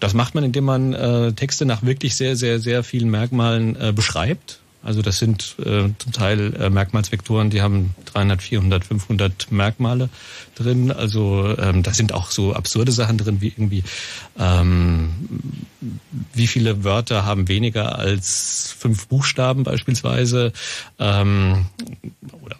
Das 0.00 0.14
macht 0.14 0.34
man, 0.34 0.42
indem 0.42 0.64
man 0.64 0.94
äh, 0.94 1.32
Texte 1.32 1.64
nach 1.64 1.82
wirklich 1.82 2.16
sehr, 2.16 2.34
sehr, 2.34 2.58
sehr 2.58 2.82
vielen 2.82 3.08
Merkmalen 3.08 3.76
äh, 3.76 3.92
beschreibt. 3.92 4.58
Also 4.84 5.00
das 5.00 5.18
sind 5.18 5.54
äh, 5.60 5.90
zum 5.96 6.12
Teil 6.12 6.54
äh, 6.56 6.68
Merkmalsvektoren, 6.68 7.50
die 7.50 7.62
haben 7.62 7.94
300, 8.06 8.42
400, 8.42 8.84
500 8.84 9.52
Merkmale 9.52 10.08
drin. 10.56 10.90
Also 10.90 11.56
ähm, 11.56 11.84
da 11.84 11.94
sind 11.94 12.12
auch 12.12 12.32
so 12.32 12.52
absurde 12.52 12.90
Sachen 12.90 13.16
drin, 13.16 13.40
wie 13.40 13.48
irgendwie 13.48 13.84
ähm, 14.40 15.10
wie 16.34 16.48
viele 16.48 16.82
Wörter 16.82 17.24
haben 17.24 17.46
weniger 17.46 17.96
als 17.96 18.74
fünf 18.76 19.06
Buchstaben 19.06 19.62
beispielsweise 19.62 20.52
ähm, 20.98 21.66
oder 22.42 22.56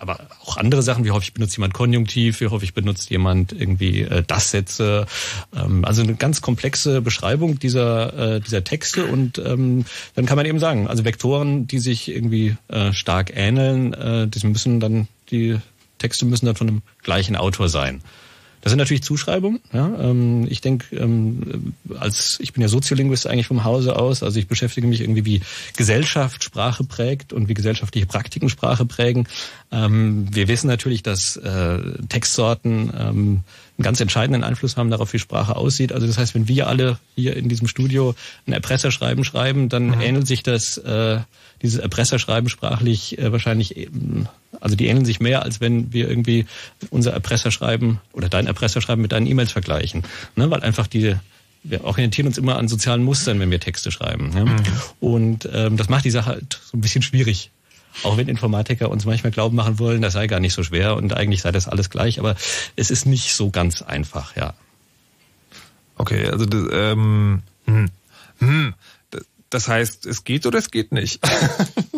aber 0.00 0.20
auch 0.44 0.56
andere 0.56 0.82
Sachen, 0.82 1.04
wie 1.04 1.10
häufig 1.10 1.34
benutzt 1.34 1.56
jemand 1.56 1.74
Konjunktiv, 1.74 2.40
wie 2.40 2.48
häufig 2.48 2.74
benutzt 2.74 3.10
jemand 3.10 3.52
irgendwie 3.52 4.02
äh, 4.02 4.22
Das-Sätze. 4.26 5.06
Ähm, 5.54 5.84
also 5.84 6.02
eine 6.02 6.14
ganz 6.14 6.40
komplexe 6.40 7.00
Beschreibung 7.00 7.58
dieser, 7.58 8.36
äh, 8.36 8.40
dieser 8.40 8.64
Texte 8.64 9.06
und 9.06 9.38
ähm, 9.38 9.84
dann 10.14 10.26
kann 10.26 10.36
man 10.36 10.46
eben 10.46 10.58
sagen, 10.58 10.88
also 10.88 11.04
Vektoren, 11.04 11.66
die 11.66 11.78
sich 11.78 12.08
irgendwie 12.08 12.56
äh, 12.68 12.92
stark 12.92 13.32
ähneln, 13.34 13.92
äh, 13.94 14.28
die 14.28 14.46
müssen 14.46 14.80
dann 14.80 15.08
die 15.30 15.58
Texte 15.98 16.24
müssen 16.24 16.46
dann 16.46 16.56
von 16.56 16.66
dem 16.66 16.82
gleichen 17.02 17.36
Autor 17.36 17.68
sein. 17.68 18.00
Das 18.60 18.72
sind 18.72 18.78
natürlich 18.78 19.02
Zuschreibungen. 19.02 19.60
Ja? 19.72 19.86
Ähm, 20.00 20.46
ich 20.50 20.60
denke, 20.60 20.96
ähm, 20.96 21.74
als 21.98 22.38
ich 22.40 22.52
bin 22.52 22.62
ja 22.62 22.68
Soziolinguist 22.68 23.26
eigentlich 23.26 23.46
vom 23.46 23.64
Hause 23.64 23.96
aus, 23.96 24.22
also 24.22 24.38
ich 24.38 24.48
beschäftige 24.48 24.86
mich 24.86 25.00
irgendwie 25.00 25.24
wie 25.24 25.40
Gesellschaft 25.76 26.42
Sprache 26.42 26.82
prägt 26.82 27.32
und 27.32 27.48
wie 27.48 27.54
gesellschaftliche 27.54 28.06
Praktiken 28.06 28.48
Sprache 28.48 28.84
prägen. 28.84 29.28
Ähm, 29.70 30.26
wir 30.34 30.48
wissen 30.48 30.66
natürlich, 30.66 31.02
dass 31.02 31.36
äh, 31.36 31.78
Textsorten 32.08 32.90
einen 32.90 33.44
ganz 33.80 34.00
entscheidenden 34.00 34.44
Einfluss 34.44 34.76
haben 34.76 34.90
darauf, 34.90 35.12
wie 35.12 35.18
Sprache 35.18 35.56
aussieht. 35.56 35.92
Also 35.92 36.06
das 36.06 36.18
heißt, 36.18 36.34
wenn 36.34 36.48
wir 36.48 36.68
alle 36.68 36.98
hier 37.16 37.36
in 37.36 37.48
diesem 37.48 37.68
Studio 37.68 38.14
ein 38.46 38.52
Erpresserschreiben 38.52 39.24
schreiben, 39.24 39.68
dann 39.68 39.88
mhm. 39.88 40.00
ähnelt 40.00 40.26
sich 40.26 40.42
das 40.42 40.78
äh, 40.78 41.18
dieses 41.62 41.80
Erpresserschreiben 41.80 42.48
sprachlich 42.48 43.18
äh, 43.18 43.32
wahrscheinlich, 43.32 43.88
also 44.60 44.76
die 44.76 44.86
ähneln 44.86 45.04
sich 45.04 45.20
mehr, 45.20 45.42
als 45.42 45.60
wenn 45.60 45.92
wir 45.92 46.08
irgendwie 46.08 46.46
unser 46.90 47.12
Erpresserschreiben 47.12 48.00
oder 48.12 48.28
dein 48.28 48.46
Erpresserschreiben 48.46 49.02
mit 49.02 49.12
deinen 49.12 49.26
E-Mails 49.26 49.52
vergleichen. 49.52 50.04
Ne? 50.36 50.50
Weil 50.50 50.62
einfach 50.62 50.86
die, 50.86 51.14
wir 51.62 51.84
orientieren 51.84 52.28
uns 52.28 52.38
immer 52.38 52.56
an 52.56 52.68
sozialen 52.68 53.02
Mustern, 53.02 53.40
wenn 53.40 53.50
wir 53.50 53.60
Texte 53.60 53.90
schreiben. 53.90 54.32
Ja? 54.34 54.44
Mhm. 54.44 54.62
Und 55.00 55.48
ähm, 55.52 55.76
das 55.76 55.88
macht 55.88 56.04
die 56.04 56.10
Sache 56.10 56.30
halt 56.30 56.60
so 56.64 56.76
ein 56.76 56.80
bisschen 56.80 57.02
schwierig. 57.02 57.50
Auch 58.04 58.16
wenn 58.16 58.28
Informatiker 58.28 58.90
uns 58.90 59.04
manchmal 59.04 59.32
glauben 59.32 59.56
machen 59.56 59.78
wollen, 59.78 60.02
das 60.02 60.12
sei 60.12 60.26
gar 60.26 60.40
nicht 60.40 60.54
so 60.54 60.62
schwer 60.62 60.96
und 60.96 61.16
eigentlich 61.16 61.42
sei 61.42 61.52
das 61.52 61.68
alles 61.68 61.90
gleich, 61.90 62.18
aber 62.18 62.36
es 62.76 62.90
ist 62.90 63.06
nicht 63.06 63.34
so 63.34 63.50
ganz 63.50 63.82
einfach, 63.82 64.36
ja. 64.36 64.54
Okay, 65.96 66.28
also 66.28 66.46
das, 66.46 66.62
ähm, 66.72 67.42
hm, 67.66 67.90
hm, 68.38 68.74
das 69.50 69.68
heißt, 69.68 70.06
es 70.06 70.24
geht 70.24 70.46
oder 70.46 70.58
es 70.58 70.70
geht 70.70 70.92
nicht. 70.92 71.20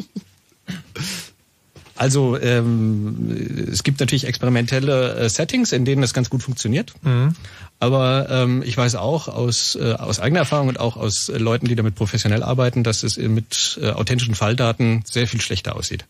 Also 2.01 2.41
ähm, 2.41 3.69
es 3.71 3.83
gibt 3.83 4.01
natürlich 4.01 4.25
experimentelle 4.25 5.17
äh, 5.17 5.29
Settings, 5.29 5.71
in 5.73 5.85
denen 5.85 6.01
das 6.01 6.15
ganz 6.15 6.31
gut 6.31 6.43
funktioniert. 6.43 6.95
Mhm. 7.03 7.35
Aber 7.79 8.27
ähm, 8.31 8.63
ich 8.65 8.75
weiß 8.75 8.95
auch 8.95 9.29
aus, 9.29 9.77
äh, 9.77 9.93
aus 9.99 10.19
eigener 10.19 10.41
Erfahrung 10.41 10.69
und 10.69 10.81
auch 10.81 10.97
aus 10.97 11.29
äh, 11.29 11.37
Leuten, 11.37 11.67
die 11.69 11.75
damit 11.75 11.97
professionell 11.97 12.43
arbeiten, 12.43 12.85
dass 12.85 13.03
es 13.03 13.19
mit 13.19 13.79
äh, 13.83 13.91
authentischen 13.91 14.35
Falldaten 14.35 15.03
sehr 15.05 15.29
viel 15.29 15.43
schlechter 15.43 15.77
aussieht. 15.77 16.07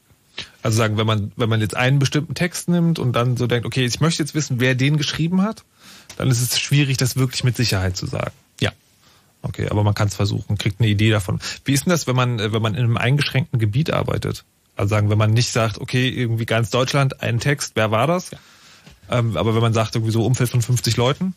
Also 0.63 0.79
sagen, 0.79 0.97
wenn 0.97 1.09
man, 1.09 1.33
wenn 1.35 1.49
man 1.49 1.61
jetzt 1.61 1.77
einen 1.77 1.99
bestimmten 1.99 2.37
Text 2.37 2.69
nimmt 2.69 3.01
und 3.01 3.17
dann 3.17 3.37
so 3.37 3.49
denkt, 3.49 3.67
okay, 3.67 3.85
ich 3.85 3.99
möchte 3.99 4.23
jetzt 4.23 4.37
wissen, 4.37 4.61
wer 4.61 4.77
den 4.77 4.97
geschrieben 4.97 5.43
hat, 5.43 5.65
dann 6.17 6.31
ist 6.31 6.41
es 6.41 6.61
schwierig, 6.61 6.99
das 6.99 7.17
wirklich 7.17 7.43
mit 7.43 7.57
Sicherheit 7.57 7.97
zu 7.97 8.07
sagen. 8.07 8.31
Okay, 9.43 9.69
aber 9.71 9.83
man 9.83 9.95
kann 9.95 10.09
es 10.09 10.15
versuchen, 10.15 10.59
kriegt 10.59 10.81
eine 10.81 10.89
Idee 10.89 11.11
davon. 11.11 11.41
Wie 11.65 11.73
ist 11.73 11.87
denn 11.87 11.91
das, 11.91 12.07
wenn 12.07 12.17
man, 12.17 12.39
äh, 12.39 12.53
wenn 12.53 12.63
man 12.63 12.75
in 12.75 12.85
einem 12.85 12.97
eingeschränkten 12.97 13.59
Gebiet 13.59 13.93
arbeitet? 13.93 14.45
Also 14.81 14.95
sagen, 14.95 15.11
wenn 15.11 15.19
man 15.19 15.33
nicht 15.33 15.53
sagt, 15.53 15.79
okay, 15.79 16.09
irgendwie 16.09 16.47
ganz 16.47 16.71
Deutschland, 16.71 17.23
ein 17.23 17.39
Text, 17.39 17.73
wer 17.75 17.91
war 17.91 18.07
das? 18.07 18.31
Ja. 18.31 18.39
Ähm, 19.11 19.37
aber 19.37 19.55
wenn 19.55 19.61
man 19.61 19.75
sagt, 19.75 19.95
irgendwie 19.95 20.11
so 20.11 20.25
Umfeld 20.25 20.49
von 20.49 20.63
50 20.63 20.97
Leuten, 20.97 21.35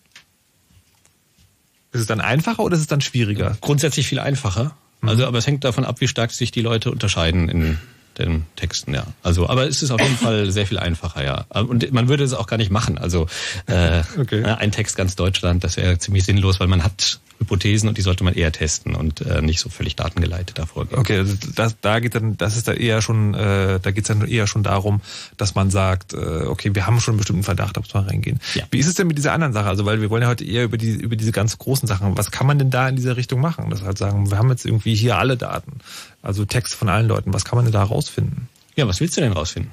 ist 1.92 2.00
es 2.00 2.08
dann 2.08 2.22
einfacher 2.22 2.64
oder 2.64 2.76
ist 2.76 2.82
es 2.82 2.88
dann 2.88 3.02
schwieriger? 3.02 3.58
Grundsätzlich 3.60 4.08
viel 4.08 4.20
einfacher. 4.20 4.78
Mhm. 5.02 5.10
Also, 5.10 5.28
aber 5.28 5.40
es 5.40 5.46
hängt 5.46 5.66
davon 5.66 5.84
ab, 5.84 6.00
wie 6.00 6.08
stark 6.08 6.32
sich 6.32 6.52
die 6.52 6.62
Leute 6.62 6.90
unterscheiden 6.90 7.50
in 7.50 7.78
den 8.18 8.46
Texten, 8.56 8.94
ja. 8.94 9.08
Also, 9.24 9.50
aber 9.50 9.68
es 9.68 9.84
ist 9.84 9.92
auf 9.92 10.00
jeden 10.00 10.16
Fall 10.16 10.50
sehr 10.50 10.66
viel 10.66 10.80
einfacher, 10.80 11.26
ja. 11.26 11.46
Und 11.50 11.92
man 11.92 12.08
würde 12.08 12.24
es 12.24 12.34
auch 12.34 12.48
gar 12.48 12.56
nicht 12.56 12.72
machen. 12.72 12.98
Also 12.98 13.28
äh, 13.66 14.04
okay. 14.18 14.42
ein 14.46 14.72
Text 14.72 14.96
ganz 14.96 15.18
Deutschland, 15.18 15.66
das 15.66 15.76
wäre 15.76 15.98
ziemlich 15.98 16.24
sinnlos, 16.24 16.62
weil 16.62 16.68
man 16.68 16.82
hat 16.82 17.20
Hypothesen 17.40 17.90
und 17.90 17.98
die 17.98 18.02
sollte 18.02 18.24
man 18.24 18.34
eher 18.34 18.52
testen 18.52 18.96
und 18.96 19.22
äh, 19.22 19.42
nicht 19.42 19.60
so 19.60 19.70
völlig 19.70 19.96
datengeleitet 19.96 20.58
davor 20.58 20.86
gehen. 20.86 21.00
Okay, 21.00 21.18
also 21.18 21.36
das, 21.56 21.76
da 21.82 22.00
geht 22.00 22.16
dann, 22.16 22.38
das 22.38 22.56
ist 22.56 22.68
da 22.68 22.74
eher 22.74 23.02
schon, 23.02 23.34
äh, 23.34 23.80
da 23.80 23.92
geht 23.92 24.04
es 24.04 24.08
dann 24.08 24.28
eher 24.28 24.48
schon 24.48 24.64
darum, 24.64 25.02
dass 25.38 25.56
man 25.56 25.70
sagt, 25.70 26.14
äh, 26.14 26.18
okay, 26.18 26.74
wir 26.74 26.88
haben 26.88 27.00
schon 27.00 27.14
einen 27.14 27.18
bestimmten 27.20 27.44
Verdacht, 27.44 27.78
ob 27.78 27.86
es 27.86 27.94
mal 27.94 28.04
reingehen. 28.04 28.40
Ja. 28.56 28.64
Wie 28.72 28.80
ist 28.80 28.88
es 28.88 28.96
denn 28.96 29.08
mit 29.08 29.18
dieser 29.18 29.34
anderen 29.34 29.54
Sache? 29.54 29.68
Also, 29.68 29.86
weil 29.86 30.02
wir 30.02 30.10
wollen 30.10 30.24
ja 30.24 30.30
heute 30.30 30.46
eher 30.46 30.64
über 30.64 30.78
die 30.78 30.92
über 30.92 31.16
diese 31.16 31.32
ganz 31.32 31.58
großen 31.58 31.88
Sachen. 31.88 32.18
Was 32.18 32.32
kann 32.32 32.48
man 32.48 32.60
denn 32.60 32.70
da 32.70 32.88
in 32.88 32.96
dieser 32.96 33.18
Richtung 33.18 33.42
machen? 33.42 33.70
Das 33.70 33.82
halt 33.82 33.98
sagen, 33.98 34.30
wir 34.30 34.38
haben 34.38 34.50
jetzt 34.50 34.66
irgendwie 34.66 34.96
hier 34.96 35.18
alle 35.18 35.38
Daten, 35.38 35.80
also 36.22 36.46
Texte 36.46 36.78
von 36.78 36.90
allen 36.90 37.08
Leuten. 37.08 37.34
Was 37.34 37.46
kann 37.46 37.58
man 37.58 37.66
denn 37.66 37.74
da 37.74 37.84
rausfinden? 37.84 38.48
Ja, 38.76 38.88
was 38.88 39.00
willst 39.00 39.18
du 39.18 39.22
denn 39.22 39.34
rausfinden? 39.34 39.72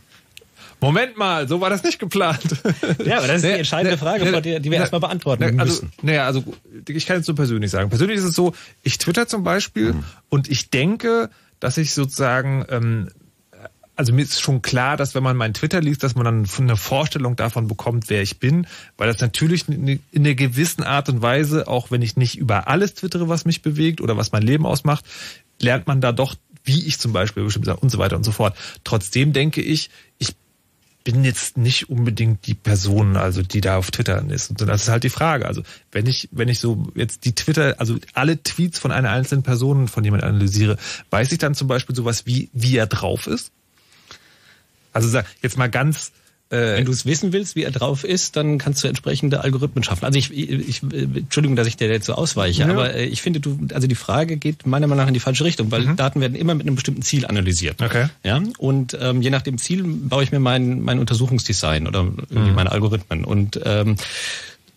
Moment 0.80 1.16
mal, 1.16 1.46
so 1.48 1.60
war 1.60 1.70
das 1.70 1.82
nicht 1.82 1.98
geplant. 1.98 2.42
Ja, 3.04 3.18
aber 3.18 3.26
das 3.26 3.36
ist 3.36 3.44
die 3.44 3.50
entscheidende 3.50 3.98
Frage, 3.98 4.40
die, 4.42 4.60
die 4.60 4.70
wir 4.70 4.78
erstmal 4.78 5.00
beantworten 5.00 5.44
also, 5.60 5.82
müssen. 5.82 5.92
Naja, 6.02 6.26
also 6.26 6.44
ich 6.88 7.06
kann 7.06 7.20
es 7.20 7.26
so 7.26 7.34
persönlich 7.34 7.70
sagen. 7.70 7.88
Persönlich 7.88 8.18
ist 8.18 8.24
es 8.24 8.34
so, 8.34 8.54
ich 8.82 8.98
twitter 8.98 9.26
zum 9.26 9.44
Beispiel 9.44 9.94
mhm. 9.94 10.04
und 10.28 10.48
ich 10.48 10.70
denke, 10.70 11.30
dass 11.60 11.76
ich 11.76 11.92
sozusagen, 11.92 12.64
ähm, 12.70 13.10
also 13.96 14.12
mir 14.12 14.22
ist 14.22 14.40
schon 14.40 14.62
klar, 14.62 14.96
dass 14.96 15.14
wenn 15.14 15.22
man 15.22 15.36
meinen 15.36 15.54
Twitter 15.54 15.80
liest, 15.80 16.02
dass 16.02 16.14
man 16.14 16.24
dann 16.24 16.46
eine 16.58 16.76
Vorstellung 16.76 17.36
davon 17.36 17.68
bekommt, 17.68 18.08
wer 18.08 18.22
ich 18.22 18.38
bin, 18.38 18.66
weil 18.96 19.08
das 19.08 19.20
natürlich 19.20 19.68
in 19.68 20.00
einer 20.14 20.34
gewissen 20.34 20.82
Art 20.82 21.08
und 21.08 21.20
Weise, 21.20 21.68
auch 21.68 21.90
wenn 21.90 22.02
ich 22.02 22.16
nicht 22.16 22.38
über 22.38 22.68
alles 22.68 22.94
twittere, 22.94 23.28
was 23.28 23.44
mich 23.44 23.62
bewegt 23.62 24.00
oder 24.00 24.16
was 24.16 24.32
mein 24.32 24.42
Leben 24.42 24.66
ausmacht, 24.66 25.04
lernt 25.60 25.86
man 25.86 26.00
da 26.00 26.12
doch 26.12 26.34
wie 26.64 26.86
ich 26.86 26.98
zum 26.98 27.12
Beispiel 27.12 27.42
bestimmt 27.42 27.68
und 27.68 27.90
so 27.90 27.98
weiter 27.98 28.16
und 28.16 28.24
so 28.24 28.32
fort. 28.32 28.56
Trotzdem 28.84 29.32
denke 29.32 29.62
ich 29.62 29.90
bin 31.04 31.24
jetzt 31.24 31.56
nicht 31.56 31.88
unbedingt 31.88 32.46
die 32.46 32.54
Person, 32.54 33.16
also 33.16 33.42
die 33.42 33.60
da 33.60 33.78
auf 33.78 33.90
Twitter 33.90 34.22
ist. 34.30 34.50
Und 34.50 34.60
das 34.60 34.82
ist 34.82 34.88
halt 34.88 35.04
die 35.04 35.10
Frage. 35.10 35.46
Also 35.46 35.62
wenn 35.92 36.06
ich, 36.06 36.28
wenn 36.30 36.48
ich 36.48 36.60
so 36.60 36.88
jetzt 36.94 37.24
die 37.24 37.34
Twitter, 37.34 37.76
also 37.78 37.96
alle 38.12 38.42
Tweets 38.42 38.78
von 38.78 38.92
einer 38.92 39.10
einzelnen 39.10 39.42
Person 39.42 39.88
von 39.88 40.04
jemand 40.04 40.22
analysiere, 40.22 40.76
weiß 41.10 41.32
ich 41.32 41.38
dann 41.38 41.54
zum 41.54 41.68
Beispiel 41.68 41.96
sowas 41.96 42.26
wie, 42.26 42.50
wie 42.52 42.76
er 42.76 42.86
drauf 42.86 43.26
ist? 43.26 43.50
Also 44.92 45.20
jetzt 45.40 45.56
mal 45.56 45.70
ganz 45.70 46.12
Wenn 46.50 46.84
du 46.84 46.90
es 46.90 47.06
wissen 47.06 47.32
willst, 47.32 47.54
wie 47.54 47.62
er 47.62 47.70
drauf 47.70 48.02
ist, 48.02 48.34
dann 48.34 48.58
kannst 48.58 48.82
du 48.82 48.88
entsprechende 48.88 49.42
Algorithmen 49.42 49.84
schaffen. 49.84 50.04
Also 50.04 50.18
ich, 50.18 50.36
ich 50.36 50.82
Entschuldigung, 50.82 51.54
dass 51.54 51.68
ich 51.68 51.76
dir 51.76 51.88
jetzt 51.88 52.06
so 52.06 52.14
ausweiche, 52.14 52.62
ja. 52.62 52.70
aber 52.70 52.94
äh, 52.94 53.04
ich 53.04 53.22
finde, 53.22 53.38
du, 53.38 53.56
also 53.72 53.86
die 53.86 53.94
Frage 53.94 54.36
geht 54.36 54.66
meiner 54.66 54.88
Meinung 54.88 55.04
nach 55.04 55.08
in 55.08 55.14
die 55.14 55.20
falsche 55.20 55.44
Richtung, 55.44 55.70
weil 55.70 55.82
mhm. 55.82 55.96
Daten 55.96 56.20
werden 56.20 56.34
immer 56.34 56.56
mit 56.56 56.66
einem 56.66 56.74
bestimmten 56.74 57.02
Ziel 57.02 57.24
analysiert. 57.24 57.80
Okay. 57.80 58.08
Ja, 58.24 58.42
und 58.58 58.98
ähm, 59.00 59.22
je 59.22 59.30
nach 59.30 59.42
dem 59.42 59.58
Ziel 59.58 59.84
baue 59.84 60.24
ich 60.24 60.32
mir 60.32 60.40
mein, 60.40 60.80
mein 60.80 60.98
Untersuchungsdesign 60.98 61.86
oder 61.86 62.00
irgendwie 62.30 62.50
mhm. 62.50 62.54
meine 62.56 62.72
Algorithmen. 62.72 63.24
Und 63.24 63.60
ähm, 63.64 63.94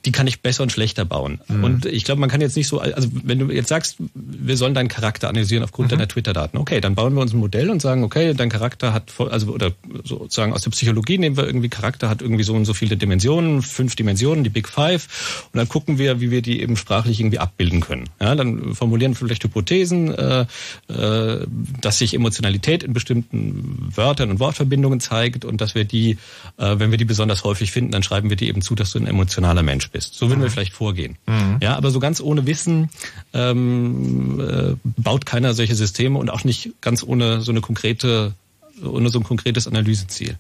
die 0.05 0.11
kann 0.11 0.27
ich 0.27 0.41
besser 0.41 0.63
und 0.63 0.71
schlechter 0.71 1.05
bauen. 1.05 1.39
Mhm. 1.47 1.63
Und 1.63 1.85
ich 1.85 2.03
glaube, 2.03 2.19
man 2.19 2.29
kann 2.29 2.41
jetzt 2.41 2.57
nicht 2.57 2.67
so, 2.67 2.79
also 2.79 3.07
wenn 3.23 3.39
du 3.39 3.49
jetzt 3.51 3.69
sagst, 3.69 3.97
wir 4.13 4.57
sollen 4.57 4.73
deinen 4.73 4.89
Charakter 4.89 5.29
analysieren 5.29 5.63
aufgrund 5.63 5.87
mhm. 5.87 5.95
deiner 5.95 6.07
Twitter-Daten, 6.07 6.57
okay, 6.57 6.81
dann 6.81 6.95
bauen 6.95 7.13
wir 7.13 7.21
uns 7.21 7.33
ein 7.33 7.39
Modell 7.39 7.69
und 7.69 7.81
sagen, 7.81 8.03
okay, 8.03 8.33
dein 8.33 8.49
Charakter 8.49 8.93
hat, 8.93 9.13
also 9.17 9.53
oder 9.53 9.71
sozusagen 10.03 10.51
aus 10.51 10.61
der 10.61 10.71
Psychologie 10.71 11.17
nehmen 11.17 11.37
wir 11.37 11.45
irgendwie 11.45 11.69
Charakter 11.69 12.09
hat 12.09 12.21
irgendwie 12.21 12.43
so 12.43 12.53
und 12.53 12.65
so 12.65 12.73
viele 12.73 12.97
Dimensionen, 12.97 13.61
fünf 13.61 13.95
Dimensionen, 13.95 14.43
die 14.43 14.49
Big 14.49 14.67
Five, 14.67 15.47
und 15.53 15.57
dann 15.57 15.69
gucken 15.69 15.97
wir, 15.97 16.19
wie 16.19 16.31
wir 16.31 16.41
die 16.41 16.61
eben 16.61 16.75
sprachlich 16.75 17.19
irgendwie 17.19 17.39
abbilden 17.39 17.79
können. 17.79 18.09
Ja, 18.19 18.35
dann 18.35 18.75
formulieren 18.75 19.13
wir 19.13 19.17
vielleicht 19.17 19.43
Hypothesen, 19.43 20.13
äh, 20.13 20.45
äh, 20.89 21.45
dass 21.79 21.99
sich 21.99 22.13
Emotionalität 22.13 22.83
in 22.83 22.93
bestimmten 22.93 23.89
Wörtern 23.95 24.31
und 24.31 24.39
Wortverbindungen 24.39 24.99
zeigt 24.99 25.45
und 25.45 25.61
dass 25.61 25.75
wir 25.75 25.85
die, 25.85 26.17
äh, 26.57 26.79
wenn 26.79 26.91
wir 26.91 26.97
die 26.97 27.05
besonders 27.05 27.43
häufig 27.45 27.71
finden, 27.71 27.91
dann 27.91 28.03
schreiben 28.03 28.29
wir 28.29 28.35
die 28.35 28.49
eben 28.49 28.61
zu, 28.61 28.75
dass 28.75 28.91
du 28.91 28.99
ein 28.99 29.07
emotionaler 29.07 29.63
Mensch 29.63 29.92
bist. 29.93 30.15
So 30.15 30.27
würden 30.27 30.39
mhm. 30.39 30.43
wir 30.43 30.51
vielleicht 30.51 30.73
vorgehen. 30.73 31.17
Mhm. 31.25 31.59
Ja, 31.61 31.77
aber 31.77 31.91
so 31.91 31.99
ganz 31.99 32.19
ohne 32.19 32.45
Wissen 32.45 32.89
ähm, 33.33 34.39
äh, 34.39 34.75
baut 34.97 35.25
keiner 35.25 35.53
solche 35.53 35.75
Systeme 35.75 36.19
und 36.19 36.29
auch 36.29 36.43
nicht 36.43 36.71
ganz 36.81 37.03
ohne 37.03 37.39
so 37.41 37.51
eine 37.51 37.61
konkrete, 37.61 38.33
ohne 38.83 39.09
so 39.09 39.19
ein 39.19 39.23
konkretes 39.23 39.67
Analyseziel. 39.67 40.37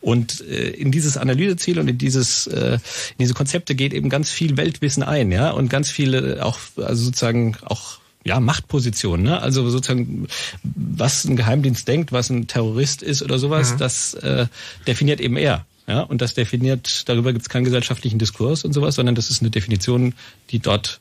Und 0.00 0.40
äh, 0.40 0.70
in 0.70 0.90
dieses 0.92 1.16
Analyseziel 1.16 1.78
und 1.78 1.88
in 1.88 1.98
dieses 1.98 2.46
äh, 2.46 2.74
in 2.74 3.18
diese 3.18 3.34
Konzepte 3.34 3.74
geht 3.74 3.92
eben 3.92 4.08
ganz 4.08 4.30
viel 4.30 4.56
Weltwissen 4.56 5.02
ein, 5.02 5.30
ja, 5.32 5.50
und 5.50 5.68
ganz 5.68 5.90
viele 5.90 6.44
auch 6.44 6.58
also 6.76 7.04
sozusagen 7.04 7.56
auch 7.64 7.98
ja, 8.24 8.40
Machtpositionen, 8.40 9.24
ne? 9.24 9.40
Also 9.40 9.68
sozusagen, 9.70 10.28
was 10.62 11.24
ein 11.24 11.36
Geheimdienst 11.36 11.88
denkt, 11.88 12.12
was 12.12 12.30
ein 12.30 12.46
Terrorist 12.46 13.02
ist 13.02 13.22
oder 13.22 13.38
sowas, 13.38 13.72
mhm. 13.72 13.78
das 13.78 14.14
äh, 14.14 14.46
definiert 14.86 15.20
eben 15.20 15.36
er. 15.36 15.64
Ja, 15.88 16.02
und 16.02 16.20
das 16.20 16.34
definiert, 16.34 17.08
darüber 17.08 17.32
gibt 17.32 17.42
es 17.42 17.48
keinen 17.48 17.64
gesellschaftlichen 17.64 18.18
Diskurs 18.18 18.62
und 18.62 18.74
sowas, 18.74 18.94
sondern 18.94 19.14
das 19.14 19.30
ist 19.30 19.40
eine 19.40 19.50
Definition, 19.50 20.14
die 20.50 20.58
dort 20.58 21.00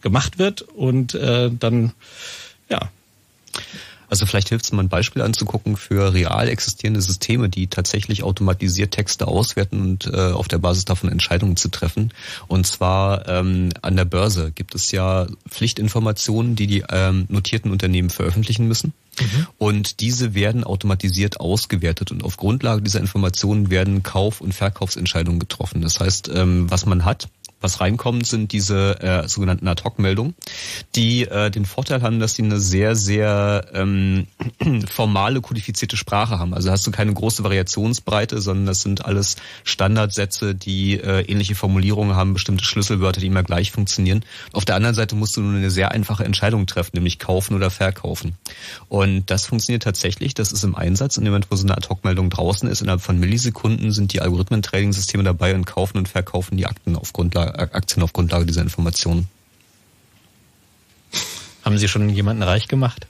gemacht 0.00 0.38
wird 0.38 0.62
und 0.62 1.14
äh, 1.14 1.50
dann, 1.52 1.92
ja. 2.70 2.90
Also 4.12 4.26
vielleicht 4.26 4.50
hilft 4.50 4.66
es 4.66 4.72
mal 4.72 4.82
ein 4.82 4.90
Beispiel 4.90 5.22
anzugucken 5.22 5.74
für 5.74 6.12
real 6.12 6.46
existierende 6.46 7.00
Systeme, 7.00 7.48
die 7.48 7.68
tatsächlich 7.68 8.22
automatisiert 8.22 8.90
Texte 8.90 9.26
auswerten 9.26 9.80
und 9.80 10.06
äh, 10.06 10.32
auf 10.32 10.48
der 10.48 10.58
Basis 10.58 10.84
davon 10.84 11.10
Entscheidungen 11.10 11.56
zu 11.56 11.70
treffen. 11.70 12.12
Und 12.46 12.66
zwar 12.66 13.26
ähm, 13.26 13.70
an 13.80 13.96
der 13.96 14.04
Börse 14.04 14.52
gibt 14.52 14.74
es 14.74 14.92
ja 14.92 15.28
Pflichtinformationen, 15.48 16.56
die 16.56 16.66
die 16.66 16.84
ähm, 16.90 17.24
notierten 17.30 17.70
Unternehmen 17.70 18.10
veröffentlichen 18.10 18.68
müssen. 18.68 18.92
Mhm. 19.18 19.46
Und 19.56 20.00
diese 20.00 20.34
werden 20.34 20.62
automatisiert 20.62 21.40
ausgewertet 21.40 22.10
und 22.10 22.22
auf 22.22 22.36
Grundlage 22.36 22.82
dieser 22.82 23.00
Informationen 23.00 23.70
werden 23.70 24.02
Kauf- 24.02 24.42
und 24.42 24.52
Verkaufsentscheidungen 24.52 25.40
getroffen. 25.40 25.80
Das 25.80 26.00
heißt, 26.00 26.30
ähm, 26.34 26.70
was 26.70 26.84
man 26.84 27.06
hat, 27.06 27.30
Was 27.62 27.80
reinkommt, 27.80 28.26
sind 28.26 28.52
diese 28.52 29.00
äh, 29.00 29.28
sogenannten 29.28 29.66
Ad-Hoc-Meldungen, 29.68 30.34
die 30.94 31.22
äh, 31.22 31.50
den 31.50 31.64
Vorteil 31.64 32.02
haben, 32.02 32.18
dass 32.18 32.34
sie 32.34 32.42
eine 32.42 32.58
sehr, 32.58 32.96
sehr 32.96 33.66
ähm, 33.72 34.26
formale, 34.90 35.40
kodifizierte 35.40 35.96
Sprache 35.96 36.38
haben. 36.38 36.54
Also 36.54 36.70
hast 36.70 36.86
du 36.86 36.90
keine 36.90 37.14
große 37.14 37.44
Variationsbreite, 37.44 38.40
sondern 38.40 38.66
das 38.66 38.82
sind 38.82 39.04
alles 39.04 39.36
Standardsätze, 39.64 40.54
die 40.54 40.94
äh, 40.98 41.22
ähnliche 41.22 41.54
Formulierungen 41.54 42.16
haben, 42.16 42.34
bestimmte 42.34 42.64
Schlüsselwörter, 42.64 43.20
die 43.20 43.28
immer 43.28 43.44
gleich 43.44 43.70
funktionieren. 43.70 44.24
Auf 44.52 44.64
der 44.64 44.74
anderen 44.74 44.94
Seite 44.94 45.14
musst 45.14 45.36
du 45.36 45.40
nur 45.40 45.56
eine 45.56 45.70
sehr 45.70 45.92
einfache 45.92 46.24
Entscheidung 46.24 46.66
treffen, 46.66 46.92
nämlich 46.94 47.18
kaufen 47.18 47.54
oder 47.54 47.70
verkaufen. 47.70 48.34
Und 48.88 49.30
das 49.30 49.46
funktioniert 49.46 49.84
tatsächlich, 49.84 50.34
das 50.34 50.52
ist 50.52 50.64
im 50.64 50.74
Einsatz. 50.74 51.16
In 51.16 51.24
dem 51.24 51.32
Moment, 51.32 51.50
wo 51.50 51.56
so 51.56 51.64
eine 51.64 51.76
Ad-Hoc-Meldung 51.76 52.28
draußen 52.28 52.68
ist, 52.68 52.82
innerhalb 52.82 53.02
von 53.02 53.18
Millisekunden 53.18 53.92
sind 53.92 54.12
die 54.12 54.20
Algorithmen-Trading-Systeme 54.20 55.22
dabei 55.22 55.54
und 55.54 55.64
kaufen 55.64 55.98
und 55.98 56.08
verkaufen 56.08 56.56
die 56.56 56.66
Akten 56.66 56.96
auf 56.96 57.12
Grundlage 57.12 57.51
Aktien 57.58 58.02
auf 58.02 58.12
Grundlage 58.12 58.46
dieser 58.46 58.62
Informationen. 58.62 59.28
Haben 61.64 61.78
Sie 61.78 61.88
schon 61.88 62.08
jemanden 62.08 62.42
reich 62.42 62.68
gemacht? 62.68 63.06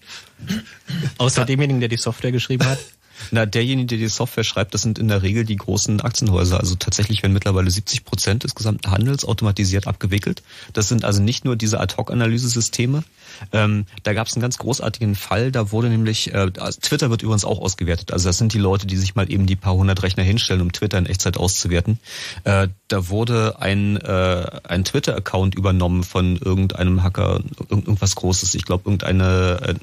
Außer 1.18 1.44
demjenigen, 1.44 1.80
der 1.80 1.88
die 1.88 1.96
Software 1.96 2.32
geschrieben 2.32 2.66
hat? 2.66 2.78
Na, 3.30 3.46
derjenige, 3.46 3.86
der 3.86 3.98
die 3.98 4.08
Software 4.08 4.44
schreibt, 4.44 4.74
das 4.74 4.82
sind 4.82 4.98
in 4.98 5.08
der 5.08 5.22
Regel 5.22 5.44
die 5.44 5.56
großen 5.56 6.00
Aktienhäuser. 6.00 6.58
Also 6.58 6.74
tatsächlich 6.74 7.22
werden 7.22 7.32
mittlerweile 7.32 7.70
70 7.70 8.04
Prozent 8.04 8.44
des 8.44 8.54
gesamten 8.54 8.90
Handels 8.90 9.24
automatisiert 9.24 9.86
abgewickelt. 9.86 10.42
Das 10.72 10.88
sind 10.88 11.04
also 11.04 11.22
nicht 11.22 11.44
nur 11.44 11.56
diese 11.56 11.78
Ad-Hoc-Analysesysteme. 11.80 13.04
Ähm, 13.52 13.86
da 14.02 14.12
gab 14.12 14.26
es 14.26 14.34
einen 14.34 14.42
ganz 14.42 14.58
großartigen 14.58 15.14
Fall. 15.14 15.52
Da 15.52 15.70
wurde 15.70 15.88
nämlich, 15.88 16.34
äh, 16.34 16.50
also 16.58 16.80
Twitter 16.80 17.10
wird 17.10 17.22
übrigens 17.22 17.44
auch 17.44 17.60
ausgewertet. 17.60 18.12
Also 18.12 18.28
das 18.28 18.38
sind 18.38 18.52
die 18.52 18.58
Leute, 18.58 18.86
die 18.86 18.96
sich 18.96 19.14
mal 19.14 19.30
eben 19.30 19.46
die 19.46 19.56
paar 19.56 19.74
hundert 19.74 20.02
Rechner 20.02 20.24
hinstellen, 20.24 20.62
um 20.62 20.72
Twitter 20.72 20.98
in 20.98 21.06
Echtzeit 21.06 21.36
auszuwerten. 21.36 21.98
Äh, 22.44 22.68
da 22.88 23.08
wurde 23.08 23.60
ein, 23.60 23.96
äh, 23.98 24.46
ein 24.64 24.84
Twitter-Account 24.84 25.54
übernommen 25.54 26.02
von 26.02 26.36
irgendeinem 26.36 27.02
Hacker, 27.02 27.40
irgendwas 27.68 28.16
Großes. 28.16 28.54
Ich 28.54 28.64
glaube, 28.64 28.84
irgendeine 28.86 29.58
äh, 29.62 29.74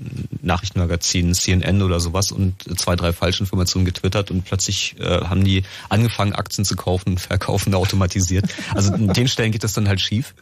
Nachrichtenmagazin, 0.42 1.34
CNN 1.34 1.82
oder 1.82 2.00
sowas 2.00 2.32
und 2.32 2.56
zwei, 2.78 2.96
drei 2.96 3.14
Fall 3.14 3.30
Falschinformationen 3.30 3.86
getwittert 3.86 4.32
und 4.32 4.44
plötzlich 4.44 4.96
äh, 5.00 5.22
haben 5.22 5.44
die 5.44 5.64
angefangen, 5.90 6.34
Aktien 6.34 6.66
zu 6.66 6.76
kaufen 6.76 7.18
verkaufen 7.18 7.74
automatisiert. 7.76 8.46
Also 8.74 8.94
an 8.94 9.14
den 9.14 9.28
Stellen 9.28 9.52
geht 9.52 9.64
das 9.64 9.74
dann 9.74 9.88
halt 9.88 10.02
schief. 10.02 10.34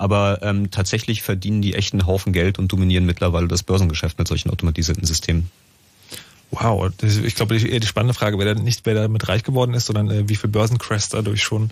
Aber 0.00 0.38
ähm, 0.40 0.70
tatsächlich 0.70 1.20
verdienen 1.20 1.60
die 1.60 1.74
echt 1.74 1.92
einen 1.92 2.06
Haufen 2.06 2.32
Geld 2.32 2.58
und 2.58 2.72
dominieren 2.72 3.04
mittlerweile 3.04 3.48
das 3.48 3.62
Börsengeschäft 3.62 4.18
mit 4.18 4.26
solchen 4.28 4.48
automatisierten 4.48 5.04
Systemen. 5.04 5.50
Wow, 6.52 6.90
ich 7.02 7.34
glaube, 7.34 7.58
eher 7.58 7.80
die 7.80 7.86
spannende 7.86 8.14
Frage 8.14 8.38
wäre 8.38 8.58
nicht, 8.58 8.86
wer 8.86 8.94
damit 8.94 9.28
reich 9.28 9.42
geworden 9.42 9.74
ist, 9.74 9.84
sondern 9.84 10.10
äh, 10.10 10.26
wie 10.26 10.36
viele 10.36 10.52
Börsencrashs 10.52 11.10
dadurch 11.10 11.42
schon 11.42 11.70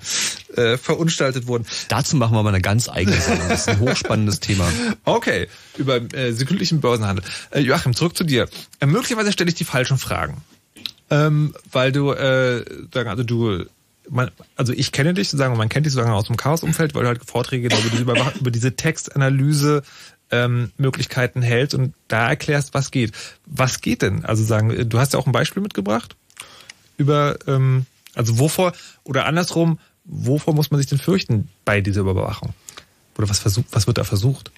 äh, 0.56 0.76
verunstaltet 0.76 1.46
wurden. 1.46 1.64
Dazu 1.88 2.16
machen 2.16 2.36
wir 2.36 2.42
mal 2.42 2.50
eine 2.50 2.60
ganz 2.60 2.90
eigene 2.90 3.18
Sendung. 3.18 3.48
Das 3.48 3.62
ist 3.62 3.68
ein 3.70 3.80
hochspannendes 3.80 4.40
Thema. 4.40 4.70
Okay, 5.04 5.48
über 5.78 5.96
äh, 6.12 6.32
sekündlichen 6.32 6.82
Börsenhandel. 6.82 7.24
Äh, 7.50 7.60
Joachim, 7.60 7.94
zurück 7.94 8.14
zu 8.14 8.24
dir. 8.24 8.46
Äh, 8.80 8.86
möglicherweise 8.86 9.32
stelle 9.32 9.48
ich 9.48 9.54
die 9.54 9.64
falschen 9.64 9.96
Fragen, 9.96 10.42
ähm, 11.08 11.54
weil 11.72 11.92
du 11.92 12.12
äh, 12.12 12.62
also 12.94 13.22
du 13.22 13.64
man, 14.10 14.30
also 14.56 14.72
ich 14.72 14.92
kenne 14.92 15.14
dich 15.14 15.28
sozusagen, 15.28 15.56
man 15.56 15.68
kennt 15.68 15.86
dich 15.86 15.92
sozusagen 15.92 16.14
aus 16.14 16.26
dem 16.26 16.36
Chaos-Umfeld, 16.36 16.94
weil 16.94 17.02
du 17.02 17.08
halt 17.08 17.24
Vorträge 17.24 17.66
über 17.66 17.76
diese, 17.76 18.02
über 18.40 18.50
diese 18.50 18.76
Textanalyse 18.76 19.82
ähm, 20.30 20.72
Möglichkeiten 20.76 21.42
hältst 21.42 21.74
und 21.74 21.94
da 22.08 22.28
erklärst, 22.28 22.74
was 22.74 22.90
geht. 22.90 23.12
Was 23.46 23.80
geht 23.80 24.02
denn? 24.02 24.24
Also 24.24 24.44
sagen, 24.44 24.88
du 24.88 24.98
hast 24.98 25.12
ja 25.12 25.18
auch 25.18 25.26
ein 25.26 25.32
Beispiel 25.32 25.62
mitgebracht 25.62 26.16
über, 26.96 27.36
ähm, 27.46 27.86
also 28.14 28.38
wovor 28.38 28.72
oder 29.04 29.26
andersrum, 29.26 29.78
wovor 30.04 30.54
muss 30.54 30.70
man 30.70 30.78
sich 30.78 30.88
denn 30.88 30.98
fürchten 30.98 31.48
bei 31.64 31.80
dieser 31.80 32.02
Überwachung? 32.02 32.52
Oder 33.16 33.28
was 33.28 33.38
versucht, 33.38 33.66
was 33.72 33.86
wird 33.86 33.98
da 33.98 34.04
versucht? 34.04 34.50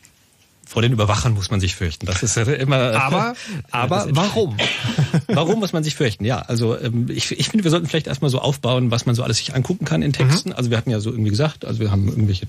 Vor 0.71 0.83
den 0.83 0.93
Überwachern 0.93 1.35
muss 1.35 1.51
man 1.51 1.59
sich 1.59 1.75
fürchten. 1.75 2.07
Das 2.07 2.23
ist 2.23 2.37
ja 2.37 2.45
immer. 2.45 2.77
Aber, 2.95 3.35
aber 3.73 4.07
warum? 4.11 4.57
warum 5.27 5.59
muss 5.59 5.73
man 5.73 5.83
sich 5.83 5.97
fürchten? 5.97 6.25
Ja, 6.25 6.43
also 6.43 6.79
ähm, 6.79 7.09
ich, 7.11 7.33
ich 7.33 7.49
finde, 7.49 7.65
wir 7.65 7.73
sollten 7.73 7.89
vielleicht 7.89 8.07
erstmal 8.07 8.31
so 8.31 8.39
aufbauen, 8.39 8.93
was 8.93 9.05
man 9.05 9.17
so 9.17 9.25
alles 9.25 9.39
sich 9.39 9.53
angucken 9.53 9.85
kann 9.85 10.01
in 10.01 10.13
Texten. 10.13 10.51
Mhm. 10.51 10.55
Also 10.55 10.71
wir 10.71 10.77
hatten 10.77 10.91
ja 10.91 11.01
so 11.01 11.11
irgendwie 11.11 11.31
gesagt, 11.31 11.65
also 11.65 11.81
wir 11.81 11.91
haben 11.91 12.07
irgendwelche 12.07 12.47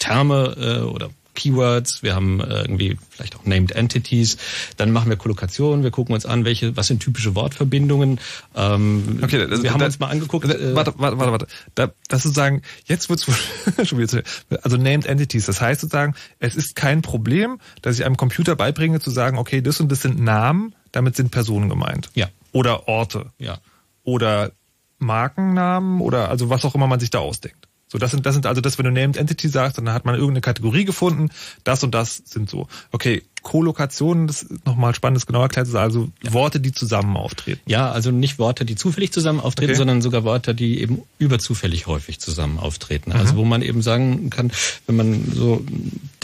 Terme 0.00 0.56
äh, 0.58 0.90
oder 0.90 1.10
Keywords, 1.36 2.02
wir 2.02 2.14
haben 2.14 2.40
äh, 2.40 2.62
irgendwie 2.62 2.98
vielleicht 3.10 3.36
auch 3.36 3.44
Named 3.44 3.72
Entities, 3.72 4.38
dann 4.76 4.90
machen 4.90 5.08
wir 5.08 5.16
Kollokationen, 5.16 5.84
wir 5.84 5.92
gucken 5.92 6.14
uns 6.14 6.26
an, 6.26 6.44
welche, 6.44 6.76
was 6.76 6.88
sind 6.88 7.00
typische 7.00 7.34
Wortverbindungen. 7.34 8.18
Ähm, 8.56 9.20
okay, 9.22 9.46
das, 9.46 9.62
wir 9.62 9.72
haben 9.72 9.78
da, 9.78 9.86
uns 9.86 9.98
mal 9.98 10.08
angeguckt. 10.08 10.48
Äh, 10.48 10.74
warte, 10.74 10.94
warte, 10.96 11.18
warte, 11.18 11.32
warte. 11.32 11.46
Da, 11.74 11.92
das 12.08 12.24
sozusagen, 12.24 12.62
jetzt 12.86 13.08
wird's 13.08 13.26
schon 13.84 13.98
wieder 13.98 14.08
zu, 14.08 14.22
also 14.62 14.76
Named 14.76 15.06
Entities. 15.06 15.46
Das 15.46 15.60
heißt 15.60 15.80
sozusagen, 15.80 16.14
es 16.40 16.56
ist 16.56 16.74
kein 16.74 17.02
Problem, 17.02 17.60
dass 17.82 17.98
ich 17.98 18.04
einem 18.04 18.16
Computer 18.16 18.56
beibringe 18.56 19.00
zu 19.00 19.10
sagen, 19.10 19.38
okay, 19.38 19.60
das 19.60 19.80
und 19.80 19.92
das 19.92 20.02
sind 20.02 20.20
Namen, 20.20 20.74
damit 20.90 21.14
sind 21.14 21.30
Personen 21.30 21.68
gemeint. 21.68 22.10
Ja. 22.14 22.28
Oder 22.52 22.88
Orte. 22.88 23.32
Ja. 23.38 23.58
Oder 24.02 24.52
Markennamen 24.98 26.00
oder 26.00 26.30
also 26.30 26.48
was 26.50 26.64
auch 26.64 26.74
immer 26.74 26.86
man 26.86 27.00
sich 27.00 27.10
da 27.10 27.18
ausdenkt. 27.18 27.65
So, 27.88 27.98
das 27.98 28.10
sind, 28.10 28.26
das 28.26 28.34
sind 28.34 28.46
also 28.46 28.60
das, 28.60 28.78
wenn 28.78 28.84
du 28.84 28.90
Named 28.90 29.16
Entity 29.16 29.48
sagst, 29.48 29.78
dann 29.78 29.92
hat 29.92 30.04
man 30.04 30.16
irgendeine 30.16 30.40
Kategorie 30.40 30.84
gefunden, 30.84 31.30
das 31.62 31.84
und 31.84 31.94
das 31.94 32.22
sind 32.24 32.50
so. 32.50 32.66
Okay, 32.90 33.22
Kollokationen, 33.42 34.26
das 34.26 34.42
ist 34.42 34.66
nochmal 34.66 34.92
spannend, 34.92 35.18
das 35.18 35.26
genau 35.26 35.40
erklärt 35.40 35.68
ist 35.68 35.76
also 35.76 36.08
ja. 36.24 36.32
Worte, 36.32 36.58
die 36.58 36.72
zusammen 36.72 37.16
auftreten. 37.16 37.60
Ja, 37.66 37.92
also 37.92 38.10
nicht 38.10 38.40
Worte, 38.40 38.64
die 38.64 38.74
zufällig 38.74 39.12
zusammen 39.12 39.38
auftreten, 39.38 39.70
okay. 39.70 39.78
sondern 39.78 40.02
sogar 40.02 40.24
Worte, 40.24 40.52
die 40.52 40.80
eben 40.80 41.02
überzufällig 41.20 41.86
häufig 41.86 42.18
zusammen 42.18 42.58
auftreten. 42.58 43.12
Also 43.12 43.34
mhm. 43.34 43.36
wo 43.38 43.44
man 43.44 43.62
eben 43.62 43.82
sagen 43.82 44.30
kann, 44.30 44.50
wenn 44.88 44.96
man 44.96 45.30
so 45.32 45.64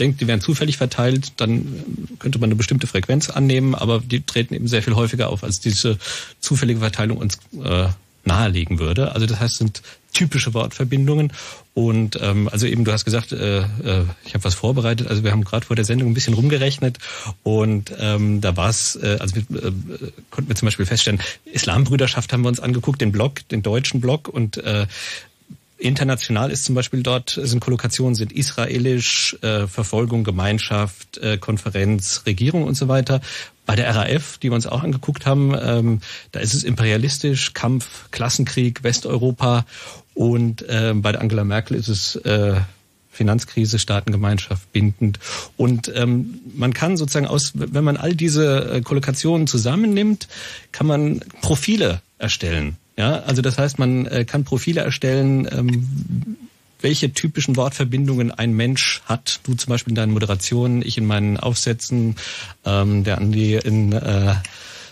denkt, 0.01 0.19
die 0.19 0.27
werden 0.27 0.41
zufällig 0.41 0.75
verteilt, 0.75 1.31
dann 1.37 1.81
könnte 2.19 2.39
man 2.39 2.49
eine 2.49 2.55
bestimmte 2.55 2.87
Frequenz 2.87 3.29
annehmen, 3.29 3.73
aber 3.73 4.01
die 4.01 4.19
treten 4.25 4.53
eben 4.53 4.67
sehr 4.67 4.83
viel 4.83 4.95
häufiger 4.95 5.29
auf, 5.29 5.45
als 5.45 5.61
diese 5.61 5.97
zufällige 6.41 6.81
Verteilung 6.81 7.19
uns 7.19 7.39
äh, 7.63 7.87
nahelegen 8.25 8.79
würde. 8.79 9.13
Also 9.13 9.27
das 9.27 9.39
heißt, 9.39 9.57
sind 9.57 9.81
typische 10.13 10.53
Wortverbindungen. 10.53 11.33
Und 11.73 12.19
ähm, 12.21 12.47
also 12.51 12.67
eben, 12.67 12.85
du 12.85 12.91
hast 12.91 13.03
gesagt, 13.03 13.31
äh, 13.31 13.59
äh, 13.61 14.05
ich 14.25 14.33
habe 14.35 14.43
was 14.43 14.53
vorbereitet. 14.53 15.07
Also 15.07 15.23
wir 15.23 15.31
haben 15.31 15.43
gerade 15.43 15.65
vor 15.65 15.75
der 15.75 15.85
Sendung 15.85 16.11
ein 16.11 16.13
bisschen 16.13 16.35
rumgerechnet 16.35 16.99
und 17.41 17.91
ähm, 17.99 18.41
da 18.41 18.55
war 18.55 18.69
es, 18.69 18.95
äh, 18.95 19.17
also 19.19 19.35
wir, 19.35 19.41
äh, 19.41 19.71
konnten 20.29 20.49
wir 20.49 20.55
zum 20.55 20.67
Beispiel 20.67 20.85
feststellen, 20.85 21.19
Islambrüderschaft 21.45 22.31
haben 22.31 22.43
wir 22.43 22.49
uns 22.49 22.59
angeguckt, 22.59 23.01
den 23.01 23.11
Blog, 23.11 23.47
den 23.49 23.63
deutschen 23.63 24.01
Blog 24.01 24.27
und 24.27 24.57
äh, 24.57 24.85
International 25.83 26.49
ist 26.49 26.63
zum 26.63 26.75
Beispiel 26.75 27.03
dort, 27.03 27.37
sind 27.41 27.59
Kollokationen, 27.59 28.15
sind 28.15 28.31
israelisch, 28.31 29.35
äh, 29.41 29.67
Verfolgung, 29.67 30.23
Gemeinschaft, 30.23 31.17
äh, 31.17 31.37
Konferenz, 31.37 32.23
Regierung 32.25 32.63
und 32.63 32.75
so 32.75 32.87
weiter. 32.87 33.19
Bei 33.65 33.75
der 33.75 33.95
RAF, 33.95 34.37
die 34.39 34.49
wir 34.49 34.55
uns 34.55 34.67
auch 34.67 34.83
angeguckt 34.83 35.25
haben, 35.25 35.55
ähm, 35.59 36.01
da 36.31 36.39
ist 36.39 36.53
es 36.53 36.63
imperialistisch, 36.63 37.53
Kampf, 37.53 38.11
Klassenkrieg, 38.11 38.83
Westeuropa 38.83 39.65
und 40.13 40.61
äh, 40.63 40.93
bei 40.95 41.11
der 41.11 41.21
Angela 41.21 41.43
Merkel 41.43 41.77
ist 41.77 41.87
es 41.87 42.15
äh, 42.17 42.55
Finanzkrise, 43.09 43.79
Staatengemeinschaft 43.79 44.71
bindend. 44.73 45.19
Und 45.55 45.91
ähm, 45.95 46.39
man 46.55 46.73
kann 46.73 46.97
sozusagen 46.97 47.27
aus, 47.27 47.51
wenn 47.53 47.83
man 47.83 47.95
all 47.95 48.15
diese 48.15 48.73
äh, 48.73 48.81
Kollokationen 48.81 49.47
zusammennimmt, 49.47 50.27
kann 50.71 50.87
man 50.87 51.21
Profile 51.41 52.01
erstellen. 52.17 52.77
Ja, 52.97 53.19
also 53.21 53.41
das 53.41 53.57
heißt, 53.57 53.79
man 53.79 54.05
äh, 54.07 54.25
kann 54.25 54.43
Profile 54.43 54.81
erstellen, 54.81 55.47
ähm, 55.51 56.37
welche 56.83 57.13
typischen 57.13 57.55
Wortverbindungen 57.55 58.31
ein 58.31 58.53
Mensch 58.53 59.01
hat. 59.05 59.39
Du 59.43 59.53
zum 59.55 59.71
Beispiel 59.71 59.91
in 59.91 59.95
deinen 59.95 60.13
Moderationen, 60.13 60.81
ich 60.81 60.97
in 60.97 61.05
meinen 61.05 61.37
Aufsätzen, 61.37 62.15
ähm, 62.65 63.03
der 63.03 63.17
Andi 63.17 63.55
in 63.55 63.93
äh, 63.93 64.35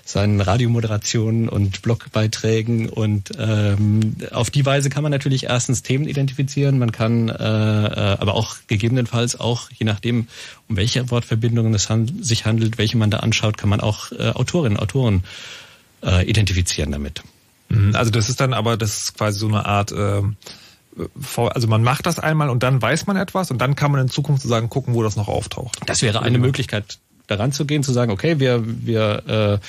seinen 0.04 0.42
Radiomoderationen 0.42 1.48
und 1.48 1.82
Blogbeiträgen 1.82 2.90
und 2.90 3.32
ähm, 3.38 4.16
auf 4.32 4.50
die 4.50 4.66
Weise 4.66 4.90
kann 4.90 5.04
man 5.04 5.12
natürlich 5.12 5.46
erstens 5.46 5.84
Themen 5.84 6.08
identifizieren, 6.08 6.80
man 6.80 6.92
kann 6.92 7.30
äh, 7.30 7.34
äh, 7.34 8.18
aber 8.20 8.34
auch 8.34 8.56
gegebenenfalls 8.68 9.40
auch, 9.40 9.70
je 9.72 9.86
nachdem, 9.86 10.28
um 10.68 10.76
welche 10.76 11.10
Wortverbindungen 11.12 11.74
es 11.74 11.90
hand 11.90 12.26
sich 12.26 12.46
handelt, 12.46 12.78
welche 12.78 12.98
man 12.98 13.12
da 13.12 13.18
anschaut, 13.18 13.58
kann 13.58 13.70
man 13.70 13.80
auch 13.80 14.12
äh, 14.12 14.30
Autorinnen, 14.30 14.80
Autoren 14.80 15.24
äh, 16.04 16.28
identifizieren 16.28 16.92
damit. 16.92 17.22
Mhm. 17.70 17.96
Also 17.96 18.12
das 18.12 18.30
ist 18.30 18.40
dann 18.40 18.54
aber, 18.54 18.78
das 18.78 19.04
ist 19.04 19.18
quasi 19.18 19.40
so 19.40 19.48
eine 19.48 19.66
Art, 19.66 19.92
äh, 19.92 20.22
also 21.36 21.68
man 21.68 21.84
macht 21.84 22.06
das 22.06 22.20
einmal 22.20 22.50
und 22.50 22.64
dann 22.64 22.82
weiß 22.82 23.08
man 23.08 23.18
etwas 23.18 23.52
und 23.52 23.60
dann 23.60 23.76
kann 23.76 23.92
man 23.92 24.02
in 24.02 24.10
Zukunft 24.10 24.42
sozusagen 24.42 24.70
gucken, 24.70 24.94
wo 24.94 25.04
das 25.04 25.16
noch 25.16 25.28
auftaucht. 25.28 25.80
Das 25.86 26.02
wäre 26.02 26.22
eine 26.22 26.38
Möglichkeit, 26.38 27.00
daran 27.28 27.52
zu 27.52 27.66
gehen, 27.66 27.84
zu 27.84 27.94
sagen, 27.94 28.12
okay, 28.12 28.40
wir, 28.40 28.64
wir, 28.66 29.24
äh, 29.28 29.66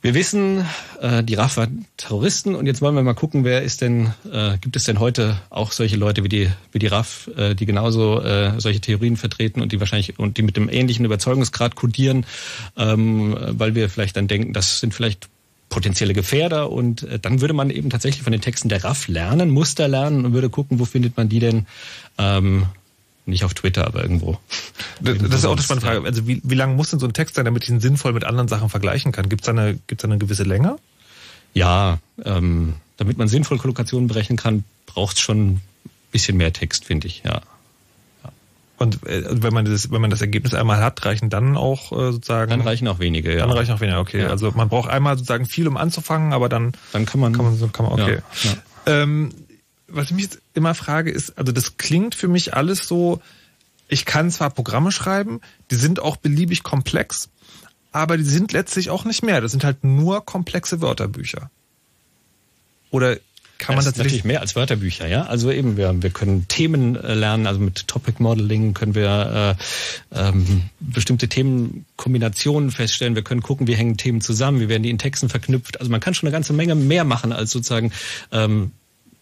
wir 0.00 0.14
wissen, 0.14 0.66
äh, 1.00 1.22
die 1.22 1.34
RAF 1.34 1.56
war 1.56 1.68
Terroristen 1.96 2.54
und 2.54 2.66
jetzt 2.66 2.82
wollen 2.82 2.94
wir 2.94 3.02
mal 3.02 3.14
gucken, 3.14 3.44
wer 3.44 3.62
ist 3.62 3.80
denn, 3.80 4.12
äh, 4.30 4.58
gibt 4.58 4.76
es 4.76 4.84
denn 4.84 4.98
heute 4.98 5.40
auch 5.50 5.72
solche 5.72 5.96
Leute 5.96 6.24
wie 6.24 6.28
die, 6.28 6.50
wie 6.72 6.78
die 6.78 6.88
RAF, 6.88 7.30
äh, 7.36 7.54
die 7.54 7.66
genauso 7.66 8.20
äh, 8.20 8.52
solche 8.58 8.80
Theorien 8.80 9.16
vertreten 9.16 9.60
und 9.62 9.72
die 9.72 9.80
wahrscheinlich 9.80 10.18
und 10.18 10.36
die 10.36 10.42
mit 10.42 10.56
dem 10.56 10.68
ähnlichen 10.68 11.04
Überzeugungsgrad 11.04 11.74
kodieren, 11.74 12.26
ähm, 12.76 13.36
weil 13.50 13.74
wir 13.74 13.88
vielleicht 13.88 14.16
dann 14.16 14.28
denken, 14.28 14.52
das 14.52 14.80
sind 14.80 14.94
vielleicht 14.94 15.28
potenzielle 15.68 16.14
Gefährder 16.14 16.70
und 16.70 17.02
äh, 17.02 17.18
dann 17.18 17.40
würde 17.40 17.54
man 17.54 17.70
eben 17.70 17.90
tatsächlich 17.90 18.22
von 18.22 18.32
den 18.32 18.40
Texten 18.40 18.68
der 18.68 18.84
RAF 18.84 19.08
lernen, 19.08 19.50
Muster 19.50 19.88
lernen 19.88 20.24
und 20.24 20.32
würde 20.32 20.50
gucken, 20.50 20.78
wo 20.78 20.84
findet 20.84 21.16
man 21.16 21.28
die 21.28 21.40
denn 21.40 21.66
ähm, 22.18 22.66
nicht 23.26 23.44
auf 23.44 23.54
Twitter, 23.54 23.86
aber 23.86 24.02
irgendwo. 24.02 24.38
Das, 25.00 25.18
das 25.18 25.34
ist 25.40 25.44
auch 25.46 25.52
eine 25.52 25.62
spannende 25.62 25.86
Frage. 25.86 26.04
Also 26.04 26.26
wie, 26.26 26.40
wie 26.44 26.54
lang 26.54 26.76
muss 26.76 26.90
denn 26.90 27.00
so 27.00 27.06
ein 27.06 27.14
Text 27.14 27.36
sein, 27.36 27.44
damit 27.44 27.64
ich 27.64 27.70
ihn 27.70 27.80
sinnvoll 27.80 28.12
mit 28.12 28.24
anderen 28.24 28.48
Sachen 28.48 28.68
vergleichen 28.68 29.12
kann? 29.12 29.28
Gibt 29.28 29.42
es 29.42 29.46
da, 29.46 29.52
eine, 29.52 29.78
gibt's 29.86 30.02
da 30.02 30.08
eine 30.08 30.18
gewisse 30.18 30.44
Länge? 30.44 30.76
Ja, 31.54 31.98
ähm, 32.24 32.74
damit 32.96 33.16
man 33.16 33.28
sinnvoll 33.28 33.58
Kollokationen 33.58 34.08
berechnen 34.08 34.36
kann, 34.36 34.64
braucht 34.86 35.16
es 35.16 35.22
schon 35.22 35.46
ein 35.46 35.62
bisschen 36.12 36.36
mehr 36.36 36.52
Text, 36.52 36.84
finde 36.84 37.06
ich, 37.06 37.22
ja. 37.24 37.40
Und 38.76 39.06
äh, 39.06 39.22
wenn 39.42 39.54
man 39.54 39.64
das, 39.64 39.90
wenn 39.90 40.00
man 40.00 40.10
das 40.10 40.20
Ergebnis 40.20 40.54
einmal 40.54 40.82
hat, 40.82 41.04
reichen 41.04 41.30
dann 41.30 41.56
auch 41.56 41.92
äh, 41.92 42.12
sozusagen. 42.12 42.50
Dann 42.50 42.60
reichen 42.62 42.88
auch 42.88 42.98
wenige, 42.98 43.32
ja. 43.32 43.46
Dann 43.46 43.56
reichen 43.56 43.72
auch 43.72 43.80
wenige, 43.80 43.98
okay. 43.98 44.22
Ja. 44.22 44.28
Also 44.28 44.50
man 44.50 44.68
braucht 44.68 44.90
einmal 44.90 45.16
sozusagen 45.16 45.46
viel, 45.46 45.68
um 45.68 45.76
anzufangen, 45.76 46.32
aber 46.32 46.48
dann 46.48 46.72
dann 46.92 47.06
kann 47.06 47.20
man 47.20 47.32
kann 47.32 47.44
man, 47.44 47.72
kann 47.72 47.86
man 47.86 48.00
okay. 48.00 48.18
Ja, 48.42 48.50
ja. 48.50 49.02
Ähm, 49.02 49.32
was 49.86 50.06
ich 50.06 50.12
mich 50.12 50.24
jetzt 50.24 50.40
immer 50.54 50.74
frage, 50.74 51.10
ist, 51.10 51.38
also 51.38 51.52
das 51.52 51.76
klingt 51.76 52.14
für 52.14 52.28
mich 52.28 52.54
alles 52.54 52.88
so. 52.88 53.20
Ich 53.86 54.06
kann 54.06 54.30
zwar 54.30 54.50
Programme 54.50 54.90
schreiben, 54.90 55.40
die 55.70 55.76
sind 55.76 56.00
auch 56.00 56.16
beliebig 56.16 56.62
komplex, 56.62 57.28
aber 57.92 58.16
die 58.16 58.24
sind 58.24 58.52
letztlich 58.52 58.90
auch 58.90 59.04
nicht 59.04 59.22
mehr. 59.22 59.40
Das 59.40 59.52
sind 59.52 59.62
halt 59.62 59.84
nur 59.84 60.24
komplexe 60.24 60.80
Wörterbücher. 60.80 61.50
Oder 62.90 63.18
kann 63.58 63.76
man 63.76 63.84
das 63.84 63.94
tatsächlich 63.94 64.12
natürlich 64.12 64.24
mehr 64.24 64.40
als 64.40 64.56
Wörterbücher, 64.56 65.06
ja. 65.06 65.24
Also 65.24 65.50
eben 65.50 65.76
wir 65.76 66.02
wir 66.02 66.10
können 66.10 66.46
Themen 66.48 66.96
äh, 66.96 67.14
lernen, 67.14 67.46
also 67.46 67.60
mit 67.60 67.86
Topic 67.86 68.22
Modeling 68.22 68.74
können 68.74 68.94
wir 68.94 69.56
äh, 70.12 70.18
ähm, 70.18 70.62
bestimmte 70.80 71.28
Themenkombinationen 71.28 72.70
feststellen. 72.70 73.14
Wir 73.14 73.22
können 73.22 73.42
gucken, 73.42 73.66
wie 73.66 73.74
hängen 73.74 73.96
Themen 73.96 74.20
zusammen, 74.20 74.60
wie 74.60 74.68
werden 74.68 74.82
die 74.82 74.90
in 74.90 74.98
Texten 74.98 75.28
verknüpft. 75.28 75.78
Also 75.80 75.90
man 75.90 76.00
kann 76.00 76.14
schon 76.14 76.26
eine 76.26 76.32
ganze 76.32 76.52
Menge 76.52 76.74
mehr 76.74 77.04
machen 77.04 77.32
als 77.32 77.50
sozusagen 77.50 77.92
ähm, 78.32 78.72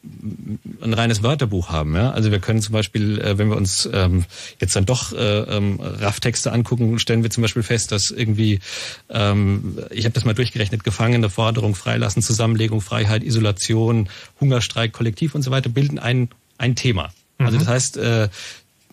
ein 0.02 0.94
reines 0.94 1.22
Wörterbuch 1.22 1.68
haben. 1.70 1.94
Ja? 1.94 2.10
Also 2.10 2.30
wir 2.30 2.40
können 2.40 2.60
zum 2.60 2.72
Beispiel, 2.72 3.20
äh, 3.20 3.38
wenn 3.38 3.48
wir 3.48 3.56
uns 3.56 3.88
ähm, 3.92 4.24
jetzt 4.60 4.74
dann 4.74 4.84
doch 4.84 5.12
äh, 5.12 5.40
ähm, 5.40 5.78
RAF-Texte 5.80 6.52
angucken, 6.52 6.98
stellen 6.98 7.22
wir 7.22 7.30
zum 7.30 7.42
Beispiel 7.42 7.62
fest, 7.62 7.92
dass 7.92 8.10
irgendwie, 8.10 8.60
ähm, 9.10 9.78
ich 9.90 10.04
habe 10.04 10.12
das 10.12 10.24
mal 10.24 10.34
durchgerechnet, 10.34 10.82
Gefangene, 10.84 11.30
Forderung, 11.30 11.74
Freilassen, 11.74 12.22
Zusammenlegung, 12.22 12.80
Freiheit, 12.80 13.22
Isolation, 13.22 14.08
Hungerstreik, 14.40 14.92
Kollektiv 14.92 15.34
und 15.34 15.42
so 15.42 15.50
weiter 15.50 15.70
bilden 15.70 15.98
ein, 15.98 16.28
ein 16.58 16.74
Thema. 16.74 17.12
Also 17.38 17.58
das 17.58 17.68
heißt, 17.68 17.96
äh, 17.96 18.28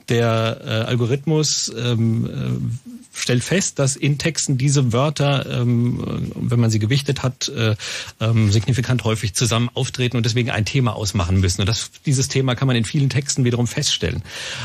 der 0.09 0.61
äh, 0.63 0.69
Algorithmus 0.87 1.71
ähm, 1.77 2.25
äh, 2.25 3.19
stellt 3.19 3.43
fest, 3.43 3.79
dass 3.79 3.95
in 3.95 4.17
Texten 4.17 4.57
diese 4.57 4.93
Wörter, 4.93 5.45
ähm, 5.61 6.31
wenn 6.35 6.59
man 6.59 6.69
sie 6.69 6.79
gewichtet 6.79 7.23
hat, 7.23 7.49
äh, 7.49 7.75
ähm, 8.19 8.51
signifikant 8.51 9.03
häufig 9.03 9.33
zusammen 9.33 9.69
auftreten 9.73 10.17
und 10.17 10.25
deswegen 10.25 10.49
ein 10.49 10.65
Thema 10.65 10.95
ausmachen 10.95 11.39
müssen. 11.39 11.61
Und 11.61 11.67
das, 11.67 11.91
dieses 12.05 12.27
Thema 12.27 12.55
kann 12.55 12.67
man 12.67 12.75
in 12.75 12.85
vielen 12.85 13.09
Texten 13.09 13.43
wiederum 13.43 13.67
feststellen. 13.67 14.23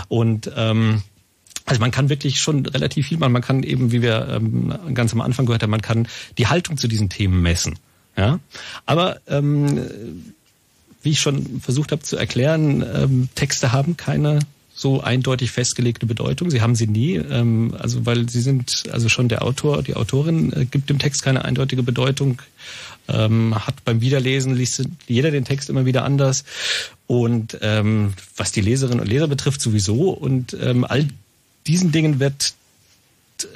Und 0.08 0.50
ähm, 0.56 1.02
also 1.66 1.80
man 1.80 1.90
kann 1.90 2.08
wirklich 2.08 2.40
schon 2.40 2.66
relativ 2.66 3.08
viel 3.08 3.18
machen. 3.18 3.32
Man 3.32 3.42
kann 3.42 3.62
eben, 3.62 3.90
wie 3.90 4.02
wir 4.02 4.28
ähm, 4.28 4.74
ganz 4.94 5.12
am 5.12 5.20
Anfang 5.20 5.46
gehört 5.46 5.62
haben, 5.62 5.70
man 5.70 5.82
kann 5.82 6.08
die 6.38 6.46
Haltung 6.46 6.76
zu 6.76 6.88
diesen 6.88 7.08
Themen 7.08 7.42
messen. 7.42 7.78
Ja, 8.16 8.38
aber 8.86 9.20
ähm, 9.26 9.88
wie 11.02 11.10
ich 11.10 11.20
schon 11.20 11.60
versucht 11.60 11.90
habe 11.90 12.02
zu 12.02 12.16
erklären, 12.16 12.84
ähm, 12.94 13.28
Texte 13.34 13.72
haben 13.72 13.96
keine 13.96 14.38
so 14.74 15.00
eindeutig 15.00 15.52
festgelegte 15.52 16.04
Bedeutung. 16.04 16.50
Sie 16.50 16.60
haben 16.60 16.74
sie 16.74 16.88
nie, 16.88 17.14
ähm, 17.14 17.74
also 17.78 18.04
weil 18.06 18.28
sie 18.28 18.40
sind, 18.40 18.84
also 18.90 19.08
schon 19.08 19.28
der 19.28 19.42
Autor, 19.42 19.82
die 19.82 19.94
Autorin 19.94 20.52
äh, 20.52 20.64
gibt 20.64 20.90
dem 20.90 20.98
Text 20.98 21.22
keine 21.22 21.44
eindeutige 21.44 21.84
Bedeutung, 21.84 22.42
ähm, 23.06 23.54
hat 23.54 23.84
beim 23.84 24.00
Wiederlesen 24.00 24.54
liest 24.54 24.82
jeder 25.06 25.30
den 25.30 25.44
Text 25.44 25.70
immer 25.70 25.86
wieder 25.86 26.04
anders. 26.04 26.44
Und 27.06 27.58
ähm, 27.62 28.14
was 28.36 28.50
die 28.50 28.62
Leserinnen 28.62 29.00
und 29.00 29.06
Leser 29.06 29.28
betrifft 29.28 29.60
sowieso. 29.60 30.10
Und 30.10 30.56
ähm, 30.60 30.84
all 30.84 31.06
diesen 31.66 31.92
Dingen 31.92 32.18
wird 32.18 32.54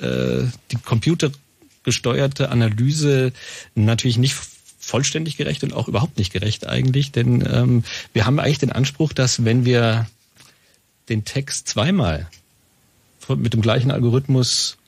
äh, 0.00 0.44
die 0.70 0.76
computergesteuerte 0.84 2.50
Analyse 2.50 3.32
natürlich 3.74 4.18
nicht 4.18 4.36
vollständig 4.78 5.36
gerecht 5.36 5.64
und 5.64 5.72
auch 5.72 5.88
überhaupt 5.88 6.16
nicht 6.16 6.32
gerecht 6.32 6.66
eigentlich, 6.66 7.12
denn 7.12 7.46
ähm, 7.46 7.84
wir 8.14 8.24
haben 8.24 8.38
eigentlich 8.38 8.58
den 8.58 8.72
Anspruch, 8.72 9.12
dass 9.12 9.44
wenn 9.44 9.66
wir 9.66 10.06
den 11.08 11.24
Text 11.24 11.68
zweimal 11.68 12.28
mit 13.28 13.52
dem 13.52 13.60
gleichen 13.60 13.90
Algorithmus 13.90 14.78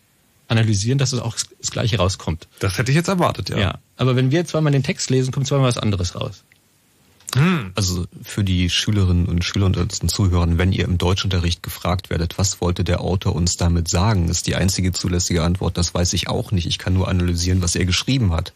analysieren, 0.49 0.99
dass 0.99 1.13
es 1.13 1.21
auch 1.21 1.37
das 1.61 1.71
Gleiche 1.71 1.99
rauskommt. 1.99 2.49
Das 2.59 2.79
hätte 2.79 2.91
ich 2.91 2.97
jetzt 2.97 3.09
erwartet, 3.09 3.51
ja. 3.51 3.59
Ja, 3.59 3.79
aber 3.97 4.17
wenn 4.17 4.31
wir 4.31 4.45
zweimal 4.47 4.73
den 4.73 4.83
Text 4.83 5.11
lesen, 5.11 5.31
kommt 5.31 5.47
zweimal 5.47 5.69
was 5.69 5.79
anderes 5.79 6.15
raus. 6.15 6.43
Hm. 7.35 7.71
Also 7.77 8.07
für 8.25 8.43
die 8.43 8.69
Schülerinnen 8.71 9.27
und 9.27 9.45
Schüler 9.45 9.67
und 9.67 9.77
unseren 9.77 10.09
Zuhörern, 10.09 10.59
wenn 10.59 10.73
ihr 10.73 10.85
im 10.85 10.99
Deutschunterricht 10.99 11.63
gefragt 11.63 12.11
werdet, 12.11 12.39
was 12.39 12.61
wollte 12.61 12.83
der 12.83 13.01
Autor 13.01 13.37
uns 13.37 13.57
damit 13.57 13.89
sagen, 13.89 14.29
ist 14.29 14.49
die 14.49 14.57
einzige 14.57 14.93
zulässige 14.93 15.45
Antwort, 15.45 15.79
das 15.79 15.95
weiß 15.95 16.13
ich 16.15 16.29
auch 16.29 16.51
nicht. 16.51 16.67
Ich 16.67 16.79
kann 16.79 16.95
nur 16.95 17.07
analysieren, 17.07 17.63
was 17.63 17.77
er 17.77 17.85
geschrieben 17.85 18.33
hat. 18.33 18.53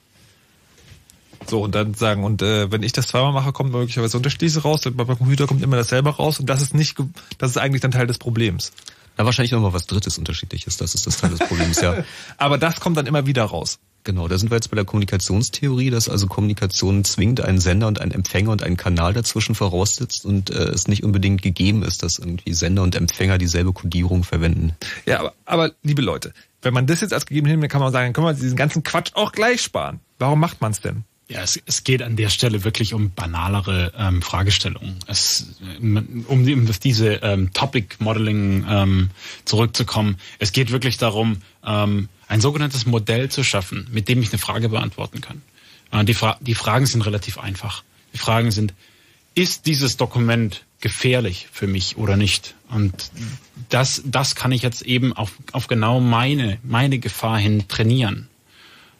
So, 1.46 1.62
und 1.62 1.74
dann 1.74 1.94
sagen, 1.94 2.24
und 2.24 2.42
äh, 2.42 2.70
wenn 2.70 2.82
ich 2.82 2.92
das 2.92 3.08
zweimal 3.08 3.32
mache, 3.32 3.52
kommt 3.52 3.72
möglicherweise 3.72 4.16
unterschiedliches 4.16 4.64
raus, 4.64 4.82
beim 4.84 5.06
Computer 5.06 5.46
kommt 5.46 5.62
immer 5.62 5.76
dasselbe 5.76 6.10
raus 6.10 6.40
und 6.40 6.46
das 6.46 6.62
ist 6.62 6.74
nicht, 6.74 6.96
das 7.38 7.52
ist 7.52 7.58
eigentlich 7.58 7.82
dann 7.82 7.90
Teil 7.90 8.06
des 8.06 8.18
Problems. 8.18 8.72
Na, 9.16 9.24
wahrscheinlich 9.24 9.52
nochmal 9.52 9.72
was 9.72 9.86
Drittes 9.86 10.18
unterschiedliches, 10.18 10.76
das 10.76 10.94
ist 10.94 11.06
das 11.06 11.18
Teil 11.18 11.30
des 11.30 11.38
Problems, 11.40 11.80
ja. 11.80 12.04
Aber 12.36 12.58
das 12.58 12.80
kommt 12.80 12.96
dann 12.96 13.06
immer 13.06 13.26
wieder 13.26 13.44
raus. 13.44 13.78
Genau, 14.02 14.28
da 14.28 14.36
sind 14.36 14.50
wir 14.50 14.56
jetzt 14.56 14.70
bei 14.70 14.74
der 14.74 14.84
Kommunikationstheorie, 14.84 15.88
dass 15.88 16.10
also 16.10 16.26
Kommunikation 16.26 17.04
zwingend 17.04 17.40
einen 17.40 17.58
Sender 17.58 17.88
und 17.88 18.02
einen 18.02 18.12
Empfänger 18.12 18.50
und 18.50 18.62
einen 18.62 18.76
Kanal 18.76 19.14
dazwischen 19.14 19.54
voraussetzt 19.54 20.26
und 20.26 20.50
äh, 20.50 20.64
es 20.64 20.88
nicht 20.88 21.04
unbedingt 21.04 21.40
gegeben 21.40 21.82
ist, 21.82 22.02
dass 22.02 22.18
irgendwie 22.18 22.52
Sender 22.52 22.82
und 22.82 22.96
Empfänger 22.96 23.38
dieselbe 23.38 23.72
Kodierung 23.72 24.22
verwenden. 24.22 24.74
Ja, 25.06 25.20
aber, 25.20 25.32
aber 25.46 25.70
liebe 25.82 26.02
Leute, 26.02 26.34
wenn 26.60 26.74
man 26.74 26.86
das 26.86 27.00
jetzt 27.00 27.14
als 27.14 27.24
gegeben 27.24 27.46
hinnimmt, 27.46 27.72
kann 27.72 27.80
man 27.80 27.92
sagen, 27.92 28.06
dann 28.06 28.12
können 28.12 28.26
wir 28.26 28.34
diesen 28.34 28.56
ganzen 28.56 28.82
Quatsch 28.82 29.12
auch 29.14 29.32
gleich 29.32 29.62
sparen. 29.62 30.00
Warum 30.18 30.38
macht 30.38 30.60
man 30.60 30.72
es 30.72 30.80
denn? 30.80 31.04
Ja, 31.28 31.40
es, 31.40 31.58
es 31.64 31.84
geht 31.84 32.02
an 32.02 32.16
der 32.16 32.28
Stelle 32.28 32.64
wirklich 32.64 32.92
um 32.92 33.10
banalere 33.10 33.92
ähm, 33.96 34.20
Fragestellungen. 34.20 34.98
Es, 35.06 35.56
um, 35.80 36.24
um 36.28 36.68
auf 36.68 36.78
diese 36.78 37.14
ähm, 37.22 37.52
Topic 37.54 37.96
Modeling 37.98 38.66
ähm, 38.68 39.10
zurückzukommen, 39.46 40.18
es 40.38 40.52
geht 40.52 40.70
wirklich 40.70 40.98
darum, 40.98 41.38
ähm, 41.64 42.08
ein 42.28 42.42
sogenanntes 42.42 42.84
Modell 42.84 43.30
zu 43.30 43.42
schaffen, 43.42 43.88
mit 43.90 44.08
dem 44.08 44.20
ich 44.20 44.30
eine 44.30 44.38
Frage 44.38 44.68
beantworten 44.68 45.22
kann. 45.22 45.40
Äh, 45.92 46.04
die, 46.04 46.14
Fra 46.14 46.36
die 46.40 46.54
Fragen 46.54 46.84
sind 46.84 47.06
relativ 47.06 47.38
einfach. 47.38 47.84
Die 48.12 48.18
Fragen 48.18 48.50
sind, 48.50 48.74
ist 49.34 49.64
dieses 49.64 49.96
Dokument 49.96 50.64
gefährlich 50.80 51.48
für 51.50 51.66
mich 51.66 51.96
oder 51.96 52.18
nicht? 52.18 52.54
Und 52.68 53.10
das, 53.70 54.02
das 54.04 54.34
kann 54.34 54.52
ich 54.52 54.60
jetzt 54.60 54.82
eben 54.82 55.14
auf, 55.14 55.32
auf 55.52 55.68
genau 55.68 56.00
meine, 56.00 56.58
meine 56.62 56.98
Gefahr 56.98 57.38
hin 57.38 57.66
trainieren. 57.66 58.28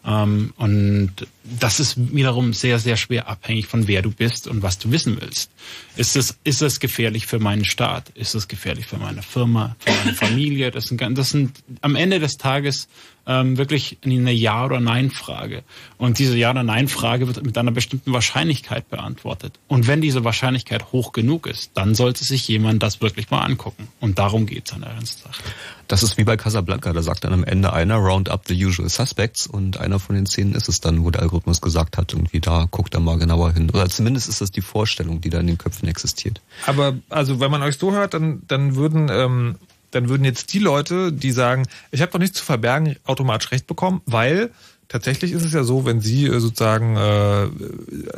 Ähm, 0.06 0.52
und 0.56 1.12
das 1.44 1.81
ist 1.81 2.14
wiederum 2.14 2.52
sehr, 2.52 2.78
sehr 2.78 2.97
schwer 2.97 3.28
abhängig 3.28 3.66
von 3.66 3.89
wer 3.89 4.02
du 4.02 4.10
bist 4.10 4.47
und 4.48 4.62
was 4.62 4.78
du 4.78 4.90
wissen 4.90 5.18
willst. 5.20 5.51
Ist 5.97 6.16
es, 6.16 6.39
ist 6.44 6.62
es 6.62 6.81
gefährlich 6.81 7.26
für 7.26 7.39
meinen 7.39 7.64
Staat? 7.64 8.10
Ist 8.10 8.35
es 8.35 8.48
gefährlich 8.48 8.86
für 8.86 8.98
meine 8.98 9.22
Firma, 9.22 9.76
für 9.78 9.93
meine 9.93 10.14
Familie? 10.14 10.70
Das 10.70 10.86
sind, 10.86 11.01
das 11.01 11.31
sind 11.31 11.62
am 11.81 11.97
Ende 11.97 12.20
des 12.20 12.36
Tages 12.36 12.89
ähm, 13.26 13.56
wirklich 13.56 13.98
eine 14.05 14.32
Ja- 14.32 14.64
oder 14.64 14.80
Nein-Frage. 14.80 15.62
Und 15.98 16.18
diese 16.18 16.36
Ja- 16.36 16.51
oder 16.51 16.62
Nein-Frage 16.62 17.26
wird 17.26 17.42
mit 17.44 17.56
einer 17.56 17.70
bestimmten 17.70 18.12
Wahrscheinlichkeit 18.12 18.88
beantwortet. 18.88 19.59
Und 19.68 19.86
wenn 19.86 20.01
diese 20.01 20.24
Wahrscheinlichkeit 20.24 20.92
hoch 20.92 21.12
genug 21.12 21.46
ist, 21.46 21.72
dann 21.74 21.94
sollte 21.94 22.24
sich 22.24 22.46
jemand 22.48 22.82
das 22.82 23.01
wirklich 23.01 23.30
mal 23.30 23.40
angucken. 23.40 23.88
Und 24.01 24.18
darum 24.18 24.46
geht's 24.46 24.72
an 24.72 24.82
der 24.82 24.94
ganzen 24.94 25.22
Sache. 25.22 25.42
Das 25.88 26.02
ist 26.02 26.16
wie 26.16 26.24
bei 26.24 26.36
Casablanca, 26.36 26.92
da 26.92 27.02
sagt 27.02 27.24
dann 27.24 27.34
am 27.34 27.44
Ende 27.44 27.72
einer 27.72 27.96
Round 27.96 28.30
up 28.30 28.44
the 28.46 28.64
usual 28.64 28.88
suspects 28.88 29.46
und 29.46 29.78
einer 29.78 29.98
von 29.98 30.14
den 30.14 30.24
Szenen 30.26 30.55
ist 30.55 30.68
es 30.68 30.80
dann, 30.80 31.05
wo 31.05 31.10
der 31.10 31.22
Algorithmus 31.22 31.60
gesagt 31.60 31.98
hat, 31.98 32.12
irgendwie 32.12 32.40
da 32.40 32.66
guckt 32.70 32.94
er 32.94 33.01
mal 33.01 33.18
genauer 33.18 33.52
hin. 33.52 33.68
Oder 33.70 33.88
zumindest 33.90 34.28
ist 34.28 34.40
das 34.40 34.51
die 34.51 34.62
Vorstellung, 34.62 35.20
die 35.20 35.28
da 35.30 35.40
in 35.40 35.46
den 35.46 35.59
Köpfen 35.59 35.86
existiert. 35.88 36.40
Aber 36.66 36.96
also 37.10 37.38
wenn 37.40 37.51
man 37.51 37.62
euch 37.62 37.76
so 37.76 37.92
hört, 37.92 38.14
dann, 38.14 38.42
dann 38.48 38.76
würden 38.76 39.09
ähm, 39.10 39.56
dann 39.94 40.08
würden 40.08 40.24
jetzt 40.24 40.52
die 40.52 40.58
Leute, 40.58 41.12
die 41.12 41.30
sagen, 41.30 41.66
ich 41.90 42.00
habe 42.00 42.12
doch 42.12 42.18
nichts 42.18 42.38
zu 42.38 42.44
verbergen, 42.44 42.96
automatisch 43.04 43.52
recht 43.52 43.66
bekommen, 43.66 44.02
weil 44.06 44.50
tatsächlich 44.89 45.32
ist 45.32 45.44
es 45.44 45.52
ja 45.52 45.65
so, 45.65 45.85
wenn 45.85 46.01
Sie 46.01 46.27
äh, 46.27 46.40
sozusagen, 46.40 46.97
äh, 46.97 47.48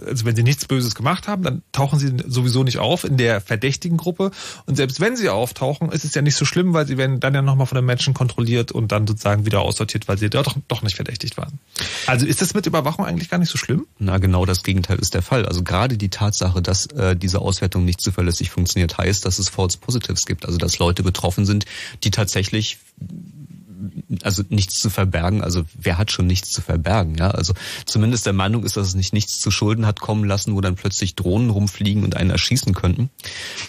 also 0.06 0.24
wenn 0.24 0.36
Sie 0.36 0.42
nichts 0.42 0.64
Böses 0.66 0.94
gemacht 0.94 1.28
haben, 1.28 1.42
dann 1.42 1.62
tauchen 1.72 1.98
Sie 1.98 2.12
sowieso 2.26 2.64
nicht 2.64 2.78
auf 2.78 3.04
in 3.04 3.16
der 3.16 3.40
verdächtigen 3.40 3.96
Gruppe. 3.96 4.30
Und 4.66 4.76
selbst 4.76 5.00
wenn 5.00 5.16
Sie 5.16 5.28
auftauchen, 5.28 5.90
ist 5.90 6.04
es 6.04 6.14
ja 6.14 6.22
nicht 6.22 6.36
so 6.36 6.44
schlimm, 6.44 6.72
weil 6.72 6.86
Sie 6.86 6.96
werden 6.96 7.20
dann 7.20 7.34
ja 7.34 7.42
nochmal 7.42 7.66
von 7.66 7.76
den 7.76 7.84
Menschen 7.84 8.14
kontrolliert 8.14 8.72
und 8.72 8.92
dann 8.92 9.06
sozusagen 9.06 9.46
wieder 9.46 9.60
aussortiert, 9.60 10.08
weil 10.08 10.18
Sie 10.18 10.30
doch, 10.30 10.56
doch 10.68 10.82
nicht 10.82 10.96
verdächtigt 10.96 11.36
waren. 11.36 11.58
Also 12.06 12.26
ist 12.26 12.40
das 12.40 12.54
mit 12.54 12.66
Überwachung 12.66 13.04
eigentlich 13.04 13.30
gar 13.30 13.38
nicht 13.38 13.50
so 13.50 13.58
schlimm? 13.58 13.86
Na, 13.98 14.18
genau 14.18 14.44
das 14.44 14.62
Gegenteil 14.62 14.98
ist 14.98 15.14
der 15.14 15.22
Fall. 15.22 15.46
Also 15.46 15.62
gerade 15.62 15.96
die 15.96 16.10
Tatsache, 16.10 16.62
dass 16.62 16.86
äh, 16.86 17.16
diese 17.16 17.40
Auswertung 17.40 17.84
nicht 17.84 18.00
zuverlässig 18.00 18.50
funktioniert, 18.50 18.98
heißt, 18.98 19.24
dass 19.24 19.38
es 19.38 19.48
False 19.48 19.78
Positives 19.78 20.26
gibt. 20.26 20.46
Also 20.46 20.58
dass 20.58 20.78
Leute 20.78 21.02
betroffen 21.02 21.46
sind, 21.46 21.64
die 22.04 22.10
tatsächlich 22.10 22.78
also 24.22 24.42
nichts 24.48 24.78
zu 24.78 24.90
verbergen. 24.90 25.42
Also 25.42 25.64
wer 25.74 25.98
hat 25.98 26.10
schon 26.10 26.26
nichts 26.26 26.50
zu 26.50 26.60
verbergen? 26.60 27.16
Ja, 27.16 27.30
also 27.30 27.54
zumindest 27.84 28.26
der 28.26 28.32
Meinung 28.32 28.64
ist, 28.64 28.76
dass 28.76 28.88
es 28.88 28.94
nicht 28.94 29.12
nichts 29.12 29.40
zu 29.40 29.50
Schulden 29.50 29.86
hat 29.86 30.00
kommen 30.00 30.24
lassen, 30.24 30.54
wo 30.54 30.60
dann 30.60 30.76
plötzlich 30.76 31.14
Drohnen 31.14 31.50
rumfliegen 31.50 32.04
und 32.04 32.16
einen 32.16 32.30
erschießen 32.30 32.74
könnten. 32.74 33.10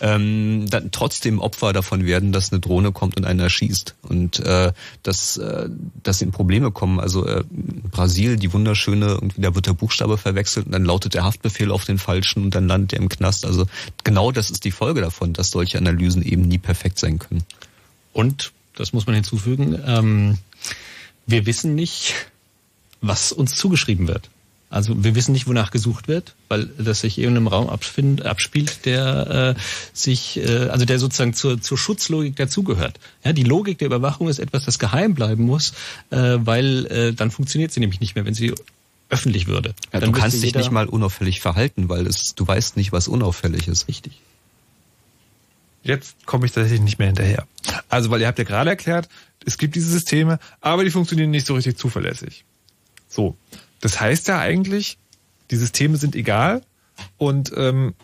Ähm, 0.01 0.67
dann 0.69 0.91
trotzdem 0.91 1.39
Opfer 1.39 1.73
davon 1.73 2.05
werden, 2.05 2.31
dass 2.31 2.51
eine 2.51 2.59
Drohne 2.59 2.91
kommt 2.91 3.17
und 3.17 3.25
einen 3.25 3.39
erschießt 3.39 3.95
und 4.03 4.39
äh, 4.39 4.71
dass 5.03 5.37
äh, 5.37 5.69
dass 6.03 6.21
eben 6.21 6.31
Probleme 6.31 6.71
kommen. 6.71 6.99
Also 6.99 7.25
äh, 7.25 7.43
Brasil, 7.91 8.37
die 8.37 8.53
wunderschöne, 8.53 9.07
irgendwie 9.07 9.41
da 9.41 9.55
wird 9.55 9.67
der 9.67 9.73
Buchstabe 9.73 10.17
verwechselt 10.17 10.67
und 10.67 10.71
dann 10.71 10.85
lautet 10.85 11.13
der 11.13 11.23
Haftbefehl 11.23 11.71
auf 11.71 11.85
den 11.85 11.97
falschen 11.97 12.43
und 12.43 12.55
dann 12.55 12.67
landet 12.67 12.93
er 12.93 12.99
im 12.99 13.09
Knast. 13.09 13.45
Also 13.45 13.65
genau 14.03 14.31
das 14.31 14.49
ist 14.49 14.63
die 14.63 14.71
Folge 14.71 15.01
davon, 15.01 15.33
dass 15.33 15.51
solche 15.51 15.77
Analysen 15.77 16.21
eben 16.21 16.43
nie 16.43 16.57
perfekt 16.57 16.99
sein 16.99 17.19
können. 17.19 17.43
Und 18.13 18.51
das 18.77 18.93
muss 18.93 19.05
man 19.05 19.15
hinzufügen, 19.15 19.79
ähm, 19.85 20.37
wir 21.25 21.45
wissen 21.45 21.75
nicht, 21.75 22.13
was 23.01 23.31
uns 23.31 23.55
zugeschrieben 23.55 24.07
wird. 24.07 24.29
Also 24.69 25.01
wir 25.01 25.15
wissen 25.15 25.31
nicht, 25.31 25.47
wonach 25.47 25.71
gesucht 25.71 26.09
wird, 26.09 26.35
weil 26.49 26.65
das 26.77 26.99
sich 26.99 27.19
eben 27.19 27.37
im 27.37 27.47
Raum 27.47 27.69
abspielt, 27.69 28.85
der 28.85 29.55
äh, 29.55 29.61
sich, 29.93 30.37
äh, 30.37 30.67
also 30.67 30.83
der 30.83 30.99
sozusagen 30.99 31.33
zur, 31.33 31.61
zur 31.61 31.77
Schutzlogik 31.77 32.35
dazugehört. 32.35 32.99
Ja, 33.23 33.31
die 33.31 33.43
Logik 33.43 33.77
der 33.77 33.85
Überwachung 33.85 34.27
ist 34.27 34.39
etwas, 34.39 34.65
das 34.65 34.77
geheim 34.77 35.15
bleiben 35.15 35.45
muss, 35.45 35.71
äh, 36.09 36.37
weil 36.39 36.85
äh, 36.87 37.13
dann 37.13 37.31
funktioniert 37.31 37.71
sie 37.71 37.79
nämlich 37.79 38.01
nicht 38.01 38.15
mehr, 38.15 38.25
wenn 38.25 38.33
sie 38.33 38.53
öffentlich 39.09 39.47
würde. 39.47 39.73
Ja, 39.93 40.01
du 40.01 40.11
kannst 40.11 40.43
dich 40.43 40.53
nicht 40.53 40.71
mal 40.71 40.87
unauffällig 40.87 41.39
verhalten, 41.39 41.87
weil 41.87 42.05
es, 42.05 42.35
du 42.35 42.45
weißt 42.45 42.75
nicht, 42.75 42.91
was 42.91 43.07
unauffällig 43.07 43.69
ist. 43.69 43.87
Richtig. 43.87 44.19
Jetzt 45.87 46.25
komme 46.25 46.45
ich 46.45 46.51
tatsächlich 46.51 46.81
nicht 46.81 46.99
mehr 46.99 47.07
hinterher. 47.07 47.47
Also, 47.87 48.09
weil 48.09 48.19
ihr 48.19 48.27
habt 48.27 48.37
ja 48.37 48.43
gerade 48.43 48.69
erklärt, 48.69 49.07
es 49.45 49.57
gibt 49.57 49.75
diese 49.75 49.89
Systeme, 49.89 50.37
aber 50.59 50.83
die 50.83 50.91
funktionieren 50.91 51.31
nicht 51.31 51.47
so 51.47 51.55
richtig 51.55 51.77
zuverlässig. 51.77 52.43
So. 53.07 53.37
Das 53.79 54.01
heißt 54.01 54.27
ja 54.27 54.37
eigentlich, 54.39 54.97
die 55.49 55.55
Systeme 55.55 55.95
sind 55.95 56.13
egal 56.13 56.61
und 57.17 57.53
ähm, 57.55 57.95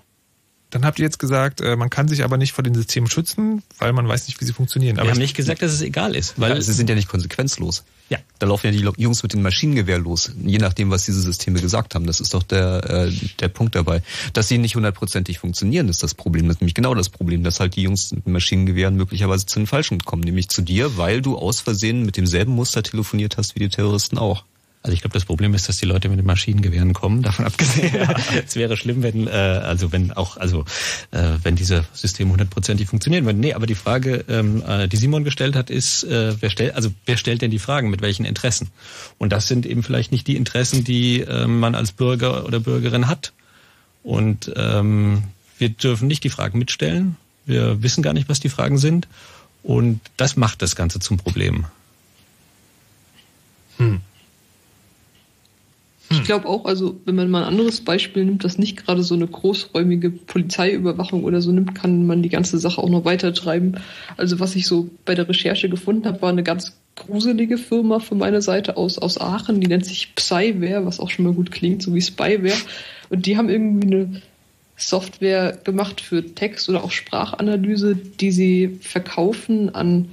dann 0.73 0.85
habt 0.85 0.99
ihr 0.99 1.05
jetzt 1.05 1.19
gesagt, 1.19 1.61
äh, 1.61 1.75
man 1.75 1.89
kann 1.89 2.07
sich 2.07 2.23
aber 2.23 2.37
nicht 2.37 2.53
vor 2.53 2.63
den 2.63 2.73
Systemen 2.73 3.09
schützen, 3.09 3.63
weil 3.77 3.93
man 3.93 4.07
weiß 4.07 4.27
nicht, 4.27 4.41
wie 4.41 4.45
sie 4.45 4.53
funktionieren. 4.53 4.97
Aber 4.97 5.07
Wir 5.07 5.11
haben 5.11 5.19
nicht 5.19 5.35
gesagt, 5.35 5.61
dass 5.61 5.71
es 5.71 5.81
egal 5.81 6.15
ist. 6.15 6.39
Weil 6.39 6.55
ja, 6.55 6.61
sie 6.61 6.73
sind 6.73 6.89
ja 6.89 6.95
nicht 6.95 7.07
konsequenzlos. 7.07 7.83
Ja. 8.09 8.17
Da 8.39 8.47
laufen 8.47 8.67
ja 8.67 8.71
die 8.71 9.01
Jungs 9.01 9.23
mit 9.23 9.33
dem 9.33 9.41
Maschinengewehr 9.41 9.99
los, 9.99 10.31
je 10.43 10.57
nachdem, 10.57 10.89
was 10.89 11.05
diese 11.05 11.21
Systeme 11.21 11.61
gesagt 11.61 11.95
haben. 11.95 12.05
Das 12.05 12.19
ist 12.19 12.33
doch 12.33 12.43
der, 12.43 12.89
äh, 12.89 13.11
der 13.39 13.49
Punkt 13.49 13.75
dabei. 13.75 14.01
Dass 14.33 14.47
sie 14.47 14.57
nicht 14.57 14.75
hundertprozentig 14.75 15.39
funktionieren, 15.39 15.89
ist 15.89 16.03
das 16.03 16.13
Problem. 16.13 16.47
Das 16.47 16.57
ist 16.57 16.61
nämlich 16.61 16.75
genau 16.75 16.95
das 16.95 17.09
Problem, 17.09 17.43
dass 17.43 17.59
halt 17.59 17.75
die 17.75 17.83
Jungs 17.83 18.11
mit 18.11 18.25
den 18.25 18.33
Maschinengewehren 18.33 18.95
möglicherweise 18.95 19.45
zu 19.45 19.59
den 19.59 19.67
Falschen 19.67 19.99
kommen, 19.99 20.23
nämlich 20.23 20.49
zu 20.49 20.61
dir, 20.61 20.97
weil 20.97 21.21
du 21.21 21.37
aus 21.37 21.61
Versehen 21.61 22.03
mit 22.03 22.17
demselben 22.17 22.53
Muster 22.53 22.83
telefoniert 22.83 23.37
hast 23.37 23.55
wie 23.55 23.59
die 23.59 23.69
Terroristen 23.69 24.17
auch. 24.17 24.43
Also 24.83 24.93
ich 24.93 25.01
glaube, 25.01 25.13
das 25.13 25.23
Problem 25.23 25.53
ist, 25.53 25.69
dass 25.69 25.77
die 25.77 25.85
Leute 25.85 26.09
mit 26.09 26.19
den 26.19 26.25
Maschinengewehren 26.25 26.93
kommen. 26.93 27.21
Davon 27.23 27.45
abgesehen, 27.45 27.95
ja. 27.95 28.13
es 28.45 28.55
wäre 28.57 28.75
schlimm, 28.75 29.01
wenn 29.01 29.27
äh, 29.27 29.31
also 29.31 29.93
wenn 29.93 30.11
auch 30.11 30.35
also 30.35 30.65
äh, 31.11 31.37
wenn 31.41 31.55
diese 31.55 31.85
Systeme 31.93 32.31
hundertprozentig 32.31 32.89
funktionieren 32.89 33.25
würden. 33.25 33.39
Nee, 33.39 33.53
aber 33.53 33.65
die 33.65 33.75
Frage, 33.75 34.25
ähm, 34.27 34.61
äh, 34.67 34.89
die 34.89 34.97
Simon 34.97 35.23
gestellt 35.23 35.55
hat, 35.55 35.69
ist, 35.69 36.03
äh, 36.03 36.35
wer 36.39 36.49
stellt 36.49 36.75
also 36.75 36.91
wer 37.05 37.15
stellt 37.15 37.41
denn 37.41 37.49
die 37.49 37.59
Fragen 37.59 37.89
mit 37.89 38.01
welchen 38.01 38.25
Interessen? 38.25 38.71
Und 39.17 39.31
das 39.31 39.47
sind 39.47 39.65
eben 39.65 39.83
vielleicht 39.83 40.11
nicht 40.11 40.27
die 40.27 40.35
Interessen, 40.35 40.83
die 40.83 41.21
äh, 41.21 41.47
man 41.47 41.75
als 41.75 41.93
Bürger 41.93 42.45
oder 42.45 42.59
Bürgerin 42.59 43.07
hat. 43.07 43.31
Und 44.03 44.51
ähm, 44.57 45.23
wir 45.57 45.69
dürfen 45.69 46.09
nicht 46.09 46.25
die 46.25 46.29
Fragen 46.29 46.59
mitstellen. 46.59 47.15
Wir 47.45 47.81
wissen 47.81 48.03
gar 48.03 48.11
nicht, 48.11 48.27
was 48.27 48.41
die 48.41 48.49
Fragen 48.49 48.77
sind. 48.77 49.07
Und 49.63 50.01
das 50.17 50.35
macht 50.35 50.61
das 50.61 50.75
Ganze 50.75 50.99
zum 50.99 51.17
Problem. 51.17 51.65
Hm. 53.77 54.01
Ich 56.13 56.19
hm. 56.19 56.25
glaube 56.25 56.47
auch, 56.47 56.65
also 56.65 56.99
wenn 57.05 57.15
man 57.15 57.29
mal 57.29 57.43
ein 57.43 57.49
anderes 57.49 57.81
Beispiel 57.81 58.23
nimmt, 58.23 58.43
das 58.43 58.59
nicht 58.59 58.77
gerade 58.77 59.01
so 59.01 59.15
eine 59.15 59.25
großräumige 59.25 60.11
Polizeiüberwachung 60.11 61.23
oder 61.23 61.41
so 61.41 61.51
nimmt, 61.51 61.73
kann 61.73 62.05
man 62.05 62.21
die 62.21 62.29
ganze 62.29 62.59
Sache 62.59 62.81
auch 62.81 62.89
noch 62.89 63.03
weiter 63.03 63.33
treiben. 63.33 63.75
Also 64.15 64.39
was 64.39 64.55
ich 64.55 64.67
so 64.67 64.89
bei 65.05 65.15
der 65.15 65.27
Recherche 65.27 65.69
gefunden 65.69 66.05
habe, 66.05 66.21
war 66.21 66.29
eine 66.29 66.43
ganz 66.43 66.77
gruselige 66.95 67.57
Firma 67.57 67.99
von 67.99 68.19
meiner 68.19 68.41
Seite 68.41 68.77
aus 68.77 68.99
aus 68.99 69.19
Aachen, 69.19 69.59
die 69.59 69.67
nennt 69.67 69.85
sich 69.85 70.13
Psyware, 70.15 70.85
was 70.85 70.99
auch 70.99 71.09
schon 71.09 71.25
mal 71.25 71.33
gut 71.33 71.51
klingt, 71.51 71.81
so 71.81 71.93
wie 71.95 72.01
Spyware. 72.01 72.57
Und 73.09 73.25
die 73.25 73.35
haben 73.35 73.49
irgendwie 73.49 73.87
eine 73.87 74.21
Software 74.77 75.57
gemacht 75.63 76.01
für 76.01 76.35
Text- 76.35 76.69
oder 76.69 76.83
auch 76.83 76.91
Sprachanalyse, 76.91 77.95
die 77.95 78.31
sie 78.31 78.77
verkaufen 78.81 79.73
an 79.73 80.09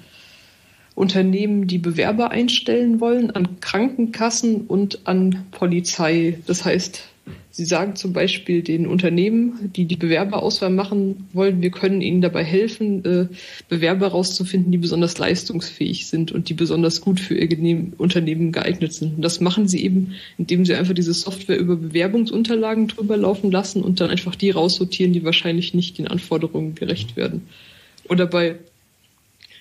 Unternehmen, 1.00 1.66
die 1.66 1.78
Bewerber 1.78 2.30
einstellen 2.30 3.00
wollen, 3.00 3.30
an 3.30 3.58
Krankenkassen 3.60 4.66
und 4.66 5.00
an 5.04 5.46
Polizei. 5.50 6.38
Das 6.46 6.66
heißt, 6.66 7.08
sie 7.50 7.64
sagen 7.64 7.96
zum 7.96 8.12
Beispiel 8.12 8.60
den 8.60 8.86
Unternehmen, 8.86 9.70
die 9.74 9.86
die 9.86 9.96
Bewerberauswahl 9.96 10.68
machen 10.68 11.26
wollen, 11.32 11.62
wir 11.62 11.70
können 11.70 12.02
ihnen 12.02 12.20
dabei 12.20 12.44
helfen, 12.44 13.02
äh, 13.06 13.26
Bewerber 13.70 14.08
herauszufinden, 14.08 14.72
die 14.72 14.78
besonders 14.78 15.16
leistungsfähig 15.16 16.06
sind 16.06 16.32
und 16.32 16.50
die 16.50 16.54
besonders 16.54 17.00
gut 17.00 17.18
für 17.18 17.34
ihr 17.34 17.48
Unternehmen 17.96 18.52
geeignet 18.52 18.92
sind. 18.92 19.16
Und 19.16 19.22
das 19.22 19.40
machen 19.40 19.68
sie 19.68 19.82
eben, 19.82 20.16
indem 20.36 20.66
sie 20.66 20.74
einfach 20.74 20.94
diese 20.94 21.14
Software 21.14 21.58
über 21.58 21.76
Bewerbungsunterlagen 21.76 22.88
drüber 22.88 23.16
laufen 23.16 23.50
lassen 23.50 23.82
und 23.82 24.02
dann 24.02 24.10
einfach 24.10 24.36
die 24.36 24.50
raussortieren, 24.50 25.14
die 25.14 25.24
wahrscheinlich 25.24 25.72
nicht 25.72 25.96
den 25.96 26.08
Anforderungen 26.08 26.74
gerecht 26.74 27.16
werden. 27.16 27.46
Oder 28.06 28.26
bei 28.26 28.58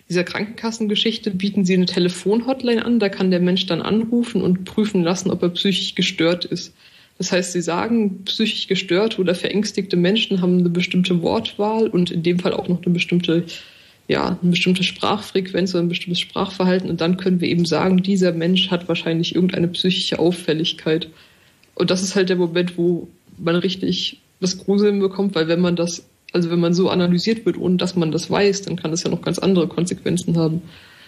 dieser 0.10 0.24
Krankenkassengeschichte 0.24 1.30
bieten 1.30 1.66
sie 1.66 1.76
eine 1.76 1.86
Telefonhotline 1.86 2.84
an, 2.84 3.00
da 3.00 3.10
kann 3.10 3.30
der 3.30 3.40
Mensch 3.40 3.68
dann 3.68 3.82
anrufen 3.82 4.42
und 4.42 4.66
prüfen 4.66 5.04
lassen, 5.04 5.30
ob 5.30 5.44
er 5.44 5.50
psychisch 5.50 5.94
gestört 5.94 6.46
ist. 6.46 6.74
Das 7.20 7.32
heißt, 7.32 7.52
sie 7.52 7.62
sagen, 7.62 8.24
psychisch 8.26 8.68
gestört 8.68 9.20
oder 9.20 9.36
verängstigte 9.36 9.98
Menschen 9.98 10.42
haben 10.42 10.58
eine 10.58 10.70
bestimmte 10.70 11.22
Wortwahl 11.22 11.88
und 11.88 12.10
in 12.10 12.24
dem 12.24 12.40
Fall 12.40 12.54
auch 12.54 12.68
noch 12.68 12.84
eine 12.84 12.94
bestimmte, 12.94 13.44
ja, 14.08 14.40
eine 14.42 14.52
bestimmte 14.52 14.84
Sprachfrequenz 14.84 15.76
oder 15.76 15.84
ein 15.84 15.90
bestimmtes 15.90 16.22
Sprachverhalten. 16.22 16.90
Und 16.90 17.02
dann 17.02 17.18
können 17.18 17.40
wir 17.40 17.50
eben 17.50 17.66
sagen, 17.66 18.02
dieser 18.02 18.32
Mensch 18.32 18.72
hat 18.72 18.88
wahrscheinlich 18.88 19.36
irgendeine 19.36 19.68
psychische 19.68 20.18
Auffälligkeit. 20.18 21.10
Und 21.76 21.92
das 21.92 22.02
ist 22.02 22.16
halt 22.16 22.30
der 22.30 22.38
Moment, 22.38 22.78
wo 22.78 23.10
man 23.38 23.58
richtig 23.58 24.22
das 24.40 24.58
Gruseln 24.58 25.00
bekommt, 25.00 25.36
weil 25.36 25.50
wenn 25.50 25.60
man 25.60 25.76
das 25.76 26.09
also 26.32 26.50
wenn 26.50 26.60
man 26.60 26.74
so 26.74 26.90
analysiert 26.90 27.46
wird, 27.46 27.58
ohne 27.58 27.78
dass 27.78 27.96
man 27.96 28.12
das 28.12 28.30
weiß, 28.30 28.64
dann 28.64 28.76
kann 28.76 28.92
das 28.92 29.04
ja 29.04 29.10
noch 29.10 29.22
ganz 29.22 29.40
andere 29.40 29.68
Konsequenzen 29.68 30.38
haben. 30.38 30.62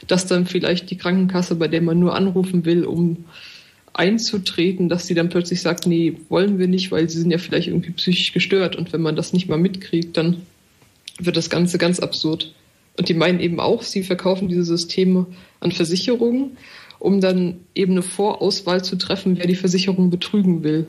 Dass 0.07 0.25
dann 0.25 0.47
vielleicht 0.47 0.89
die 0.89 0.97
Krankenkasse, 0.97 1.55
bei 1.55 1.67
der 1.67 1.81
man 1.81 1.99
nur 1.99 2.15
anrufen 2.15 2.65
will, 2.65 2.85
um 2.85 3.25
einzutreten, 3.93 4.89
dass 4.89 5.05
sie 5.05 5.13
dann 5.13 5.29
plötzlich 5.29 5.61
sagt, 5.61 5.85
nee, 5.85 6.17
wollen 6.29 6.59
wir 6.59 6.67
nicht, 6.67 6.91
weil 6.91 7.09
sie 7.09 7.19
sind 7.19 7.31
ja 7.31 7.37
vielleicht 7.37 7.67
irgendwie 7.67 7.91
psychisch 7.91 8.33
gestört. 8.33 8.75
Und 8.75 8.93
wenn 8.93 9.01
man 9.01 9.15
das 9.15 9.33
nicht 9.33 9.49
mal 9.49 9.57
mitkriegt, 9.57 10.17
dann 10.17 10.43
wird 11.19 11.37
das 11.37 11.49
Ganze 11.49 11.77
ganz 11.77 11.99
absurd. 11.99 12.53
Und 12.97 13.09
die 13.09 13.13
meinen 13.13 13.39
eben 13.39 13.59
auch, 13.59 13.83
sie 13.83 14.03
verkaufen 14.03 14.47
diese 14.47 14.63
Systeme 14.63 15.27
an 15.59 15.71
Versicherungen, 15.71 16.57
um 16.99 17.21
dann 17.21 17.59
eben 17.75 17.93
eine 17.93 18.01
Vorauswahl 18.01 18.83
zu 18.83 18.95
treffen, 18.95 19.37
wer 19.37 19.47
die 19.47 19.55
Versicherung 19.55 20.09
betrügen 20.09 20.63
will. 20.63 20.87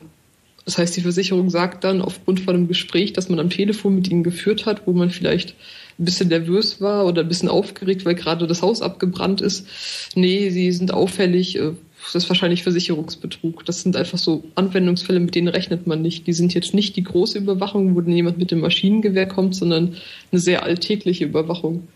Das 0.64 0.78
heißt, 0.78 0.96
die 0.96 1.00
Versicherung 1.00 1.50
sagt 1.50 1.84
dann 1.84 2.00
aufgrund 2.00 2.40
von 2.40 2.54
einem 2.54 2.68
Gespräch, 2.68 3.12
das 3.12 3.28
man 3.28 3.40
am 3.40 3.50
Telefon 3.50 3.96
mit 3.96 4.08
ihnen 4.08 4.22
geführt 4.22 4.64
hat, 4.66 4.86
wo 4.86 4.92
man 4.92 5.10
vielleicht 5.10 5.54
ein 5.98 6.04
bisschen 6.04 6.28
nervös 6.28 6.80
war 6.80 7.06
oder 7.06 7.22
ein 7.22 7.28
bisschen 7.28 7.48
aufgeregt, 7.48 8.04
weil 8.04 8.14
gerade 8.14 8.46
das 8.46 8.62
Haus 8.62 8.80
abgebrannt 8.80 9.40
ist. 9.40 9.66
Nee, 10.14 10.50
sie 10.50 10.70
sind 10.72 10.94
auffällig. 10.94 11.58
Äh, 11.58 11.72
das 12.04 12.24
ist 12.24 12.30
wahrscheinlich 12.30 12.62
Versicherungsbetrug. 12.62 13.64
Das 13.64 13.82
sind 13.82 13.96
einfach 13.96 14.18
so 14.18 14.44
Anwendungsfälle, 14.54 15.20
mit 15.20 15.34
denen 15.34 15.48
rechnet 15.48 15.86
man 15.86 16.02
nicht. 16.02 16.26
Die 16.26 16.32
sind 16.32 16.52
jetzt 16.54 16.74
nicht 16.74 16.96
die 16.96 17.04
große 17.04 17.38
Überwachung, 17.38 17.94
wo 17.94 18.00
dann 18.00 18.12
jemand 18.12 18.38
mit 18.38 18.50
dem 18.50 18.60
Maschinengewehr 18.60 19.26
kommt, 19.26 19.54
sondern 19.54 19.94
eine 20.30 20.40
sehr 20.40 20.64
alltägliche 20.64 21.24
Überwachung. 21.24 21.88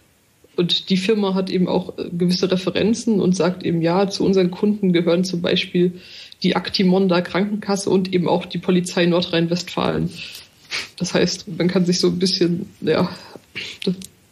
Und 0.56 0.88
die 0.88 0.96
Firma 0.96 1.34
hat 1.34 1.50
eben 1.50 1.68
auch 1.68 1.98
äh, 1.98 2.08
gewisse 2.10 2.50
Referenzen 2.50 3.20
und 3.20 3.36
sagt 3.36 3.64
eben, 3.64 3.82
ja, 3.82 4.08
zu 4.08 4.24
unseren 4.24 4.50
Kunden 4.50 4.92
gehören 4.92 5.24
zum 5.24 5.42
Beispiel 5.42 5.92
die 6.42 6.56
Actimonda 6.56 7.20
Krankenkasse 7.20 7.90
und 7.90 8.12
eben 8.12 8.28
auch 8.28 8.46
die 8.46 8.58
Polizei 8.58 9.06
Nordrhein-Westfalen. 9.06 10.10
Das 10.96 11.14
heißt, 11.14 11.46
man 11.56 11.68
kann 11.68 11.86
sich 11.86 12.00
so 12.00 12.08
ein 12.08 12.18
bisschen, 12.18 12.68
ja, 12.80 13.08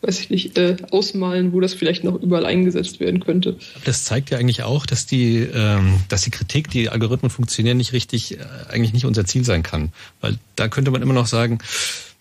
weiß 0.02 0.20
ich 0.20 0.30
nicht, 0.30 0.58
äh, 0.58 0.76
ausmalen, 0.90 1.52
wo 1.52 1.60
das 1.60 1.74
vielleicht 1.74 2.04
noch 2.04 2.20
überall 2.20 2.44
eingesetzt 2.44 3.00
werden 3.00 3.20
könnte. 3.20 3.56
Das 3.84 4.04
zeigt 4.04 4.30
ja 4.30 4.38
eigentlich 4.38 4.62
auch, 4.62 4.84
dass 4.86 5.06
die, 5.06 5.38
ähm, 5.38 6.00
dass 6.08 6.22
die 6.22 6.30
Kritik, 6.30 6.70
die 6.70 6.90
Algorithmen 6.90 7.30
funktionieren, 7.30 7.78
nicht 7.78 7.92
richtig, 7.92 8.38
äh, 8.38 8.44
eigentlich 8.68 8.92
nicht 8.92 9.06
unser 9.06 9.24
Ziel 9.24 9.44
sein 9.44 9.62
kann. 9.62 9.92
Weil 10.20 10.38
da 10.56 10.68
könnte 10.68 10.90
man 10.90 11.02
immer 11.02 11.14
noch 11.14 11.26
sagen, 11.26 11.58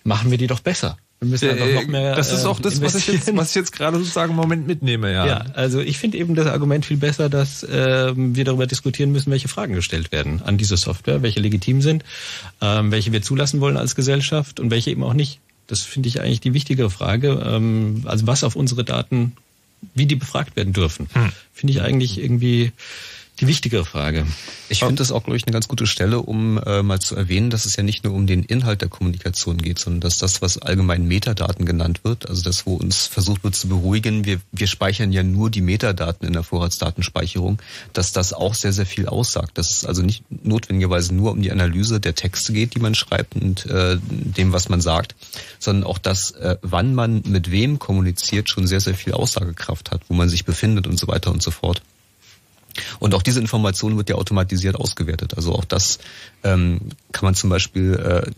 machen 0.04 0.32
wir 0.32 0.38
die 0.38 0.48
doch 0.48 0.62
besser. 0.62 0.98
Wir 1.24 1.30
müssen 1.30 1.50
einfach 1.50 1.82
noch 1.82 1.88
mehr. 1.88 2.16
Das 2.16 2.34
ist 2.34 2.46
auch 2.46 2.60
das, 2.60 2.82
was 2.82 2.96
ich, 2.96 3.08
jetzt, 3.08 3.36
was 3.36 3.50
ich 3.50 3.56
jetzt 3.56 3.72
gerade 3.72 3.98
sozusagen 3.98 4.32
im 4.32 4.36
Moment 4.36 4.68
mitnehme, 4.68 5.12
ja. 5.12 5.26
Ja, 5.26 5.46
also 5.54 5.80
ich 5.80 5.98
finde 5.98 6.18
eben 6.18 6.36
das 6.36 6.48
Argument 6.48 6.86
viel 6.86 6.98
besser, 6.98 7.30
dass 7.30 7.64
äh, 7.64 8.14
wir 8.16 8.44
darüber 8.44 8.68
diskutieren 8.68 9.12
müssen, 9.14 9.32
welche 9.32 9.48
Fragen 9.48 9.74
gestellt 9.74 10.12
werden 10.12 10.42
an 10.44 10.58
diese 10.58 10.76
Software, 10.76 11.22
welche 11.22 11.40
legitim 11.40 11.82
sind, 11.82 12.04
ähm, 12.62 12.92
welche 12.92 13.14
wir 13.14 13.22
zulassen 13.22 13.62
wollen 13.62 13.78
als 13.78 13.96
Gesellschaft 13.96 14.60
und 14.60 14.70
welche 14.70 14.92
eben 14.92 15.04
auch 15.04 15.14
nicht. 15.14 15.40
Das 15.68 15.82
finde 15.82 16.10
ich 16.10 16.20
eigentlich 16.20 16.42
die 16.42 16.54
wichtigere 16.54 16.90
Frage. 16.90 17.42
Ähm, 17.46 18.02
also 18.06 18.28
was 18.28 18.44
auf 18.44 18.58
unsere 18.58 18.84
Daten 18.84 19.34
wie 19.96 20.06
die 20.06 20.16
befragt 20.16 20.56
werden 20.56 20.74
dürfen. 20.74 21.08
Hm. 21.14 21.32
Finde 21.54 21.74
ich 21.74 21.82
eigentlich 21.82 22.22
irgendwie 22.22 22.72
die 23.40 23.48
wichtigere 23.48 23.84
Frage. 23.84 24.26
Ich 24.70 24.80
finde 24.80 24.96
das 24.96 25.12
auch, 25.12 25.24
glaube 25.24 25.38
ich, 25.38 25.46
eine 25.46 25.54
ganz 25.54 25.68
gute 25.68 25.88
Stelle, 25.88 26.20
um 26.20 26.58
äh, 26.60 26.84
mal 26.84 27.00
zu 27.00 27.16
erwähnen, 27.16 27.50
dass 27.50 27.66
es 27.66 27.76
ja 27.76 27.84
nicht 27.84 28.04
nur 28.04 28.14
um 28.14 28.28
den 28.28 28.44
Inhalt 28.44 28.82
der 28.82 28.90
Kommunikation 28.90 29.58
geht, 29.58 29.80
sondern 29.80 30.02
dass 30.02 30.18
das, 30.18 30.42
was 30.42 30.58
allgemein 30.58 31.08
Metadaten 31.08 31.66
genannt 31.66 32.02
wird, 32.04 32.30
also 32.30 32.44
das, 32.44 32.66
wo 32.66 32.76
uns 32.76 33.08
versucht 33.08 33.44
wird 33.44 33.56
zu 33.56 33.68
beruhigen, 33.68 34.26
wir, 34.26 34.40
wir 34.52 34.68
speichern 34.68 35.12
ja 35.12 35.24
nur 35.24 35.50
die 35.50 35.62
Metadaten 35.62 36.28
in 36.28 36.34
der 36.34 36.44
Vorratsdatenspeicherung, 36.44 37.62
dass 37.94 38.12
das 38.12 38.34
auch 38.34 38.54
sehr, 38.54 38.74
sehr 38.74 38.86
viel 38.86 39.08
aussagt. 39.08 39.58
Dass 39.58 39.72
es 39.72 39.86
also 39.86 40.04
nicht 40.04 40.24
notwendigerweise 40.30 41.14
nur 41.14 41.32
um 41.32 41.42
die 41.42 41.52
Analyse 41.52 42.00
der 42.00 42.16
Texte 42.16 42.54
geht, 42.54 42.76
die 42.76 42.80
man 42.80 42.96
schreibt 42.96 43.36
und 43.36 43.66
äh, 43.66 43.98
dem, 44.10 44.54
was 44.54 44.70
man 44.70 44.82
sagt, 44.82 45.16
sondern 45.60 45.86
auch 45.86 45.98
das, 45.98 46.32
äh, 46.32 46.58
wann 46.62 46.94
man 46.94 47.24
mit 47.26 47.52
wem 47.52 47.80
kommuniziert, 47.80 48.50
schon 48.50 48.68
sehr, 48.68 48.80
sehr 48.80 48.96
viel 48.96 49.14
Aussagekraft 49.14 49.92
hat, 49.92 50.02
wo 50.08 50.14
man 50.14 50.30
sich 50.30 50.46
befindet 50.46 50.88
und 50.88 51.00
so 51.00 51.08
weiter 51.08 51.32
und 51.32 51.42
so 51.42 51.52
fort. 51.52 51.82
Und 53.00 53.14
auch 53.14 53.22
diese 53.22 53.40
Information 53.40 53.98
wird 53.98 54.10
ja 54.10 54.16
automatisiert 54.16 54.76
ausgewertet. 54.76 55.36
Also 55.36 55.54
auch 55.54 55.66
das 55.66 56.00
ähm, 56.44 56.80
kann 57.12 57.26
man 57.26 57.36
zum 57.36 57.50
Beispiel 57.50 57.94
äh, 57.96 58.32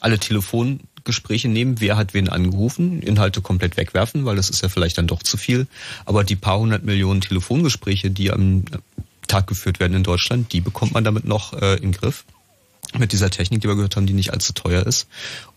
alle 0.00 0.18
Telefongespräche 0.18 1.48
nehmen, 1.48 1.80
wer 1.80 1.96
hat 1.96 2.14
wen 2.14 2.28
angerufen, 2.28 3.02
Inhalte 3.02 3.40
komplett 3.40 3.76
wegwerfen, 3.76 4.24
weil 4.24 4.36
das 4.36 4.50
ist 4.50 4.62
ja 4.62 4.68
vielleicht 4.68 4.98
dann 4.98 5.06
doch 5.06 5.22
zu 5.22 5.36
viel. 5.36 5.66
Aber 6.04 6.24
die 6.24 6.36
paar 6.36 6.58
hundert 6.58 6.84
Millionen 6.84 7.20
Telefongespräche, 7.20 8.10
die 8.10 8.30
am 8.30 8.64
Tag 9.26 9.46
geführt 9.46 9.80
werden 9.80 9.94
in 9.94 10.02
Deutschland, 10.02 10.52
die 10.52 10.60
bekommt 10.60 10.92
man 10.92 11.04
damit 11.04 11.24
noch 11.24 11.54
äh, 11.54 11.76
in 11.76 11.92
Griff 11.92 12.24
mit 12.98 13.12
dieser 13.12 13.30
Technik, 13.30 13.62
die 13.62 13.68
wir 13.68 13.74
gehört 13.74 13.96
haben, 13.96 14.06
die 14.06 14.12
nicht 14.12 14.32
allzu 14.32 14.52
teuer 14.52 14.86
ist 14.86 15.08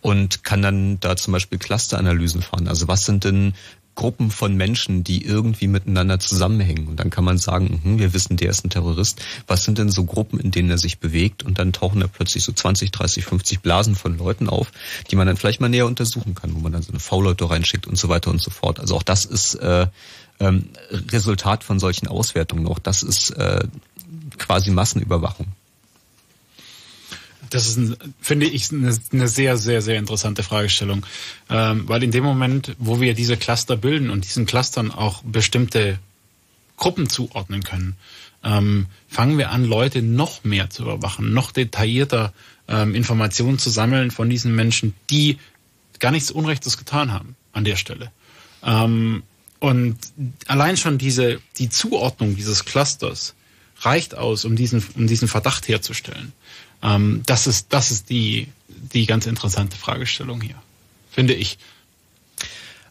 und 0.01 0.43
kann 0.43 0.61
dann 0.61 0.99
da 0.99 1.15
zum 1.15 1.33
Beispiel 1.33 1.59
Clusteranalysen 1.59 2.41
fahren. 2.41 2.67
Also 2.67 2.87
was 2.87 3.05
sind 3.05 3.25
denn 3.25 3.53
Gruppen 3.97 4.29
von 4.29 4.55
Menschen, 4.55 5.03
die 5.03 5.25
irgendwie 5.25 5.67
miteinander 5.67 6.19
zusammenhängen. 6.19 6.87
Und 6.87 6.99
dann 6.99 7.09
kann 7.09 7.25
man 7.25 7.39
sagen, 7.39 7.81
hm, 7.83 7.99
wir 7.99 8.13
wissen, 8.13 8.37
der 8.37 8.51
ist 8.51 8.63
ein 8.63 8.69
Terrorist. 8.69 9.19
Was 9.47 9.63
sind 9.63 9.79
denn 9.79 9.89
so 9.89 10.05
Gruppen, 10.05 10.39
in 10.39 10.51
denen 10.51 10.69
er 10.69 10.77
sich 10.77 10.99
bewegt? 10.99 11.43
Und 11.43 11.57
dann 11.57 11.73
tauchen 11.73 11.99
da 11.99 12.07
plötzlich 12.07 12.43
so 12.43 12.53
20, 12.53 12.91
30, 12.91 13.25
50 13.25 13.59
Blasen 13.59 13.95
von 13.95 14.17
Leuten 14.17 14.47
auf, 14.49 14.71
die 15.09 15.15
man 15.15 15.25
dann 15.25 15.35
vielleicht 15.35 15.59
mal 15.59 15.67
näher 15.67 15.87
untersuchen 15.87 16.35
kann, 16.35 16.53
wo 16.53 16.59
man 16.59 16.71
dann 16.71 16.83
so 16.83 16.91
eine 16.91 16.99
V-Leute 16.99 17.49
reinschickt 17.49 17.87
und 17.87 17.97
so 17.97 18.07
weiter 18.07 18.29
und 18.29 18.39
so 18.39 18.51
fort. 18.51 18.79
Also 18.79 18.95
auch 18.95 19.03
das 19.03 19.25
ist 19.25 19.55
äh, 19.55 19.87
ähm, 20.39 20.69
Resultat 21.11 21.63
von 21.63 21.79
solchen 21.79 22.07
Auswertungen. 22.07 22.67
Auch 22.67 22.79
das 22.79 23.01
ist 23.01 23.31
äh, 23.31 23.67
quasi 24.37 24.69
Massenüberwachung. 24.69 25.47
Das 27.49 27.67
ist, 27.67 27.77
ein, 27.77 27.95
finde 28.21 28.45
ich, 28.45 28.71
eine, 28.71 28.97
eine, 29.11 29.27
sehr, 29.27 29.57
sehr, 29.57 29.81
sehr 29.81 29.97
interessante 29.97 30.43
Fragestellung. 30.43 31.05
Ähm, 31.49 31.87
weil 31.87 32.03
in 32.03 32.11
dem 32.11 32.23
Moment, 32.23 32.75
wo 32.79 33.01
wir 33.01 33.13
diese 33.13 33.37
Cluster 33.37 33.77
bilden 33.77 34.09
und 34.09 34.25
diesen 34.25 34.45
Clustern 34.45 34.91
auch 34.91 35.21
bestimmte 35.23 35.99
Gruppen 36.77 37.09
zuordnen 37.09 37.63
können, 37.63 37.95
ähm, 38.43 38.87
fangen 39.07 39.37
wir 39.37 39.51
an, 39.51 39.65
Leute 39.65 40.01
noch 40.01 40.43
mehr 40.43 40.69
zu 40.69 40.83
überwachen, 40.83 41.33
noch 41.33 41.51
detaillierter 41.51 42.33
ähm, 42.67 42.95
Informationen 42.95 43.57
zu 43.57 43.69
sammeln 43.69 44.11
von 44.11 44.29
diesen 44.29 44.55
Menschen, 44.55 44.93
die 45.09 45.37
gar 45.99 46.11
nichts 46.11 46.31
Unrechtes 46.31 46.77
getan 46.77 47.11
haben 47.11 47.35
an 47.53 47.63
der 47.63 47.75
Stelle. 47.75 48.11
Ähm, 48.63 49.23
und 49.59 49.97
allein 50.45 50.77
schon 50.77 50.97
diese, 50.97 51.39
die 51.57 51.69
Zuordnung 51.69 52.35
dieses 52.35 52.65
Clusters 52.65 53.33
reicht 53.81 54.15
aus, 54.15 54.45
um 54.45 54.55
diesen, 54.55 54.83
um 54.95 55.07
diesen 55.07 55.27
Verdacht 55.27 55.67
herzustellen. 55.67 56.33
Ähm, 56.81 57.23
das 57.25 57.47
ist, 57.47 57.67
das 57.69 57.91
ist 57.91 58.09
die, 58.09 58.47
die 58.67 59.05
ganz 59.05 59.25
interessante 59.25 59.77
Fragestellung 59.77 60.41
hier, 60.41 60.55
finde 61.11 61.33
ich. 61.33 61.57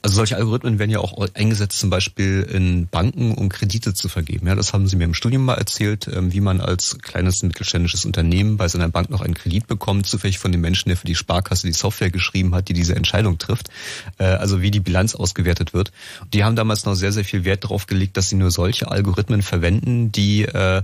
Also 0.06 0.18
solche 0.18 0.36
Algorithmen 0.36 0.78
werden 0.78 0.92
ja 0.92 1.00
auch 1.00 1.18
eingesetzt, 1.34 1.80
zum 1.80 1.90
Beispiel 1.90 2.46
in 2.48 2.86
Banken, 2.86 3.34
um 3.34 3.48
Kredite 3.48 3.92
zu 3.92 4.08
vergeben. 4.08 4.46
Ja, 4.46 4.54
das 4.54 4.72
haben 4.72 4.86
Sie 4.86 4.94
mir 4.94 5.02
im 5.02 5.14
Studium 5.14 5.44
mal 5.44 5.54
erzählt, 5.54 6.06
ähm, 6.06 6.32
wie 6.32 6.40
man 6.40 6.60
als 6.60 6.98
kleines 7.02 7.42
mittelständisches 7.42 8.04
Unternehmen 8.04 8.56
bei 8.56 8.68
seiner 8.68 8.88
Bank 8.88 9.10
noch 9.10 9.20
einen 9.20 9.34
Kredit 9.34 9.66
bekommt, 9.66 10.06
zufällig 10.06 10.38
von 10.38 10.52
dem 10.52 10.60
Menschen, 10.60 10.90
der 10.90 10.96
für 10.96 11.08
die 11.08 11.16
Sparkasse 11.16 11.66
die 11.66 11.72
Software 11.72 12.12
geschrieben 12.12 12.54
hat, 12.54 12.68
die 12.68 12.72
diese 12.72 12.94
Entscheidung 12.94 13.38
trifft. 13.38 13.70
Äh, 14.18 14.26
also 14.26 14.62
wie 14.62 14.70
die 14.70 14.78
Bilanz 14.78 15.16
ausgewertet 15.16 15.74
wird. 15.74 15.90
Die 16.32 16.44
haben 16.44 16.54
damals 16.54 16.84
noch 16.84 16.94
sehr, 16.94 17.10
sehr 17.10 17.24
viel 17.24 17.44
Wert 17.44 17.64
darauf 17.64 17.86
gelegt, 17.86 18.16
dass 18.16 18.28
sie 18.28 18.36
nur 18.36 18.52
solche 18.52 18.88
Algorithmen 18.88 19.42
verwenden, 19.42 20.12
die 20.12 20.42
äh, 20.42 20.82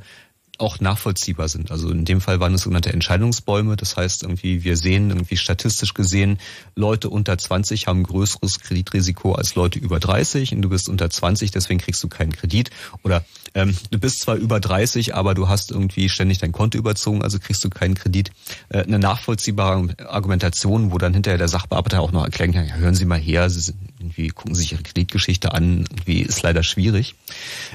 auch 0.63 0.81
nachvollziehbar 0.81 1.49
sind. 1.49 1.71
Also 1.71 1.91
in 1.91 2.05
dem 2.05 2.21
Fall 2.21 2.41
waren 2.41 2.55
es 2.55 2.63
sogenannte 2.63 2.93
Entscheidungsbäume. 2.93 3.77
Das 3.77 3.97
heißt, 3.97 4.23
irgendwie 4.23 4.63
wir 4.65 4.77
sehen 4.77 5.11
irgendwie 5.11 5.37
statistisch 5.37 5.93
gesehen, 5.93 6.39
Leute 6.77 7.11
unter 7.11 7.37
20 7.37 7.89
haben 7.89 8.05
größeres 8.05 8.61
Kreditrisiko 8.61 9.33
als 9.33 9.57
Leute 9.57 9.79
über 9.79 9.99
30 9.99 10.55
und 10.55 10.63
du 10.63 10.69
bist 10.69 10.89
unter 10.89 11.11
20, 11.11 11.51
deswegen 11.51 11.81
kriegst 11.81 12.03
du 12.05 12.09
keinen 12.09 12.33
Kredit. 12.33 12.71
Oder 13.03 13.25
ähm, 13.55 13.77
du 13.91 13.99
bist 13.99 14.21
zwar 14.21 14.37
über 14.37 14.61
30, 14.61 15.15
aber 15.15 15.35
du 15.35 15.49
hast 15.49 15.73
irgendwie 15.73 16.09
ständig 16.09 16.39
dein 16.39 16.53
Konto 16.53 16.79
überzogen, 16.79 17.23
also 17.23 17.39
kriegst 17.39 17.65
du 17.65 17.69
keinen 17.69 17.95
Kredit. 17.95 18.31
Äh, 18.69 18.85
eine 18.85 18.99
nachvollziehbare 18.99 19.89
Argumentation, 20.09 20.93
wo 20.93 20.99
dann 20.99 21.13
hinterher 21.13 21.39
der 21.39 21.49
Sachbearbeiter 21.49 22.01
auch 22.01 22.13
noch 22.13 22.25
erklären 22.25 22.53
kann, 22.53 22.67
ja, 22.67 22.75
hören 22.75 22.95
Sie 22.95 23.05
mal 23.05 23.19
her, 23.19 23.51
Sie 23.51 23.61
sind, 23.61 23.79
irgendwie 24.03 24.29
gucken 24.29 24.55
Sie 24.55 24.63
sich 24.63 24.73
Ihre 24.73 24.83
Kreditgeschichte 24.83 25.55
an, 25.55 25.85
irgendwie 25.91 26.21
ist 26.21 26.43
leider 26.43 26.63
schwierig. 26.63 27.15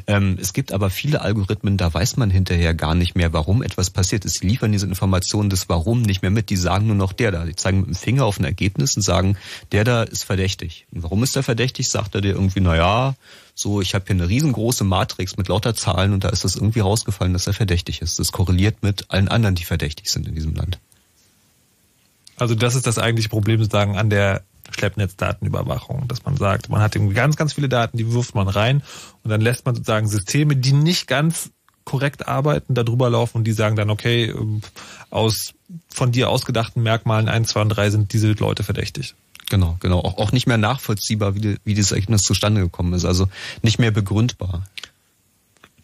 Ähm, 0.06 0.38
es 0.40 0.54
gibt 0.54 0.74
aber 0.74 0.90
viele 0.90 1.22
Algorithmen, 1.22 1.78
da 1.78 1.94
weiß 1.94 2.18
man 2.18 2.30
hinterher 2.30 2.74
gar 2.74 2.96
nicht 2.96 3.16
mehr, 3.16 3.34
warum 3.34 3.64
etwas 3.64 3.90
passiert 3.90 4.26
ist. 4.26 4.40
Sie 4.40 4.48
liefern 4.48 4.72
diese 4.72 4.86
Informationen 4.86 5.50
des 5.50 5.70
Warum 5.70 6.02
nicht 6.02 6.22
mehr 6.22 6.32
mit. 6.32 6.50
Die 6.50 6.58
sagen 6.58 6.88
nur 6.88 6.96
noch 6.96 7.14
der 7.14 7.32
da. 7.32 7.46
Die 7.46 7.56
zeigen 7.56 7.80
mit 7.80 7.88
dem 7.88 7.96
Finger 7.96 8.26
auf 8.26 8.40
ein 8.40 8.44
Ergebnis 8.44 8.96
und 8.96 9.02
sagen, 9.02 9.38
der 9.72 9.84
da 9.84 10.04
ist 10.04 10.24
verdächtig. 10.24 10.86
Und 10.92 11.04
warum 11.04 11.24
ist 11.24 11.36
er 11.36 11.44
verdächtig? 11.44 11.90
Sagt 11.90 12.16
er 12.16 12.22
dir 12.22 12.34
irgendwie, 12.34 12.60
na 12.60 12.76
ja, 12.76 13.16
so, 13.56 13.82
ich 13.82 13.96
habe 13.96 14.06
hier 14.06 14.16
eine 14.16 14.30
riesengroße 14.30 14.84
Matrix 14.84 15.38
mit 15.38 15.48
lauter 15.48 15.74
Zahlen 15.74 16.14
und 16.14 16.24
da 16.24 16.30
ist 16.30 16.44
das 16.44 16.56
irgendwie 16.56 16.82
rausgefallen, 16.82 17.34
dass 17.34 17.48
er 17.48 17.54
verdächtig 17.54 18.02
ist. 18.02 18.20
Das 18.20 18.32
korreliert 18.32 18.84
mit 18.84 19.06
allen 19.10 19.30
anderen, 19.30 19.56
die 19.56 19.66
verdächtig 19.66 20.10
sind 20.10 20.28
in 20.28 20.36
diesem 20.36 20.54
Land. 20.54 20.78
Also 22.36 22.54
das 22.54 22.76
ist 22.76 22.86
das 22.86 23.00
eigentliche 23.00 23.30
Problem 23.30 23.60
sozusagen 23.60 23.98
an 23.98 24.12
der 24.12 24.44
Schleppnetzdatenüberwachung, 24.72 26.08
dass 26.08 26.26
man 26.26 26.38
sagt, 26.38 26.70
man 26.70 26.82
hat 26.82 26.96
irgendwie 26.96 27.16
ganz, 27.16 27.36
ganz 27.36 27.54
viele 27.54 27.70
Daten, 27.70 27.98
die 27.98 28.12
wirft 28.14 28.36
man 28.36 28.48
rein 28.48 28.84
und 29.24 29.30
dann 29.30 29.42
lässt 29.42 29.66
man 29.66 29.76
sozusagen 29.76 30.08
Systeme, 30.08 30.56
die 30.56 30.74
nicht 30.74 31.08
ganz 31.08 31.52
korrekt 31.86 32.28
arbeiten, 32.28 32.74
da 32.74 32.84
drüber 32.84 33.10
laufen 33.10 33.38
und 33.38 33.44
die 33.46 33.54
sagen 33.54 33.78
dann, 33.78 33.90
okay, 33.90 34.26
ähm, 34.26 34.62
aus 35.10 35.54
von 35.88 36.12
dir 36.12 36.30
ausgedachten 36.30 36.84
Merkmalen 36.84 37.30
1, 37.30 37.50
2 37.50 37.62
und 37.62 37.70
3 37.70 37.90
sind 37.92 38.14
diese 38.14 38.32
Leute 38.34 38.64
verdächtig. 38.64 39.16
Genau, 39.50 39.78
genau. 39.80 40.00
Auch, 40.00 40.18
auch 40.18 40.32
nicht 40.34 40.48
mehr 40.48 40.58
nachvollziehbar, 40.58 41.36
wie, 41.36 41.40
die, 41.40 41.58
wie 41.64 41.74
dieses 41.74 41.94
Ergebnis 41.94 42.24
zustande 42.24 42.62
gekommen 42.62 42.94
ist. 42.94 43.06
Also 43.06 43.30
nicht 43.62 43.80
mehr 43.80 43.92
begründbar. 43.92 44.64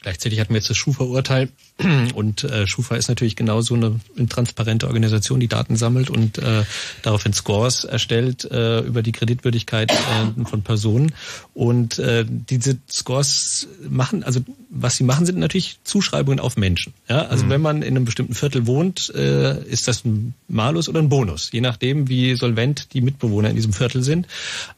Gleichzeitig 0.04 0.40
hatten 0.40 0.54
wir 0.54 0.58
jetzt 0.58 0.70
das 0.70 0.78
Schufa-Urteil 0.78 1.50
und 2.14 2.44
äh, 2.44 2.68
Schufa 2.68 2.96
ist 2.96 3.08
natürlich 3.08 3.36
genauso 3.36 3.74
eine, 3.74 4.00
eine 4.18 4.28
transparente 4.28 4.88
Organisation, 4.88 5.40
die 5.40 5.48
Daten 5.48 5.78
sammelt 5.78 6.10
und 6.10 6.38
äh, 6.38 6.64
daraufhin 7.02 7.34
Scores 7.34 7.86
erstellt 7.86 8.44
äh, 8.52 8.82
über 8.82 9.02
die 9.02 9.14
Kreditwürdigkeit 9.14 9.92
äh, 9.92 10.46
von 10.46 10.62
Personen. 10.62 11.14
Und 11.54 12.00
äh, 12.00 12.26
diese 12.28 12.78
Scores 12.92 13.68
machen, 13.90 14.24
also 14.24 14.42
was 14.70 14.98
sie 14.98 15.06
machen, 15.06 15.26
sind 15.26 15.40
natürlich 15.40 15.80
Zuschreibungen 15.86 16.42
auf 16.42 16.58
Menschen. 16.58 16.94
Ja? 17.08 17.28
Also 17.28 17.46
mhm. 17.46 17.50
wenn 17.50 17.62
man 17.62 17.82
in 17.82 17.96
einem 17.96 18.06
bestimmten 18.06 18.36
Viertel 18.36 18.68
wohnt, 18.68 19.10
äh, 19.16 19.64
ist 19.64 19.88
das 19.88 20.04
ein 20.04 20.34
Malus 20.50 20.90
oder 20.90 21.00
ein 21.00 21.10
Bonus, 21.10 21.50
je 21.52 21.62
nachdem, 21.62 22.10
wie 22.10 22.36
solvent 22.36 22.94
die 22.94 23.02
Mitbewohner 23.02 23.50
in 23.50 23.56
diesem 23.56 23.72
Viertel 23.72 24.04
sind. 24.04 24.28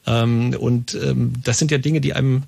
Ähm, 0.06 0.56
und 0.60 0.94
ähm, 0.94 1.34
das 1.44 1.58
sind 1.58 1.72
ja 1.72 1.80
Dinge, 1.80 2.00
die 2.00 2.14
einem 2.14 2.44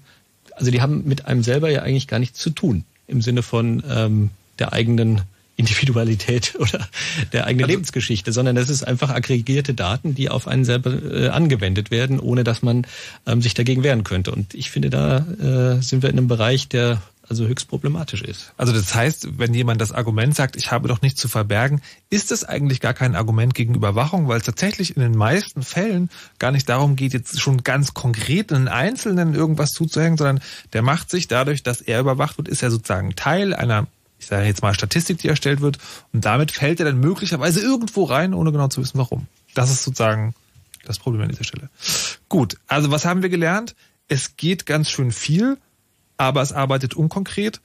also 0.57 0.71
die 0.71 0.81
haben 0.81 1.03
mit 1.05 1.25
einem 1.25 1.43
selber 1.43 1.69
ja 1.69 1.84
eigentlich 1.84 2.07
gar 2.07 2.19
nichts 2.19 2.39
zu 2.39 2.49
tun 2.49 2.84
im 3.07 3.21
Sinne 3.21 3.43
von 3.43 3.84
ähm, 3.89 4.29
der 4.59 4.73
eigenen 4.73 5.21
Individualität 5.57 6.53
oder 6.59 6.88
der 7.34 7.47
eigenen 7.47 7.65
also, 7.65 7.73
Lebensgeschichte, 7.73 8.31
sondern 8.31 8.55
das 8.55 8.69
ist 8.69 8.84
einfach 8.84 9.09
aggregierte 9.09 9.73
Daten, 9.73 10.13
die 10.13 10.29
auf 10.29 10.47
einen 10.47 10.65
selber 10.65 10.91
äh, 10.91 11.29
angewendet 11.29 11.89
werden, 11.89 12.19
ohne 12.19 12.43
dass 12.43 12.61
man 12.61 12.85
ähm, 13.25 13.41
sich 13.41 13.55
dagegen 13.55 13.81
wehren 13.84 14.03
könnte. 14.03 14.31
Und 14.31 14.53
ich 14.53 14.69
finde, 14.69 14.91
da 14.91 15.17
äh, 15.17 15.81
sind 15.81 16.03
wir 16.03 16.11
in 16.11 16.17
einem 16.19 16.27
Bereich, 16.27 16.67
der 16.67 17.01
also 17.29 17.45
höchst 17.45 17.67
problematisch 17.67 18.21
ist. 18.21 18.53
Also 18.57 18.73
das 18.73 18.93
heißt, 18.95 19.37
wenn 19.37 19.53
jemand 19.53 19.81
das 19.81 19.91
Argument 19.91 20.35
sagt, 20.35 20.55
ich 20.55 20.71
habe 20.71 20.87
doch 20.87 21.01
nichts 21.01 21.19
zu 21.19 21.27
verbergen, 21.27 21.81
ist 22.09 22.31
es 22.31 22.43
eigentlich 22.43 22.79
gar 22.79 22.93
kein 22.93 23.15
Argument 23.15 23.53
gegen 23.53 23.75
Überwachung, 23.75 24.27
weil 24.27 24.37
es 24.37 24.45
tatsächlich 24.45 24.95
in 24.95 25.01
den 25.01 25.15
meisten 25.15 25.63
Fällen 25.63 26.09
gar 26.39 26.51
nicht 26.51 26.69
darum 26.69 26.95
geht, 26.95 27.13
jetzt 27.13 27.39
schon 27.39 27.63
ganz 27.63 27.93
konkret 27.93 28.53
einen 28.53 28.67
Einzelnen 28.67 29.33
irgendwas 29.33 29.73
zuzuhängen, 29.73 30.17
sondern 30.17 30.39
der 30.73 30.81
macht 30.81 31.09
sich 31.09 31.27
dadurch, 31.27 31.63
dass 31.63 31.81
er 31.81 31.99
überwacht 31.99 32.37
wird, 32.37 32.47
ist 32.47 32.63
er 32.63 32.71
sozusagen 32.71 33.15
Teil 33.15 33.53
einer 33.53 33.87
ich 34.19 34.25
sage 34.25 34.47
jetzt 34.47 34.63
mal 34.63 34.73
Statistik, 34.73 35.19
die 35.19 35.27
erstellt 35.27 35.61
wird, 35.61 35.77
und 36.11 36.25
damit 36.25 36.51
fällt 36.51 36.79
er 36.79 36.87
dann 36.87 36.99
möglicherweise 36.99 37.61
irgendwo 37.61 38.03
rein, 38.03 38.33
ohne 38.33 38.51
genau 38.51 38.67
zu 38.67 38.81
wissen, 38.81 38.97
warum. 38.97 39.27
Das 39.53 39.69
ist 39.69 39.83
sozusagen 39.83 40.33
das 40.85 40.99
Problem 40.99 41.21
an 41.21 41.29
dieser 41.29 41.43
Stelle. 41.43 41.69
Gut, 42.29 42.57
also 42.67 42.89
was 42.89 43.05
haben 43.05 43.21
wir 43.21 43.29
gelernt? 43.29 43.75
Es 44.07 44.37
geht 44.37 44.65
ganz 44.65 44.89
schön 44.89 45.11
viel 45.11 45.57
aber 46.18 46.41
es 46.41 46.52
arbeitet 46.52 46.95
unkonkret 46.95 47.61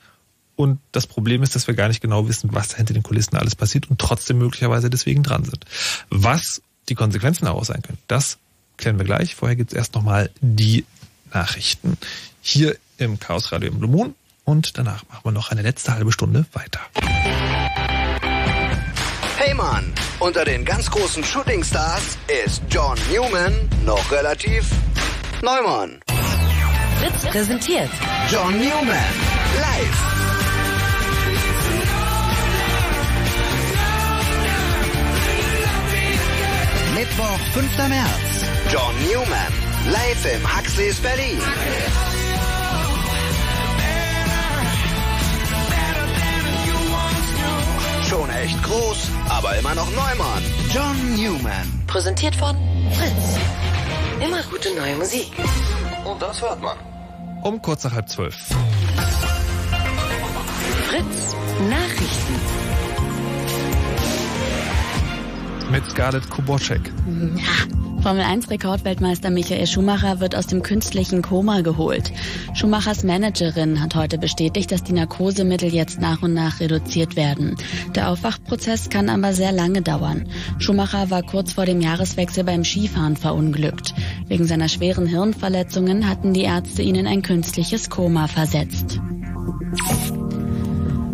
und 0.56 0.78
das 0.92 1.06
Problem 1.06 1.42
ist, 1.42 1.54
dass 1.54 1.66
wir 1.66 1.74
gar 1.74 1.88
nicht 1.88 2.00
genau 2.00 2.28
wissen, 2.28 2.50
was 2.52 2.74
hinter 2.74 2.94
den 2.94 3.02
Kulissen 3.02 3.36
alles 3.36 3.56
passiert 3.56 3.90
und 3.90 3.98
trotzdem 3.98 4.38
möglicherweise 4.38 4.90
deswegen 4.90 5.22
dran 5.22 5.44
sind. 5.44 5.64
Was 6.10 6.62
die 6.88 6.94
Konsequenzen 6.94 7.46
daraus 7.46 7.68
sein 7.68 7.82
können, 7.82 7.98
das 8.06 8.38
klären 8.76 8.98
wir 8.98 9.04
gleich. 9.04 9.34
Vorher 9.34 9.56
gibt 9.56 9.72
es 9.72 9.76
erst 9.76 9.94
nochmal 9.94 10.30
die 10.40 10.84
Nachrichten. 11.32 11.96
Hier 12.42 12.76
im 12.98 13.18
Chaos 13.18 13.52
Radio 13.52 13.70
im 13.70 13.78
Blue. 13.78 14.14
Und 14.44 14.76
danach 14.76 15.04
machen 15.08 15.24
wir 15.24 15.32
noch 15.32 15.50
eine 15.50 15.62
letzte 15.62 15.94
halbe 15.94 16.12
Stunde 16.12 16.44
weiter. 16.52 16.80
Hey 19.36 19.54
Mann, 19.54 19.92
unter 20.18 20.44
den 20.44 20.64
ganz 20.64 20.90
großen 20.90 21.22
Shootingstars 21.24 22.18
ist 22.44 22.62
John 22.68 22.98
Newman 23.10 23.68
noch 23.84 24.10
relativ 24.10 24.68
Neumann. 25.42 26.00
Fritz 27.02 27.24
präsentiert 27.32 27.90
John 28.30 28.52
Newman 28.58 29.12
live. 29.58 30.02
Mittwoch, 36.94 37.38
5. 37.54 37.88
März. 37.88 38.44
John 38.70 38.94
Newman 39.04 39.52
live 39.90 40.34
im 40.36 40.56
Huxleys 40.56 41.00
Berlin. 41.00 41.40
Schon 48.08 48.30
echt 48.30 48.62
groß, 48.62 49.08
aber 49.28 49.56
immer 49.58 49.74
noch 49.74 49.90
Neumann. 49.90 50.42
John 50.72 51.16
Newman. 51.16 51.82
Präsentiert 51.88 52.36
von 52.36 52.56
Fritz. 52.92 53.40
Immer 54.24 54.42
gute 54.44 54.72
neue 54.76 54.94
Musik. 54.94 55.32
Und 56.04 56.22
das 56.22 56.40
hört 56.40 56.62
man. 56.62 56.76
Um 57.42 57.60
kurz 57.60 57.82
nach 57.84 57.92
halb 57.92 58.08
zwölf. 58.08 58.36
Fritz 60.86 61.34
Nachrichten. 61.68 62.34
Mit 65.72 65.84
Scarlett 65.90 66.30
Kubotschek. 66.30 66.92
Formel 67.02 67.91
1 68.04 68.50
Rekordweltmeister 68.50 69.30
Michael 69.30 69.66
Schumacher 69.66 70.18
wird 70.18 70.34
aus 70.34 70.48
dem 70.48 70.62
künstlichen 70.62 71.22
Koma 71.22 71.60
geholt. 71.60 72.12
Schumachers 72.52 73.04
Managerin 73.04 73.80
hat 73.80 73.94
heute 73.94 74.18
bestätigt, 74.18 74.72
dass 74.72 74.82
die 74.82 74.92
Narkosemittel 74.92 75.72
jetzt 75.72 76.00
nach 76.00 76.20
und 76.22 76.34
nach 76.34 76.58
reduziert 76.58 77.14
werden. 77.14 77.56
Der 77.94 78.10
Aufwachprozess 78.10 78.90
kann 78.90 79.08
aber 79.08 79.32
sehr 79.32 79.52
lange 79.52 79.82
dauern. 79.82 80.28
Schumacher 80.58 81.10
war 81.10 81.22
kurz 81.22 81.52
vor 81.52 81.64
dem 81.64 81.80
Jahreswechsel 81.80 82.42
beim 82.42 82.64
Skifahren 82.64 83.16
verunglückt. 83.16 83.94
Wegen 84.26 84.46
seiner 84.46 84.68
schweren 84.68 85.06
Hirnverletzungen 85.06 86.08
hatten 86.08 86.32
die 86.34 86.42
Ärzte 86.42 86.82
ihn 86.82 86.96
in 86.96 87.06
ein 87.06 87.22
künstliches 87.22 87.88
Koma 87.88 88.26
versetzt. 88.26 89.00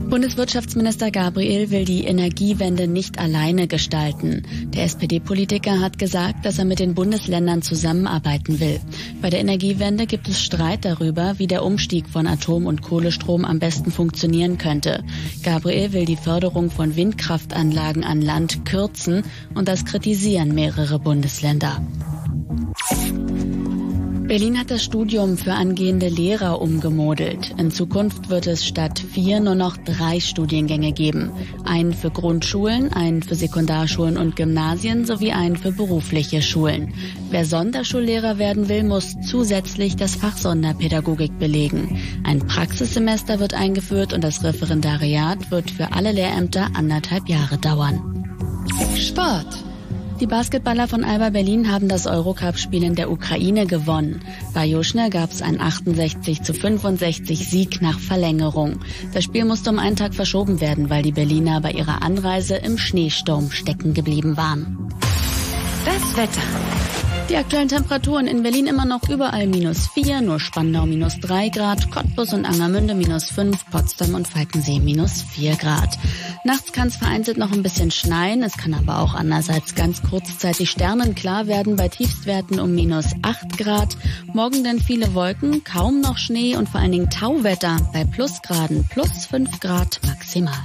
Bundeswirtschaftsminister 0.08 1.10
Gabriel 1.10 1.70
will 1.70 1.84
die 1.84 2.04
Energiewende 2.04 2.88
nicht 2.88 3.18
alleine 3.18 3.68
gestalten. 3.68 4.42
Der 4.74 4.84
SPD-Politiker 4.84 5.80
hat 5.80 5.98
gesagt, 5.98 6.46
dass 6.46 6.58
er 6.58 6.64
mit 6.64 6.78
den 6.78 6.94
Bundesländern 6.94 7.60
zusammenarbeiten 7.60 8.58
will. 8.58 8.80
Bei 9.20 9.28
der 9.28 9.40
Energiewende 9.40 10.06
gibt 10.06 10.26
es 10.26 10.42
Streit 10.42 10.86
darüber, 10.86 11.34
wie 11.38 11.46
der 11.46 11.62
Umstieg 11.62 12.08
von 12.08 12.26
Atom- 12.26 12.64
und 12.64 12.80
Kohlestrom 12.80 13.44
am 13.44 13.58
besten 13.58 13.92
funktionieren 13.92 14.56
könnte. 14.56 15.04
Gabriel 15.42 15.92
will 15.92 16.06
die 16.06 16.16
Förderung 16.16 16.70
von 16.70 16.96
Windkraftanlagen 16.96 18.02
an 18.02 18.22
Land 18.22 18.64
kürzen 18.64 19.24
und 19.54 19.68
das 19.68 19.84
kritisieren 19.84 20.54
mehrere 20.54 20.98
Bundesländer. 20.98 21.82
Berlin 24.28 24.58
hat 24.58 24.70
das 24.70 24.84
Studium 24.84 25.38
für 25.38 25.54
angehende 25.54 26.08
Lehrer 26.08 26.60
umgemodelt. 26.60 27.54
In 27.56 27.70
Zukunft 27.70 28.28
wird 28.28 28.46
es 28.46 28.66
statt 28.66 28.98
vier 28.98 29.40
nur 29.40 29.54
noch 29.54 29.78
drei 29.78 30.20
Studiengänge 30.20 30.92
geben. 30.92 31.32
Einen 31.64 31.94
für 31.94 32.10
Grundschulen, 32.10 32.92
einen 32.92 33.22
für 33.22 33.34
Sekundarschulen 33.34 34.18
und 34.18 34.36
Gymnasien 34.36 35.06
sowie 35.06 35.32
einen 35.32 35.56
für 35.56 35.72
berufliche 35.72 36.42
Schulen. 36.42 36.92
Wer 37.30 37.46
Sonderschullehrer 37.46 38.36
werden 38.36 38.68
will, 38.68 38.84
muss 38.84 39.16
zusätzlich 39.26 39.96
das 39.96 40.16
Fach 40.16 40.36
Sonderpädagogik 40.36 41.38
belegen. 41.38 41.98
Ein 42.22 42.40
Praxissemester 42.40 43.40
wird 43.40 43.54
eingeführt 43.54 44.12
und 44.12 44.22
das 44.22 44.44
Referendariat 44.44 45.50
wird 45.50 45.70
für 45.70 45.94
alle 45.94 46.12
Lehrämter 46.12 46.68
anderthalb 46.74 47.30
Jahre 47.30 47.56
dauern. 47.56 48.26
Sport. 48.94 49.67
Die 50.20 50.26
Basketballer 50.26 50.88
von 50.88 51.04
Alba 51.04 51.30
Berlin 51.30 51.70
haben 51.70 51.88
das 51.88 52.08
Eurocup-Spiel 52.08 52.82
in 52.82 52.96
der 52.96 53.08
Ukraine 53.08 53.66
gewonnen. 53.66 54.20
Bei 54.52 54.66
Joschner 54.66 55.10
gab 55.10 55.30
es 55.30 55.42
einen 55.42 55.60
68 55.60 56.42
zu 56.42 56.54
65 56.54 57.48
Sieg 57.48 57.80
nach 57.80 58.00
Verlängerung. 58.00 58.80
Das 59.14 59.22
Spiel 59.22 59.44
musste 59.44 59.70
um 59.70 59.78
einen 59.78 59.94
Tag 59.94 60.16
verschoben 60.16 60.60
werden, 60.60 60.90
weil 60.90 61.04
die 61.04 61.12
Berliner 61.12 61.60
bei 61.60 61.70
ihrer 61.70 62.02
Anreise 62.02 62.56
im 62.56 62.78
Schneesturm 62.78 63.52
stecken 63.52 63.94
geblieben 63.94 64.36
waren. 64.36 64.88
Das 65.84 66.16
Wetter. 66.16 66.97
Die 67.28 67.36
aktuellen 67.36 67.68
Temperaturen 67.68 68.26
in 68.26 68.42
Berlin 68.42 68.66
immer 68.66 68.86
noch 68.86 69.06
überall 69.10 69.46
minus 69.46 69.88
4, 69.88 70.22
nur 70.22 70.40
Spandau 70.40 70.86
minus 70.86 71.20
3 71.20 71.50
Grad, 71.50 71.90
Cottbus 71.90 72.32
und 72.32 72.46
Angermünde 72.46 72.94
minus 72.94 73.24
5, 73.24 73.66
Potsdam 73.70 74.14
und 74.14 74.26
Falkensee 74.26 74.80
minus 74.80 75.20
4 75.20 75.56
Grad. 75.56 75.98
Nachts 76.44 76.72
kann 76.72 76.88
es 76.88 76.96
vereinzelt 76.96 77.36
noch 77.36 77.52
ein 77.52 77.62
bisschen 77.62 77.90
schneien, 77.90 78.42
es 78.42 78.56
kann 78.56 78.72
aber 78.72 79.00
auch 79.00 79.14
andererseits 79.14 79.74
ganz 79.74 80.02
kurzzeitig 80.02 80.70
sternenklar 80.70 81.46
werden 81.46 81.76
bei 81.76 81.88
Tiefstwerten 81.88 82.60
um 82.60 82.74
minus 82.74 83.12
8 83.20 83.58
Grad. 83.58 83.98
Morgen 84.32 84.64
dann 84.64 84.80
viele 84.80 85.12
Wolken, 85.12 85.64
kaum 85.64 86.00
noch 86.00 86.16
Schnee 86.16 86.56
und 86.56 86.70
vor 86.70 86.80
allen 86.80 86.92
Dingen 86.92 87.10
Tauwetter 87.10 87.76
bei 87.92 88.04
Plusgraden 88.06 88.86
plus 88.88 89.26
5 89.26 89.60
Grad 89.60 90.00
maximal. 90.06 90.64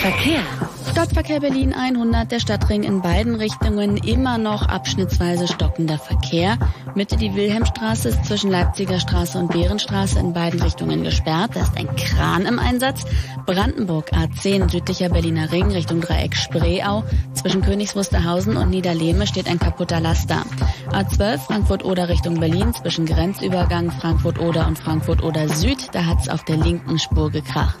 Verkehr. 0.00 0.42
Stadtverkehr 0.90 1.40
Berlin 1.40 1.74
100, 1.74 2.32
der 2.32 2.40
Stadtring 2.40 2.84
in 2.84 3.02
beiden 3.02 3.34
Richtungen, 3.34 3.98
immer 3.98 4.38
noch 4.38 4.66
abschnittsweise 4.66 5.46
stockender 5.46 5.98
Verkehr. 5.98 6.58
Mitte 6.94 7.16
die 7.16 7.34
Wilhelmstraße 7.34 8.08
ist 8.08 8.24
zwischen 8.24 8.50
Leipziger 8.50 8.98
Straße 8.98 9.38
und 9.38 9.52
Bärenstraße 9.52 10.18
in 10.18 10.32
beiden 10.32 10.60
Richtungen 10.62 11.04
gesperrt. 11.04 11.52
Da 11.54 11.62
ist 11.62 11.76
ein 11.76 11.94
Kran 11.96 12.46
im 12.46 12.58
Einsatz. 12.58 13.04
Brandenburg 13.46 14.12
A10 14.12 14.70
südlicher 14.70 15.10
Berliner 15.10 15.52
Ring 15.52 15.70
Richtung 15.70 16.00
Dreieck 16.00 16.34
Spreeau. 16.34 17.04
Zwischen 17.34 17.62
Königs 17.62 17.94
Wusterhausen 17.94 18.56
und 18.56 18.70
Niederlehme 18.70 19.26
steht 19.26 19.48
ein 19.48 19.58
kaputter 19.58 20.00
Laster. 20.00 20.44
A12 20.90 21.38
Frankfurt-Oder 21.38 22.08
Richtung 22.08 22.40
Berlin 22.40 22.74
zwischen 22.74 23.06
Grenzübergang 23.06 23.90
Frankfurt-Oder 23.92 24.66
und 24.66 24.78
Frankfurt-Oder 24.78 25.48
Süd. 25.48 25.88
Da 25.92 26.06
hat's 26.06 26.28
auf 26.28 26.44
der 26.44 26.56
linken 26.56 26.98
Spur 26.98 27.30
gekracht. 27.30 27.80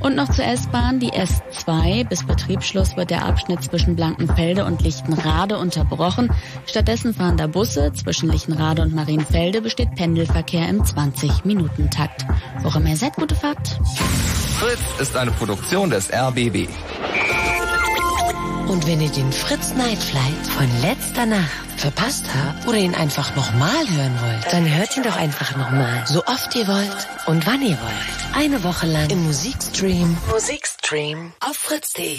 Und 0.00 0.16
noch 0.16 0.30
zur 0.30 0.44
S-Bahn, 0.44 0.98
die 0.98 1.12
S2 1.58 2.08
bis 2.08 2.24
Betriebsschluss 2.24 2.96
wird 2.96 3.10
der 3.10 3.24
Abschnitt 3.24 3.62
zwischen 3.62 3.96
Blankenfelde 3.96 4.64
und 4.64 4.82
Lichtenrade 4.82 5.58
unterbrochen. 5.58 6.30
Stattdessen 6.66 7.14
fahren 7.14 7.36
da 7.36 7.46
Busse. 7.46 7.92
Zwischen 7.92 8.30
Lichtenrade 8.30 8.82
und 8.82 8.94
Marienfelde 8.94 9.60
besteht 9.60 9.94
Pendelverkehr 9.94 10.68
im 10.68 10.82
20-Minuten-Takt. 10.82 12.26
Worum 12.62 12.86
ihr 12.86 12.96
seid, 12.96 13.14
gute 13.14 13.34
Fahrt. 13.34 13.78
Fritz 14.58 15.00
ist 15.00 15.16
eine 15.16 15.30
Produktion 15.30 15.90
des 15.90 16.12
RBB. 16.12 16.68
Und 18.68 18.86
wenn 18.86 19.00
ihr 19.00 19.08
den 19.08 19.32
Fritz 19.32 19.74
Night 19.74 19.98
Flight 19.98 20.46
von 20.46 20.66
letzter 20.82 21.24
Nacht 21.24 21.48
verpasst 21.76 22.26
habt 22.34 22.66
oder 22.66 22.76
ihn 22.76 22.94
einfach 22.94 23.34
nochmal 23.34 23.88
hören 23.88 24.18
wollt, 24.20 24.52
dann 24.52 24.76
hört 24.76 24.94
ihn 24.96 25.04
doch 25.04 25.16
einfach 25.16 25.56
nochmal. 25.56 26.04
So 26.06 26.22
oft 26.26 26.54
ihr 26.54 26.68
wollt 26.68 27.08
und 27.26 27.46
wann 27.46 27.62
ihr 27.62 27.78
wollt. 27.80 28.36
Eine 28.36 28.62
Woche 28.64 28.86
lang 28.86 29.08
im 29.08 29.24
Musikstream. 29.24 30.16
Musikstream 30.30 30.67
auf 30.90 31.54
fritz.de. 31.54 32.16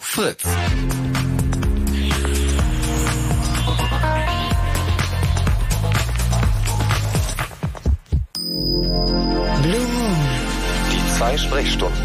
Fritz. 0.00 0.42
Blue 9.62 9.78
Moon. 9.78 10.16
Die 10.90 11.16
zwei 11.16 11.38
Sprechstunden. 11.38 11.96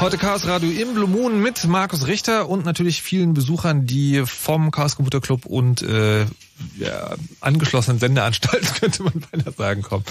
Heute 0.00 0.18
Chaos 0.18 0.46
Radio 0.46 0.70
im 0.70 0.92
Blue 0.92 1.08
Moon 1.08 1.40
mit 1.40 1.64
Markus 1.64 2.06
Richter 2.06 2.46
und 2.46 2.66
natürlich 2.66 3.00
vielen 3.00 3.32
Besuchern, 3.32 3.86
die 3.86 4.22
vom 4.26 4.70
Chaos 4.70 4.96
Computer 4.96 5.22
Club 5.22 5.46
und 5.46 5.80
äh, 5.80 6.26
ja, 6.76 7.14
angeschlossenen 7.40 7.98
Sendeanstalten, 7.98 8.68
könnte 8.80 9.02
man 9.02 9.24
beinahe 9.30 9.52
sagen, 9.52 9.82
kommen. 9.82 10.04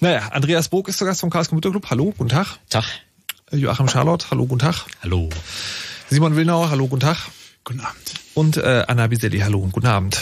Naja, 0.00 0.28
Andreas 0.28 0.68
Bog 0.68 0.88
ist 0.88 0.98
zu 0.98 1.04
Gast 1.04 1.20
vom 1.20 1.30
Chaos 1.30 1.48
Computer 1.48 1.70
Club. 1.70 1.90
Hallo, 1.90 2.14
guten 2.16 2.30
Tag. 2.30 2.58
Tag. 2.68 2.84
Joachim 3.52 3.88
Charlotte, 3.88 4.26
hallo, 4.30 4.46
guten 4.46 4.60
Tag. 4.60 4.86
Hallo. 5.02 5.28
Simon 6.08 6.36
Willnauer, 6.36 6.70
hallo, 6.70 6.86
guten 6.86 7.00
Tag. 7.00 7.18
Guten 7.64 7.80
Abend. 7.80 8.14
Und 8.34 8.56
äh, 8.56 8.84
Anna 8.86 9.08
Biselli, 9.08 9.40
hallo 9.40 9.58
und 9.58 9.72
guten 9.72 9.88
Abend. 9.88 10.20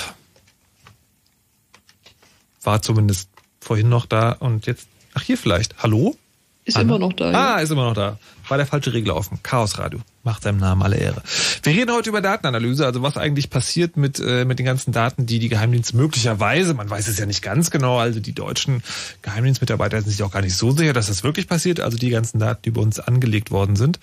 War 2.62 2.82
zumindest 2.82 3.28
vorhin 3.60 3.88
noch 3.88 4.06
da 4.06 4.32
und 4.32 4.66
jetzt, 4.66 4.88
ach 5.14 5.22
hier 5.22 5.38
vielleicht, 5.38 5.82
hallo? 5.82 6.16
Ist 6.64 6.76
Anna? 6.76 6.96
immer 6.96 6.98
noch 6.98 7.12
da. 7.12 7.30
Ja. 7.30 7.54
Ah, 7.54 7.58
ist 7.60 7.70
immer 7.70 7.84
noch 7.84 7.94
da. 7.94 8.18
War 8.48 8.56
der 8.56 8.66
falsche 8.66 8.92
Regler 8.92 9.14
offen. 9.16 9.38
Chaos 9.42 9.78
Radio. 9.78 10.00
Macht 10.24 10.42
seinem 10.42 10.58
Namen 10.58 10.82
alle 10.82 10.96
Ehre. 10.96 11.22
Wir 11.62 11.72
reden 11.72 11.92
heute 11.92 12.08
über 12.10 12.20
Datenanalyse, 12.20 12.84
also 12.84 13.02
was 13.02 13.16
eigentlich 13.16 13.50
passiert 13.50 13.96
mit, 13.96 14.20
äh, 14.20 14.44
mit 14.44 14.58
den 14.58 14.66
ganzen 14.66 14.92
Daten, 14.92 15.26
die 15.26 15.38
die 15.38 15.48
Geheimdienste 15.48 15.96
möglicherweise, 15.96 16.74
man 16.74 16.88
weiß 16.88 17.08
es 17.08 17.18
ja 17.18 17.26
nicht 17.26 17.42
ganz 17.42 17.70
genau, 17.70 17.98
also 17.98 18.20
die 18.20 18.32
deutschen 18.32 18.82
Geheimdienstmitarbeiter 19.22 20.00
sind 20.00 20.10
sich 20.10 20.22
auch 20.22 20.30
gar 20.30 20.42
nicht 20.42 20.56
so 20.56 20.70
sicher, 20.72 20.92
dass 20.92 21.06
das 21.06 21.24
wirklich 21.24 21.46
passiert, 21.46 21.80
also 21.80 21.96
die 21.96 22.10
ganzen 22.10 22.38
Daten, 22.38 22.62
die 22.64 22.70
bei 22.70 22.80
uns 22.80 23.00
angelegt 23.00 23.50
worden 23.50 23.76
sind, 23.76 24.00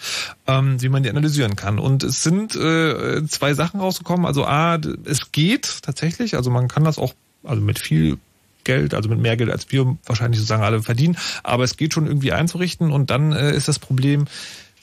ähm, 0.47 0.81
wie 0.81 0.89
man 0.89 1.03
die 1.03 1.09
analysieren 1.09 1.55
kann. 1.55 1.80
Und 1.80 2.03
es 2.03 2.23
sind 2.23 2.55
äh, 2.55 3.26
zwei 3.27 3.53
Sachen 3.53 3.80
rausgekommen. 3.80 4.26
Also 4.26 4.45
A, 4.45 4.80
es 5.05 5.31
geht 5.31 5.81
tatsächlich, 5.84 6.35
also 6.35 6.49
man 6.49 6.67
kann 6.67 6.84
das 6.84 6.97
auch 6.97 7.13
also 7.43 7.61
mit 7.61 7.80
viel 7.80 8.17
Geld, 8.65 8.93
also 8.93 9.07
mit 9.07 9.19
mehr 9.19 9.37
Geld 9.37 9.49
als 9.49 9.71
wir 9.71 9.97
wahrscheinlich 10.05 10.39
sozusagen 10.39 10.63
alle 10.63 10.83
verdienen. 10.83 11.17
Aber 11.43 11.63
es 11.63 11.77
geht 11.77 11.93
schon 11.93 12.07
irgendwie 12.07 12.33
einzurichten 12.33 12.91
und 12.91 13.09
dann 13.09 13.31
äh, 13.31 13.55
ist 13.55 13.69
das 13.69 13.79
Problem, 13.79 14.25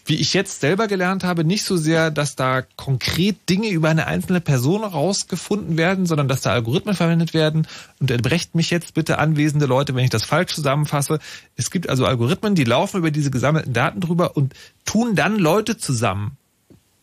wie 0.05 0.17
ich 0.17 0.35
jetzt 0.35 0.61
selber 0.61 0.89
gelernt 0.89 1.23
habe, 1.23 1.45
nicht 1.45 1.65
so 1.65 1.77
sehr, 1.77 2.11
dass 2.11 2.35
da 2.35 2.63
konkret 2.77 3.49
Dinge 3.49 3.69
über 3.69 3.89
eine 3.89 4.07
einzelne 4.07 4.41
Person 4.41 4.83
rausgefunden 4.83 5.77
werden, 5.77 6.07
sondern 6.07 6.29
dass 6.29 6.41
da 6.41 6.53
Algorithmen 6.53 6.97
verwendet 6.97 7.35
werden. 7.35 7.69
Und 8.01 8.11
entbrecht 8.11 8.55
mich 8.55 8.71
jetzt 8.71 8.95
bitte 8.95 9.19
anwesende 9.19 9.67
Leute, 9.67 9.95
wenn 9.95 10.05
ich 10.05 10.11
das 10.11 10.25
falsch 10.25 10.55
zusammenfasse. 10.55 11.21
Es 11.57 11.71
gibt 11.71 11.89
also 11.89 12.05
Algorithmen, 12.05 12.55
die 12.55 12.65
laufen 12.65 12.99
über 12.99 13.11
diese 13.11 13.31
gesammelten 13.31 13.73
Daten 13.73 14.01
drüber 14.01 14.37
und 14.37 14.55
tun 14.85 15.15
dann 15.15 15.39
Leute 15.39 15.77
zusammen 15.77 16.37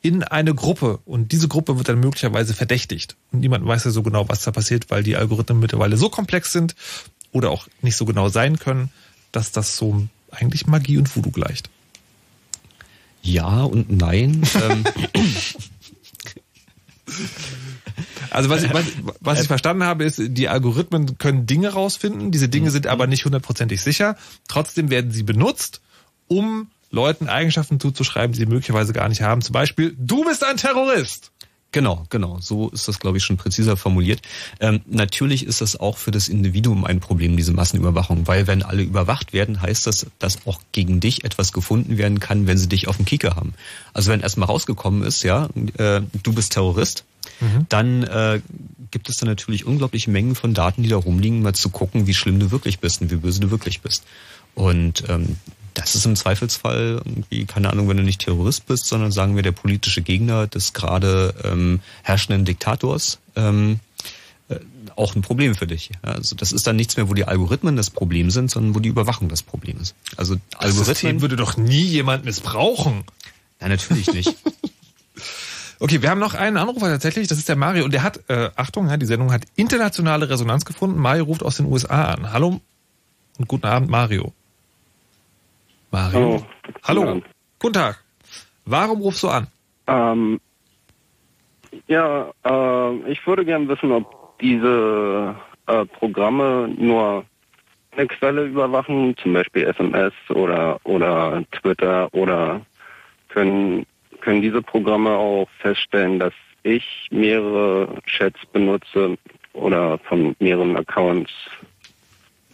in 0.01 0.23
eine 0.23 0.55
Gruppe 0.55 0.99
und 1.05 1.31
diese 1.31 1.47
Gruppe 1.47 1.77
wird 1.77 1.89
dann 1.89 1.99
möglicherweise 1.99 2.53
verdächtigt. 2.53 3.17
Und 3.31 3.41
niemand 3.41 3.65
weiß 3.65 3.85
ja 3.85 3.91
so 3.91 4.01
genau, 4.01 4.29
was 4.29 4.43
da 4.43 4.51
passiert, 4.51 4.89
weil 4.89 5.03
die 5.03 5.17
Algorithmen 5.17 5.59
mittlerweile 5.59 5.97
so 5.97 6.09
komplex 6.09 6.51
sind 6.51 6.75
oder 7.31 7.51
auch 7.51 7.67
nicht 7.81 7.95
so 7.95 8.05
genau 8.05 8.29
sein 8.29 8.57
können, 8.59 8.91
dass 9.31 9.51
das 9.51 9.75
so 9.75 10.07
eigentlich 10.31 10.67
Magie 10.67 10.97
und 10.97 11.13
Voodoo 11.15 11.31
gleicht. 11.31 11.69
Ja 13.21 13.63
und 13.63 13.91
nein. 13.91 14.43
Ähm. 14.55 14.83
Also 18.29 18.49
was 18.49 18.63
ich, 18.63 18.73
was, 18.73 18.85
was 19.19 19.41
ich 19.41 19.47
verstanden 19.47 19.83
habe, 19.83 20.03
ist, 20.03 20.21
die 20.21 20.47
Algorithmen 20.49 21.17
können 21.17 21.47
Dinge 21.47 21.69
rausfinden, 21.69 22.31
diese 22.31 22.47
Dinge 22.47 22.69
sind 22.71 22.87
aber 22.87 23.07
nicht 23.07 23.25
hundertprozentig 23.25 23.81
sicher. 23.81 24.15
Trotzdem 24.47 24.89
werden 24.89 25.11
sie 25.11 25.23
benutzt, 25.23 25.81
um 26.27 26.69
Leuten 26.91 27.27
Eigenschaften 27.27 27.79
zuzuschreiben, 27.79 28.33
die 28.33 28.39
sie 28.39 28.45
möglicherweise 28.45 28.93
gar 28.93 29.09
nicht 29.09 29.21
haben. 29.21 29.41
Zum 29.41 29.53
Beispiel, 29.53 29.95
du 29.97 30.23
bist 30.25 30.43
ein 30.43 30.57
Terrorist. 30.57 31.31
Genau, 31.71 32.05
genau. 32.09 32.39
So 32.41 32.69
ist 32.69 32.87
das, 32.87 32.99
glaube 32.99 33.17
ich, 33.17 33.23
schon 33.23 33.37
präziser 33.37 33.77
formuliert. 33.77 34.21
Ähm, 34.59 34.81
natürlich 34.87 35.45
ist 35.45 35.61
das 35.61 35.79
auch 35.79 35.97
für 35.97 36.09
das 36.09 36.27
Individuum 36.27 36.83
ein 36.83 36.99
Problem, 36.99 37.37
diese 37.37 37.53
Massenüberwachung, 37.53 38.27
weil 38.27 38.47
wenn 38.47 38.63
alle 38.63 38.81
überwacht 38.81 39.33
werden, 39.33 39.61
heißt 39.61 39.85
das, 39.85 40.07
dass 40.17 40.47
auch 40.47 40.61
gegen 40.71 40.99
dich 40.99 41.23
etwas 41.25 41.53
gefunden 41.53 41.99
werden 41.99 42.19
kann, 42.19 42.47
wenn 42.47 42.57
sie 42.57 42.67
dich 42.67 42.87
auf 42.87 42.97
dem 42.97 43.05
Kieker 43.05 43.35
haben. 43.35 43.53
Also 43.93 44.11
wenn 44.11 44.21
erstmal 44.21 44.47
rausgekommen 44.47 45.03
ist, 45.03 45.21
ja, 45.21 45.47
äh, 45.77 46.01
du 46.23 46.33
bist 46.33 46.53
Terrorist, 46.53 47.05
mhm. 47.39 47.67
dann 47.69 48.03
äh, 48.03 48.41
gibt 48.89 49.07
es 49.07 49.17
da 49.17 49.27
natürlich 49.27 49.65
unglaubliche 49.65 50.09
Mengen 50.09 50.33
von 50.33 50.55
Daten, 50.55 50.81
die 50.81 50.89
da 50.89 50.97
rumliegen, 50.97 51.43
mal 51.43 51.53
zu 51.53 51.69
gucken, 51.69 52.07
wie 52.07 52.15
schlimm 52.15 52.39
du 52.39 52.49
wirklich 52.49 52.79
bist 52.79 53.01
und 53.01 53.11
wie 53.11 53.17
böse 53.17 53.41
du 53.41 53.51
wirklich 53.51 53.81
bist. 53.81 54.05
Und 54.55 55.03
ähm, 55.07 55.35
das 55.73 55.95
ist 55.95 56.05
im 56.05 56.15
Zweifelsfall 56.15 57.01
irgendwie, 57.03 57.45
keine 57.45 57.69
Ahnung, 57.69 57.89
wenn 57.89 57.97
du 57.97 58.03
nicht 58.03 58.21
Terrorist 58.21 58.65
bist, 58.67 58.85
sondern 58.85 59.11
sagen 59.11 59.35
wir 59.35 59.43
der 59.43 59.51
politische 59.51 60.01
Gegner 60.01 60.47
des 60.47 60.73
gerade 60.73 61.33
ähm, 61.43 61.81
herrschenden 62.03 62.45
Diktators, 62.45 63.19
ähm, 63.35 63.79
äh, 64.49 64.59
auch 64.95 65.15
ein 65.15 65.21
Problem 65.21 65.55
für 65.55 65.67
dich. 65.67 65.91
Also 66.01 66.35
das 66.35 66.51
ist 66.51 66.67
dann 66.67 66.75
nichts 66.75 66.97
mehr, 66.97 67.09
wo 67.09 67.13
die 67.13 67.25
Algorithmen 67.25 67.75
das 67.75 67.89
Problem 67.89 68.31
sind, 68.31 68.51
sondern 68.51 68.75
wo 68.75 68.79
die 68.79 68.89
Überwachung 68.89 69.29
das 69.29 69.43
Problem 69.43 69.77
ist. 69.79 69.95
Also 70.17 70.35
das 70.35 70.59
Algorithmen 70.59 70.85
System 70.85 71.21
würde 71.21 71.35
doch 71.35 71.57
nie 71.57 71.83
jemand 71.83 72.25
missbrauchen. 72.25 73.03
Nein, 73.59 73.71
natürlich 73.71 74.11
nicht. 74.13 74.35
Okay, 75.81 76.01
wir 76.01 76.09
haben 76.09 76.19
noch 76.19 76.33
einen 76.33 76.57
Anrufer 76.57 76.89
tatsächlich, 76.89 77.29
das 77.29 77.37
ist 77.37 77.47
der 77.47 77.55
Mario 77.55 77.85
und 77.85 77.93
der 77.93 78.03
hat, 78.03 78.19
äh, 78.29 78.49
Achtung, 78.57 78.89
ja, 78.89 78.97
die 78.97 79.05
Sendung 79.05 79.31
hat 79.31 79.43
internationale 79.55 80.29
Resonanz 80.29 80.65
gefunden. 80.65 80.99
Mario 80.99 81.23
ruft 81.23 81.41
aus 81.41 81.55
den 81.55 81.67
USA 81.67 82.13
an. 82.13 82.33
Hallo 82.33 82.59
und 83.37 83.47
guten 83.47 83.65
Abend, 83.65 83.89
Mario. 83.89 84.33
Mario. 85.91 86.45
Hallo. 86.83 87.03
Hallo. 87.05 87.21
Guten 87.59 87.73
Tag. 87.73 88.03
Warum 88.65 89.01
rufst 89.01 89.23
du 89.23 89.29
an? 89.29 89.47
Ähm, 89.87 90.39
ja, 91.87 92.31
äh, 92.45 93.11
ich 93.11 93.25
würde 93.25 93.45
gerne 93.45 93.67
wissen, 93.67 93.91
ob 93.91 94.37
diese 94.39 95.35
äh, 95.67 95.85
Programme 95.85 96.69
nur 96.77 97.25
eine 97.91 98.07
Quelle 98.07 98.45
überwachen, 98.45 99.15
zum 99.17 99.33
Beispiel 99.33 99.63
SMS 99.63 100.13
oder, 100.29 100.79
oder 100.83 101.43
Twitter 101.51 102.13
oder 102.13 102.61
können, 103.29 103.85
können 104.21 104.41
diese 104.41 104.61
Programme 104.61 105.11
auch 105.11 105.47
feststellen, 105.59 106.19
dass 106.19 106.33
ich 106.63 107.07
mehrere 107.11 107.87
Chats 108.05 108.39
benutze 108.53 109.17
oder 109.53 109.97
von 109.99 110.35
mehreren 110.39 110.77
Accounts 110.77 111.31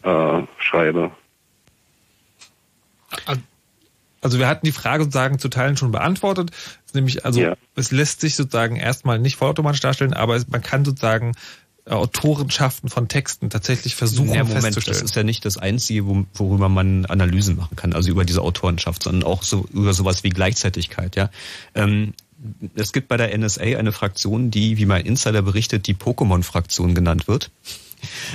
äh, 0.04 0.42
schreibe? 0.58 1.12
Also 4.26 4.40
wir 4.40 4.48
hatten 4.48 4.66
die 4.66 4.72
Frage 4.72 5.04
sozusagen 5.04 5.38
zu 5.38 5.50
Teilen 5.50 5.78
schon 5.78 5.92
beantwortet. 5.92 6.50
Nämlich, 6.94 7.26
also 7.26 7.40
ja. 7.42 7.56
es 7.76 7.92
lässt 7.92 8.22
sich 8.22 8.36
sozusagen 8.36 8.76
erstmal 8.76 9.20
nicht 9.20 9.36
vollautomatisch 9.36 9.82
darstellen, 9.82 10.16
aber 10.16 10.42
man 10.48 10.64
kann 10.64 10.84
sozusagen 10.84 11.34
äh, 11.86 11.92
Autorenschaften 11.92 12.90
von 12.90 13.08
Texten 13.08 13.52
tatsächlich 13.52 13.94
versuchen 13.94 14.34
ja, 14.34 14.44
Moment, 14.44 14.64
festzustellen. 14.64 14.96
Das 14.96 15.04
ist 15.04 15.16
ja 15.16 15.22
nicht 15.22 15.46
das 15.46 15.58
Einzige, 15.60 16.26
worüber 16.34 16.70
man 16.70 17.06
Analysen 17.06 17.56
machen 17.56 17.76
kann, 17.76 17.94
also 17.94 18.10
über 18.10 18.26
diese 18.26 18.42
Autorenschaft, 18.42 19.04
sondern 19.04 19.30
auch 19.30 19.44
so 19.44 19.68
über 19.72 19.94
sowas 19.94 20.24
wie 20.24 20.30
Gleichzeitigkeit. 20.30 21.16
Ja, 21.16 21.30
ähm, 21.76 22.16
es 22.74 22.94
gibt 22.94 23.08
bei 23.08 23.18
der 23.18 23.38
NSA 23.38 23.78
eine 23.78 23.92
Fraktion, 23.92 24.50
die, 24.50 24.78
wie 24.78 24.88
mein 24.88 25.06
Insider 25.06 25.44
berichtet, 25.44 25.86
die 25.86 25.94
Pokémon-Fraktion 25.94 26.96
genannt 26.96 27.28
wird 27.28 27.52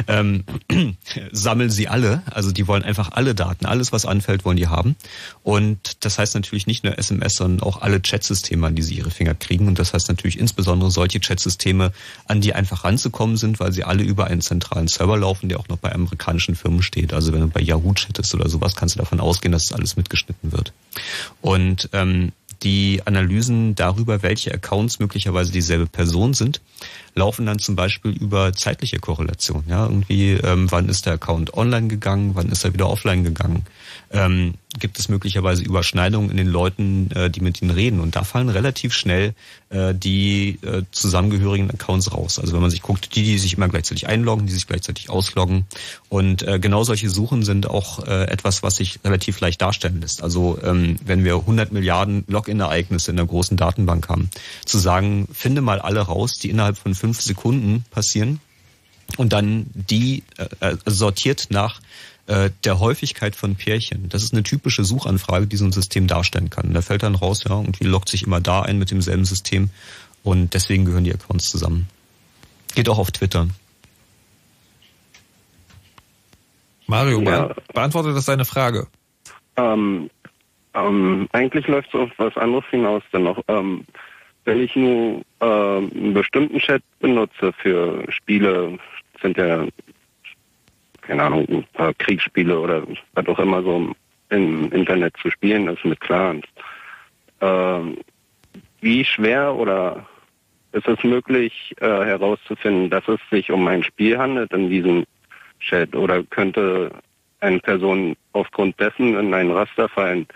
ähm, 0.06 0.44
sammeln 1.32 1.70
sie 1.70 1.88
alle. 1.88 2.22
Also 2.30 2.52
die 2.52 2.66
wollen 2.66 2.82
einfach 2.82 3.12
alle 3.12 3.34
Daten, 3.34 3.66
alles 3.66 3.92
was 3.92 4.06
anfällt, 4.06 4.44
wollen 4.44 4.56
die 4.56 4.68
haben. 4.68 4.96
Und 5.42 6.04
das 6.04 6.18
heißt 6.18 6.34
natürlich 6.34 6.66
nicht 6.66 6.84
nur 6.84 6.98
SMS, 6.98 7.34
sondern 7.34 7.66
auch 7.66 7.80
alle 7.82 8.00
Chatsysteme, 8.00 8.66
an 8.66 8.74
die 8.74 8.82
sie 8.82 8.94
ihre 8.94 9.10
Finger 9.10 9.34
kriegen. 9.34 9.68
Und 9.68 9.78
das 9.78 9.94
heißt 9.94 10.08
natürlich 10.08 10.38
insbesondere 10.38 10.90
solche 10.90 11.20
Chatsysteme, 11.20 11.92
an 12.26 12.40
die 12.40 12.54
einfach 12.54 12.84
ranzukommen 12.84 13.36
sind, 13.36 13.60
weil 13.60 13.72
sie 13.72 13.84
alle 13.84 14.02
über 14.02 14.26
einen 14.26 14.40
zentralen 14.40 14.88
Server 14.88 15.16
laufen, 15.16 15.48
der 15.48 15.60
auch 15.60 15.68
noch 15.68 15.78
bei 15.78 15.92
amerikanischen 15.92 16.54
Firmen 16.54 16.82
steht. 16.82 17.12
Also 17.12 17.32
wenn 17.32 17.40
du 17.40 17.48
bei 17.48 17.60
Yahoo 17.60 17.94
chattest 17.94 18.34
oder 18.34 18.48
sowas, 18.48 18.76
kannst 18.76 18.94
du 18.94 18.98
davon 18.98 19.20
ausgehen, 19.20 19.52
dass 19.52 19.66
das 19.66 19.76
alles 19.76 19.96
mitgeschnitten 19.96 20.52
wird. 20.52 20.72
Und 21.40 21.88
ähm, 21.92 22.32
die 22.62 23.02
Analysen 23.04 23.74
darüber, 23.74 24.22
welche 24.22 24.52
Accounts 24.52 24.98
möglicherweise 24.98 25.52
dieselbe 25.52 25.86
Person 25.86 26.34
sind, 26.34 26.60
laufen 27.14 27.46
dann 27.46 27.58
zum 27.58 27.76
Beispiel 27.76 28.12
über 28.12 28.52
zeitliche 28.52 28.98
Korrelation. 28.98 29.64
Ja, 29.68 29.86
irgendwie, 29.86 30.32
ähm, 30.32 30.70
wann 30.70 30.88
ist 30.88 31.06
der 31.06 31.14
Account 31.14 31.54
online 31.54 31.88
gegangen, 31.88 32.32
wann 32.34 32.50
ist 32.50 32.64
er 32.64 32.72
wieder 32.72 32.88
offline 32.90 33.24
gegangen? 33.24 33.64
Ähm, 34.12 34.54
gibt 34.78 34.98
es 34.98 35.08
möglicherweise 35.08 35.62
Überschneidungen 35.62 36.30
in 36.30 36.36
den 36.36 36.48
Leuten, 36.48 37.10
äh, 37.12 37.30
die 37.30 37.40
mit 37.40 37.62
ihnen 37.62 37.70
reden? 37.70 38.00
Und 38.00 38.16
da 38.16 38.24
fallen 38.24 38.48
relativ 38.48 38.92
schnell 38.92 39.34
äh, 39.68 39.94
die 39.94 40.58
äh, 40.62 40.82
zusammengehörigen 40.90 41.70
Accounts 41.70 42.12
raus. 42.12 42.40
Also 42.40 42.52
wenn 42.52 42.60
man 42.60 42.70
sich 42.70 42.82
guckt, 42.82 43.14
die, 43.14 43.22
die 43.22 43.38
sich 43.38 43.54
immer 43.56 43.68
gleichzeitig 43.68 44.08
einloggen, 44.08 44.46
die 44.46 44.52
sich 44.52 44.66
gleichzeitig 44.66 45.10
ausloggen. 45.10 45.64
Und 46.08 46.42
äh, 46.42 46.58
genau 46.58 46.82
solche 46.82 47.08
Suchen 47.08 47.44
sind 47.44 47.68
auch 47.68 48.04
äh, 48.04 48.24
etwas, 48.24 48.64
was 48.64 48.76
sich 48.76 48.98
relativ 49.04 49.38
leicht 49.40 49.62
darstellen 49.62 50.00
lässt. 50.00 50.22
Also 50.22 50.58
ähm, 50.62 50.96
wenn 51.04 51.22
wir 51.22 51.36
100 51.36 51.70
Milliarden 51.70 52.24
Login-Ereignisse 52.26 53.12
in 53.12 53.16
der 53.16 53.26
großen 53.26 53.56
Datenbank 53.56 54.08
haben, 54.08 54.28
zu 54.64 54.78
sagen, 54.78 55.28
finde 55.32 55.60
mal 55.60 55.80
alle 55.80 56.00
raus, 56.00 56.34
die 56.34 56.50
innerhalb 56.50 56.76
von 56.76 56.96
fünf 56.96 57.20
Sekunden 57.20 57.84
passieren 57.90 58.40
und 59.16 59.32
dann 59.32 59.66
die 59.74 60.22
äh, 60.36 60.72
äh, 60.72 60.76
sortiert 60.86 61.48
nach 61.50 61.80
äh, 62.30 62.50
der 62.64 62.78
Häufigkeit 62.78 63.34
von 63.34 63.56
Pärchen. 63.56 64.08
Das 64.08 64.22
ist 64.22 64.32
eine 64.32 64.44
typische 64.44 64.84
Suchanfrage, 64.84 65.48
die 65.48 65.56
so 65.56 65.64
ein 65.64 65.72
System 65.72 66.06
darstellen 66.06 66.48
kann. 66.48 66.72
Da 66.72 66.80
fällt 66.80 67.02
dann 67.02 67.16
raus, 67.16 67.42
ja, 67.42 67.58
irgendwie 67.58 67.84
loggt 67.84 68.08
sich 68.08 68.22
immer 68.22 68.40
da 68.40 68.62
ein 68.62 68.78
mit 68.78 68.92
demselben 68.92 69.24
System 69.24 69.70
und 70.22 70.54
deswegen 70.54 70.84
gehören 70.84 71.02
die 71.02 71.12
Accounts 71.12 71.50
zusammen. 71.50 71.88
Geht 72.76 72.88
auch 72.88 72.98
auf 72.98 73.10
Twitter. 73.10 73.48
Mario, 76.86 77.20
ja. 77.22 77.52
beantwortet 77.74 78.16
das 78.16 78.26
deine 78.26 78.44
Frage? 78.44 78.86
Ähm, 79.56 80.08
ähm, 80.74 81.28
eigentlich 81.32 81.66
läuft 81.66 81.88
es 81.88 81.94
auf 82.00 82.10
was 82.16 82.36
anderes 82.36 82.64
hinaus 82.70 83.02
denn 83.12 83.24
noch. 83.24 83.42
Ähm, 83.48 83.84
wenn 84.44 84.60
ich 84.60 84.76
nur 84.76 85.22
äh, 85.40 85.44
einen 85.44 86.14
bestimmten 86.14 86.60
Chat 86.60 86.82
benutze 87.00 87.52
für 87.60 88.04
Spiele, 88.12 88.78
sind 89.20 89.36
ja, 89.36 89.66
keine 91.10 91.24
Ahnung, 91.24 91.44
ein 91.48 91.64
paar 91.72 91.92
Kriegsspiele 91.94 92.56
oder 92.56 92.84
was 93.14 93.26
auch 93.26 93.40
immer 93.40 93.64
so 93.64 93.92
im 94.28 94.70
Internet 94.70 95.16
zu 95.20 95.28
spielen 95.28 95.66
ist 95.66 95.84
mit 95.84 95.98
Clans. 95.98 96.44
Äh, 97.40 97.80
wie 98.80 99.04
schwer 99.04 99.52
oder 99.56 100.06
ist 100.70 100.86
es 100.86 101.02
möglich 101.02 101.74
äh, 101.80 101.84
herauszufinden, 101.84 102.90
dass 102.90 103.08
es 103.08 103.18
sich 103.28 103.50
um 103.50 103.66
ein 103.66 103.82
Spiel 103.82 104.18
handelt 104.18 104.52
in 104.52 104.70
diesem 104.70 105.04
Chat 105.58 105.96
oder 105.96 106.22
könnte 106.22 106.92
eine 107.40 107.58
Person 107.58 108.14
aufgrund 108.32 108.78
dessen 108.78 109.18
in 109.18 109.34
ein 109.34 109.50
Raster 109.50 109.88
fallen, 109.88 110.28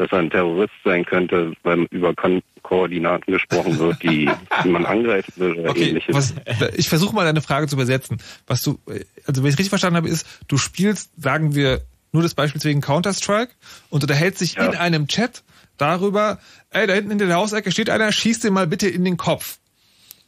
dass 0.00 0.10
er 0.12 0.18
ein 0.18 0.30
Terrorist 0.30 0.72
sein 0.82 1.04
könnte, 1.04 1.52
weil 1.62 1.86
über 1.90 2.14
Ko 2.14 2.40
Koordinaten 2.62 3.32
gesprochen 3.32 3.78
wird, 3.78 4.02
die, 4.02 4.30
die 4.64 4.68
man 4.68 4.86
angreifen 4.86 5.32
will 5.36 5.52
oder 5.58 5.70
Okay, 5.70 5.88
ähnliches. 5.88 6.14
was, 6.14 6.34
ich 6.74 6.88
versuche 6.88 7.14
mal 7.14 7.24
deine 7.24 7.42
Frage 7.42 7.66
zu 7.66 7.76
übersetzen. 7.76 8.18
Was 8.46 8.62
du, 8.62 8.78
also 9.26 9.42
wenn 9.42 9.50
ich 9.50 9.58
richtig 9.58 9.68
verstanden 9.68 9.96
habe, 9.96 10.08
ist, 10.08 10.26
du 10.48 10.56
spielst, 10.56 11.10
sagen 11.20 11.54
wir, 11.54 11.82
nur 12.12 12.22
das 12.22 12.34
Beispiel 12.34 12.62
wegen 12.64 12.80
Counter-Strike 12.80 13.52
und 13.90 14.02
unterhältst 14.02 14.40
dich 14.40 14.56
in 14.56 14.74
einem 14.74 15.06
Chat 15.06 15.42
darüber, 15.76 16.38
ey, 16.70 16.86
da 16.86 16.94
hinten 16.94 17.10
in 17.10 17.18
der 17.18 17.34
Hausecke 17.34 17.70
steht 17.70 17.90
einer, 17.90 18.10
schieß 18.10 18.40
den 18.40 18.54
mal 18.54 18.66
bitte 18.66 18.88
in 18.88 19.04
den 19.04 19.18
Kopf. 19.18 19.58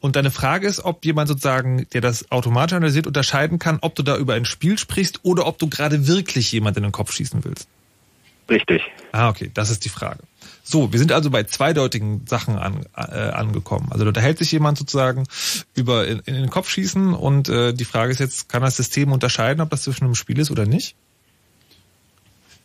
Und 0.01 0.17
deine 0.17 0.31
Frage 0.31 0.67
ist, 0.67 0.85
ob 0.85 1.05
jemand 1.05 1.29
sozusagen, 1.29 1.87
der 1.95 2.03
das 2.03 2.31
automatisch 2.31 2.77
analysiert, 2.77 3.07
unterscheiden 3.07 3.59
kann, 3.59 3.79
ob 3.81 3.95
du 3.95 4.03
da 4.03 4.17
über 4.19 4.35
ein 4.35 4.45
Spiel 4.45 4.77
sprichst 4.77 5.21
oder 5.23 5.47
ob 5.47 5.59
du 5.59 5.69
gerade 5.69 6.07
wirklich 6.07 6.53
jemand 6.53 6.77
in 6.77 6.83
den 6.83 6.93
Kopf 6.93 7.13
schießen 7.13 7.45
willst. 7.45 7.69
Richtig. 8.53 8.83
Ah, 9.13 9.31
okay, 9.31 9.51
das 9.55 9.71
ist 9.71 9.85
die 9.87 9.89
Frage. 9.89 10.21
So, 10.63 10.93
wir 10.93 10.99
sind 10.99 11.11
also 11.11 11.31
bei 11.31 11.45
zweideutigen 11.45 12.27
Sachen 12.27 12.59
an, 12.59 12.85
äh, 12.95 13.01
angekommen. 13.01 13.89
Also 13.91 14.05
da 14.05 14.09
unterhält 14.09 14.39
sich 14.39 14.53
jemand 14.53 14.77
sozusagen 14.77 15.25
über 15.75 16.07
in, 16.07 16.21
in 16.21 16.35
den 16.35 16.51
Kopf 16.51 16.69
schießen 16.69 17.15
und 17.15 17.49
äh, 17.49 17.73
die 17.73 17.87
Frage 17.87 18.13
ist 18.13 18.21
jetzt, 18.21 18.51
kann 18.51 18.63
das 18.63 18.77
System 18.77 19.11
unterscheiden, 19.11 19.63
ob 19.63 19.71
das 19.71 19.83
zwischen 19.83 20.05
einem 20.05 20.15
Spiel 20.15 20.39
ist 20.39 20.51
oder 20.51 20.67
nicht? 20.67 20.95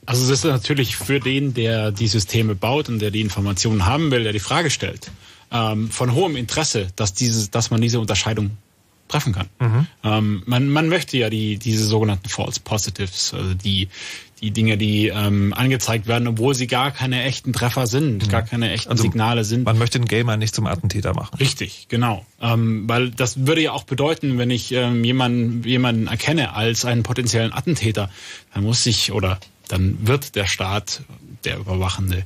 Also 0.05 0.29
das 0.29 0.39
ist 0.39 0.45
natürlich 0.45 0.97
für 0.97 1.19
den, 1.21 1.53
der 1.53 1.91
die 1.91 2.07
Systeme 2.07 2.53
baut 2.53 2.89
und 2.89 2.99
der 2.99 3.11
die 3.11 3.21
Informationen 3.21 3.85
haben 3.85 4.11
will, 4.11 4.23
der 4.23 4.33
die 4.33 4.39
Frage 4.39 4.69
stellt, 4.69 5.09
ähm, 5.51 5.89
von 5.89 6.13
hohem 6.13 6.35
Interesse, 6.35 6.87
dass 6.97 7.13
dieses, 7.13 7.49
dass 7.49 7.71
man 7.71 7.81
diese 7.81 7.99
Unterscheidung 7.99 8.51
treffen 9.07 9.33
kann. 9.33 9.47
Ähm, 10.03 10.43
man, 10.45 10.69
man 10.69 10.89
möchte 10.89 11.17
ja 11.17 11.29
die 11.29 11.57
diese 11.57 11.85
sogenannten 11.85 12.29
False 12.29 12.59
Positives, 12.59 13.33
also 13.33 13.53
die 13.53 13.89
die 14.41 14.51
Dinge, 14.51 14.77
die 14.77 15.07
ähm, 15.07 15.53
angezeigt 15.53 16.07
werden, 16.07 16.27
obwohl 16.27 16.53
sie 16.53 16.67
gar 16.67 16.91
keine 16.91 17.23
echten 17.23 17.53
Treffer 17.53 17.87
sind, 17.87 18.29
gar 18.29 18.43
keine 18.43 18.71
echten 18.71 18.91
Also 18.91 19.03
Signale 19.03 19.43
sind. 19.43 19.65
Man 19.65 19.77
möchte 19.77 19.97
einen 19.97 20.07
Gamer 20.07 20.37
nicht 20.37 20.53
zum 20.53 20.67
Attentäter 20.67 21.13
machen. 21.13 21.37
Richtig, 21.39 21.87
genau. 21.89 22.25
Ähm, 22.39 22.87
weil 22.87 23.09
das 23.09 23.47
würde 23.47 23.61
ja 23.61 23.71
auch 23.71 23.83
bedeuten, 23.83 24.37
wenn 24.37 24.51
ich 24.51 24.71
ähm, 24.71 25.03
jemanden, 25.03 25.63
jemanden 25.63 26.07
erkenne 26.07 26.53
als 26.53 26.85
einen 26.85 27.03
potenziellen 27.03 27.51
Attentäter, 27.51 28.11
dann 28.53 28.63
muss 28.63 28.85
ich 28.85 29.11
oder 29.11 29.39
dann 29.67 30.07
wird 30.07 30.35
der 30.35 30.45
Staat, 30.45 31.01
der 31.43 31.57
Überwachende, 31.57 32.23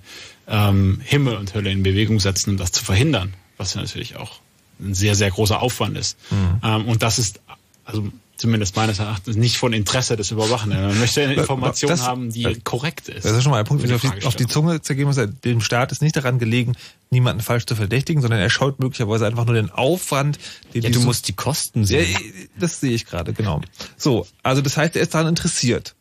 ähm, 0.48 1.00
Himmel 1.04 1.38
und 1.38 1.54
Hölle 1.54 1.72
in 1.72 1.84
Bewegung 1.84 2.20
setzen, 2.20 2.52
um 2.52 2.58
das 2.58 2.72
zu 2.72 2.84
verhindern, 2.84 3.34
was 3.58 3.74
ja 3.74 3.82
natürlich 3.82 4.18
auch 4.18 4.40
ein 4.82 4.94
sehr, 4.94 5.16
sehr 5.16 5.32
großer 5.32 5.62
Aufwand 5.62 5.98
ist. 5.98 6.18
Mhm. 6.32 6.60
Ähm, 6.64 6.88
und 6.88 7.04
das 7.04 7.20
ist, 7.20 7.40
also 7.86 8.08
zumindest 8.38 8.76
meines 8.76 8.98
Erachtens, 8.98 9.36
nicht 9.36 9.58
von 9.58 9.72
Interesse 9.72 10.16
des 10.18 10.32
Überwachenden. 10.32 10.82
Man 10.82 11.00
möchte 11.00 11.22
eine 11.22 11.36
Information 11.36 11.90
Das- 11.92 12.02
haben, 12.02 12.32
die 12.32 12.60
korrekt 12.64 13.08
ist. 13.08 13.24
Das 13.24 13.34
ist 13.34 13.44
schon 13.44 13.52
mal 13.52 13.60
ein 13.60 13.66
Punkt, 13.66 13.84
den 13.84 13.90
ich 13.92 13.96
auf 13.96 14.02
die, 14.02 14.26
auf 14.26 14.36
die. 14.36 14.48
Zunge 14.48 14.82
zergeben 14.82 15.10
muss. 15.14 15.20
Dem 15.46 15.62
Staat 15.62 15.92
ist 15.92 16.02
nicht 16.02 16.16
daran 16.16 16.40
gelegen, 16.40 16.76
niemanden 17.12 17.44
falsch 17.44 17.68
zu 17.68 17.76
verdächtigen, 17.76 18.20
sondern 18.24 18.40
er 18.40 18.50
schaut 18.50 18.80
möglicherweise 18.80 19.28
einfach 19.28 19.46
nur 19.46 19.54
den 19.54 19.70
Aufwand, 19.70 20.40
den 20.74 20.82
Ja, 20.82 20.90
die 20.90 20.94
du 20.96 21.02
so- 21.02 21.06
musst 21.06 21.28
die 21.28 21.34
Kosten 21.34 21.82
Ja, 21.82 21.86
sehen. 22.04 22.18
das 22.58 22.80
sehe 22.80 22.94
ich 22.96 23.06
gerade, 23.06 23.32
genau. 23.34 23.62
So, 23.96 24.26
also 24.42 24.62
das 24.64 24.76
heißt, 24.76 24.96
er 24.96 25.04
ist 25.04 25.14
daran 25.14 25.28
interessiert. 25.28 25.94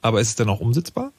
Aber 0.00 0.20
ist 0.20 0.28
es 0.28 0.34
dann 0.36 0.48
auch 0.48 0.60
umsetzbar? 0.60 1.10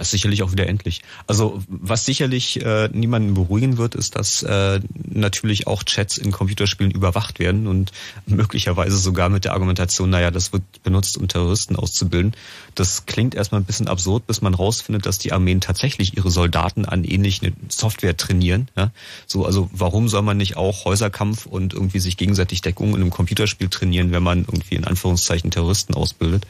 Ist 0.00 0.10
sicherlich 0.10 0.42
auch 0.42 0.52
wieder 0.52 0.66
endlich. 0.66 1.02
Also 1.26 1.62
was 1.68 2.04
sicherlich 2.04 2.64
äh, 2.64 2.88
niemanden 2.92 3.34
beruhigen 3.34 3.78
wird, 3.78 3.94
ist, 3.94 4.16
dass 4.16 4.42
äh, 4.42 4.80
natürlich 4.94 5.66
auch 5.66 5.82
Chats 5.82 6.18
in 6.18 6.32
Computerspielen 6.32 6.92
überwacht 6.92 7.38
werden 7.38 7.66
und 7.66 7.92
möglicherweise 8.26 8.96
sogar 8.96 9.28
mit 9.28 9.44
der 9.44 9.52
Argumentation, 9.52 10.10
naja, 10.10 10.30
das 10.30 10.52
wird 10.52 10.62
benutzt, 10.82 11.16
um 11.18 11.28
Terroristen 11.28 11.76
auszubilden. 11.76 12.32
Das 12.74 13.06
klingt 13.06 13.34
erstmal 13.34 13.60
ein 13.60 13.64
bisschen 13.64 13.88
absurd, 13.88 14.26
bis 14.26 14.40
man 14.40 14.54
rausfindet, 14.54 15.06
dass 15.06 15.18
die 15.18 15.32
Armeen 15.32 15.60
tatsächlich 15.60 16.16
ihre 16.16 16.30
Soldaten 16.30 16.84
an 16.84 17.04
ähnliche 17.04 17.52
Software 17.68 18.16
trainieren. 18.16 18.68
Ja? 18.76 18.90
So, 19.26 19.44
also 19.44 19.68
warum 19.72 20.08
soll 20.08 20.22
man 20.22 20.36
nicht 20.36 20.56
auch 20.56 20.84
Häuserkampf 20.84 21.46
und 21.46 21.74
irgendwie 21.74 22.00
sich 22.00 22.16
gegenseitig 22.16 22.62
Deckung 22.62 22.90
in 22.90 23.02
einem 23.02 23.10
Computerspiel 23.10 23.68
trainieren, 23.68 24.12
wenn 24.12 24.22
man 24.22 24.40
irgendwie 24.40 24.76
in 24.76 24.84
Anführungszeichen 24.84 25.50
Terroristen 25.50 25.94
ausbildet? 25.94 26.46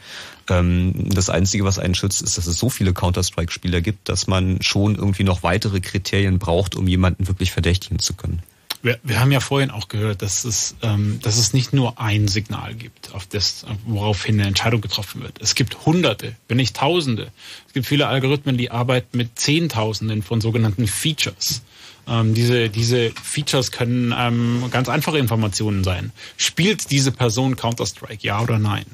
Ähm, 0.49 1.09
das 1.09 1.29
Einzige, 1.29 1.63
was 1.63 1.79
einen 1.79 1.95
schützt, 1.95 2.21
ist, 2.21 2.37
dass 2.37 2.47
es 2.47 2.57
so 2.57 2.69
viele 2.69 2.93
Counter-Strike-Spieler 2.93 3.81
gibt, 3.81 4.09
dass 4.09 4.27
man 4.27 4.61
schon 4.61 4.95
irgendwie 4.95 5.23
noch 5.23 5.43
weitere 5.43 5.79
Kriterien 5.79 6.39
braucht, 6.39 6.75
um 6.75 6.87
jemanden 6.87 7.27
wirklich 7.27 7.51
verdächtigen 7.51 7.99
zu 7.99 8.13
können. 8.13 8.41
Wir, 8.81 8.97
wir 9.03 9.19
haben 9.19 9.31
ja 9.31 9.41
vorhin 9.41 9.71
auch 9.71 9.89
gehört, 9.89 10.21
dass 10.21 10.45
es, 10.45 10.75
ähm, 10.81 11.19
dass 11.21 11.37
es 11.37 11.53
nicht 11.53 11.73
nur 11.73 11.99
ein 11.99 12.29
Signal 12.29 12.75
gibt, 12.75 13.13
auf 13.13 13.25
das, 13.27 13.65
woraufhin 13.85 14.39
eine 14.39 14.47
Entscheidung 14.47 14.79
getroffen 14.79 15.21
wird. 15.21 15.41
Es 15.41 15.53
gibt 15.55 15.85
Hunderte, 15.85 16.35
wenn 16.47 16.57
nicht 16.57 16.77
Tausende. 16.77 17.31
Es 17.67 17.73
gibt 17.73 17.85
viele 17.85 18.07
Algorithmen, 18.07 18.57
die 18.57 18.71
arbeiten 18.71 19.17
mit 19.17 19.37
Zehntausenden 19.37 20.23
von 20.23 20.39
sogenannten 20.39 20.87
Features. 20.87 21.61
Ähm, 22.07 22.33
diese, 22.33 22.69
diese 22.69 23.11
Features 23.21 23.71
können 23.71 24.13
ähm, 24.17 24.63
ganz 24.71 24.87
einfache 24.87 25.17
Informationen 25.17 25.83
sein. 25.83 26.11
Spielt 26.37 26.89
diese 26.89 27.11
Person 27.11 27.57
Counter-Strike, 27.57 28.25
ja 28.25 28.41
oder 28.41 28.59
nein? 28.59 28.85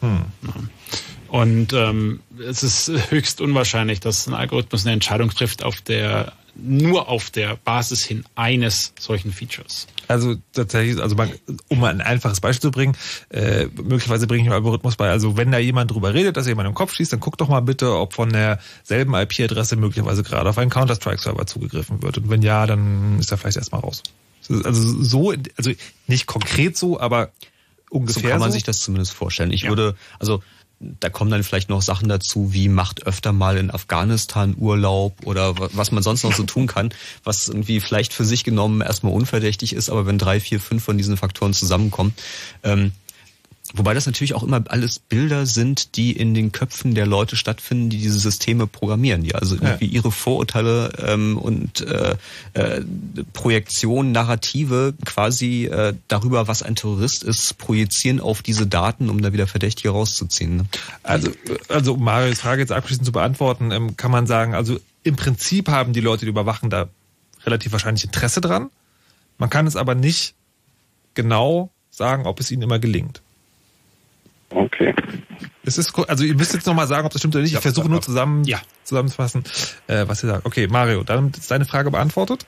Hm. 0.00 0.24
Und 1.28 1.72
ähm, 1.72 2.20
es 2.44 2.62
ist 2.62 2.90
höchst 3.10 3.40
unwahrscheinlich, 3.40 4.00
dass 4.00 4.26
ein 4.26 4.34
Algorithmus 4.34 4.84
eine 4.84 4.94
Entscheidung 4.94 5.30
trifft 5.30 5.62
auf 5.62 5.80
der 5.80 6.32
nur 6.56 7.08
auf 7.08 7.30
der 7.30 7.56
Basis 7.56 8.04
hin 8.04 8.24
eines 8.34 8.92
solchen 8.98 9.32
Features. 9.32 9.86
Also 10.08 10.34
tatsächlich, 10.52 11.00
also 11.00 11.14
man, 11.14 11.30
um 11.68 11.82
ein 11.84 12.00
einfaches 12.00 12.40
Beispiel 12.40 12.62
zu 12.62 12.70
bringen, 12.70 12.96
äh, 13.30 13.66
möglicherweise 13.66 14.26
bringe 14.26 14.42
ich 14.42 14.48
einen 14.48 14.54
Algorithmus 14.54 14.96
bei, 14.96 15.08
also 15.08 15.36
wenn 15.36 15.52
da 15.52 15.58
jemand 15.58 15.92
drüber 15.92 16.12
redet, 16.12 16.36
dass 16.36 16.46
jemand 16.46 16.68
im 16.68 16.74
Kopf 16.74 16.92
schießt, 16.94 17.12
dann 17.12 17.20
guck 17.20 17.38
doch 17.38 17.48
mal 17.48 17.60
bitte, 17.60 17.96
ob 17.96 18.14
von 18.14 18.30
derselben 18.30 19.14
IP-Adresse 19.14 19.76
möglicherweise 19.76 20.22
gerade 20.22 20.50
auf 20.50 20.58
einen 20.58 20.70
Counter-Strike-Server 20.70 21.46
zugegriffen 21.46 22.02
wird. 22.02 22.18
Und 22.18 22.28
wenn 22.28 22.42
ja, 22.42 22.66
dann 22.66 23.18
ist 23.20 23.30
er 23.30 23.38
vielleicht 23.38 23.56
erstmal 23.56 23.82
raus. 23.82 24.02
Also 24.48 25.02
so, 25.02 25.32
also 25.56 25.70
nicht 26.08 26.26
konkret 26.26 26.76
so, 26.76 26.98
aber 26.98 27.30
ungefähr 27.90 28.22
so 28.22 28.28
kann 28.28 28.40
man 28.40 28.50
so. 28.50 28.54
sich 28.54 28.62
das 28.64 28.80
zumindest 28.80 29.12
vorstellen. 29.12 29.52
Ich 29.52 29.68
würde, 29.68 29.94
also 30.18 30.42
da 30.80 31.10
kommen 31.10 31.30
dann 31.30 31.42
vielleicht 31.42 31.68
noch 31.68 31.82
Sachen 31.82 32.08
dazu, 32.08 32.54
wie 32.54 32.70
macht 32.70 33.06
öfter 33.06 33.32
mal 33.34 33.58
in 33.58 33.70
Afghanistan 33.70 34.54
Urlaub 34.56 35.14
oder 35.26 35.58
wa- 35.58 35.68
was 35.74 35.92
man 35.92 36.02
sonst 36.02 36.22
noch 36.22 36.32
so 36.32 36.44
tun 36.44 36.66
kann, 36.66 36.88
was 37.22 37.48
irgendwie 37.48 37.80
vielleicht 37.80 38.14
für 38.14 38.24
sich 38.24 38.44
genommen 38.44 38.80
erstmal 38.80 39.12
unverdächtig 39.12 39.74
ist, 39.74 39.90
aber 39.90 40.06
wenn 40.06 40.16
drei, 40.16 40.40
vier, 40.40 40.58
fünf 40.58 40.82
von 40.82 40.96
diesen 40.96 41.18
Faktoren 41.18 41.52
zusammenkommen, 41.52 42.14
ähm, 42.62 42.92
Wobei 43.74 43.94
das 43.94 44.06
natürlich 44.06 44.34
auch 44.34 44.42
immer 44.42 44.62
alles 44.68 44.98
Bilder 44.98 45.46
sind, 45.46 45.96
die 45.96 46.12
in 46.12 46.34
den 46.34 46.52
Köpfen 46.52 46.94
der 46.94 47.06
Leute 47.06 47.36
stattfinden, 47.36 47.90
die 47.90 47.98
diese 47.98 48.18
Systeme 48.18 48.66
programmieren, 48.66 49.22
die 49.22 49.34
also 49.34 49.54
irgendwie 49.54 49.86
ihre 49.86 50.10
Vorurteile 50.10 50.92
ähm, 51.06 51.38
und 51.38 51.80
äh, 51.82 52.16
äh, 52.54 52.82
Projektion, 53.32 54.12
Narrative 54.12 54.94
quasi 55.04 55.66
äh, 55.66 55.94
darüber, 56.08 56.48
was 56.48 56.62
ein 56.62 56.74
Terrorist 56.74 57.22
ist, 57.22 57.58
projizieren 57.58 58.20
auf 58.20 58.42
diese 58.42 58.66
Daten, 58.66 59.08
um 59.08 59.22
da 59.22 59.32
wieder 59.32 59.46
Verdächtige 59.46 59.90
rauszuziehen. 59.90 60.56
Ne? 60.56 60.64
Also, 61.02 61.30
also 61.68 61.94
um 61.94 62.02
Marius 62.02 62.40
Frage 62.40 62.62
jetzt 62.62 62.72
abschließend 62.72 63.06
zu 63.06 63.12
beantworten, 63.12 63.70
ähm, 63.70 63.96
kann 63.96 64.10
man 64.10 64.26
sagen, 64.26 64.54
also 64.54 64.80
im 65.02 65.16
Prinzip 65.16 65.68
haben 65.68 65.92
die 65.92 66.00
Leute, 66.00 66.24
die 66.24 66.30
überwachen, 66.30 66.70
da 66.70 66.88
relativ 67.44 67.72
wahrscheinlich 67.72 68.04
Interesse 68.04 68.40
dran. 68.40 68.70
Man 69.38 69.48
kann 69.48 69.66
es 69.66 69.76
aber 69.76 69.94
nicht 69.94 70.34
genau 71.14 71.70
sagen, 71.90 72.26
ob 72.26 72.40
es 72.40 72.50
ihnen 72.50 72.62
immer 72.62 72.78
gelingt. 72.78 73.22
Okay. 74.50 74.94
Es 75.64 75.78
ist, 75.78 75.96
also 76.08 76.24
ihr 76.24 76.34
müsst 76.34 76.52
jetzt 76.54 76.66
nochmal 76.66 76.86
sagen, 76.88 77.06
ob 77.06 77.12
das 77.12 77.20
stimmt 77.20 77.34
oder 77.36 77.42
nicht. 77.42 77.54
Ich 77.54 77.60
versuche 77.60 77.88
nur 77.88 78.02
zusammen, 78.02 78.44
zusammenzufassen, 78.84 79.44
äh, 79.86 80.04
was 80.08 80.22
ihr 80.24 80.28
sagt. 80.30 80.46
Okay, 80.46 80.66
Mario, 80.66 81.04
dann 81.04 81.30
ist 81.30 81.50
deine 81.50 81.64
Frage 81.64 81.90
beantwortet. 81.90 82.46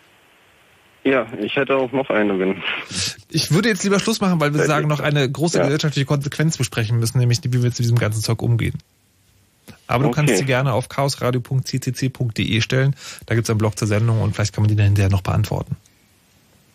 Ja, 1.05 1.27
ich 1.41 1.57
hätte 1.57 1.77
auch 1.77 1.91
noch 1.93 2.11
eine, 2.11 2.39
wenn. 2.39 2.62
Ich 3.29 3.51
würde 3.53 3.69
jetzt 3.69 3.83
lieber 3.85 3.99
Schluss 3.99 4.20
machen, 4.20 4.41
weil 4.41 4.55
wir 4.55 4.65
sagen, 4.65 4.89
noch 4.89 5.01
eine 5.01 5.29
große 5.31 5.59
Ja. 5.59 5.65
gesellschaftliche 5.65 6.07
Konsequenz 6.07 6.57
besprechen 6.57 6.99
müssen, 6.99 7.19
nämlich 7.19 7.41
wie 7.45 7.62
wir 7.62 7.73
zu 7.73 7.83
diesem 7.83 7.99
ganzen 7.99 8.23
Zeug 8.23 8.41
umgehen. 8.43 8.79
Aber 9.87 10.05
du 10.05 10.11
Okay. 10.11 10.16
kannst 10.27 10.39
sie 10.39 10.45
gerne 10.45 10.73
auf 10.73 10.89
chaosradio.ccc.de 10.89 12.61
stellen. 12.61 12.95
Da 13.27 13.35
gibt 13.35 13.47
es 13.47 13.51
einen 13.51 13.59
Blog 13.59 13.79
zur 13.79 13.89
Sendung 13.89 14.20
und 14.20 14.35
vielleicht 14.35 14.55
kann 14.55 14.62
man 14.62 14.69
die 14.69 14.77
dann 14.77 14.87
hinterher 14.87 15.11
noch 15.11 15.23
beantworten. 15.23 15.77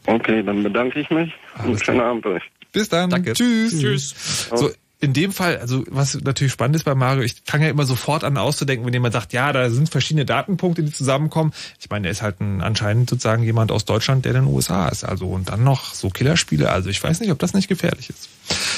Okay, 0.06 0.44
dann 0.44 0.64
bedanke 0.64 1.00
ich 1.00 1.10
mich. 1.10 1.34
und 1.66 1.84
schönen 1.84 2.02
Abend 2.02 2.26
euch. 2.26 2.44
Bis 2.72 2.90
dann. 2.90 3.10
Danke. 3.10 3.34
Tschüss. 3.34 3.72
Tschüss. 3.80 4.50
So, 4.54 4.72
in 5.00 5.14
dem 5.14 5.32
Fall, 5.32 5.58
also 5.58 5.84
was 5.90 6.16
natürlich 6.22 6.54
spannend 6.54 6.76
ist 6.76 6.84
bei 6.84 6.96
Mario, 6.96 7.22
ich 7.22 7.36
fange 7.46 7.66
ja 7.66 7.72
immer 7.72 7.86
sofort 7.86 8.24
an 8.24 8.36
auszudenken, 8.38 8.86
wenn 8.86 8.94
jemand 8.94 9.14
sagt, 9.14 9.32
ja, 9.32 9.54
da 9.54 9.70
sind 9.70 9.90
verschiedene 9.90 10.26
Datenpunkte, 10.26 10.84
die 10.84 10.92
zusammenkommen. 10.92 11.54
Ich 11.80 11.90
meine, 11.90 12.08
er 12.08 12.12
ist 12.12 12.24
halt 12.24 12.42
ein, 12.42 12.62
anscheinend 12.62 13.10
sozusagen 13.10 13.44
jemand 13.44 13.72
aus 13.72 13.86
Deutschland, 13.86 14.26
der 14.26 14.34
in 14.34 14.46
den 14.46 14.54
USA 14.54 14.88
ist. 14.90 15.04
Also 15.04 15.28
und 15.28 15.50
dann 15.50 15.64
noch 15.64 15.94
so 15.94 16.10
Killerspiele. 16.10 16.72
Also 16.72 16.90
ich 16.90 17.04
weiß 17.04 17.20
nicht, 17.20 17.32
ob 17.32 17.38
das 17.38 17.54
nicht 17.54 17.68
gefährlich 17.68 18.10
ist. 18.10 18.30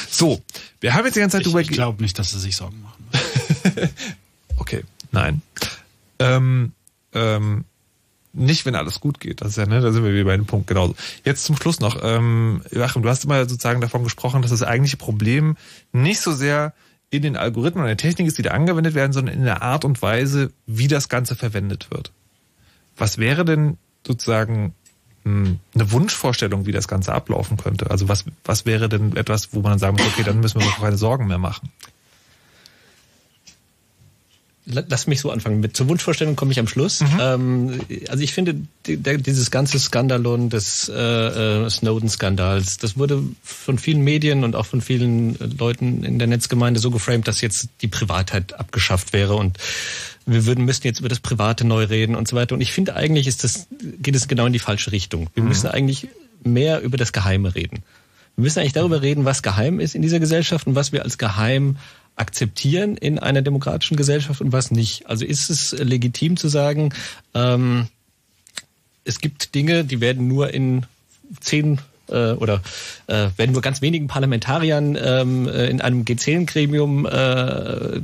So, 0.10 0.42
wir 0.82 0.94
haben 0.94 1.06
jetzt 1.06 1.16
die 1.16 1.22
ganze 1.22 1.38
Zeit 1.38 1.46
drüber 1.46 1.62
Ich 1.62 1.70
glaube 1.70 2.02
nicht, 2.02 2.20
dass 2.20 2.32
sie 2.32 2.40
sich 2.40 2.56
Sorgen 2.56 2.82
machen. 2.82 3.90
Okay, 4.60 4.84
nein. 5.12 5.42
Ähm, 6.20 6.74
ähm, 7.14 7.66
nicht, 8.34 8.66
wenn 8.66 8.76
alles 8.76 9.00
gut 9.00 9.20
geht. 9.20 9.42
Das 9.42 9.50
ist 9.50 9.58
ja, 9.58 9.66
ne, 9.66 9.82
da 9.82 9.92
sind 9.92 10.04
wir 10.04 10.14
wieder 10.14 10.26
bei 10.26 10.38
dem 10.38 10.46
Punkt 10.46 10.68
genauso. 10.68 10.96
Jetzt 11.24 11.46
zum 11.46 11.56
Schluss 11.56 11.80
noch, 11.80 12.00
ähm, 12.04 12.62
Joachim, 12.72 13.02
du 13.02 13.10
hast 13.10 13.26
immer 13.26 13.40
sozusagen 13.48 13.82
davon 13.82 14.04
gesprochen, 14.04 14.42
dass 14.42 14.52
das 14.52 14.64
eigentliche 14.64 14.98
Problem 14.98 15.58
nicht 15.92 16.22
so 16.22 16.32
sehr 16.32 16.74
in 17.10 17.24
den 17.24 17.38
Algorithmen 17.38 17.84
oder 17.84 17.96
der 17.96 17.98
Technik 17.98 18.28
ist, 18.28 18.38
die 18.38 18.44
da 18.44 18.52
angewendet 18.52 18.94
werden, 18.94 19.14
sondern 19.14 19.36
in 19.36 19.44
der 19.44 19.64
Art 19.64 19.84
und 19.84 20.02
Weise, 20.02 20.52
wie 20.68 20.88
das 20.88 21.10
Ganze 21.10 21.36
verwendet 21.36 21.90
wird. 21.90 22.12
Was 22.98 23.18
wäre 23.18 23.46
denn 23.46 23.78
sozusagen 24.06 24.76
hm, 25.24 25.60
eine 25.74 25.92
Wunschvorstellung, 25.92 26.68
wie 26.68 26.72
das 26.72 26.88
Ganze 26.88 27.14
ablaufen 27.14 27.58
könnte? 27.58 27.90
Also 27.90 28.10
was, 28.10 28.26
was 28.44 28.66
wäre 28.68 28.90
denn 28.90 29.16
etwas, 29.16 29.54
wo 29.54 29.62
man 29.62 29.80
sagen 29.80 29.98
muss, 29.98 30.06
okay, 30.06 30.24
dann 30.24 30.40
müssen 30.40 30.60
wir 30.60 30.68
uns 30.68 30.76
keine 30.76 30.98
Sorgen 30.98 31.26
mehr 31.26 31.40
machen? 31.40 31.70
Lass 34.72 35.08
mich 35.08 35.20
so 35.20 35.32
anfangen. 35.32 35.60
Mit 35.60 35.76
zur 35.76 35.88
Wunschvorstellung 35.90 36.36
komme 36.36 36.52
ich 36.52 36.60
am 36.60 36.68
Schluss. 36.68 37.02
Mhm. 37.02 37.20
Ähm, 37.20 37.80
also 38.08 38.24
ich 38.24 38.34
finde, 38.34 38.56
die, 38.86 38.98
der, 38.98 39.18
dieses 39.18 39.50
ganze 39.50 39.80
Skandalon 39.80 40.50
des 40.50 40.90
äh, 40.90 40.94
äh, 40.94 41.70
Snowden-Skandals, 41.70 42.78
das 42.78 42.98
wurde 42.98 43.24
von 43.44 43.80
vielen 43.80 44.04
Medien 44.04 44.44
und 44.44 44.56
auch 44.56 44.68
von 44.68 44.82
vielen 44.82 45.40
äh, 45.40 45.46
Leuten 45.58 46.04
in 46.04 46.20
der 46.20 46.28
Netzgemeinde 46.28 46.80
so 46.80 46.92
geframed, 46.92 47.28
dass 47.28 47.42
jetzt 47.42 47.70
die 47.82 47.88
Privatheit 47.88 48.54
abgeschafft 48.60 49.12
wäre 49.14 49.36
und 49.36 49.58
wir 50.28 50.46
würden 50.46 50.66
müssten 50.66 50.86
jetzt 50.86 51.00
über 51.00 51.10
das 51.10 51.20
Private 51.20 51.66
neu 51.66 51.86
reden 51.86 52.16
und 52.16 52.28
so 52.28 52.36
weiter. 52.36 52.54
Und 52.54 52.62
ich 52.62 52.72
finde 52.72 52.96
eigentlich 52.96 53.26
ist 53.26 53.44
das 53.44 53.68
geht 53.82 54.16
es 54.16 54.28
genau 54.28 54.46
in 54.46 54.54
die 54.54 54.60
falsche 54.60 54.92
Richtung. 54.92 55.30
Wir 55.34 55.42
mhm. 55.42 55.50
müssen 55.50 55.68
eigentlich 55.68 56.08
mehr 56.44 56.82
über 56.82 56.98
das 56.98 57.12
Geheime 57.12 57.56
reden. 57.56 57.84
Wir 58.36 58.44
müssen 58.44 58.60
eigentlich 58.60 58.74
darüber 58.74 59.02
reden, 59.02 59.26
was 59.26 59.44
geheim 59.44 59.80
ist 59.80 59.96
in 59.96 60.02
dieser 60.02 60.20
Gesellschaft 60.20 60.66
und 60.68 60.76
was 60.76 60.94
wir 60.94 61.04
als 61.04 61.18
geheim 61.18 61.78
akzeptieren 62.20 62.98
in 62.98 63.18
einer 63.18 63.42
demokratischen 63.42 63.98
Gesellschaft 63.98 64.42
und 64.42 64.52
was 64.52 64.72
nicht. 64.72 65.08
Also 65.08 65.26
ist 65.26 65.50
es 65.50 65.72
legitim 65.72 66.38
zu 66.38 66.50
sagen, 66.50 66.94
ähm, 67.34 67.88
es 69.06 69.22
gibt 69.22 69.56
Dinge, 69.56 69.86
die 69.86 70.02
werden 70.02 70.28
nur 70.28 70.54
in 70.54 70.86
zehn 71.40 71.80
äh, 72.10 72.32
oder 72.34 72.62
äh, 73.08 73.30
werden 73.38 73.54
nur 73.54 73.62
ganz 73.62 73.82
wenigen 73.82 74.08
Parlamentariern 74.08 74.98
ähm, 75.02 75.48
äh, 75.48 75.68
in 75.68 75.82
einem 75.82 76.04
G10-Gremium 76.04 77.06
äh, 77.06 78.02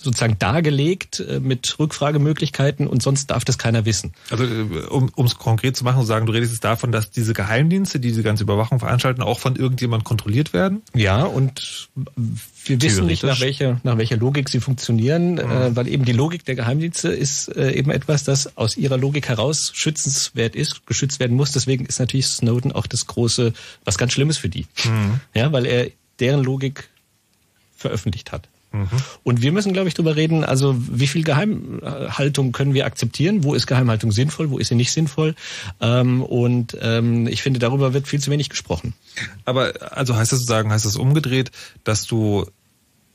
sozusagen 0.00 0.38
dargelegt 0.38 1.20
äh, 1.20 1.40
mit 1.40 1.78
Rückfragemöglichkeiten 1.78 2.86
und 2.86 3.02
sonst 3.02 3.30
darf 3.30 3.44
das 3.44 3.58
keiner 3.58 3.84
wissen. 3.84 4.12
Also 4.30 4.44
äh, 4.44 4.86
um 4.88 5.26
es 5.26 5.36
konkret 5.36 5.76
zu 5.76 5.84
machen 5.84 6.00
und 6.00 6.06
sagen, 6.06 6.26
du 6.26 6.32
redest 6.32 6.52
jetzt 6.52 6.64
davon, 6.64 6.92
dass 6.92 7.10
diese 7.10 7.34
Geheimdienste, 7.34 8.00
die 8.00 8.08
diese 8.08 8.22
ganze 8.22 8.44
Überwachung 8.44 8.78
veranstalten, 8.78 9.22
auch 9.22 9.38
von 9.38 9.56
irgendjemand 9.56 10.04
kontrolliert 10.04 10.52
werden? 10.52 10.82
Ja, 10.94 11.24
und 11.24 11.88
wir 12.64 12.82
wissen 12.82 13.06
nicht, 13.06 13.22
nach 13.22 13.40
welcher, 13.40 13.80
nach 13.82 13.96
welcher 13.98 14.16
Logik 14.16 14.48
sie 14.48 14.60
funktionieren, 14.60 15.34
mhm. 15.34 15.38
äh, 15.38 15.76
weil 15.76 15.88
eben 15.88 16.04
die 16.04 16.12
Logik 16.12 16.44
der 16.44 16.54
Geheimdienste 16.54 17.08
ist 17.08 17.48
äh, 17.56 17.72
eben 17.72 17.90
etwas, 17.90 18.24
das 18.24 18.56
aus 18.56 18.76
ihrer 18.76 18.98
Logik 18.98 19.28
heraus 19.28 19.72
schützenswert 19.74 20.54
ist, 20.54 20.86
geschützt 20.86 21.20
werden 21.20 21.36
muss. 21.36 21.52
Deswegen 21.52 21.86
ist 21.86 21.98
natürlich 21.98 22.26
Snowden 22.26 22.72
auch 22.72 22.86
das 22.86 23.06
große, 23.06 23.52
was 23.84 23.98
ganz 23.98 24.12
Schlimmes 24.12 24.36
für 24.38 24.48
die. 24.48 24.66
Mhm. 24.84 25.20
Ja, 25.34 25.52
weil 25.52 25.66
er 25.66 25.90
deren 26.18 26.42
Logik 26.42 26.88
veröffentlicht 27.76 28.32
hat. 28.32 28.48
Mhm. 28.72 28.88
Und 29.22 29.42
wir 29.42 29.52
müssen, 29.52 29.72
glaube 29.72 29.88
ich, 29.88 29.94
darüber 29.94 30.16
reden, 30.16 30.44
also 30.44 30.76
wie 30.78 31.06
viel 31.06 31.24
Geheimhaltung 31.24 32.52
können 32.52 32.74
wir 32.74 32.86
akzeptieren? 32.86 33.44
Wo 33.44 33.54
ist 33.54 33.66
Geheimhaltung 33.66 34.12
sinnvoll? 34.12 34.50
Wo 34.50 34.58
ist 34.58 34.68
sie 34.68 34.74
nicht 34.74 34.92
sinnvoll? 34.92 35.34
Ähm, 35.80 36.22
und 36.22 36.76
ähm, 36.80 37.26
ich 37.26 37.42
finde, 37.42 37.58
darüber 37.58 37.94
wird 37.94 38.08
viel 38.08 38.20
zu 38.20 38.30
wenig 38.30 38.50
gesprochen. 38.50 38.94
Aber 39.44 39.72
also 39.92 40.16
heißt 40.16 40.32
das 40.32 40.40
sozusagen, 40.40 40.70
heißt 40.70 40.84
das 40.84 40.96
umgedreht, 40.96 41.50
dass 41.84 42.06
du 42.06 42.46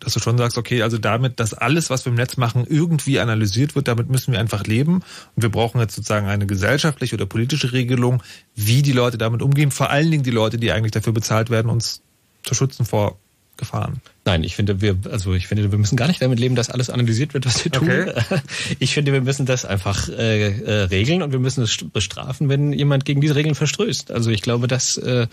dass 0.01 0.13
du 0.13 0.19
schon 0.19 0.37
sagst, 0.37 0.57
okay, 0.57 0.81
also 0.81 0.97
damit, 0.97 1.39
dass 1.39 1.53
alles, 1.53 1.89
was 1.89 2.05
wir 2.05 2.09
im 2.09 2.15
Netz 2.15 2.35
machen, 2.35 2.65
irgendwie 2.67 3.19
analysiert 3.19 3.75
wird, 3.75 3.87
damit 3.87 4.09
müssen 4.09 4.31
wir 4.31 4.39
einfach 4.39 4.63
leben. 4.65 5.03
Und 5.35 5.43
wir 5.43 5.49
brauchen 5.49 5.79
jetzt 5.79 5.95
sozusagen 5.95 6.27
eine 6.27 6.47
gesellschaftliche 6.47 7.15
oder 7.15 7.27
politische 7.27 7.71
Regelung, 7.71 8.23
wie 8.55 8.81
die 8.81 8.93
Leute 8.93 9.17
damit 9.17 9.41
umgehen. 9.43 9.71
Vor 9.71 9.91
allen 9.91 10.09
Dingen 10.09 10.23
die 10.23 10.31
Leute, 10.31 10.57
die 10.57 10.71
eigentlich 10.71 10.91
dafür 10.91 11.13
bezahlt 11.13 11.51
werden, 11.51 11.69
uns 11.69 12.01
zu 12.43 12.55
schützen 12.55 12.85
vor 12.85 13.19
Gefahren. 13.57 14.01
Nein, 14.23 14.43
ich 14.43 14.55
finde, 14.55 14.81
wir, 14.81 14.97
also 15.09 15.33
ich 15.33 15.47
finde, 15.47 15.71
wir 15.71 15.79
müssen 15.79 15.95
gar 15.95 16.07
nicht 16.07 16.21
damit 16.21 16.39
leben, 16.39 16.55
dass 16.55 16.69
alles 16.69 16.91
analysiert 16.91 17.33
wird, 17.33 17.47
was 17.47 17.63
wir 17.63 17.71
tun. 17.71 17.89
Okay. 17.89 18.13
Ich 18.79 18.93
finde, 18.93 19.13
wir 19.13 19.21
müssen 19.21 19.45
das 19.45 19.65
einfach 19.65 20.09
äh, 20.09 20.49
äh, 20.49 20.83
regeln 20.83 21.21
und 21.23 21.31
wir 21.31 21.39
müssen 21.39 21.63
es 21.63 21.77
bestrafen, 21.91 22.47
wenn 22.47 22.71
jemand 22.71 23.05
gegen 23.05 23.21
diese 23.21 23.35
Regeln 23.35 23.55
verstößt. 23.55 24.11
Also 24.11 24.29
ich 24.29 24.41
glaube, 24.41 24.67
dass 24.67 24.97
äh, 24.97 25.27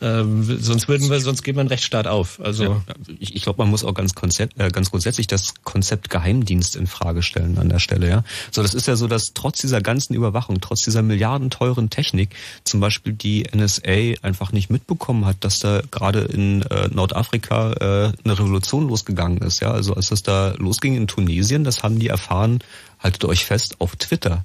äh, 0.00 0.24
sonst 0.60 0.88
würden 0.88 1.08
wir, 1.08 1.20
sonst 1.20 1.42
geben 1.42 1.56
wir 1.56 1.60
einen 1.60 1.68
Rechtsstaat 1.68 2.06
auf. 2.06 2.38
Also 2.40 2.64
ja. 2.64 2.82
ich, 3.18 3.34
ich 3.36 3.42
glaube, 3.42 3.62
man 3.62 3.70
muss 3.70 3.84
auch 3.84 3.94
ganz, 3.94 4.14
konzept, 4.14 4.58
äh, 4.60 4.68
ganz 4.70 4.90
grundsätzlich 4.90 5.26
das 5.26 5.54
Konzept 5.64 6.10
Geheimdienst 6.10 6.76
in 6.76 6.86
Frage 6.86 7.22
stellen 7.22 7.58
an 7.58 7.68
der 7.68 7.78
Stelle. 7.78 8.08
Ja, 8.08 8.24
so 8.50 8.62
das 8.62 8.74
ist 8.74 8.86
ja 8.86 8.96
so, 8.96 9.06
dass 9.06 9.32
trotz 9.32 9.58
dieser 9.58 9.80
ganzen 9.80 10.14
Überwachung, 10.14 10.60
trotz 10.60 10.82
dieser 10.82 11.02
milliardenteuren 11.02 11.88
Technik, 11.88 12.30
zum 12.64 12.80
Beispiel 12.80 13.14
die 13.14 13.46
NSA 13.54 14.20
einfach 14.22 14.52
nicht 14.52 14.70
mitbekommen 14.70 15.24
hat, 15.24 15.36
dass 15.40 15.58
da 15.58 15.80
gerade 15.90 16.20
in 16.20 16.62
äh, 16.62 16.88
Nordafrika 16.88 17.72
äh, 17.72 18.12
eine 18.26 18.38
Revolution 18.38 18.88
losgegangen 18.88 19.38
ist. 19.38 19.60
Ja, 19.60 19.70
also 19.70 19.94
als 19.94 20.08
das 20.08 20.22
da 20.22 20.54
losging 20.58 20.96
in 20.96 21.06
Tunesien, 21.06 21.64
das 21.64 21.82
haben 21.82 21.98
die 21.98 22.08
erfahren, 22.08 22.60
haltet 22.98 23.24
euch 23.24 23.44
fest, 23.44 23.76
auf 23.80 23.96
Twitter. 23.96 24.44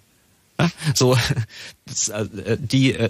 So, 0.93 1.17
das, 1.85 2.09
äh, 2.09 2.57
die 2.59 2.93
äh, 2.93 3.09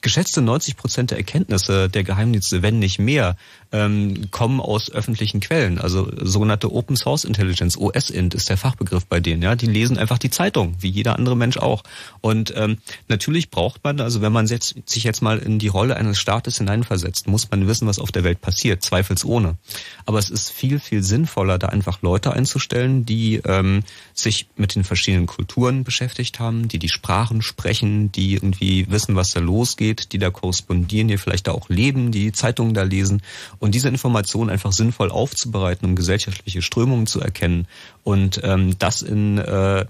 geschätzte 0.00 0.42
90 0.42 0.76
Prozent 0.76 1.10
der 1.10 1.18
Erkenntnisse 1.18 1.88
der 1.88 2.04
Geheimdienste, 2.04 2.62
wenn 2.62 2.78
nicht 2.78 2.98
mehr, 2.98 3.36
ähm, 3.70 4.30
kommen 4.30 4.60
aus 4.60 4.90
öffentlichen 4.90 5.40
Quellen. 5.40 5.78
Also 5.78 6.10
sogenannte 6.22 6.72
Open 6.72 6.96
Source 6.96 7.24
Intelligence, 7.24 7.76
OSINT 7.76 8.34
ist 8.34 8.48
der 8.48 8.56
Fachbegriff 8.56 9.06
bei 9.06 9.20
denen. 9.20 9.42
Ja, 9.42 9.54
die 9.56 9.66
lesen 9.66 9.98
einfach 9.98 10.18
die 10.18 10.30
Zeitung, 10.30 10.76
wie 10.80 10.88
jeder 10.88 11.16
andere 11.16 11.36
Mensch 11.36 11.58
auch. 11.58 11.82
Und 12.20 12.52
ähm, 12.56 12.78
natürlich 13.08 13.50
braucht 13.50 13.84
man, 13.84 14.00
also 14.00 14.20
wenn 14.22 14.32
man 14.32 14.46
jetzt, 14.46 14.76
sich 14.86 15.04
jetzt 15.04 15.20
mal 15.20 15.38
in 15.38 15.58
die 15.58 15.68
Rolle 15.68 15.96
eines 15.96 16.18
Staates 16.18 16.58
hineinversetzt, 16.58 17.28
muss 17.28 17.50
man 17.50 17.66
wissen, 17.66 17.86
was 17.86 17.98
auf 17.98 18.10
der 18.10 18.24
Welt 18.24 18.40
passiert, 18.40 18.82
zweifelsohne. 18.82 19.56
Aber 20.06 20.18
es 20.18 20.30
ist 20.30 20.50
viel 20.50 20.80
viel 20.80 21.02
sinnvoller, 21.02 21.58
da 21.58 21.68
einfach 21.68 22.02
Leute 22.02 22.32
einzustellen, 22.32 23.04
die 23.04 23.36
ähm, 23.44 23.82
sich 24.14 24.48
mit 24.56 24.74
den 24.74 24.84
verschiedenen 24.84 25.26
Kulturen 25.26 25.84
beschäftigt 25.84 26.40
haben, 26.40 26.68
die 26.68 26.78
die 26.78 26.88
Sprachen 26.88 27.42
sprechen, 27.42 28.10
die 28.12 28.34
irgendwie 28.34 28.90
wissen, 28.90 29.16
was 29.16 29.32
da 29.32 29.40
losgeht, 29.40 29.87
die 29.94 30.18
da 30.18 30.30
korrespondieren, 30.30 31.08
die 31.08 31.18
vielleicht 31.18 31.46
da 31.46 31.52
auch 31.52 31.68
leben, 31.68 32.12
die, 32.12 32.32
Zeitungen 32.32 32.74
da 32.74 32.82
lesen 32.82 33.22
und 33.58 33.74
diese 33.74 33.88
Informationen 33.88 34.50
einfach 34.50 34.72
sinnvoll 34.72 35.10
aufzubereiten, 35.10 35.86
um 35.86 35.96
gesellschaftliche 35.96 36.62
Strömungen 36.62 37.06
zu 37.06 37.20
erkennen 37.20 37.66
und 38.04 38.40
ähm, 38.42 38.78
das 38.78 39.02
in 39.02 39.38
äh, 39.38 39.84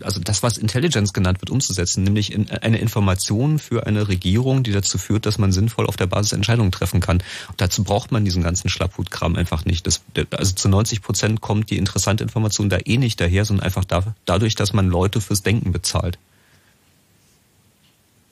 also 0.00 0.20
das, 0.20 0.42
was 0.42 0.58
Intelligence 0.58 1.12
genannt 1.12 1.40
wird, 1.40 1.50
umzusetzen, 1.50 2.04
nämlich 2.04 2.32
in 2.32 2.50
eine 2.50 2.78
Information 2.78 3.58
für 3.58 3.86
eine 3.86 4.08
Regierung, 4.08 4.62
die 4.62 4.72
dazu 4.72 4.98
führt, 4.98 5.26
dass 5.26 5.38
man 5.38 5.52
sinnvoll 5.52 5.86
auf 5.86 5.96
der 5.96 6.06
Basis 6.06 6.32
Entscheidungen 6.32 6.72
treffen 6.72 7.00
kann. 7.00 7.22
Und 7.48 7.60
dazu 7.60 7.84
braucht 7.84 8.12
man 8.12 8.24
diesen 8.24 8.42
ganzen 8.42 8.68
Schlapphut-Kram 8.68 9.36
einfach 9.36 9.64
nicht. 9.64 9.86
Das, 9.86 10.02
also 10.30 10.54
zu 10.54 10.68
90 10.68 11.02
Prozent 11.02 11.40
kommt 11.40 11.70
die 11.70 11.78
interessante 11.78 12.22
Information 12.22 12.68
da 12.68 12.78
eh 12.84 12.98
nicht 12.98 13.20
daher, 13.20 13.44
sondern 13.44 13.64
einfach 13.64 13.84
da, 13.84 14.14
dadurch, 14.24 14.54
dass 14.54 14.72
man 14.72 14.88
Leute 14.88 15.20
fürs 15.20 15.42
Denken 15.42 15.72
bezahlt. 15.72 16.18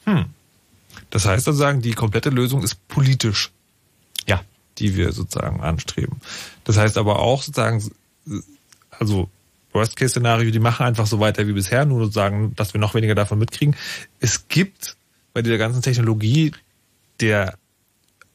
Hm. 0.04 0.26
Das 1.10 1.26
heißt 1.26 1.44
sozusagen, 1.44 1.82
die 1.82 1.92
komplette 1.92 2.30
Lösung 2.30 2.62
ist 2.62 2.86
politisch. 2.88 3.50
Ja. 4.26 4.42
Die 4.78 4.96
wir 4.96 5.12
sozusagen 5.12 5.60
anstreben. 5.60 6.20
Das 6.64 6.76
heißt 6.76 6.96
aber 6.96 7.18
auch 7.18 7.42
sozusagen, 7.42 7.82
also 8.90 9.28
Worst-Case-Szenario, 9.72 10.50
die 10.50 10.58
machen 10.58 10.86
einfach 10.86 11.06
so 11.06 11.20
weiter 11.20 11.46
wie 11.46 11.52
bisher, 11.52 11.84
nur 11.84 12.00
sozusagen, 12.00 12.54
dass 12.56 12.74
wir 12.74 12.80
noch 12.80 12.94
weniger 12.94 13.14
davon 13.14 13.38
mitkriegen. 13.38 13.76
Es 14.20 14.48
gibt 14.48 14.96
bei 15.32 15.42
dieser 15.42 15.58
ganzen 15.58 15.82
Technologie 15.82 16.52
der 17.20 17.54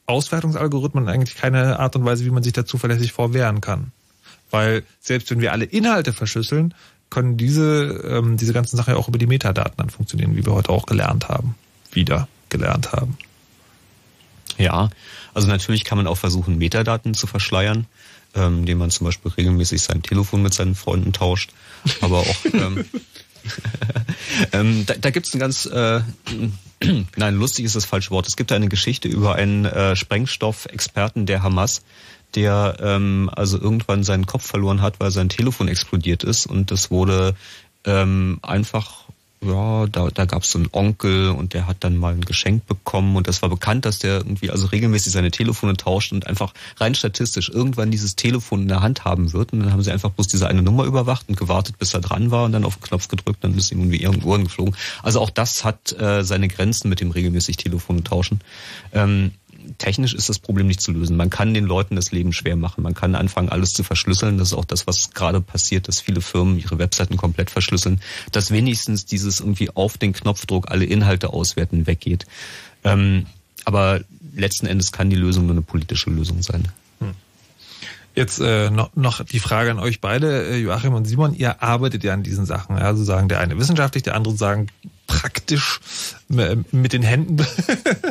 Auswertungsalgorithmen 0.06 1.10
eigentlich 1.10 1.36
keine 1.36 1.80
Art 1.80 1.96
und 1.96 2.06
Weise, 2.06 2.26
wie 2.26 2.30
man 2.30 2.44
sich 2.44 2.54
da 2.54 2.66
zuverlässig 2.66 3.12
vorwehren 3.12 3.60
kann. 3.60 3.92
Weil 4.52 4.84
selbst 5.00 5.32
wenn 5.32 5.42
wir 5.42 5.52
alle 5.52 5.66
Inhalte 5.66 6.14
verschlüsseln, 6.14 6.74
können 7.10 7.38
diese, 7.38 8.04
ähm, 8.08 8.38
diese 8.38 8.54
ganzen 8.54 8.78
Sachen 8.78 8.94
ja 8.94 8.98
auch 8.98 9.08
über 9.08 9.18
die 9.18 9.28
Metadaten 9.28 9.76
dann 9.78 9.90
funktionieren, 9.90 10.36
wie 10.36 10.46
wir 10.46 10.54
heute 10.54 10.70
auch 10.70 10.86
gelernt 10.86 11.28
haben. 11.28 11.56
Wieder 11.92 12.28
gelernt 12.58 12.92
haben. 12.92 13.18
Ja, 14.58 14.90
also 15.34 15.48
natürlich 15.48 15.84
kann 15.84 15.98
man 15.98 16.08
auch 16.08 16.18
versuchen, 16.18 16.58
Metadaten 16.58 17.14
zu 17.14 17.28
verschleiern, 17.28 17.88
ähm, 18.36 18.60
indem 18.60 18.78
man 18.78 18.92
zum 18.92 19.06
Beispiel 19.06 19.32
regelmäßig 19.32 19.82
sein 19.82 20.02
Telefon 20.02 20.42
mit 20.42 20.54
seinen 20.54 20.76
Freunden 20.76 21.12
tauscht. 21.14 21.52
Aber 22.02 22.20
auch 22.20 22.46
ähm, 22.54 22.86
ähm, 24.54 24.86
da, 24.86 24.94
da 24.96 25.10
gibt 25.10 25.28
es 25.28 25.34
ein 25.34 25.40
ganz 25.40 25.66
äh, 25.66 26.02
nein, 27.16 27.36
lustig 27.36 27.66
ist 27.66 27.76
das 27.76 27.86
falsche 27.86 28.12
Wort. 28.12 28.28
Es 28.28 28.38
gibt 28.38 28.52
eine 28.52 28.70
Geschichte 28.70 29.08
über 29.08 29.36
einen 29.36 29.66
äh, 29.66 29.96
Sprengstoffexperten 29.96 31.26
der 31.26 31.44
Hamas, 31.44 31.84
der 32.36 32.78
ähm, 32.80 33.30
also 33.34 33.60
irgendwann 33.60 34.04
seinen 34.04 34.26
Kopf 34.26 34.46
verloren 34.46 34.82
hat, 34.82 35.00
weil 35.00 35.12
sein 35.12 35.30
Telefon 35.30 35.68
explodiert 35.68 36.24
ist 36.24 36.46
und 36.46 36.72
das 36.72 36.92
wurde 36.92 37.36
ähm, 37.86 38.40
einfach 38.42 39.05
ja, 39.46 39.88
da, 39.88 40.10
da 40.10 40.26
gab 40.26 40.44
es 40.44 40.52
so 40.52 40.60
einen 40.60 40.70
Onkel 40.72 41.30
und 41.30 41.54
der 41.54 41.68
hat 41.68 41.78
dann 41.82 41.98
mal 41.98 42.14
ein 42.14 42.22
Geschenk 42.22 42.66
bekommen 42.68 43.16
und 43.16 43.28
das 43.28 43.42
war 43.42 43.50
bekannt, 43.50 43.86
dass 43.86 44.00
der 44.00 44.18
irgendwie 44.18 44.52
also 44.52 44.68
regelmäßig 44.68 45.12
seine 45.12 45.32
Telefone 45.32 45.76
tauscht 45.78 46.12
und 46.12 46.28
einfach 46.28 46.54
rein 46.78 46.96
statistisch 46.96 47.50
irgendwann 47.50 47.92
dieses 47.92 48.16
Telefon 48.16 48.64
in 48.64 48.68
der 48.68 48.82
Hand 48.82 49.06
haben 49.06 49.34
wird 49.34 49.54
und 49.54 49.62
dann 49.62 49.72
haben 49.72 49.84
sie 49.84 49.92
einfach 49.92 50.12
bloß 50.12 50.28
diese 50.28 50.48
eine 50.48 50.62
Nummer 50.62 50.86
überwacht 50.86 51.30
und 51.30 51.38
gewartet, 51.38 51.78
bis 51.80 51.94
er 51.94 52.02
dran 52.02 52.32
war 52.32 52.46
und 52.46 52.52
dann 52.52 52.66
auf 52.66 52.78
den 52.78 52.84
Knopf 52.84 53.08
gedrückt, 53.08 53.44
dann 53.44 53.58
ist 53.58 53.72
ihm 53.72 53.80
irgendwie 53.80 54.02
irgendwo 54.02 54.32
Ohren 54.32 54.44
geflogen. 54.44 54.76
Also 55.04 55.20
auch 55.22 55.30
das 55.30 55.64
hat 55.64 55.98
äh, 56.00 56.24
seine 56.24 56.48
Grenzen 56.48 56.90
mit 56.90 57.00
dem 57.00 57.12
regelmäßig 57.12 57.58
Telefone 57.58 58.04
tauschen. 58.04 58.42
Ähm, 58.94 59.32
technisch 59.78 60.14
ist 60.14 60.30
das 60.30 60.40
Problem 60.40 60.68
nicht 60.68 60.82
zu 60.82 60.92
lösen. 60.92 61.18
Man 61.18 61.30
kann 61.30 61.54
den 61.54 61.66
Leuten 61.66 61.96
das 61.96 62.12
Leben 62.12 62.34
schwer 62.34 62.56
machen. 62.56 62.84
Man 62.84 62.94
kann 62.94 63.16
anfangen, 63.16 63.50
alles 63.50 63.74
zu 63.74 63.84
verschlüsseln. 63.84 64.38
Das 64.38 64.50
ist 64.50 64.54
auch 64.54 64.66
das, 64.66 64.88
was 64.88 65.12
gerade 65.12 65.42
passiert, 65.42 65.88
dass 65.88 66.02
viele 66.02 66.22
Firmen 66.22 66.60
ihre 66.60 66.78
Webseiten 66.80 67.18
komplett 67.18 67.50
verschlüsseln, 67.50 68.02
dass 68.32 68.52
wenigstens 68.52 69.06
dieses 69.06 69.40
irgendwie 69.40 69.70
auf 69.72 69.98
den 69.98 70.14
Knopfdruck 70.14 70.72
alle 70.72 70.86
Inhalte 70.86 71.34
auswerten 71.34 71.88
weggeht. 71.88 72.26
Ähm, 72.84 73.26
aber 73.66 74.02
letzten 74.36 74.68
Endes 74.68 74.92
kann 74.92 75.10
die 75.10 75.16
Lösung 75.16 75.46
nur 75.46 75.56
eine 75.56 75.62
politische 75.62 76.10
Lösung 76.10 76.42
sein. 76.44 76.68
Hm. 77.00 77.14
Jetzt 78.14 78.40
äh, 78.40 78.70
noch, 78.70 78.96
noch 78.96 79.24
die 79.24 79.40
Frage 79.40 79.72
an 79.72 79.80
euch 79.80 80.02
beide, 80.02 80.48
äh, 80.48 80.58
Joachim 80.58 80.94
und 80.94 81.06
Simon. 81.06 81.34
Ihr 81.34 81.62
arbeitet 81.62 82.04
ja 82.04 82.14
an 82.14 82.24
diesen 82.24 82.46
Sachen. 82.46 82.78
Also 82.78 83.04
sagen 83.04 83.28
der 83.28 83.40
eine 83.40 83.58
wissenschaftlich, 83.58 84.04
der 84.04 84.16
andere 84.16 84.36
sagen 84.36 84.68
praktisch 85.08 85.80
äh, 86.36 86.56
mit 86.72 86.94
den 86.94 87.04
Händen. 87.04 87.38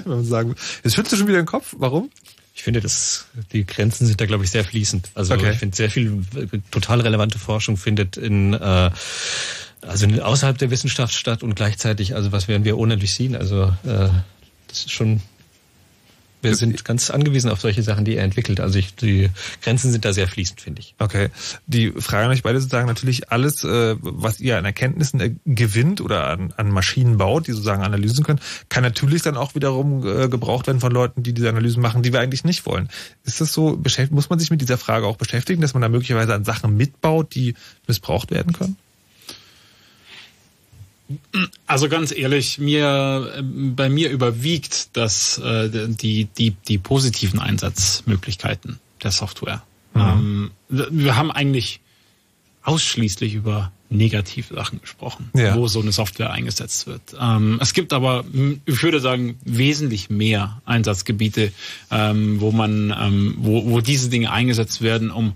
Wenn 0.04 0.08
man 0.08 0.24
sagen, 0.24 0.54
jetzt 0.82 0.94
schützt 0.94 1.12
du 1.12 1.16
schon 1.16 1.28
wieder 1.28 1.42
den 1.42 1.46
Kopf. 1.46 1.74
Warum? 1.78 2.10
Ich 2.54 2.62
finde, 2.62 2.80
dass 2.80 3.26
die 3.52 3.66
Grenzen 3.66 4.06
sind 4.06 4.20
da, 4.20 4.26
glaube 4.26 4.44
ich, 4.44 4.50
sehr 4.50 4.64
fließend. 4.64 5.10
Also 5.14 5.34
okay. 5.34 5.50
ich 5.52 5.58
finde, 5.58 5.76
sehr 5.76 5.90
viel 5.90 6.24
äh, 6.36 6.58
total 6.70 7.00
relevante 7.00 7.38
Forschung 7.38 7.76
findet 7.76 8.16
in 8.16 8.54
äh, 8.54 8.90
also 9.82 10.06
außerhalb 10.06 10.56
der 10.56 10.70
Wissenschaft 10.70 11.14
statt 11.14 11.42
und 11.42 11.56
gleichzeitig, 11.56 12.14
also 12.14 12.32
was 12.32 12.48
werden 12.48 12.64
wir 12.64 12.78
ohne 12.78 12.96
durchsehen? 12.96 13.36
Also 13.36 13.64
äh, 13.84 14.08
das 14.68 14.78
ist 14.78 14.92
schon 14.92 15.20
wir 16.44 16.54
sind 16.54 16.84
ganz 16.84 17.10
angewiesen 17.10 17.50
auf 17.50 17.60
solche 17.60 17.82
Sachen, 17.82 18.04
die 18.04 18.16
er 18.16 18.24
entwickelt. 18.24 18.60
Also 18.60 18.78
ich, 18.78 18.94
die 18.94 19.30
Grenzen 19.62 19.90
sind 19.90 20.04
da 20.04 20.12
sehr 20.12 20.28
fließend, 20.28 20.60
finde 20.60 20.80
ich. 20.80 20.94
Okay. 20.98 21.30
Die 21.66 21.90
Frage 21.90 22.26
an 22.26 22.30
euch 22.30 22.42
beide 22.42 22.60
sozusagen 22.60 22.86
natürlich 22.86 23.32
alles, 23.32 23.64
äh, 23.64 23.96
was 24.00 24.40
ihr 24.40 24.58
an 24.58 24.64
Erkenntnissen 24.64 25.20
äh, 25.20 25.34
gewinnt 25.46 26.00
oder 26.00 26.26
an, 26.28 26.52
an 26.56 26.70
Maschinen 26.70 27.16
baut, 27.16 27.46
die 27.46 27.52
sozusagen 27.52 27.82
Analysen 27.82 28.24
können, 28.24 28.40
kann 28.68 28.82
natürlich 28.82 29.22
dann 29.22 29.36
auch 29.36 29.54
wiederum 29.54 30.06
äh, 30.06 30.28
gebraucht 30.28 30.66
werden 30.66 30.80
von 30.80 30.92
Leuten, 30.92 31.22
die 31.22 31.32
diese 31.32 31.48
Analysen 31.48 31.82
machen, 31.82 32.02
die 32.02 32.12
wir 32.12 32.20
eigentlich 32.20 32.44
nicht 32.44 32.66
wollen. 32.66 32.88
Ist 33.24 33.40
das 33.40 33.52
so, 33.52 33.80
muss 34.10 34.30
man 34.30 34.38
sich 34.38 34.50
mit 34.50 34.60
dieser 34.60 34.78
Frage 34.78 35.06
auch 35.06 35.16
beschäftigen, 35.16 35.60
dass 35.62 35.74
man 35.74 35.82
da 35.82 35.88
möglicherweise 35.88 36.34
an 36.34 36.44
Sachen 36.44 36.76
mitbaut, 36.76 37.34
die 37.34 37.54
missbraucht 37.86 38.30
werden 38.30 38.52
können? 38.52 38.76
Also 41.66 41.88
ganz 41.88 42.12
ehrlich, 42.12 42.58
mir 42.58 43.42
bei 43.42 43.88
mir 43.90 44.10
überwiegt 44.10 44.96
das 44.96 45.38
äh, 45.38 45.68
die 45.88 46.24
die 46.24 46.52
die 46.66 46.78
positiven 46.78 47.40
Einsatzmöglichkeiten 47.40 48.78
der 49.02 49.10
Software. 49.10 49.62
Mhm. 49.92 50.00
Ähm, 50.00 50.50
wir 50.68 51.16
haben 51.16 51.30
eigentlich 51.30 51.80
ausschließlich 52.62 53.34
über 53.34 53.70
negative 53.90 54.54
Sachen 54.54 54.80
gesprochen, 54.80 55.30
ja. 55.34 55.54
wo 55.54 55.68
so 55.68 55.80
eine 55.80 55.92
Software 55.92 56.32
eingesetzt 56.32 56.86
wird. 56.86 57.14
Ähm, 57.20 57.58
es 57.60 57.74
gibt 57.74 57.92
aber, 57.92 58.24
ich 58.64 58.82
würde 58.82 59.00
sagen, 59.00 59.38
wesentlich 59.44 60.10
mehr 60.10 60.60
Einsatzgebiete, 60.64 61.52
ähm, 61.90 62.40
wo 62.40 62.50
man, 62.50 62.94
ähm, 62.98 63.34
wo, 63.38 63.70
wo 63.70 63.80
diese 63.80 64.08
Dinge 64.08 64.32
eingesetzt 64.32 64.82
werden, 64.82 65.10
um 65.10 65.34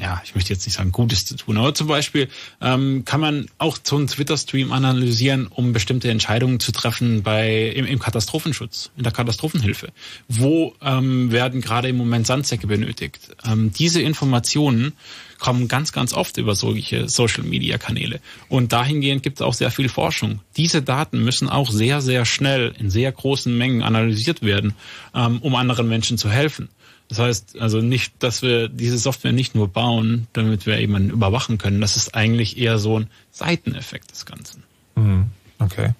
ja, 0.00 0.20
ich 0.24 0.34
möchte 0.34 0.52
jetzt 0.52 0.66
nicht 0.66 0.74
sagen, 0.74 0.92
Gutes 0.92 1.26
zu 1.26 1.36
tun, 1.36 1.58
aber 1.58 1.74
zum 1.74 1.86
Beispiel 1.86 2.28
ähm, 2.60 3.04
kann 3.04 3.20
man 3.20 3.46
auch 3.58 3.78
so 3.82 3.96
einen 3.96 4.06
Twitter-Stream 4.06 4.72
analysieren, 4.72 5.46
um 5.46 5.72
bestimmte 5.72 6.10
Entscheidungen 6.10 6.60
zu 6.60 6.72
treffen 6.72 7.22
bei 7.22 7.68
im, 7.68 7.84
im 7.84 7.98
Katastrophenschutz, 7.98 8.90
in 8.96 9.02
der 9.02 9.12
Katastrophenhilfe. 9.12 9.88
Wo 10.28 10.74
ähm, 10.82 11.30
werden 11.30 11.60
gerade 11.60 11.88
im 11.88 11.96
Moment 11.96 12.26
Sandsäcke 12.26 12.66
benötigt? 12.66 13.36
Ähm, 13.44 13.72
diese 13.72 14.00
Informationen 14.00 14.94
kommen 15.38 15.68
ganz, 15.68 15.92
ganz 15.92 16.12
oft 16.14 16.36
über 16.36 16.54
solche 16.54 17.08
Social-Media-Kanäle. 17.08 18.20
Und 18.48 18.72
dahingehend 18.72 19.22
gibt 19.22 19.38
es 19.38 19.42
auch 19.42 19.54
sehr 19.54 19.70
viel 19.70 19.88
Forschung. 19.88 20.40
Diese 20.56 20.82
Daten 20.82 21.22
müssen 21.22 21.48
auch 21.48 21.70
sehr, 21.70 22.00
sehr 22.00 22.24
schnell 22.24 22.74
in 22.78 22.90
sehr 22.90 23.12
großen 23.12 23.56
Mengen 23.56 23.82
analysiert 23.82 24.42
werden, 24.42 24.74
ähm, 25.14 25.38
um 25.40 25.54
anderen 25.54 25.88
Menschen 25.88 26.18
zu 26.18 26.30
helfen. 26.30 26.68
Das 27.08 27.18
heißt 27.18 27.58
also 27.58 27.80
nicht, 27.80 28.12
dass 28.18 28.42
wir 28.42 28.68
diese 28.68 28.98
Software 28.98 29.32
nicht 29.32 29.54
nur 29.54 29.68
bauen, 29.68 30.26
damit 30.34 30.66
wir 30.66 30.78
jemanden 30.78 31.10
überwachen 31.10 31.58
können. 31.58 31.80
Das 31.80 31.96
ist 31.96 32.14
eigentlich 32.14 32.58
eher 32.58 32.78
so 32.78 33.00
ein 33.00 33.06
Seiteneffekt 33.30 34.10
des 34.10 34.26
Ganzen. 34.26 34.62
Mhm. 34.94 35.26
Okay. 35.58 35.94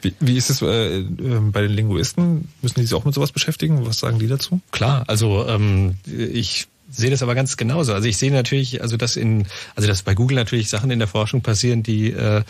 Wie, 0.00 0.14
wie 0.20 0.36
ist 0.36 0.48
es 0.48 0.62
äh, 0.62 0.98
ähm, 0.98 1.52
bei 1.52 1.60
den 1.60 1.72
Linguisten? 1.72 2.48
Müssen 2.62 2.80
die 2.80 2.86
sich 2.86 2.94
auch 2.94 3.04
mit 3.04 3.14
sowas 3.14 3.32
beschäftigen? 3.32 3.84
Was 3.86 3.98
sagen 3.98 4.18
die 4.18 4.26
dazu? 4.26 4.60
Klar, 4.70 5.04
also 5.06 5.46
ähm, 5.46 5.96
ich 6.06 6.68
sehe 6.90 7.10
das 7.10 7.22
aber 7.22 7.34
ganz 7.34 7.56
genauso. 7.56 7.92
Also 7.92 8.08
ich 8.08 8.16
sehe 8.16 8.32
natürlich, 8.32 8.80
also 8.80 8.96
dass 8.96 9.16
in, 9.16 9.46
also 9.74 9.88
dass 9.88 10.02
bei 10.02 10.14
Google 10.14 10.36
natürlich 10.36 10.68
Sachen 10.70 10.90
in 10.90 10.98
der 10.98 11.08
Forschung 11.08 11.42
passieren, 11.42 11.82
die 11.82 12.12
äh, 12.12 12.38
äh, 12.38 12.42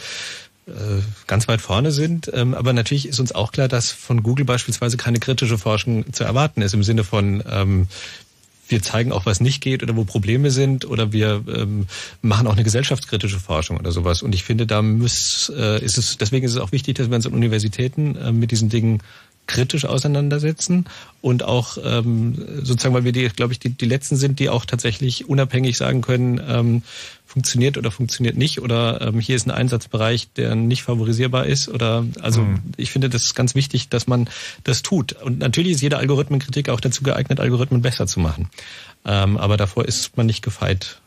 ganz 1.26 1.46
weit 1.48 1.60
vorne 1.60 1.92
sind. 1.92 2.30
Ähm, 2.34 2.54
aber 2.54 2.72
natürlich 2.72 3.08
ist 3.08 3.20
uns 3.20 3.32
auch 3.32 3.52
klar, 3.52 3.68
dass 3.68 3.92
von 3.92 4.22
Google 4.22 4.44
beispielsweise 4.44 4.96
keine 4.96 5.20
kritische 5.20 5.58
Forschung 5.58 6.12
zu 6.12 6.24
erwarten 6.24 6.62
ist 6.62 6.74
im 6.74 6.82
Sinne 6.82 7.04
von 7.04 7.42
ähm, 7.48 7.88
wir 8.68 8.82
zeigen 8.82 9.12
auch, 9.12 9.26
was 9.26 9.40
nicht 9.40 9.60
geht 9.60 9.82
oder 9.82 9.96
wo 9.96 10.04
Probleme 10.04 10.50
sind 10.50 10.84
oder 10.84 11.12
wir 11.12 11.44
ähm, 11.48 11.86
machen 12.22 12.46
auch 12.46 12.54
eine 12.54 12.64
gesellschaftskritische 12.64 13.38
Forschung 13.38 13.78
oder 13.78 13.92
sowas. 13.92 14.22
Und 14.22 14.34
ich 14.34 14.44
finde, 14.44 14.66
da 14.66 14.82
muss, 14.82 15.52
äh, 15.56 15.84
ist 15.84 15.98
es, 15.98 16.18
deswegen 16.18 16.44
ist 16.44 16.52
es 16.52 16.58
auch 16.58 16.72
wichtig, 16.72 16.96
dass 16.96 17.08
wir 17.08 17.16
uns 17.16 17.26
an 17.26 17.32
Universitäten 17.32 18.16
äh, 18.16 18.32
mit 18.32 18.50
diesen 18.50 18.68
Dingen 18.68 19.02
kritisch 19.46 19.84
auseinandersetzen 19.84 20.86
und 21.20 21.42
auch 21.42 21.78
ähm, 21.82 22.34
sozusagen, 22.62 22.94
weil 22.94 23.04
wir 23.04 23.12
die, 23.12 23.28
glaube 23.28 23.52
ich, 23.52 23.58
die, 23.58 23.70
die 23.70 23.86
letzten 23.86 24.16
sind, 24.16 24.38
die 24.38 24.48
auch 24.48 24.64
tatsächlich 24.64 25.28
unabhängig 25.28 25.76
sagen 25.76 26.00
können, 26.00 26.40
ähm, 26.46 26.82
funktioniert 27.26 27.76
oder 27.76 27.90
funktioniert 27.90 28.36
nicht 28.36 28.60
oder 28.60 29.00
ähm, 29.00 29.20
hier 29.20 29.36
ist 29.36 29.46
ein 29.46 29.50
Einsatzbereich, 29.50 30.28
der 30.36 30.54
nicht 30.54 30.82
favorisierbar 30.82 31.46
ist 31.46 31.68
oder 31.68 32.04
also 32.20 32.42
mhm. 32.42 32.60
ich 32.76 32.90
finde 32.90 33.10
das 33.10 33.24
ist 33.24 33.34
ganz 33.34 33.54
wichtig, 33.54 33.88
dass 33.88 34.06
man 34.06 34.28
das 34.64 34.82
tut 34.82 35.12
und 35.12 35.38
natürlich 35.38 35.72
ist 35.72 35.82
jede 35.82 35.98
Algorithmenkritik 35.98 36.68
auch 36.68 36.80
dazu 36.80 37.02
geeignet, 37.02 37.40
Algorithmen 37.40 37.82
besser 37.82 38.06
zu 38.06 38.20
machen, 38.20 38.48
ähm, 39.04 39.36
aber 39.36 39.56
davor 39.56 39.84
ist 39.84 40.16
man 40.16 40.26
nicht 40.26 40.42
gefeit. 40.42 40.98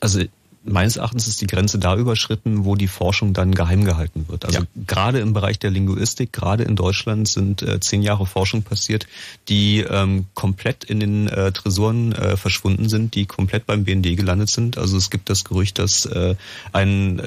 Also 0.00 0.22
meines 0.66 0.96
Erachtens 0.96 1.28
ist 1.28 1.40
die 1.40 1.46
Grenze 1.46 1.78
da 1.78 1.96
überschritten, 1.96 2.64
wo 2.64 2.74
die 2.74 2.88
Forschung 2.88 3.32
dann 3.32 3.54
geheim 3.54 3.84
gehalten 3.84 4.26
wird. 4.28 4.44
Also 4.44 4.60
ja. 4.60 4.66
gerade 4.86 5.20
im 5.20 5.32
Bereich 5.32 5.58
der 5.58 5.70
Linguistik, 5.70 6.32
gerade 6.32 6.64
in 6.64 6.76
Deutschland 6.76 7.28
sind 7.28 7.62
äh, 7.62 7.80
zehn 7.80 8.02
Jahre 8.02 8.26
Forschung 8.26 8.62
passiert, 8.62 9.06
die 9.48 9.80
ähm, 9.80 10.26
komplett 10.34 10.84
in 10.84 11.00
den 11.00 11.28
äh, 11.28 11.52
Tresoren 11.52 12.12
äh, 12.12 12.36
verschwunden 12.36 12.88
sind, 12.88 13.14
die 13.14 13.26
komplett 13.26 13.66
beim 13.66 13.84
BND 13.84 14.16
gelandet 14.16 14.50
sind. 14.50 14.78
Also 14.78 14.96
es 14.96 15.10
gibt 15.10 15.30
das 15.30 15.44
Gerücht, 15.44 15.78
dass 15.78 16.04
äh, 16.06 16.34
ein 16.72 17.18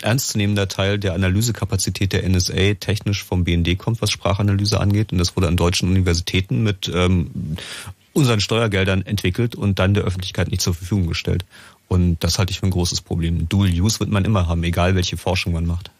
äh, 0.00 0.06
ernstzunehmender 0.06 0.68
Teil 0.68 0.98
der 0.98 1.14
Analysekapazität 1.14 2.12
der 2.12 2.28
NSA 2.28 2.74
technisch 2.80 3.24
vom 3.24 3.44
BND 3.44 3.78
kommt, 3.78 4.02
was 4.02 4.10
Sprachanalyse 4.10 4.80
angeht. 4.80 5.12
Und 5.12 5.18
das 5.18 5.36
wurde 5.36 5.48
an 5.48 5.56
deutschen 5.56 5.88
Universitäten 5.88 6.62
mit 6.62 6.90
ähm, 6.92 7.56
unseren 8.12 8.40
Steuergeldern 8.40 9.02
entwickelt 9.02 9.54
und 9.54 9.78
dann 9.78 9.94
der 9.94 10.04
Öffentlichkeit 10.04 10.50
nicht 10.50 10.62
zur 10.62 10.74
Verfügung 10.74 11.06
gestellt. 11.06 11.44
Und 11.88 12.22
das 12.22 12.38
halte 12.38 12.52
ich 12.52 12.60
für 12.60 12.66
ein 12.66 12.70
großes 12.70 13.00
Problem. 13.00 13.48
Dual 13.48 13.70
Use 13.70 13.98
wird 14.00 14.10
man 14.10 14.24
immer 14.24 14.46
haben, 14.46 14.62
egal 14.62 14.94
welche 14.94 15.16
Forschung 15.16 15.54
man 15.54 15.66
macht. 15.66 15.90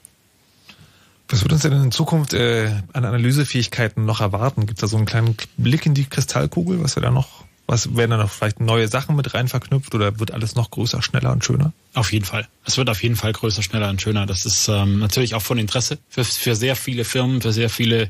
Was 1.28 1.42
wird 1.42 1.52
uns 1.52 1.62
denn 1.62 1.72
in 1.72 1.92
Zukunft 1.92 2.32
äh, 2.32 2.70
an 2.92 3.04
Analysefähigkeiten 3.04 4.04
noch 4.06 4.20
erwarten? 4.20 4.66
Gibt 4.66 4.78
es 4.78 4.80
da 4.80 4.86
so 4.86 4.96
einen 4.96 5.06
kleinen 5.06 5.36
Blick 5.58 5.84
in 5.84 5.94
die 5.94 6.06
Kristallkugel, 6.06 6.82
was 6.82 6.96
wir 6.96 7.02
da 7.02 7.10
noch, 7.10 7.44
was 7.66 7.96
werden 7.96 8.12
da 8.12 8.16
noch 8.16 8.30
vielleicht 8.30 8.60
neue 8.60 8.88
Sachen 8.88 9.14
mit 9.14 9.34
rein 9.34 9.46
verknüpft 9.46 9.94
oder 9.94 10.18
wird 10.18 10.30
alles 10.30 10.54
noch 10.54 10.70
größer, 10.70 11.02
schneller 11.02 11.32
und 11.32 11.44
schöner? 11.44 11.74
Auf 11.92 12.12
jeden 12.12 12.24
Fall. 12.24 12.48
Es 12.64 12.78
wird 12.78 12.88
auf 12.88 13.02
jeden 13.02 13.16
Fall 13.16 13.34
größer, 13.34 13.62
schneller 13.62 13.90
und 13.90 14.00
schöner. 14.00 14.24
Das 14.24 14.46
ist 14.46 14.68
ähm, 14.68 15.00
natürlich 15.00 15.34
auch 15.34 15.42
von 15.42 15.58
Interesse 15.58 15.98
für, 16.08 16.24
für 16.24 16.54
sehr 16.54 16.76
viele 16.76 17.04
Firmen, 17.04 17.42
für 17.42 17.52
sehr 17.52 17.68
viele 17.68 18.08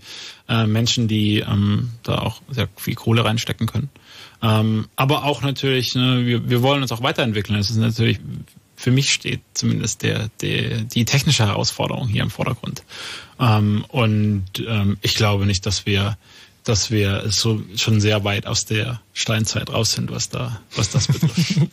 äh, 0.49 0.67
Menschen, 0.67 1.09
die 1.09 1.41
ähm, 1.41 1.91
da 2.05 2.19
auch 2.19 2.41
sehr 2.51 2.69
viel 2.77 2.95
Kohle 2.95 3.25
reinstecken 3.25 3.67
können. 3.67 3.91
Ähm, 4.43 4.89
aber 4.97 5.25
auch 5.25 5.43
natürlich, 5.43 5.95
ne, 5.95 6.25
wir, 6.25 6.49
wir 6.49 6.63
wollen 6.63 6.83
uns 6.83 6.93
auch 6.93 7.03
weiterentwickeln. 7.03 7.59
Das 7.59 7.71
ist 7.71 7.77
natürlich, 7.77 8.21
für 8.77 8.91
mich 8.91 9.13
steht 9.13 9.41
zumindest 9.55 10.03
der, 10.03 10.29
der, 10.41 10.83
die 10.83 11.05
technische 11.05 11.47
Herausforderung 11.47 12.09
hier 12.09 12.23
im 12.23 12.31
Vordergrund. 12.31 12.85
Ähm, 13.41 13.85
und 13.89 14.45
ähm, 14.67 14.99
ich 15.03 15.15
glaube 15.15 15.47
nicht, 15.47 15.67
dass 15.67 15.87
wir 15.87 16.17
dass 16.69 16.91
wir 16.91 17.25
so 17.31 17.63
schon 17.77 18.01
sehr 18.01 18.25
weit 18.25 18.47
aus 18.47 18.67
der 18.67 19.01
Steinzeit 19.15 19.71
raus 19.71 19.93
sind, 19.93 20.11
was 20.11 20.29
da, 20.29 20.61
was 20.77 20.91
das 20.91 21.07
betrifft. 21.07 21.59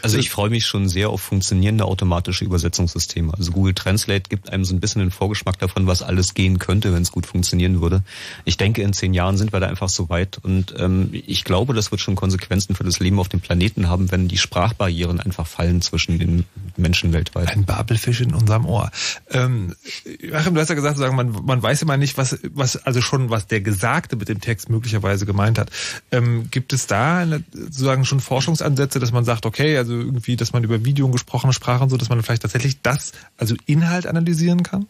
Also 0.00 0.16
ich 0.16 0.30
freue 0.30 0.48
mich 0.48 0.64
schon 0.64 0.88
sehr 0.88 1.10
auf 1.10 1.20
funktionierende 1.20 1.84
automatische 1.84 2.44
Übersetzungssysteme. 2.44 3.34
Also 3.36 3.50
Google 3.50 3.74
Translate 3.74 4.28
gibt 4.28 4.50
einem 4.50 4.64
so 4.64 4.74
ein 4.74 4.80
bisschen 4.80 5.00
den 5.00 5.10
Vorgeschmack 5.10 5.58
davon, 5.58 5.86
was 5.86 6.02
alles 6.02 6.34
gehen 6.34 6.58
könnte, 6.58 6.94
wenn 6.94 7.02
es 7.02 7.10
gut 7.10 7.26
funktionieren 7.26 7.82
würde. 7.82 8.02
Ich 8.44 8.56
denke, 8.56 8.82
in 8.82 8.92
zehn 8.92 9.12
Jahren 9.12 9.36
sind 9.36 9.52
wir 9.52 9.60
da 9.60 9.66
einfach 9.66 9.88
so 9.88 10.08
weit 10.08 10.38
und 10.42 10.72
ähm, 10.78 11.10
ich 11.12 11.44
glaube, 11.44 11.74
das 11.74 11.90
wird 11.90 12.00
schon 12.00 12.14
Konsequenzen 12.14 12.74
für 12.74 12.84
das 12.84 13.00
Leben 13.00 13.18
auf 13.18 13.28
dem 13.28 13.40
Planeten 13.40 13.88
haben, 13.88 14.10
wenn 14.10 14.28
die 14.28 14.38
Sprachbarrieren 14.38 15.20
einfach 15.20 15.46
fallen 15.46 15.82
zwischen 15.82 16.18
den 16.18 16.44
Menschen 16.76 17.12
weltweit. 17.12 17.48
Ein 17.48 17.64
Babelfisch 17.64 18.20
in 18.20 18.34
unserem 18.34 18.66
Ohr. 18.66 18.90
Ähm, 19.30 19.74
Joachim, 20.20 20.54
du 20.54 20.60
hast 20.60 20.68
ja 20.68 20.74
gesagt, 20.74 20.98
man, 20.98 21.32
man 21.44 21.62
weiß 21.62 21.82
immer 21.82 21.96
nicht, 21.96 22.16
was, 22.16 22.38
was 22.54 22.76
also 22.76 23.02
schon 23.02 23.30
was 23.30 23.46
der 23.46 23.60
Gesagte 23.60 24.16
mit 24.16 24.28
dem 24.28 24.37
Text 24.40 24.68
möglicherweise 24.68 25.26
gemeint 25.26 25.58
hat. 25.58 25.70
Ähm, 26.10 26.50
gibt 26.50 26.72
es 26.72 26.86
da 26.86 27.26
sozusagen 27.52 28.04
schon 28.04 28.20
Forschungsansätze, 28.20 28.98
dass 28.98 29.12
man 29.12 29.24
sagt, 29.24 29.46
okay, 29.46 29.76
also 29.76 29.94
irgendwie, 29.94 30.36
dass 30.36 30.52
man 30.52 30.64
über 30.64 30.84
Video 30.84 31.06
und 31.06 31.12
gesprochene 31.12 31.52
Sprache 31.52 31.88
so, 31.88 31.96
dass 31.96 32.08
man 32.08 32.22
vielleicht 32.22 32.42
tatsächlich 32.42 32.82
das, 32.82 33.12
also 33.36 33.54
Inhalt 33.66 34.06
analysieren 34.06 34.62
kann? 34.62 34.86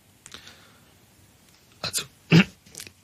Also 1.81 2.05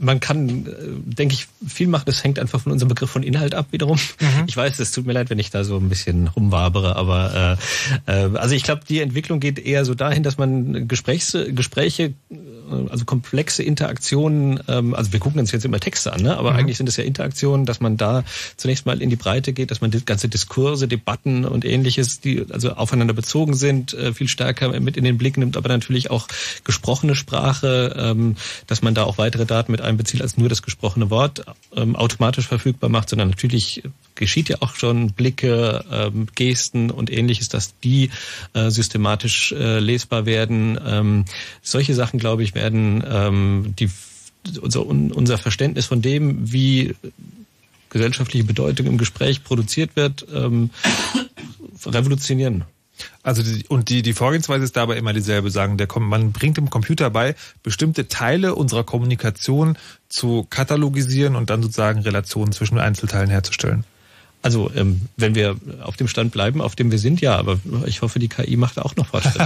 man 0.04 0.20
kann, 0.20 0.66
äh, 0.66 0.72
denke 1.04 1.34
ich, 1.34 1.46
viel 1.66 1.88
machen. 1.88 2.04
Das 2.06 2.22
hängt 2.22 2.38
einfach 2.38 2.60
von 2.60 2.72
unserem 2.72 2.88
Begriff 2.88 3.10
von 3.10 3.22
Inhalt 3.22 3.54
ab 3.54 3.66
wiederum. 3.70 3.98
Mhm. 4.20 4.44
Ich 4.46 4.56
weiß, 4.56 4.78
es 4.78 4.92
tut 4.92 5.06
mir 5.06 5.12
leid, 5.12 5.30
wenn 5.30 5.38
ich 5.38 5.50
da 5.50 5.64
so 5.64 5.76
ein 5.76 5.88
bisschen 5.88 6.28
rumwabere, 6.28 6.96
aber 6.96 7.58
äh, 8.06 8.12
äh, 8.12 8.36
also 8.36 8.54
ich 8.54 8.62
glaube, 8.62 8.82
die 8.88 9.00
Entwicklung 9.00 9.40
geht 9.40 9.58
eher 9.58 9.84
so 9.84 9.94
dahin, 9.94 10.22
dass 10.22 10.38
man 10.38 10.88
Gesprächs, 10.88 11.36
Gespräche, 11.48 12.12
äh, 12.30 12.90
also 12.90 13.04
komplexe 13.04 13.62
Interaktionen, 13.62 14.60
ähm, 14.68 14.94
also 14.94 15.12
wir 15.12 15.20
gucken 15.20 15.40
uns 15.40 15.52
jetzt 15.52 15.64
immer 15.64 15.80
Texte 15.80 16.12
an, 16.12 16.22
ne? 16.22 16.36
aber 16.36 16.52
mhm. 16.52 16.58
eigentlich 16.58 16.76
sind 16.76 16.88
es 16.88 16.96
ja 16.96 17.04
Interaktionen, 17.04 17.66
dass 17.66 17.80
man 17.80 17.96
da 17.96 18.24
zunächst 18.56 18.86
mal 18.86 19.00
in 19.00 19.10
die 19.10 19.16
Breite 19.16 19.52
geht, 19.52 19.70
dass 19.70 19.80
man 19.80 19.90
die 19.90 20.04
ganze 20.04 20.28
Diskurse, 20.28 20.88
Debatten 20.88 21.44
und 21.44 21.64
ähnliches, 21.64 22.20
die 22.20 22.44
also 22.50 22.72
aufeinander 22.72 23.14
bezogen 23.14 23.54
sind, 23.54 23.94
äh, 23.94 24.12
viel 24.12 24.28
stärker 24.28 24.78
mit 24.80 24.96
in 24.96 25.04
den 25.04 25.18
Blick 25.18 25.36
nimmt, 25.36 25.56
aber 25.56 25.68
natürlich 25.68 26.10
auch 26.10 26.28
gesprochene 26.64 27.14
Sprache, 27.14 27.94
ähm, 27.98 28.36
dass 28.66 28.82
man 28.82 28.94
da 28.94 29.04
auch 29.04 29.18
weitere 29.18 29.46
Daten 29.46 29.72
mit 29.72 29.80
einbezieht 29.94 30.22
als 30.22 30.36
nur 30.36 30.48
das 30.48 30.62
gesprochene 30.62 31.10
Wort 31.10 31.44
ähm, 31.74 31.96
automatisch 31.96 32.46
verfügbar 32.48 32.90
macht, 32.90 33.08
sondern 33.08 33.30
natürlich 33.30 33.82
geschieht 34.14 34.48
ja 34.48 34.56
auch 34.60 34.74
schon 34.74 35.12
Blicke, 35.12 35.84
ähm, 35.90 36.26
Gesten 36.34 36.90
und 36.90 37.10
ähnliches, 37.10 37.48
dass 37.48 37.78
die 37.80 38.10
äh, 38.52 38.70
systematisch 38.70 39.52
äh, 39.52 39.78
lesbar 39.78 40.26
werden. 40.26 40.78
Ähm, 40.84 41.24
solche 41.62 41.94
Sachen, 41.94 42.18
glaube 42.18 42.42
ich, 42.42 42.54
werden 42.54 43.04
ähm, 43.08 43.74
die, 43.78 43.88
unser, 44.60 44.86
unser 44.86 45.38
Verständnis 45.38 45.86
von 45.86 46.02
dem, 46.02 46.52
wie 46.52 46.94
gesellschaftliche 47.90 48.44
Bedeutung 48.44 48.86
im 48.86 48.98
Gespräch 48.98 49.44
produziert 49.44 49.94
wird, 49.94 50.26
ähm, 50.34 50.70
revolutionieren. 51.86 52.64
Also 53.22 53.42
die, 53.42 53.66
und 53.68 53.88
die, 53.88 54.02
die 54.02 54.12
Vorgehensweise 54.12 54.64
ist 54.64 54.76
dabei 54.76 54.96
immer 54.96 55.12
dieselbe. 55.12 55.50
Sagen, 55.50 55.76
der, 55.76 55.88
man 55.98 56.32
bringt 56.32 56.56
dem 56.56 56.70
Computer 56.70 57.10
bei, 57.10 57.34
bestimmte 57.62 58.08
Teile 58.08 58.54
unserer 58.54 58.84
Kommunikation 58.84 59.76
zu 60.08 60.46
katalogisieren 60.48 61.36
und 61.36 61.50
dann 61.50 61.62
sozusagen 61.62 62.00
Relationen 62.00 62.52
zwischen 62.52 62.78
Einzelteilen 62.78 63.30
herzustellen. 63.30 63.84
Also 64.42 64.70
ähm, 64.74 65.00
wenn 65.16 65.34
wir 65.34 65.56
auf 65.82 65.96
dem 65.96 66.06
Stand 66.06 66.30
bleiben, 66.30 66.60
auf 66.60 66.76
dem 66.76 66.90
wir 66.90 66.98
sind, 66.98 67.22
ja, 67.22 67.34
aber 67.34 67.58
ich 67.86 68.02
hoffe, 68.02 68.18
die 68.18 68.28
KI 68.28 68.58
macht 68.58 68.78
auch 68.78 68.94
noch 68.94 69.10
was. 69.14 69.24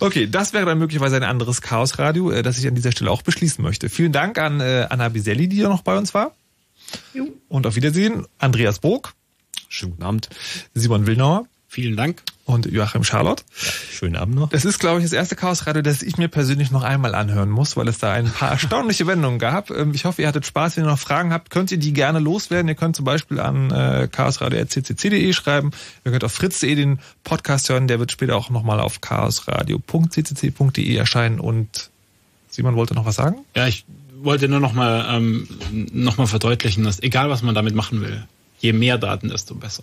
okay, 0.00 0.26
das 0.26 0.52
wäre 0.52 0.66
dann 0.66 0.78
möglicherweise 0.78 1.16
ein 1.16 1.22
anderes 1.22 1.62
Chaosradio, 1.62 2.30
äh, 2.30 2.42
das 2.42 2.58
ich 2.58 2.68
an 2.68 2.74
dieser 2.74 2.92
Stelle 2.92 3.10
auch 3.10 3.22
beschließen 3.22 3.64
möchte. 3.64 3.88
Vielen 3.88 4.12
Dank 4.12 4.36
an 4.36 4.60
äh, 4.60 4.88
Anna 4.90 5.08
Biselli, 5.08 5.48
die 5.48 5.56
ja 5.56 5.70
noch 5.70 5.80
bei 5.80 5.96
uns 5.96 6.12
war. 6.12 6.32
Jo. 7.14 7.28
Und 7.48 7.66
auf 7.66 7.76
Wiedersehen, 7.76 8.26
Andreas 8.38 8.78
Brok. 8.78 9.14
Schönen 9.70 9.92
guten 9.92 10.04
Abend. 10.04 10.28
Simon 10.74 11.06
Willnauer. 11.06 11.46
Vielen 11.74 11.96
Dank. 11.96 12.22
Und 12.44 12.66
Joachim 12.66 13.02
Charlotte. 13.02 13.42
Ja, 13.50 13.72
schönen 13.90 14.14
Abend 14.14 14.36
noch. 14.36 14.48
Das 14.50 14.64
ist, 14.64 14.78
glaube 14.78 15.00
ich, 15.00 15.04
das 15.06 15.12
erste 15.12 15.34
Chaosradio, 15.34 15.82
das 15.82 16.02
ich 16.02 16.18
mir 16.18 16.28
persönlich 16.28 16.70
noch 16.70 16.84
einmal 16.84 17.16
anhören 17.16 17.50
muss, 17.50 17.76
weil 17.76 17.88
es 17.88 17.98
da 17.98 18.12
ein 18.12 18.30
paar 18.30 18.50
erstaunliche 18.52 19.08
Wendungen 19.08 19.40
gab. 19.40 19.70
Ähm, 19.70 19.90
ich 19.92 20.04
hoffe, 20.04 20.22
ihr 20.22 20.28
hattet 20.28 20.46
Spaß. 20.46 20.76
Wenn 20.76 20.84
ihr 20.84 20.90
noch 20.90 21.00
Fragen 21.00 21.32
habt, 21.32 21.50
könnt 21.50 21.72
ihr 21.72 21.78
die 21.78 21.92
gerne 21.92 22.20
loswerden. 22.20 22.68
Ihr 22.68 22.76
könnt 22.76 22.94
zum 22.94 23.04
Beispiel 23.04 23.40
an 23.40 23.72
äh, 23.72 24.06
chaosradio.ccc.de 24.06 25.32
schreiben. 25.32 25.72
Ihr 26.04 26.12
könnt 26.12 26.22
auf 26.22 26.30
fritz.de 26.30 26.72
den 26.76 27.00
Podcast 27.24 27.68
hören. 27.70 27.88
Der 27.88 27.98
wird 27.98 28.12
später 28.12 28.36
auch 28.36 28.50
nochmal 28.50 28.78
auf 28.78 29.00
chaosradio.ccc.de 29.00 30.94
erscheinen. 30.94 31.40
Und 31.40 31.90
Simon 32.50 32.76
wollte 32.76 32.94
noch 32.94 33.04
was 33.04 33.16
sagen? 33.16 33.38
Ja, 33.56 33.66
ich 33.66 33.84
wollte 34.22 34.46
nur 34.46 34.60
nochmal 34.60 35.06
ähm, 35.08 35.48
noch 35.92 36.24
verdeutlichen, 36.28 36.84
dass 36.84 37.02
egal 37.02 37.30
was 37.30 37.42
man 37.42 37.56
damit 37.56 37.74
machen 37.74 38.00
will, 38.00 38.28
je 38.60 38.72
mehr 38.72 38.96
Daten, 38.96 39.28
desto 39.28 39.56
besser. 39.56 39.82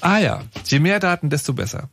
Ah 0.00 0.18
ja, 0.18 0.42
je 0.66 0.80
mehr 0.80 1.00
Daten, 1.00 1.30
desto 1.30 1.52
besser. 1.52 1.88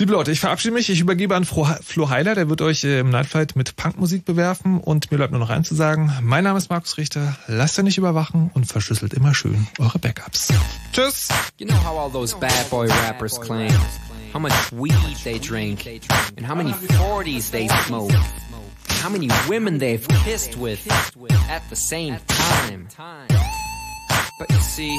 Liebe 0.00 0.12
Leute, 0.12 0.32
ich 0.32 0.40
verabschiede 0.40 0.72
mich. 0.72 0.88
Ich 0.88 1.00
übergebe 1.00 1.36
an 1.36 1.44
Flo 1.44 2.08
Heiler, 2.08 2.34
der 2.34 2.48
wird 2.48 2.62
euch 2.62 2.84
äh, 2.84 3.00
im 3.00 3.10
Nightfight 3.10 3.54
mit 3.54 3.76
Punkmusik 3.76 4.24
bewerfen 4.24 4.80
und 4.80 5.10
mir 5.10 5.18
bleibt 5.18 5.32
nur 5.32 5.40
noch 5.40 5.50
eins 5.50 5.68
zu 5.68 5.74
sagen. 5.74 6.10
Mein 6.22 6.44
Name 6.44 6.56
ist 6.56 6.70
Markus 6.70 6.96
Richter. 6.96 7.36
Lasst 7.48 7.78
euch 7.78 7.84
nicht 7.84 7.98
überwachen 7.98 8.50
und 8.54 8.64
verschlüsselt 8.64 9.12
immer 9.12 9.34
schön 9.34 9.66
eure 9.78 9.98
Backups. 9.98 10.54
Tschüss. 10.94 11.28
You 11.58 11.66
know 11.66 11.76
how 11.84 11.98
all 11.98 12.10
those 12.10 12.34
bad 12.34 12.70
boy 12.70 12.86
rappers 12.86 13.38
claim 13.38 13.74
how 14.32 14.40
much 14.40 14.54
weed 14.72 14.94
they 15.22 15.38
drink 15.38 15.86
and 15.86 16.46
how 16.46 16.54
many 16.54 16.72
40s 16.72 17.50
they 17.50 17.68
smoke. 17.84 18.12
How 19.02 19.10
many 19.10 19.28
women 19.50 19.78
they've 19.78 20.08
kissed 20.24 20.56
with 20.56 20.80
at 21.50 21.62
the 21.68 21.76
same 21.76 22.18
time. 22.26 22.88
But 24.38 24.50
you 24.50 24.60
see, 24.60 24.98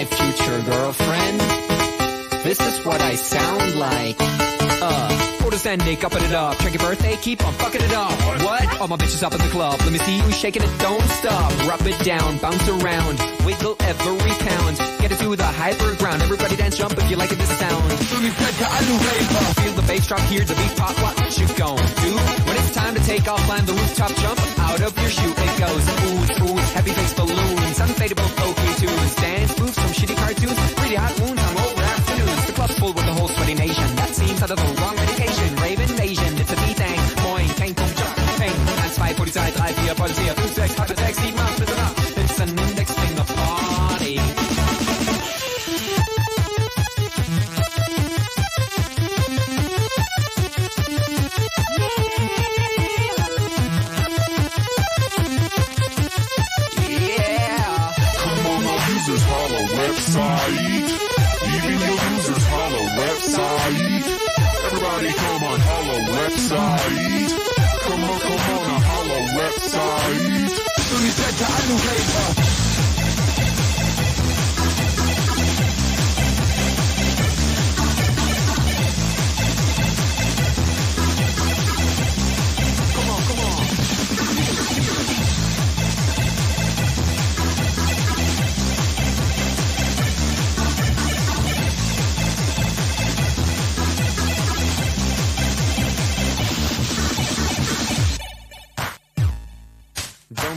My 0.00 0.06
future 0.06 0.62
girlfriend. 0.62 1.40
This 2.42 2.58
is 2.58 2.84
what 2.86 3.02
I 3.02 3.16
sound 3.16 3.74
like. 3.74 4.16
Uh, 4.18 5.10
photos 5.40 5.66
ending, 5.66 6.02
upping 6.02 6.24
it 6.24 6.32
up. 6.32 6.56
Check 6.58 6.72
your 6.72 6.82
birthday, 6.82 7.16
keep 7.20 7.44
on 7.44 7.52
fucking 7.52 7.82
it 7.82 7.92
up. 7.92 8.12
What? 8.42 8.80
All 8.80 8.88
my 8.88 8.96
bitches 8.96 9.22
up 9.22 9.34
in 9.34 9.40
the 9.40 9.48
club. 9.48 9.78
Let 9.80 9.92
me 9.92 9.98
see 9.98 10.16
you 10.16 10.32
shaking 10.32 10.62
it, 10.62 10.72
don't 10.78 11.02
stop. 11.20 11.52
Rub 11.68 11.86
it 11.86 12.02
down, 12.02 12.38
bounce 12.38 12.66
around, 12.66 13.20
wiggle 13.44 13.76
every 13.80 14.32
pound. 14.48 14.78
Get 15.00 15.12
it 15.12 15.18
to 15.18 15.36
the 15.36 15.44
hyper 15.44 15.94
ground. 15.96 16.22
Everybody 16.22 16.56
dance, 16.56 16.78
jump 16.78 16.96
if 16.96 17.10
you 17.10 17.16
like 17.16 17.32
it, 17.32 17.36
this 17.36 17.58
sound. 17.58 17.92
Feel 17.92 19.74
the 19.74 19.84
bass 19.86 20.06
drop, 20.06 20.20
hear 20.32 20.44
the 20.44 20.54
beat 20.54 20.76
pop. 20.78 20.96
What 21.02 21.38
you 21.38 21.46
gon' 21.58 21.76
do? 21.76 22.12
When 22.48 22.56
it's 22.56 22.72
time 22.72 22.94
to 22.94 23.02
take 23.04 23.28
off, 23.28 23.40
climb 23.44 23.66
the 23.66 23.74
rooftop, 23.74 24.14
jump 24.16 24.40
out 24.60 24.80
of 24.80 24.98
your 24.98 25.10
shoe. 25.10 25.34
It 25.36 25.58
goes 25.60 25.84
oohs, 25.84 26.30
oohs, 26.40 26.72
heavy 26.72 26.92
face 26.92 27.12
balloons, 27.12 27.78
unfadable 27.84 28.30
pokey 28.40 28.80
tunes, 28.80 29.14
dance 29.16 29.59
from 29.92 30.06
shitty 30.06 30.16
cartoons, 30.16 30.74
pretty 30.74 30.94
hot 30.94 31.20
wounds 31.20 31.42
on 31.42 31.56
over 31.58 31.82
afternoons. 31.82 32.46
The 32.46 32.52
club's 32.52 32.78
full 32.78 32.92
with 32.92 33.06
the 33.06 33.14
whole 33.14 33.28
sweaty 33.28 33.54
nation. 33.54 33.96
That 33.96 34.14
seems 34.14 34.42
out 34.42 34.50
of 34.50 34.58
the 34.58 34.80
wrong 34.80 34.96
medication. 34.96 35.56
Rave 35.56 35.80
invasion, 35.80 36.38
it's 36.38 36.52
a 36.52 36.56
B-thing. 36.56 37.00
Moin, 37.24 37.48
kein 37.58 37.74
jump, 37.74 38.16
ping. 38.38 38.54
1, 38.54 39.14
2, 39.14 39.14
Polizei, 39.18 39.50
3, 39.50 39.72
4, 39.86 39.94
Polizei, 39.94 40.68
5, 40.70 40.88
6, 40.88 41.02
8, 41.02 41.14
6, 41.16 41.39